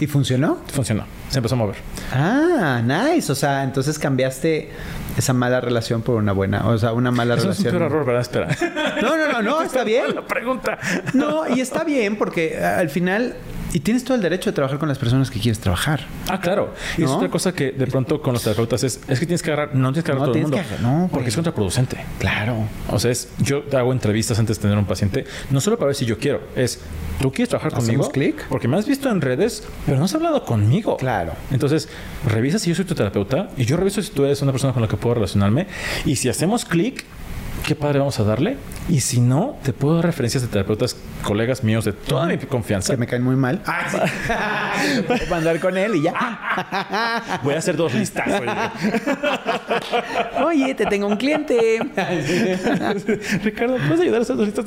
¿Y 0.00 0.06
funcionó? 0.06 0.58
Funcionó. 0.72 1.04
Se 1.28 1.38
empezó 1.38 1.54
a 1.54 1.58
mover. 1.58 1.76
Ah, 2.12 2.80
nice. 2.82 3.30
O 3.30 3.34
sea, 3.34 3.62
entonces 3.62 3.98
cambiaste 3.98 4.70
esa 5.18 5.34
mala 5.34 5.60
relación 5.60 6.00
por 6.00 6.14
una 6.16 6.32
buena. 6.32 6.66
O 6.66 6.78
sea, 6.78 6.94
una 6.94 7.10
mala 7.10 7.34
Eso 7.34 7.44
relación. 7.44 7.66
Es 7.66 7.72
un 7.74 7.78
peor 7.78 7.92
error, 7.92 8.06
¿verdad? 8.06 8.22
Espera. 8.22 8.48
No, 9.02 9.18
no, 9.18 9.32
no, 9.32 9.42
no, 9.42 9.62
está 9.64 9.84
bien. 9.84 10.14
La 10.14 10.26
pregunta. 10.26 10.78
No, 11.12 11.46
y 11.46 11.60
está 11.60 11.84
bien 11.84 12.16
porque 12.16 12.58
al 12.58 12.88
final 12.88 13.36
y 13.76 13.80
tienes 13.80 14.04
todo 14.04 14.14
el 14.14 14.22
derecho 14.22 14.48
de 14.48 14.54
trabajar 14.54 14.78
con 14.78 14.88
las 14.88 14.96
personas 14.96 15.30
que 15.30 15.38
quieres 15.38 15.60
trabajar. 15.60 16.00
Ah, 16.30 16.40
claro. 16.40 16.72
Y 16.96 17.02
es 17.02 17.10
otra 17.10 17.28
cosa 17.28 17.52
que 17.52 17.72
de 17.72 17.86
pronto 17.86 18.22
con 18.22 18.32
los 18.32 18.42
terapeutas 18.42 18.82
es, 18.82 19.02
es 19.06 19.20
que 19.20 19.26
tienes 19.26 19.42
que 19.42 19.52
agarrar, 19.52 19.74
no 19.74 19.92
tienes 19.92 20.02
que 20.02 20.12
agarrar 20.12 20.28
todo 20.28 20.36
el 20.38 20.42
mundo. 20.44 20.58
no, 20.80 21.10
porque 21.12 21.28
es 21.28 21.34
contraproducente. 21.34 22.02
Claro. 22.18 22.56
O 22.88 22.98
sea, 22.98 23.10
es, 23.10 23.28
yo 23.36 23.64
hago 23.76 23.92
entrevistas 23.92 24.38
antes 24.38 24.56
de 24.56 24.62
tener 24.62 24.78
un 24.78 24.86
paciente, 24.86 25.26
no 25.50 25.60
solo 25.60 25.76
para 25.76 25.88
ver 25.88 25.94
si 25.94 26.06
yo 26.06 26.16
quiero, 26.16 26.40
es, 26.56 26.80
¿tú 27.20 27.30
quieres 27.30 27.50
trabajar 27.50 27.74
conmigo? 27.74 28.10
clic? 28.10 28.46
Porque 28.48 28.66
me 28.66 28.78
has 28.78 28.86
visto 28.86 29.10
en 29.10 29.20
redes, 29.20 29.62
pero 29.84 29.98
no 29.98 30.06
has 30.06 30.14
hablado 30.14 30.42
conmigo. 30.46 30.96
Claro. 30.96 31.34
Entonces, 31.50 31.90
revisa 32.26 32.58
si 32.58 32.70
yo 32.70 32.76
soy 32.76 32.86
tu 32.86 32.94
terapeuta 32.94 33.50
y 33.58 33.66
yo 33.66 33.76
reviso 33.76 34.00
si 34.00 34.10
tú 34.10 34.24
eres 34.24 34.40
una 34.40 34.52
persona 34.52 34.72
con 34.72 34.80
la 34.80 34.88
que 34.88 34.96
puedo 34.96 35.16
relacionarme. 35.16 35.66
Y 36.06 36.16
si 36.16 36.30
hacemos 36.30 36.64
clic, 36.64 37.04
qué 37.66 37.74
padre 37.74 37.98
vamos 37.98 38.18
a 38.20 38.24
darle. 38.24 38.56
Y 38.88 39.00
si 39.00 39.20
no, 39.20 39.58
te 39.64 39.72
puedo 39.72 39.96
dar 39.96 40.06
referencias 40.06 40.42
de 40.42 40.48
terapeutas, 40.48 40.96
colegas 41.22 41.64
míos 41.64 41.84
de 41.84 41.92
toda 41.92 42.26
mi 42.26 42.38
confianza. 42.38 42.92
Que 42.94 42.96
me 42.96 43.08
caen 43.08 43.24
muy 43.24 43.34
mal. 43.34 43.60
Ah, 43.66 44.72
sí. 44.78 45.02
mandar 45.30 45.58
con 45.58 45.76
él 45.76 45.96
y 45.96 46.02
ya. 46.02 47.40
Voy 47.42 47.54
a 47.54 47.58
hacer 47.58 47.76
dos 47.76 47.92
listas. 47.92 48.40
Oye, 50.44 50.74
te 50.76 50.86
tengo 50.86 51.08
un 51.08 51.16
cliente. 51.16 51.80
Ricardo, 53.42 53.78
¿puedes 53.78 54.00
ayudar 54.00 54.20
a 54.20 54.22
hacer 54.22 54.36
dos 54.36 54.46
listas? 54.46 54.64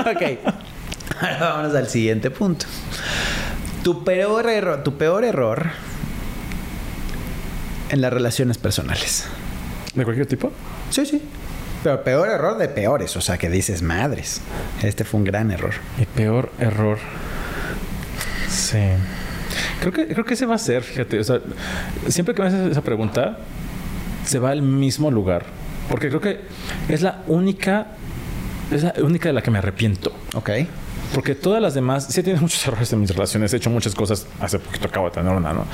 Ok. 0.00 0.22
Ahora 1.20 1.38
vámonos 1.38 1.74
al 1.74 1.88
siguiente 1.88 2.30
punto. 2.30 2.64
Tu 3.84 4.02
peor 4.04 4.48
error, 4.48 4.82
tu 4.82 4.96
peor 4.96 5.24
error 5.24 5.66
en 7.90 8.00
las 8.00 8.10
relaciones 8.10 8.56
personales. 8.56 9.28
¿De 9.94 10.04
cualquier 10.04 10.26
tipo? 10.26 10.50
Sí, 10.90 11.04
sí. 11.04 11.22
Pero 11.82 12.02
peor 12.04 12.28
error 12.28 12.58
de 12.58 12.68
peores, 12.68 13.16
o 13.16 13.20
sea, 13.20 13.38
que 13.38 13.50
dices 13.50 13.82
madres. 13.82 14.40
Este 14.82 15.04
fue 15.04 15.18
un 15.18 15.24
gran 15.24 15.50
error. 15.50 15.74
Mi 15.98 16.06
peor 16.06 16.50
error. 16.58 16.98
Sí. 18.48 18.78
Creo 19.80 19.92
que, 19.92 20.06
creo 20.06 20.24
que 20.24 20.34
ese 20.34 20.46
va 20.46 20.54
a 20.54 20.58
ser, 20.58 20.82
fíjate. 20.82 21.18
O 21.18 21.24
sea, 21.24 21.40
siempre 22.08 22.34
que 22.34 22.42
me 22.42 22.48
haces 22.48 22.70
esa 22.70 22.82
pregunta, 22.82 23.38
se 24.24 24.38
va 24.38 24.50
al 24.50 24.62
mismo 24.62 25.10
lugar. 25.10 25.44
Porque 25.88 26.08
creo 26.08 26.20
que 26.20 26.40
es 26.88 27.02
la 27.02 27.22
única, 27.26 27.88
es 28.70 28.84
la 28.84 28.94
única 29.02 29.28
de 29.28 29.32
la 29.32 29.42
que 29.42 29.50
me 29.50 29.58
arrepiento. 29.58 30.12
Ok. 30.34 30.50
Porque 31.12 31.34
todas 31.34 31.60
las 31.60 31.74
demás, 31.74 32.06
sí 32.08 32.22
tenido 32.22 32.40
muchos 32.40 32.66
errores 32.66 32.90
en 32.92 33.00
mis 33.00 33.10
relaciones, 33.10 33.52
he 33.52 33.56
hecho 33.56 33.68
muchas 33.68 33.94
cosas, 33.94 34.26
hace 34.40 34.58
poquito 34.58 34.88
acabo 34.88 35.10
de 35.10 35.14
tener 35.14 35.32
una, 35.32 35.52
¿no? 35.52 35.66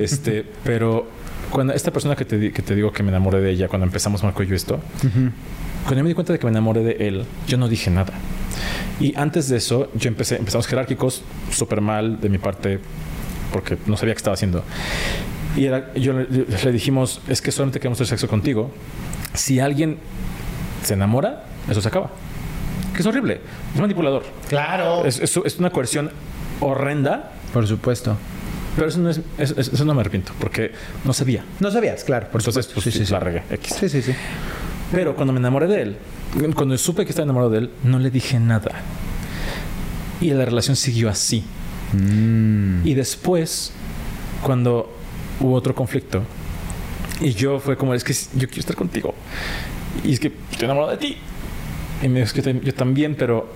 Este, 0.00 0.44
pero 0.64 1.06
cuando 1.50 1.72
esta 1.72 1.90
persona 1.90 2.16
que 2.16 2.24
te, 2.24 2.52
que 2.52 2.62
te 2.62 2.74
digo 2.74 2.92
que 2.92 3.02
me 3.02 3.10
enamoré 3.10 3.40
de 3.40 3.50
ella, 3.50 3.68
cuando 3.68 3.86
empezamos 3.86 4.22
Marco 4.22 4.42
y 4.42 4.46
yo 4.46 4.54
esto, 4.54 4.80
cuando 5.00 5.96
yo 5.96 6.02
me 6.02 6.08
di 6.08 6.14
cuenta 6.14 6.32
de 6.32 6.38
que 6.38 6.46
me 6.46 6.50
enamoré 6.50 6.82
de 6.82 7.08
él, 7.08 7.24
yo 7.46 7.58
no 7.58 7.68
dije 7.68 7.90
nada. 7.90 8.12
Y 9.00 9.16
antes 9.16 9.48
de 9.48 9.56
eso, 9.56 9.90
yo 9.94 10.08
empecé, 10.08 10.36
empezamos 10.36 10.66
jerárquicos, 10.66 11.22
súper 11.50 11.80
mal 11.80 12.20
de 12.20 12.28
mi 12.28 12.38
parte, 12.38 12.78
porque 13.52 13.78
no 13.86 13.96
sabía 13.96 14.14
qué 14.14 14.18
estaba 14.18 14.34
haciendo. 14.34 14.62
Y 15.56 15.64
era, 15.64 15.92
yo 15.94 16.12
le, 16.12 16.72
dijimos, 16.72 17.20
es 17.28 17.42
que 17.42 17.50
solamente 17.50 17.80
queremos 17.80 17.98
tener 17.98 18.08
sexo 18.08 18.28
contigo. 18.28 18.70
Si 19.34 19.58
alguien 19.58 19.98
se 20.84 20.94
enamora, 20.94 21.44
eso 21.68 21.80
se 21.80 21.88
acaba. 21.88 22.10
Que 22.94 23.00
es 23.00 23.06
horrible. 23.06 23.40
Es 23.74 23.80
manipulador. 23.80 24.24
Claro. 24.48 25.04
Es, 25.04 25.18
es, 25.18 25.36
es 25.44 25.58
una 25.58 25.70
coerción 25.70 26.10
horrenda. 26.60 27.32
Por 27.52 27.66
supuesto. 27.66 28.16
Pero 28.80 28.88
eso 28.88 28.98
no 28.98 29.10
es, 29.10 29.20
eso, 29.36 29.84
no 29.84 29.92
me 29.92 30.00
arrepiento, 30.00 30.32
porque 30.40 30.72
no 31.04 31.12
sabía. 31.12 31.44
No 31.60 31.70
sabías, 31.70 32.02
claro. 32.02 32.28
Por 32.30 32.40
Entonces, 32.40 32.66
pues, 32.68 32.82
sí, 32.82 33.04
sí, 33.04 33.12
la 33.12 33.20
regué. 33.20 33.42
X. 33.50 33.76
Sí, 33.78 33.90
sí, 33.90 34.00
sí. 34.00 34.12
Pero 34.90 35.14
cuando 35.14 35.34
me 35.34 35.38
enamoré 35.38 35.66
de 35.66 35.82
él, 35.82 35.96
cuando 36.54 36.78
supe 36.78 37.04
que 37.04 37.10
estaba 37.10 37.24
enamorado 37.24 37.50
de 37.50 37.58
él, 37.58 37.70
no 37.84 37.98
le 37.98 38.10
dije 38.10 38.40
nada. 38.40 38.70
Y 40.22 40.30
la 40.30 40.46
relación 40.46 40.76
siguió 40.76 41.10
así. 41.10 41.44
Mm. 41.92 42.86
Y 42.86 42.94
después, 42.94 43.72
cuando 44.42 44.90
hubo 45.40 45.52
otro 45.52 45.74
conflicto, 45.74 46.22
y 47.20 47.34
yo 47.34 47.60
fue 47.60 47.76
como, 47.76 47.92
es 47.92 48.02
que 48.02 48.14
yo 48.14 48.48
quiero 48.48 48.60
estar 48.60 48.76
contigo. 48.76 49.14
Y 50.04 50.14
es 50.14 50.20
que 50.20 50.32
estoy 50.52 50.64
enamorado 50.64 50.92
de 50.92 50.96
ti. 50.96 51.18
Y 52.00 52.08
me 52.08 52.20
dijo, 52.20 52.34
es 52.34 52.42
que 52.42 52.60
yo 52.64 52.72
también, 52.72 53.14
pero 53.14 53.46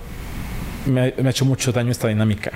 me 0.85 1.15
me 1.17 1.29
ha 1.29 1.31
hecho 1.31 1.45
mucho 1.45 1.71
daño 1.71 1.89
esta 1.89 2.09
dinámica 2.09 2.51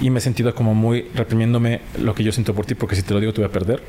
y 0.00 0.10
me 0.10 0.18
he 0.18 0.22
sentido 0.22 0.54
como 0.54 0.74
muy 0.74 1.02
reprimiéndome 1.14 1.80
lo 1.98 2.14
que 2.14 2.24
yo 2.24 2.32
siento 2.32 2.54
por 2.54 2.66
ti, 2.66 2.74
porque 2.74 2.96
si 2.96 3.02
te 3.02 3.14
lo 3.14 3.20
digo 3.20 3.32
te 3.32 3.40
voy 3.40 3.48
a 3.48 3.52
perder. 3.52 3.82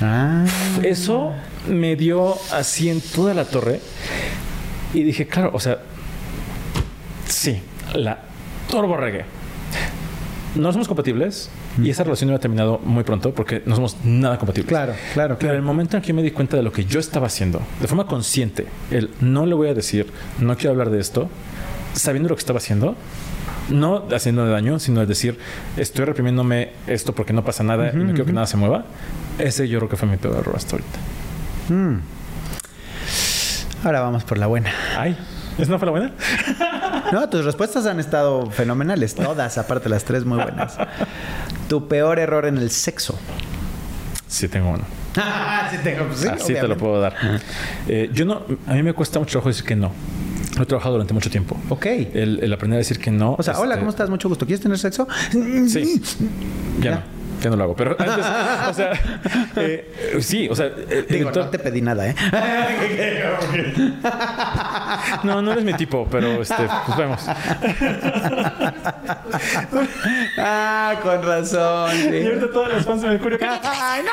Ah. 0.00 0.44
Eso 0.82 1.32
me 1.68 1.96
dio 1.96 2.34
así 2.52 2.88
en 2.88 3.00
toda 3.00 3.34
la 3.34 3.44
torre 3.44 3.80
y 4.92 5.02
dije, 5.02 5.26
claro, 5.26 5.50
o 5.54 5.60
sea, 5.60 5.78
sí, 7.26 7.60
la 7.94 8.18
turbo 8.68 8.96
reggae. 8.96 9.24
No 10.54 10.70
somos 10.72 10.86
compatibles 10.86 11.50
y 11.82 11.88
esa 11.88 12.04
relación 12.04 12.30
ha 12.30 12.38
terminado 12.38 12.78
muy 12.84 13.04
pronto 13.04 13.32
porque 13.32 13.62
no 13.64 13.74
somos 13.74 13.96
nada 14.04 14.38
compatibles. 14.38 14.68
Claro, 14.68 14.92
claro, 15.14 15.38
claro. 15.38 15.38
Pero 15.38 15.54
el 15.54 15.62
momento 15.62 15.96
en 15.96 16.02
que 16.02 16.12
me 16.12 16.22
di 16.22 16.30
cuenta 16.30 16.56
de 16.58 16.62
lo 16.62 16.72
que 16.72 16.84
yo 16.84 17.00
estaba 17.00 17.26
haciendo, 17.26 17.62
de 17.80 17.86
forma 17.86 18.06
consciente, 18.06 18.66
el 18.90 19.10
no 19.20 19.46
le 19.46 19.54
voy 19.54 19.68
a 19.68 19.74
decir, 19.74 20.06
no 20.38 20.56
quiero 20.56 20.72
hablar 20.72 20.90
de 20.90 21.00
esto, 21.00 21.30
sabiendo 21.94 22.28
lo 22.28 22.34
que 22.34 22.40
estaba 22.40 22.58
haciendo, 22.58 22.96
no 23.70 24.04
haciendo 24.14 24.46
daño, 24.46 24.78
sino 24.78 25.02
es 25.02 25.08
decir, 25.08 25.38
estoy 25.76 26.04
reprimiéndome 26.04 26.72
esto 26.86 27.14
porque 27.14 27.32
no 27.32 27.44
pasa 27.44 27.62
nada 27.62 27.90
y 27.92 27.96
no 27.96 28.08
quiero 28.08 28.26
que 28.26 28.32
nada 28.32 28.46
se 28.46 28.56
mueva. 28.56 28.84
Ese 29.38 29.68
yo 29.68 29.78
creo 29.78 29.88
que 29.88 29.96
fue 29.96 30.08
mi 30.08 30.16
peor 30.16 30.36
error 30.36 30.54
hasta 30.56 30.76
ahorita. 30.76 30.98
Mm. 31.68 32.00
Ahora 33.84 34.00
vamos 34.00 34.24
por 34.24 34.38
la 34.38 34.46
buena. 34.46 34.70
Ay, 34.96 35.16
¿es 35.58 35.68
no 35.68 35.78
fue 35.78 35.86
la 35.86 35.92
buena? 35.92 36.12
no, 37.12 37.28
tus 37.28 37.44
respuestas 37.44 37.86
han 37.86 37.98
estado 37.98 38.50
fenomenales, 38.50 39.14
todas, 39.14 39.58
aparte 39.58 39.88
las 39.88 40.04
tres 40.04 40.24
muy 40.24 40.38
buenas. 40.38 40.76
tu 41.68 41.88
peor 41.88 42.18
error 42.18 42.46
en 42.46 42.58
el 42.58 42.70
sexo. 42.70 43.18
Sí 44.28 44.48
tengo 44.48 44.70
uno. 44.70 44.84
sí 45.70 45.76
tengo, 45.82 46.06
Así 46.32 46.54
te 46.54 46.68
lo 46.68 46.76
puedo 46.76 47.00
dar. 47.00 47.14
Eh, 47.86 48.10
yo 48.12 48.24
no, 48.24 48.42
a 48.66 48.74
mí 48.74 48.82
me 48.82 48.92
cuesta 48.92 49.18
mucho 49.18 49.32
trabajo 49.32 49.48
decir 49.48 49.64
que 49.64 49.76
no. 49.76 49.92
Lo 50.62 50.64
he 50.64 50.68
trabajado 50.68 50.94
durante 50.94 51.12
mucho 51.12 51.28
tiempo. 51.28 51.56
Ok. 51.70 51.86
El, 51.86 52.52
aprender 52.52 52.76
a 52.76 52.78
decir 52.78 53.00
que 53.00 53.10
no. 53.10 53.34
O 53.36 53.42
sea, 53.42 53.58
hola, 53.58 53.74
este 53.74 53.80
¿cómo 53.80 53.90
estás? 53.90 54.08
Mucho 54.08 54.28
gusto. 54.28 54.46
¿Quieres 54.46 54.62
tener 54.62 54.78
sexo? 54.78 55.08
Sí. 55.66 56.00
ya. 56.80 56.90
no 56.92 57.21
ya 57.42 57.50
no 57.50 57.56
lo 57.56 57.64
hago. 57.64 57.74
Pero 57.76 57.96
antes, 57.98 58.16
o 58.70 58.74
sea, 58.74 58.92
eh, 59.56 60.18
sí, 60.20 60.48
o 60.48 60.54
sea, 60.54 60.66
eh, 60.66 61.04
Digo, 61.08 61.30
no 61.30 61.48
te 61.48 61.58
pedí 61.58 61.82
nada, 61.82 62.08
¿eh? 62.08 62.14
no, 65.24 65.42
no 65.42 65.52
eres 65.52 65.64
mi 65.64 65.74
tipo, 65.74 66.06
pero 66.10 66.40
este, 66.42 66.68
pues 66.86 66.96
vemos. 66.96 67.20
ah, 70.38 70.94
con 71.02 71.22
razón. 71.22 71.90
Sí. 71.92 72.08
Y 72.08 72.26
ahorita 72.26 72.50
todas 72.52 72.72
las 72.72 72.84
fans 72.84 73.02
me 73.02 73.10
descubren 73.10 73.38
que. 73.38 73.44
¡Ay, 73.44 74.02
no! 74.04 74.12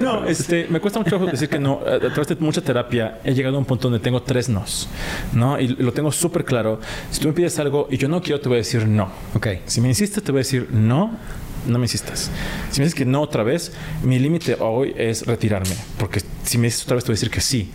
no, 0.00 0.24
este, 0.26 0.66
me 0.68 0.80
cuesta 0.80 0.98
mucho 0.98 1.18
decir 1.18 1.48
que 1.48 1.58
no. 1.58 1.80
A 1.84 1.98
través 1.98 2.28
de 2.28 2.36
mucha 2.36 2.60
terapia 2.60 3.18
he 3.24 3.34
llegado 3.34 3.56
a 3.56 3.58
un 3.58 3.64
punto 3.64 3.88
donde 3.88 4.02
tengo 4.02 4.22
tres 4.22 4.48
nos, 4.48 4.88
¿no? 5.32 5.58
Y 5.58 5.68
lo 5.68 5.92
tengo 5.92 6.12
súper 6.12 6.44
claro. 6.44 6.80
Si 7.10 7.20
tú 7.20 7.28
me 7.28 7.34
pides 7.34 7.58
algo 7.58 7.88
y 7.90 7.96
yo 7.96 8.08
no 8.08 8.20
quiero, 8.20 8.40
te 8.40 8.48
voy 8.48 8.56
a 8.56 8.58
decir 8.58 8.86
no. 8.86 9.10
Ok. 9.34 9.48
Si 9.66 9.80
me 9.80 9.88
insistes, 9.88 10.22
te 10.22 10.32
voy 10.32 10.40
a 10.40 10.42
decir 10.42 10.63
no, 10.70 11.16
no 11.66 11.78
me 11.78 11.84
insistas. 11.84 12.30
Si 12.70 12.80
me 12.80 12.84
dices 12.84 12.94
que 12.94 13.04
no 13.04 13.22
otra 13.22 13.42
vez, 13.42 13.72
mi 14.02 14.18
límite 14.18 14.56
hoy 14.60 14.94
es 14.96 15.26
retirarme. 15.26 15.76
Porque 15.98 16.20
si 16.44 16.58
me 16.58 16.66
dices 16.66 16.84
otra 16.84 16.96
vez, 16.96 17.04
te 17.04 17.08
voy 17.08 17.14
a 17.14 17.16
decir 17.16 17.30
que 17.30 17.40
sí. 17.40 17.70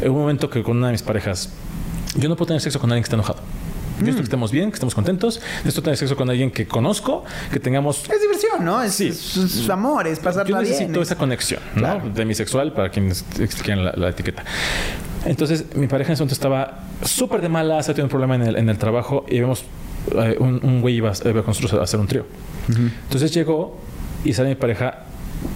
En 0.00 0.10
un 0.10 0.18
momento 0.18 0.50
que 0.50 0.62
con 0.62 0.76
una 0.76 0.88
de 0.88 0.92
mis 0.92 1.02
parejas, 1.02 1.50
yo 2.16 2.28
no 2.28 2.36
puedo 2.36 2.48
tener 2.48 2.60
sexo 2.60 2.80
con 2.80 2.90
alguien 2.90 3.02
que 3.02 3.06
está 3.06 3.16
enojado. 3.16 3.40
Yo 4.00 4.06
esto 4.06 4.18
que 4.18 4.24
estemos 4.24 4.50
bien, 4.50 4.70
que 4.70 4.74
estemos 4.74 4.94
contentos. 4.94 5.40
Necesito 5.58 5.82
tener 5.82 5.96
sexo 5.96 6.16
con 6.16 6.30
alguien 6.30 6.50
que 6.50 6.66
conozco, 6.66 7.24
que 7.52 7.60
tengamos. 7.60 8.08
Es 8.08 8.20
diversión, 8.20 8.64
¿no? 8.64 8.82
Es, 8.82 8.94
sí. 8.94 9.70
amor, 9.70 10.06
es 10.06 10.18
pasar 10.18 10.46
Yo 10.46 10.58
necesito 10.58 11.02
esa 11.02 11.16
conexión, 11.16 11.60
¿no? 11.74 12.00
De 12.08 12.24
mi 12.24 12.34
sexual, 12.34 12.72
para 12.72 12.90
quienes 12.90 13.24
quieran 13.62 13.92
la, 13.94 14.08
etiqueta. 14.08 14.42
Entonces, 15.26 15.66
mi 15.74 15.86
pareja 15.86 16.10
en 16.10 16.14
ese 16.14 16.22
momento 16.22 16.34
estaba 16.34 16.84
súper 17.04 17.42
de 17.42 17.50
mala, 17.50 17.82
se 17.82 17.90
ha 17.90 17.94
tenido 17.94 18.06
un 18.06 18.10
problema 18.10 18.36
en 18.36 18.42
el, 18.42 18.56
en 18.56 18.70
el 18.70 18.78
trabajo 18.78 19.26
y 19.28 19.38
vemos 19.38 19.64
eh, 20.14 20.36
un, 20.38 20.80
güey 20.80 20.96
iba, 20.96 21.12
con 21.12 21.46
nosotros 21.46 21.74
a 21.74 21.82
hacer 21.82 22.00
un 22.00 22.06
trío. 22.06 22.26
Entonces 22.68 23.32
llegó 23.32 23.78
y 24.24 24.32
sale 24.32 24.50
mi 24.50 24.54
pareja 24.54 25.06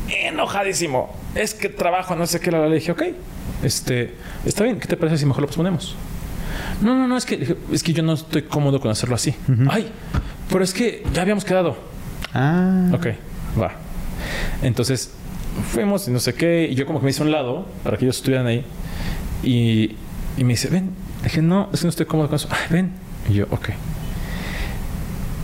enojadísimo. 0.08 1.14
Es 1.34 1.54
que 1.54 1.68
trabajo, 1.68 2.16
no 2.16 2.26
sé 2.26 2.40
qué. 2.40 2.50
Le 2.50 2.74
dije, 2.74 2.92
ok, 2.92 3.02
este, 3.62 4.14
está 4.44 4.64
bien. 4.64 4.78
¿Qué 4.78 4.88
te 4.88 4.96
parece 4.96 5.18
si 5.18 5.26
mejor 5.26 5.42
lo 5.42 5.46
posponemos? 5.48 5.94
No, 6.80 6.94
no, 6.94 7.06
no, 7.06 7.16
es 7.16 7.24
que, 7.24 7.56
es 7.72 7.82
que 7.82 7.92
yo 7.92 8.02
no 8.02 8.14
estoy 8.14 8.42
cómodo 8.42 8.80
con 8.80 8.90
hacerlo 8.90 9.14
así. 9.14 9.34
Ay, 9.68 9.90
pero 10.50 10.64
es 10.64 10.72
que 10.72 11.04
ya 11.12 11.22
habíamos 11.22 11.44
quedado. 11.44 11.76
Ah. 12.32 12.90
Ok, 12.92 13.06
va. 13.60 13.72
Entonces 14.62 15.12
fuimos 15.70 16.06
y 16.08 16.10
no 16.10 16.20
sé 16.20 16.34
qué. 16.34 16.68
Y 16.70 16.74
yo 16.74 16.86
como 16.86 17.00
que 17.00 17.04
me 17.04 17.10
hice 17.10 17.22
a 17.22 17.26
un 17.26 17.32
lado 17.32 17.66
para 17.82 17.96
que 17.96 18.04
ellos 18.04 18.16
estuvieran 18.16 18.46
ahí. 18.46 18.64
Y, 19.42 19.96
y 20.36 20.44
me 20.44 20.54
dice, 20.54 20.68
ven. 20.68 20.90
dije, 21.22 21.42
no, 21.42 21.68
es 21.72 21.80
que 21.80 21.86
no 21.86 21.90
estoy 21.90 22.06
cómodo 22.06 22.28
con 22.28 22.36
eso. 22.36 22.48
Ay, 22.50 22.66
ven. 22.70 22.92
Y 23.28 23.34
yo, 23.34 23.46
ok. 23.50 23.70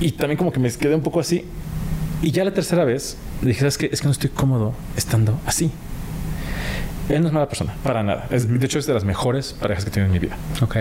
Y 0.01 0.13
también 0.13 0.39
como 0.39 0.51
que 0.51 0.59
me 0.59 0.71
quedé 0.73 0.95
un 0.95 1.03
poco 1.03 1.21
así. 1.21 1.45
Y 2.23 2.33
ya 2.33 2.45
la 2.45 2.53
tercera 2.53 2.85
vez 2.85 3.17
dije, 3.43 3.61
¿sabes 3.61 3.79
qué? 3.79 3.91
Es 3.93 4.01
que 4.01 4.07
no 4.07 4.13
estoy 4.13 4.31
cómodo 4.31 4.75
estando 4.97 5.39
así. 5.47 5.71
Él 7.09 7.23
no 7.23 7.29
es 7.29 7.33
mala 7.33 7.49
persona, 7.49 7.75
para 7.83 8.03
nada. 8.03 8.27
De 8.31 8.67
hecho, 8.67 8.79
es 8.79 8.87
de 8.87 8.95
las 8.95 9.05
mejores 9.05 9.55
parejas 9.55 9.85
que 9.85 9.91
he 9.91 9.93
tenido 9.93 10.07
en 10.07 10.13
mi 10.13 10.19
vida. 10.19 10.37
Ok. 10.63 10.77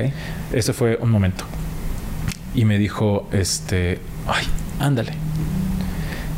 Ese 0.53 0.73
fue 0.73 0.97
un 1.01 1.09
momento. 1.09 1.43
Y 2.53 2.65
me 2.65 2.77
dijo, 2.77 3.27
este, 3.31 3.99
ay, 4.27 4.45
ándale. 4.79 5.13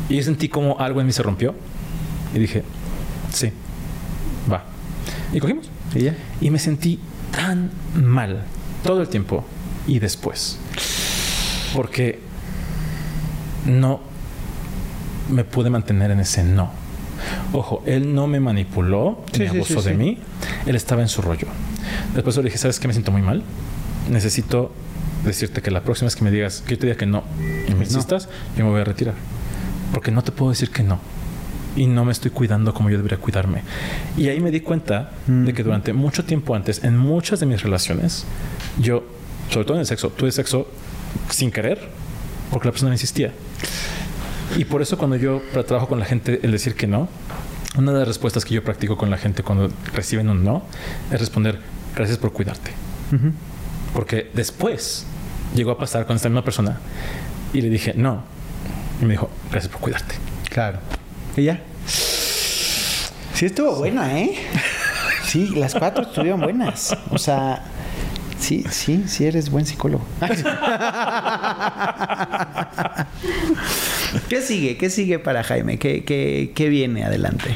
Y 0.08 0.16
yo 0.16 0.22
sentí 0.22 0.48
como 0.48 0.78
algo 0.78 1.00
en 1.00 1.06
mí 1.06 1.12
se 1.12 1.22
rompió. 1.22 1.54
Y 2.34 2.38
dije, 2.38 2.62
sí, 3.32 3.52
va. 4.50 4.64
Y 5.32 5.40
cogimos. 5.40 5.70
¿Y 5.94 6.04
ya? 6.04 6.14
Y 6.40 6.50
me 6.50 6.58
sentí 6.58 6.98
tan 7.30 7.70
mal 7.94 8.44
todo 8.82 9.02
el 9.02 9.08
tiempo 9.08 9.44
y 9.86 9.98
después. 9.98 10.58
Porque 11.74 12.31
no 13.66 14.00
me 15.30 15.44
pude 15.44 15.70
mantener 15.70 16.10
en 16.10 16.20
ese 16.20 16.44
no. 16.44 16.70
Ojo, 17.52 17.82
él 17.86 18.14
no 18.14 18.26
me 18.26 18.40
manipuló 18.40 19.24
ni 19.38 19.46
abusó 19.46 19.82
de 19.82 19.94
mí. 19.94 20.18
Él 20.66 20.76
estaba 20.76 21.02
en 21.02 21.08
su 21.08 21.22
rollo. 21.22 21.46
Después 22.14 22.36
le 22.36 22.44
dije, 22.44 22.58
¿sabes 22.58 22.80
qué? 22.80 22.88
Me 22.88 22.94
siento 22.94 23.12
muy 23.12 23.22
mal. 23.22 23.42
Necesito 24.10 24.72
decirte 25.24 25.62
que 25.62 25.70
la 25.70 25.82
próxima 25.82 26.06
vez 26.06 26.16
que 26.16 26.24
me 26.24 26.30
digas, 26.30 26.62
que 26.66 26.72
yo 26.74 26.78
te 26.78 26.86
diga 26.86 26.98
que 26.98 27.06
no 27.06 27.22
y 27.68 27.74
me 27.74 27.84
insistas, 27.84 28.28
yo 28.56 28.64
me 28.64 28.70
voy 28.70 28.80
a 28.80 28.84
retirar. 28.84 29.14
Porque 29.92 30.10
no 30.10 30.22
te 30.22 30.32
puedo 30.32 30.50
decir 30.50 30.70
que 30.70 30.82
no. 30.82 30.98
Y 31.76 31.86
no 31.86 32.04
me 32.04 32.12
estoy 32.12 32.30
cuidando 32.30 32.74
como 32.74 32.90
yo 32.90 32.96
debería 32.96 33.18
cuidarme. 33.18 33.62
Y 34.16 34.28
ahí 34.28 34.40
me 34.40 34.50
di 34.50 34.60
cuenta 34.60 35.12
de 35.26 35.54
que 35.54 35.62
durante 35.62 35.92
mucho 35.92 36.24
tiempo 36.24 36.54
antes, 36.54 36.84
en 36.84 36.98
muchas 36.98 37.40
de 37.40 37.46
mis 37.46 37.62
relaciones, 37.62 38.24
yo, 38.78 39.04
sobre 39.50 39.64
todo 39.64 39.76
en 39.76 39.80
el 39.80 39.86
sexo, 39.86 40.10
tuve 40.10 40.32
sexo 40.32 40.66
sin 41.30 41.50
querer, 41.50 41.78
porque 42.50 42.68
la 42.68 42.72
persona 42.72 42.90
me 42.90 42.96
insistía. 42.96 43.32
Y 44.56 44.64
por 44.64 44.82
eso 44.82 44.98
cuando 44.98 45.16
yo 45.16 45.40
trabajo 45.66 45.88
con 45.88 45.98
la 45.98 46.04
gente 46.04 46.40
el 46.42 46.52
decir 46.52 46.74
que 46.74 46.86
no, 46.86 47.08
una 47.76 47.92
de 47.92 48.00
las 48.00 48.08
respuestas 48.08 48.44
que 48.44 48.54
yo 48.54 48.62
practico 48.62 48.96
con 48.98 49.10
la 49.10 49.16
gente 49.16 49.42
cuando 49.42 49.70
reciben 49.94 50.28
un 50.28 50.44
no 50.44 50.62
es 51.10 51.18
responder 51.18 51.58
gracias 51.96 52.18
por 52.18 52.32
cuidarte. 52.32 52.70
Porque 53.94 54.30
después 54.34 55.06
llegó 55.54 55.70
a 55.70 55.78
pasar 55.78 56.06
con 56.06 56.16
esta 56.16 56.28
misma 56.28 56.44
persona 56.44 56.78
y 57.52 57.60
le 57.60 57.70
dije 57.70 57.94
no. 57.96 58.24
Y 59.00 59.04
me 59.04 59.12
dijo 59.12 59.30
gracias 59.50 59.72
por 59.72 59.80
cuidarte. 59.80 60.14
Claro. 60.50 60.78
¿Y 61.36 61.44
ya? 61.44 61.60
Sí 61.86 63.46
estuvo 63.46 63.76
buena, 63.76 64.18
¿eh? 64.18 64.34
Sí, 65.24 65.48
las 65.56 65.74
cuatro 65.74 66.04
estuvieron 66.04 66.40
buenas. 66.40 66.96
O 67.10 67.18
sea, 67.18 67.64
Sí, 68.42 68.64
sí, 68.70 69.04
sí 69.06 69.24
eres 69.24 69.50
buen 69.50 69.64
psicólogo. 69.64 70.04
¿Qué 74.28 74.40
sigue? 74.42 74.76
¿Qué 74.76 74.90
sigue 74.90 75.20
para 75.20 75.44
Jaime? 75.44 75.78
¿Qué, 75.78 76.02
qué, 76.02 76.50
qué 76.52 76.68
viene 76.68 77.04
adelante? 77.04 77.54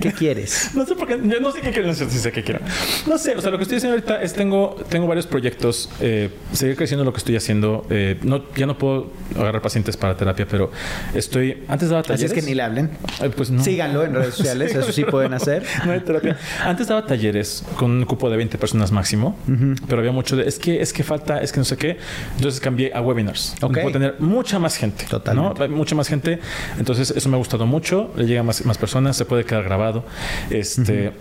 ¿Qué 0.00 0.12
quieres? 0.12 0.70
No 0.74 0.84
sé 0.86 0.94
por 0.94 1.06
qué, 1.06 1.18
yo 1.22 1.40
no 1.40 1.52
sé 1.52 1.60
qué 1.60 1.70
quiero, 1.70 1.88
no 1.88 1.94
sé, 1.94 2.08
sé 2.10 2.32
qué 2.32 2.42
quiero. 2.42 2.60
No 3.06 3.18
sé, 3.18 3.36
o 3.36 3.40
sea, 3.40 3.50
lo 3.50 3.58
que 3.58 3.62
estoy 3.64 3.76
haciendo 3.76 3.94
ahorita 3.96 4.22
es 4.22 4.32
tengo, 4.32 4.76
tengo 4.88 5.06
varios 5.06 5.26
proyectos, 5.26 5.90
eh, 6.00 6.30
seguir 6.52 6.76
creciendo 6.76 7.04
lo 7.04 7.12
que 7.12 7.18
estoy 7.18 7.36
haciendo. 7.36 7.86
Eh, 7.90 8.18
no, 8.22 8.42
ya 8.54 8.66
no 8.66 8.78
puedo 8.78 9.12
agarrar 9.38 9.62
pacientes 9.62 9.96
para 9.96 10.16
terapia, 10.16 10.46
pero 10.50 10.70
estoy, 11.14 11.62
antes 11.68 11.88
daba 11.90 12.02
talleres. 12.02 12.30
Así 12.30 12.38
es 12.38 12.44
que 12.44 12.48
ni 12.50 12.54
le 12.54 12.62
hablen. 12.62 12.90
pues 13.36 13.50
no. 13.50 13.62
Síganlo 13.62 14.04
en 14.04 14.14
redes 14.14 14.34
sociales, 14.34 14.74
eso 14.74 14.92
sí 14.92 15.04
pueden 15.10 15.34
hacer. 15.34 15.64
no 15.86 15.92
hay 15.92 16.00
terapia. 16.00 16.36
Antes 16.64 16.88
daba 16.88 17.06
talleres 17.06 17.64
con 17.76 17.90
un 17.90 18.04
cupo 18.04 18.30
de 18.30 18.36
20 18.38 18.58
personas 18.58 18.90
máximo, 18.92 19.36
pero 19.88 19.99
había 20.00 20.12
mucho 20.12 20.36
de, 20.36 20.46
es 20.46 20.58
que, 20.58 20.80
es 20.80 20.92
que 20.92 21.02
falta, 21.02 21.40
es 21.40 21.52
que 21.52 21.58
no 21.58 21.64
sé 21.64 21.76
qué. 21.76 21.98
Entonces 22.36 22.60
cambié 22.60 22.92
a 22.94 23.00
webinars. 23.00 23.54
Okay. 23.60 23.82
Puedo 23.82 23.92
tener 23.92 24.16
mucha 24.18 24.58
más 24.58 24.76
gente. 24.76 25.04
Totalmente. 25.08 25.68
¿no? 25.68 25.76
Mucha 25.76 25.94
más 25.94 26.08
gente. 26.08 26.38
Entonces 26.78 27.10
eso 27.10 27.28
me 27.28 27.36
ha 27.36 27.38
gustado 27.38 27.66
mucho, 27.66 28.10
le 28.16 28.26
llega 28.26 28.42
más, 28.42 28.64
más 28.64 28.78
personas, 28.78 29.16
se 29.16 29.24
puede 29.24 29.44
quedar 29.44 29.64
grabado. 29.64 30.04
Este. 30.50 31.12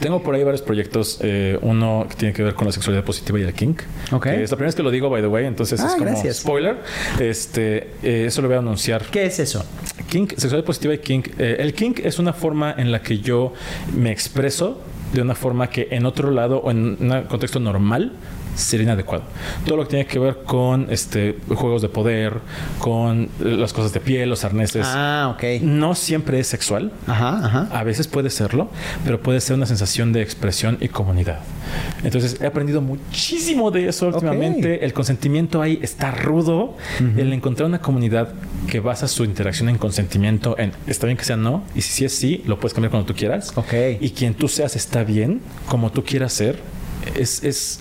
Tengo 0.00 0.22
por 0.22 0.34
ahí 0.34 0.44
varios 0.44 0.62
proyectos. 0.62 1.18
Eh, 1.22 1.58
uno 1.62 2.06
que 2.08 2.16
tiene 2.16 2.34
que 2.34 2.42
ver 2.42 2.54
con 2.54 2.66
la 2.66 2.72
sexualidad 2.72 3.04
positiva 3.04 3.38
y 3.38 3.42
el 3.42 3.52
kink. 3.52 3.82
Ok. 4.12 4.26
es 4.26 4.50
la 4.50 4.56
primera 4.56 4.66
vez 4.66 4.74
que 4.74 4.82
lo 4.82 4.90
digo, 4.90 5.08
by 5.10 5.22
the 5.22 5.28
way. 5.28 5.46
Entonces 5.46 5.80
es 5.80 5.92
ah, 5.92 5.96
como 5.96 6.32
spoiler. 6.32 6.76
Este, 7.18 7.90
eh, 8.02 8.24
eso 8.26 8.42
lo 8.42 8.48
voy 8.48 8.56
a 8.56 8.60
anunciar. 8.60 9.04
¿Qué 9.04 9.26
es 9.26 9.38
eso? 9.38 9.64
Kink, 10.08 10.32
sexualidad 10.32 10.64
positiva 10.64 10.94
y 10.94 10.98
kink. 10.98 11.28
Eh, 11.38 11.56
el 11.58 11.74
kink 11.74 12.00
es 12.00 12.18
una 12.18 12.32
forma 12.32 12.74
en 12.76 12.92
la 12.92 13.02
que 13.02 13.18
yo 13.18 13.52
me 13.94 14.10
expreso 14.10 14.80
de 15.14 15.22
una 15.22 15.34
forma 15.34 15.68
que 15.68 15.88
en 15.90 16.06
otro 16.06 16.30
lado 16.30 16.58
o 16.58 16.70
en 16.70 16.96
un 17.00 17.22
contexto 17.28 17.60
normal 17.60 18.12
sería 18.54 18.84
inadecuado. 18.84 19.24
Todo 19.64 19.76
lo 19.76 19.82
que 19.84 19.90
tiene 19.90 20.06
que 20.06 20.18
ver 20.18 20.38
con 20.44 20.86
este 20.90 21.38
juegos 21.48 21.82
de 21.82 21.88
poder, 21.88 22.34
con 22.78 23.28
las 23.40 23.72
cosas 23.72 23.92
de 23.92 24.00
piel, 24.00 24.28
los 24.28 24.44
arneses. 24.44 24.86
Ah, 24.88 25.34
ok. 25.34 25.62
No 25.62 25.94
siempre 25.94 26.40
es 26.40 26.46
sexual. 26.46 26.92
Ajá, 27.06 27.40
ajá. 27.44 27.68
A 27.72 27.84
veces 27.84 28.08
puede 28.08 28.30
serlo, 28.30 28.70
pero 29.04 29.20
puede 29.20 29.40
ser 29.40 29.56
una 29.56 29.66
sensación 29.66 30.12
de 30.12 30.22
expresión 30.22 30.78
y 30.80 30.88
comunidad. 30.88 31.40
Entonces 32.02 32.40
he 32.40 32.46
aprendido 32.46 32.80
muchísimo 32.80 33.70
de 33.70 33.88
eso 33.88 34.08
últimamente. 34.08 34.84
El 34.84 34.92
consentimiento 34.92 35.60
ahí 35.62 35.78
está 35.82 36.10
rudo. 36.10 36.76
El 37.16 37.32
encontrar 37.32 37.68
una 37.68 37.80
comunidad 37.80 38.32
que 38.68 38.80
basa 38.80 39.08
su 39.08 39.24
interacción 39.24 39.68
en 39.68 39.78
consentimiento 39.78 40.56
en 40.58 40.72
está 40.86 41.06
bien 41.06 41.16
que 41.16 41.24
sea 41.24 41.36
no 41.36 41.64
y 41.74 41.82
si 41.82 42.04
es 42.04 42.14
sí 42.14 42.42
lo 42.46 42.58
puedes 42.58 42.74
cambiar 42.74 42.90
cuando 42.90 43.06
tú 43.06 43.14
quieras. 43.14 43.52
Ok. 43.56 43.72
Y 44.00 44.10
quien 44.10 44.34
tú 44.34 44.48
seas 44.48 44.76
está 44.76 45.04
bien 45.04 45.40
como 45.68 45.90
tú 45.90 46.04
quieras 46.04 46.32
ser 46.32 46.58
es, 47.16 47.42
es, 47.42 47.80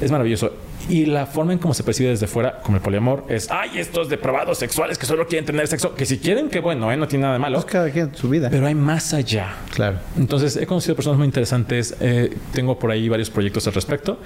es 0.00 0.10
maravilloso. 0.10 0.52
Y 0.88 1.06
la 1.06 1.24
forma 1.24 1.52
en 1.52 1.58
cómo 1.58 1.72
se 1.72 1.82
percibe 1.82 2.10
desde 2.10 2.26
fuera, 2.26 2.60
como 2.60 2.76
el 2.76 2.82
poliamor, 2.82 3.24
es, 3.28 3.50
ay, 3.50 3.78
estos 3.78 4.10
depravados 4.10 4.58
sexuales 4.58 4.98
que 4.98 5.06
solo 5.06 5.26
quieren 5.26 5.46
tener 5.46 5.66
sexo, 5.66 5.94
que 5.94 6.04
si 6.04 6.18
quieren, 6.18 6.50
que 6.50 6.60
bueno, 6.60 6.92
¿eh? 6.92 6.96
no 6.96 7.08
tiene 7.08 7.22
nada 7.22 7.34
de 7.34 7.38
malo. 7.38 7.56
Pues 7.56 7.72
cada 7.72 7.90
quien 7.90 8.14
su 8.14 8.28
vida. 8.28 8.50
Pero 8.50 8.66
hay 8.66 8.74
más 8.74 9.14
allá. 9.14 9.54
Claro. 9.74 9.98
Entonces, 10.18 10.56
he 10.56 10.66
conocido 10.66 10.94
personas 10.94 11.18
muy 11.18 11.26
interesantes. 11.26 11.96
Eh, 12.00 12.36
tengo 12.52 12.78
por 12.78 12.90
ahí 12.90 13.08
varios 13.08 13.30
proyectos 13.30 13.66
al 13.66 13.72
respecto 13.72 14.18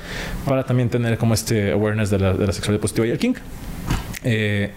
para 0.45 0.65
también 0.65 0.89
tener 0.89 1.17
como 1.17 1.35
este 1.35 1.71
awareness 1.71 2.11
de 2.11 2.19
la, 2.19 2.33
de 2.33 2.47
la 2.47 2.53
sexualidad 2.53 2.81
positiva 2.81 3.07
y 3.07 3.11
el 3.11 3.19
kink. 3.19 3.39
Eh, 4.25 4.73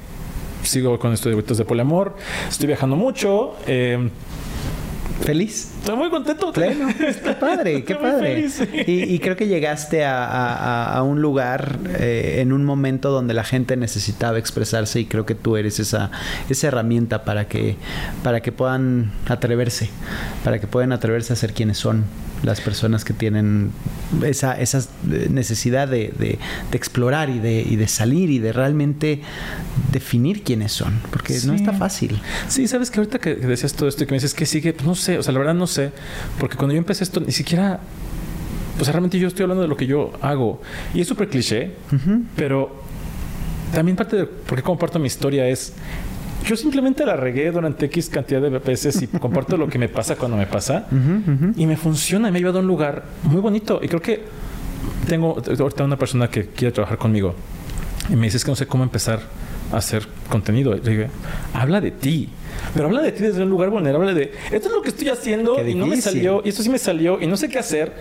sigo 0.61 0.99
con 0.99 1.13
estos 1.13 1.57
de 1.57 1.65
poliamor. 1.65 2.15
Estoy 2.47 2.67
viajando 2.67 2.95
mucho. 2.95 3.55
Feliz. 5.23 5.71
Estoy 5.81 5.97
muy 5.97 6.11
contento. 6.11 6.53
Pleno. 6.53 6.87
Qué 7.23 7.33
padre, 7.33 7.83
qué 7.83 7.95
padre. 7.95 8.47
Y, 8.85 9.17
creo 9.17 9.35
que 9.35 9.47
llegaste 9.47 10.05
a, 10.05 11.01
un 11.03 11.21
lugar 11.21 11.79
eh, 11.97 12.37
en 12.39 12.53
un 12.53 12.63
momento 12.63 13.09
donde 13.09 13.33
la 13.33 13.43
gente 13.43 13.75
necesitaba 13.77 14.37
expresarse 14.37 14.99
y 14.99 15.05
creo 15.05 15.25
que 15.25 15.33
tú 15.33 15.57
eres 15.57 15.79
esa, 15.79 16.11
esa 16.49 16.67
herramienta 16.67 17.23
para 17.23 17.47
que, 17.47 17.77
para 18.23 18.41
que 18.41 18.51
puedan 18.51 19.11
atreverse, 19.27 19.89
para 20.43 20.59
que 20.59 20.67
puedan 20.67 20.91
atreverse 20.91 21.33
a 21.33 21.35
ser 21.35 21.53
quienes 21.53 21.79
son 21.79 22.05
las 22.43 22.59
personas 22.61 23.05
que 23.05 23.13
tienen 23.13 23.71
esa, 24.23 24.59
esa 24.59 24.83
necesidad 25.29 25.87
de, 25.87 26.39
explorar 26.71 27.29
y 27.29 27.39
de, 27.39 27.61
y 27.61 27.75
de, 27.75 27.87
salir 27.87 28.29
y 28.29 28.39
de 28.39 28.51
realmente 28.51 29.21
definir 29.91 30.43
quiénes 30.43 30.71
son, 30.71 30.99
porque 31.11 31.37
no 31.45 31.53
está 31.53 31.73
fácil. 31.73 32.19
Sí, 32.47 32.67
sabes 32.67 32.89
que 32.89 32.99
ahorita 32.99 33.19
que 33.19 33.35
decías 33.35 33.73
todo 33.73 33.89
esto 33.89 34.03
y 34.03 34.07
que 34.07 34.11
me 34.11 34.17
dices 34.17 34.33
que 34.33 34.45
sigue, 34.45 34.73
pues 34.73 34.85
no 34.85 34.95
sé, 34.95 35.17
o 35.17 35.23
sea, 35.23 35.33
la 35.33 35.39
verdad 35.39 35.53
no 35.53 35.67
sé, 35.71 35.91
porque 36.39 36.55
cuando 36.57 36.73
yo 36.73 36.77
empecé 36.77 37.03
esto 37.03 37.19
ni 37.19 37.31
siquiera 37.31 37.79
pues 38.77 38.87
realmente 38.87 39.19
yo 39.19 39.27
estoy 39.27 39.43
hablando 39.43 39.61
de 39.61 39.67
lo 39.67 39.77
que 39.77 39.85
yo 39.85 40.11
hago. 40.21 40.61
Y 40.93 41.01
es 41.01 41.07
súper 41.07 41.27
cliché, 41.27 41.73
pero 42.35 42.81
también 43.73 43.95
parte 43.95 44.15
de 44.15 44.25
por 44.25 44.57
qué 44.57 44.63
comparto 44.63 44.99
mi 44.99 45.07
historia 45.07 45.47
es 45.47 45.73
yo 46.45 46.55
simplemente 46.55 47.05
la 47.05 47.15
regué 47.15 47.51
durante 47.51 47.85
X 47.85 48.09
cantidad 48.09 48.41
de 48.41 48.49
veces 48.49 48.99
y 49.01 49.07
comparto 49.07 49.55
lo 49.57 49.67
que 49.67 49.77
me 49.77 49.87
pasa 49.87 50.15
cuando 50.15 50.35
me 50.37 50.47
pasa 50.47 50.87
y 51.55 51.65
me 51.67 51.77
funciona 51.77 52.29
y 52.29 52.31
me 52.31 52.39
ha 52.39 52.41
llevado 52.41 52.57
a 52.57 52.61
un 52.61 52.67
lugar 52.67 53.03
muy 53.23 53.39
bonito 53.39 53.79
y 53.83 53.87
creo 53.87 54.01
que 54.01 54.23
tengo 55.07 55.39
ahorita 55.59 55.83
una 55.83 55.97
persona 55.97 56.29
que 56.29 56.47
quiere 56.47 56.71
trabajar 56.71 56.97
conmigo 56.97 57.35
y 58.09 58.15
me 58.15 58.23
dice 58.27 58.37
es 58.37 58.43
que 58.43 58.51
no 58.51 58.55
sé 58.55 58.65
cómo 58.65 58.83
empezar 58.83 59.19
a 59.71 59.77
hacer 59.77 60.07
contenido. 60.29 60.75
Y 60.75 60.81
le 60.81 60.91
digo, 60.91 61.05
habla 61.53 61.81
de 61.81 61.91
ti. 61.91 62.29
Pero 62.73 62.87
habla 62.87 63.01
de 63.01 63.11
ti 63.11 63.23
desde 63.23 63.43
un 63.43 63.49
lugar 63.49 63.69
vulnerable 63.69 64.13
de 64.13 64.31
esto 64.51 64.67
es 64.67 64.73
lo 64.73 64.81
que 64.81 64.89
estoy 64.89 65.09
haciendo 65.09 65.67
y 65.67 65.75
no 65.75 65.87
me 65.87 66.01
salió 66.01 66.41
y 66.43 66.49
esto 66.49 66.63
sí 66.63 66.69
me 66.69 66.79
salió 66.79 67.21
y 67.21 67.27
no 67.27 67.37
sé 67.37 67.49
qué 67.49 67.59
hacer. 67.59 67.93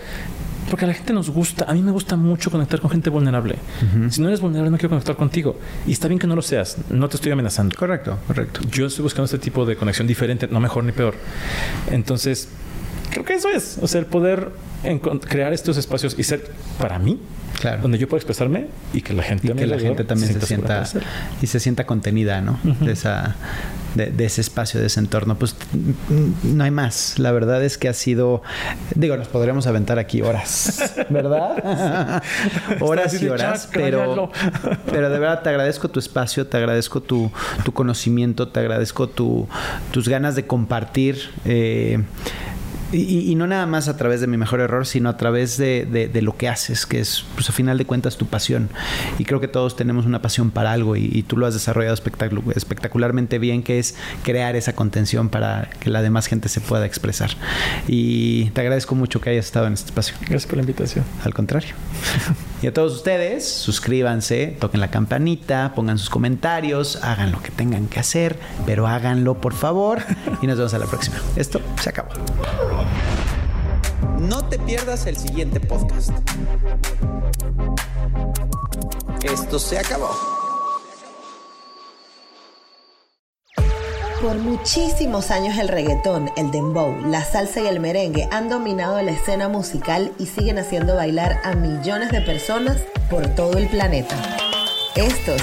Porque 0.69 0.85
a 0.85 0.89
la 0.89 0.95
gente 0.95 1.13
nos 1.13 1.31
gusta, 1.31 1.65
a 1.69 1.75
mí 1.75 1.83
me 1.83 1.91
gusta 1.91 2.15
mucho 2.15 2.49
conectar 2.49 2.81
con 2.81 2.91
gente 2.91 3.11
vulnerable. 3.11 3.57
Si 4.11 4.21
no 4.21 4.29
eres 4.29 4.41
vulnerable, 4.41 4.71
no 4.71 4.77
quiero 4.77 4.91
conectar 4.91 5.17
contigo. 5.17 5.57
Y 5.85 5.93
está 5.93 6.07
bien 6.07 6.21
que 6.21 6.29
no 6.29 6.37
lo 6.37 6.43
seas, 6.43 6.77
no 6.91 7.09
te 7.09 7.17
estoy 7.17 7.33
amenazando. 7.33 7.75
Correcto, 7.77 8.19
correcto. 8.27 8.61
Yo 8.71 8.87
estoy 8.87 9.03
buscando 9.03 9.25
este 9.25 9.39
tipo 9.39 9.67
de 9.67 9.75
conexión 9.75 10.07
diferente, 10.07 10.47
no 10.49 10.61
mejor 10.61 10.85
ni 10.85 10.93
peor. 10.93 11.15
Entonces, 11.91 12.49
creo 13.11 13.25
que 13.25 13.35
eso 13.35 13.49
es, 13.49 13.79
o 13.81 13.87
sea, 13.87 14.01
el 14.01 14.07
poder 14.07 14.53
crear 15.29 15.53
estos 15.53 15.77
espacios 15.77 16.19
y 16.19 16.23
ser 16.23 16.51
para 16.79 16.99
mí 16.99 17.21
donde 17.83 17.99
yo 17.99 18.09
puedo 18.09 18.19
expresarme 18.19 18.69
y 18.93 19.03
que 19.03 19.13
la 19.13 19.23
gente, 19.23 19.53
que 19.53 19.67
la 19.67 19.79
gente 19.79 20.05
también 20.05 20.33
se, 20.33 20.47
sienta 20.47 20.85
y 21.43 21.47
se 21.47 21.61
sienta 21.61 21.85
contenida, 21.85 22.41
¿no? 22.41 22.59
De 22.81 22.93
esa 22.93 23.37
de, 23.95 24.25
ese 24.25 24.41
espacio, 24.41 24.81
de 24.81 24.87
ese 24.87 25.01
entorno. 25.01 25.37
Pues 25.37 25.57
no 26.43 26.65
hay 26.65 26.71
más. 26.71 27.19
La 27.19 27.33
verdad 27.33 27.63
es 27.63 27.77
que 27.77 27.89
ha 27.89 27.93
sido, 27.93 28.43
digo, 28.95 29.17
nos 29.17 29.29
podríamos 29.29 29.67
aventar 29.67 29.99
aquí 29.99 30.23
horas, 30.23 30.95
¿verdad? 31.11 32.23
horas 32.81 33.21
y 33.21 33.29
horas, 33.29 33.69
pero, 33.73 34.31
pero 34.91 35.11
de 35.11 35.19
verdad 35.19 35.43
te 35.43 35.51
agradezco 35.51 35.89
tu 35.89 35.99
espacio, 35.99 36.47
te 36.47 36.57
agradezco 36.57 37.01
tu, 37.03 37.31
tu 37.65 37.73
conocimiento, 37.73 38.49
te 38.49 38.61
agradezco 38.61 39.09
tu, 39.09 39.49
tus 39.93 40.09
ganas 40.09 40.35
de 40.35 40.47
compartir. 40.47 41.31
Eh, 41.45 42.03
y, 42.93 43.35
no 43.37 43.47
nada 43.47 43.67
más 43.67 43.89
a 43.89 43.97
través 43.97 44.21
de 44.21 44.27
mi 44.27 44.37
mejor 44.37 44.61
error, 44.61 44.87
sino 44.87 45.09
a 45.09 45.17
través 45.17 45.57
de, 45.57 46.11
lo 46.23 46.37
que 46.37 46.49
haces, 46.49 46.87
que 46.87 47.01
es, 47.01 47.25
pues 47.35 47.49
a 47.49 47.53
final 47.53 47.79
de 47.79 47.85
cuentas, 47.85 48.17
tu 48.17 48.27
pasión. 48.27 48.69
Y 49.19 49.25
creo 49.25 49.41
que 49.41 49.49
todos 49.49 49.77
tenemos 49.77 50.07
una 50.07 50.23
pasión 50.23 50.51
para 50.51 50.73
algo 50.73 50.97
y, 50.97 51.23
tú 51.23 51.37
lo 51.37 51.47
has 51.47 51.55
desarrollado 51.55 51.95
espectacularmente 51.95 53.39
bien, 53.39 53.63
que 53.63 53.79
es 53.79 53.95
crear 54.25 54.57
esa 54.57 54.75
contención 54.75 55.29
para 55.29 55.71
que 55.81 55.91
la 55.91 56.03
demás 56.03 56.27
gente 56.27 56.49
se 56.49 56.61
pueda 56.61 56.87
expresar. 56.87 57.31
Y 57.87 58.51
te 58.51 58.61
agradezco 58.61 58.95
mucho 58.95 59.21
que 59.21 59.31
hayas 59.31 59.47
estado 59.47 59.67
en 59.67 59.75
este 59.75 59.87
espacio. 59.87 60.17
Gracias 60.23 60.47
por 60.47 60.57
la 60.57 60.63
invitación. 60.63 61.05
Al 61.25 61.35
contrario. 61.35 61.75
y 62.63 62.67
a 62.67 62.75
todos 62.75 62.95
ustedes, 62.95 63.49
suscríbanse, 63.49 64.57
toquen 64.59 64.81
la 64.81 64.91
campanita, 64.91 65.73
pongan 65.75 65.99
sus 65.99 66.11
comentarios, 66.11 66.97
hagan 67.03 67.31
lo 67.31 67.43
que 67.43 67.51
tengan 67.51 67.87
que 67.87 68.01
hacer, 68.01 68.39
pero 68.67 68.87
háganlo 68.87 69.41
por 69.41 69.55
favor. 69.55 70.01
Y 70.43 70.47
nos 70.47 70.57
vemos 70.57 70.75
a 70.75 70.79
la 70.79 70.87
próxima. 70.87 71.17
Esto 71.37 71.61
se 71.81 71.91
acabó. 71.91 72.11
No 74.19 74.45
te 74.49 74.59
pierdas 74.59 75.07
el 75.07 75.17
siguiente 75.17 75.61
podcast. 75.61 76.11
Esto 79.23 79.59
se 79.59 79.79
acabó. 79.79 80.11
Por 84.23 84.37
muchísimos 84.37 85.31
años 85.31 85.57
el 85.59 85.69
reggaetón, 85.69 86.31
el 86.37 86.51
dembow, 86.51 86.95
la 87.07 87.25
salsa 87.25 87.61
y 87.61 87.67
el 87.67 87.81
merengue 87.81 88.29
han 88.31 88.51
dominado 88.51 89.01
la 89.01 89.13
escena 89.13 89.49
musical 89.49 90.13
y 90.19 90.27
siguen 90.27 90.59
haciendo 90.59 90.95
bailar 90.95 91.41
a 91.43 91.55
millones 91.55 92.11
de 92.11 92.21
personas 92.21 92.77
por 93.09 93.27
todo 93.29 93.57
el 93.57 93.67
planeta. 93.69 94.15
Estos 94.95 95.43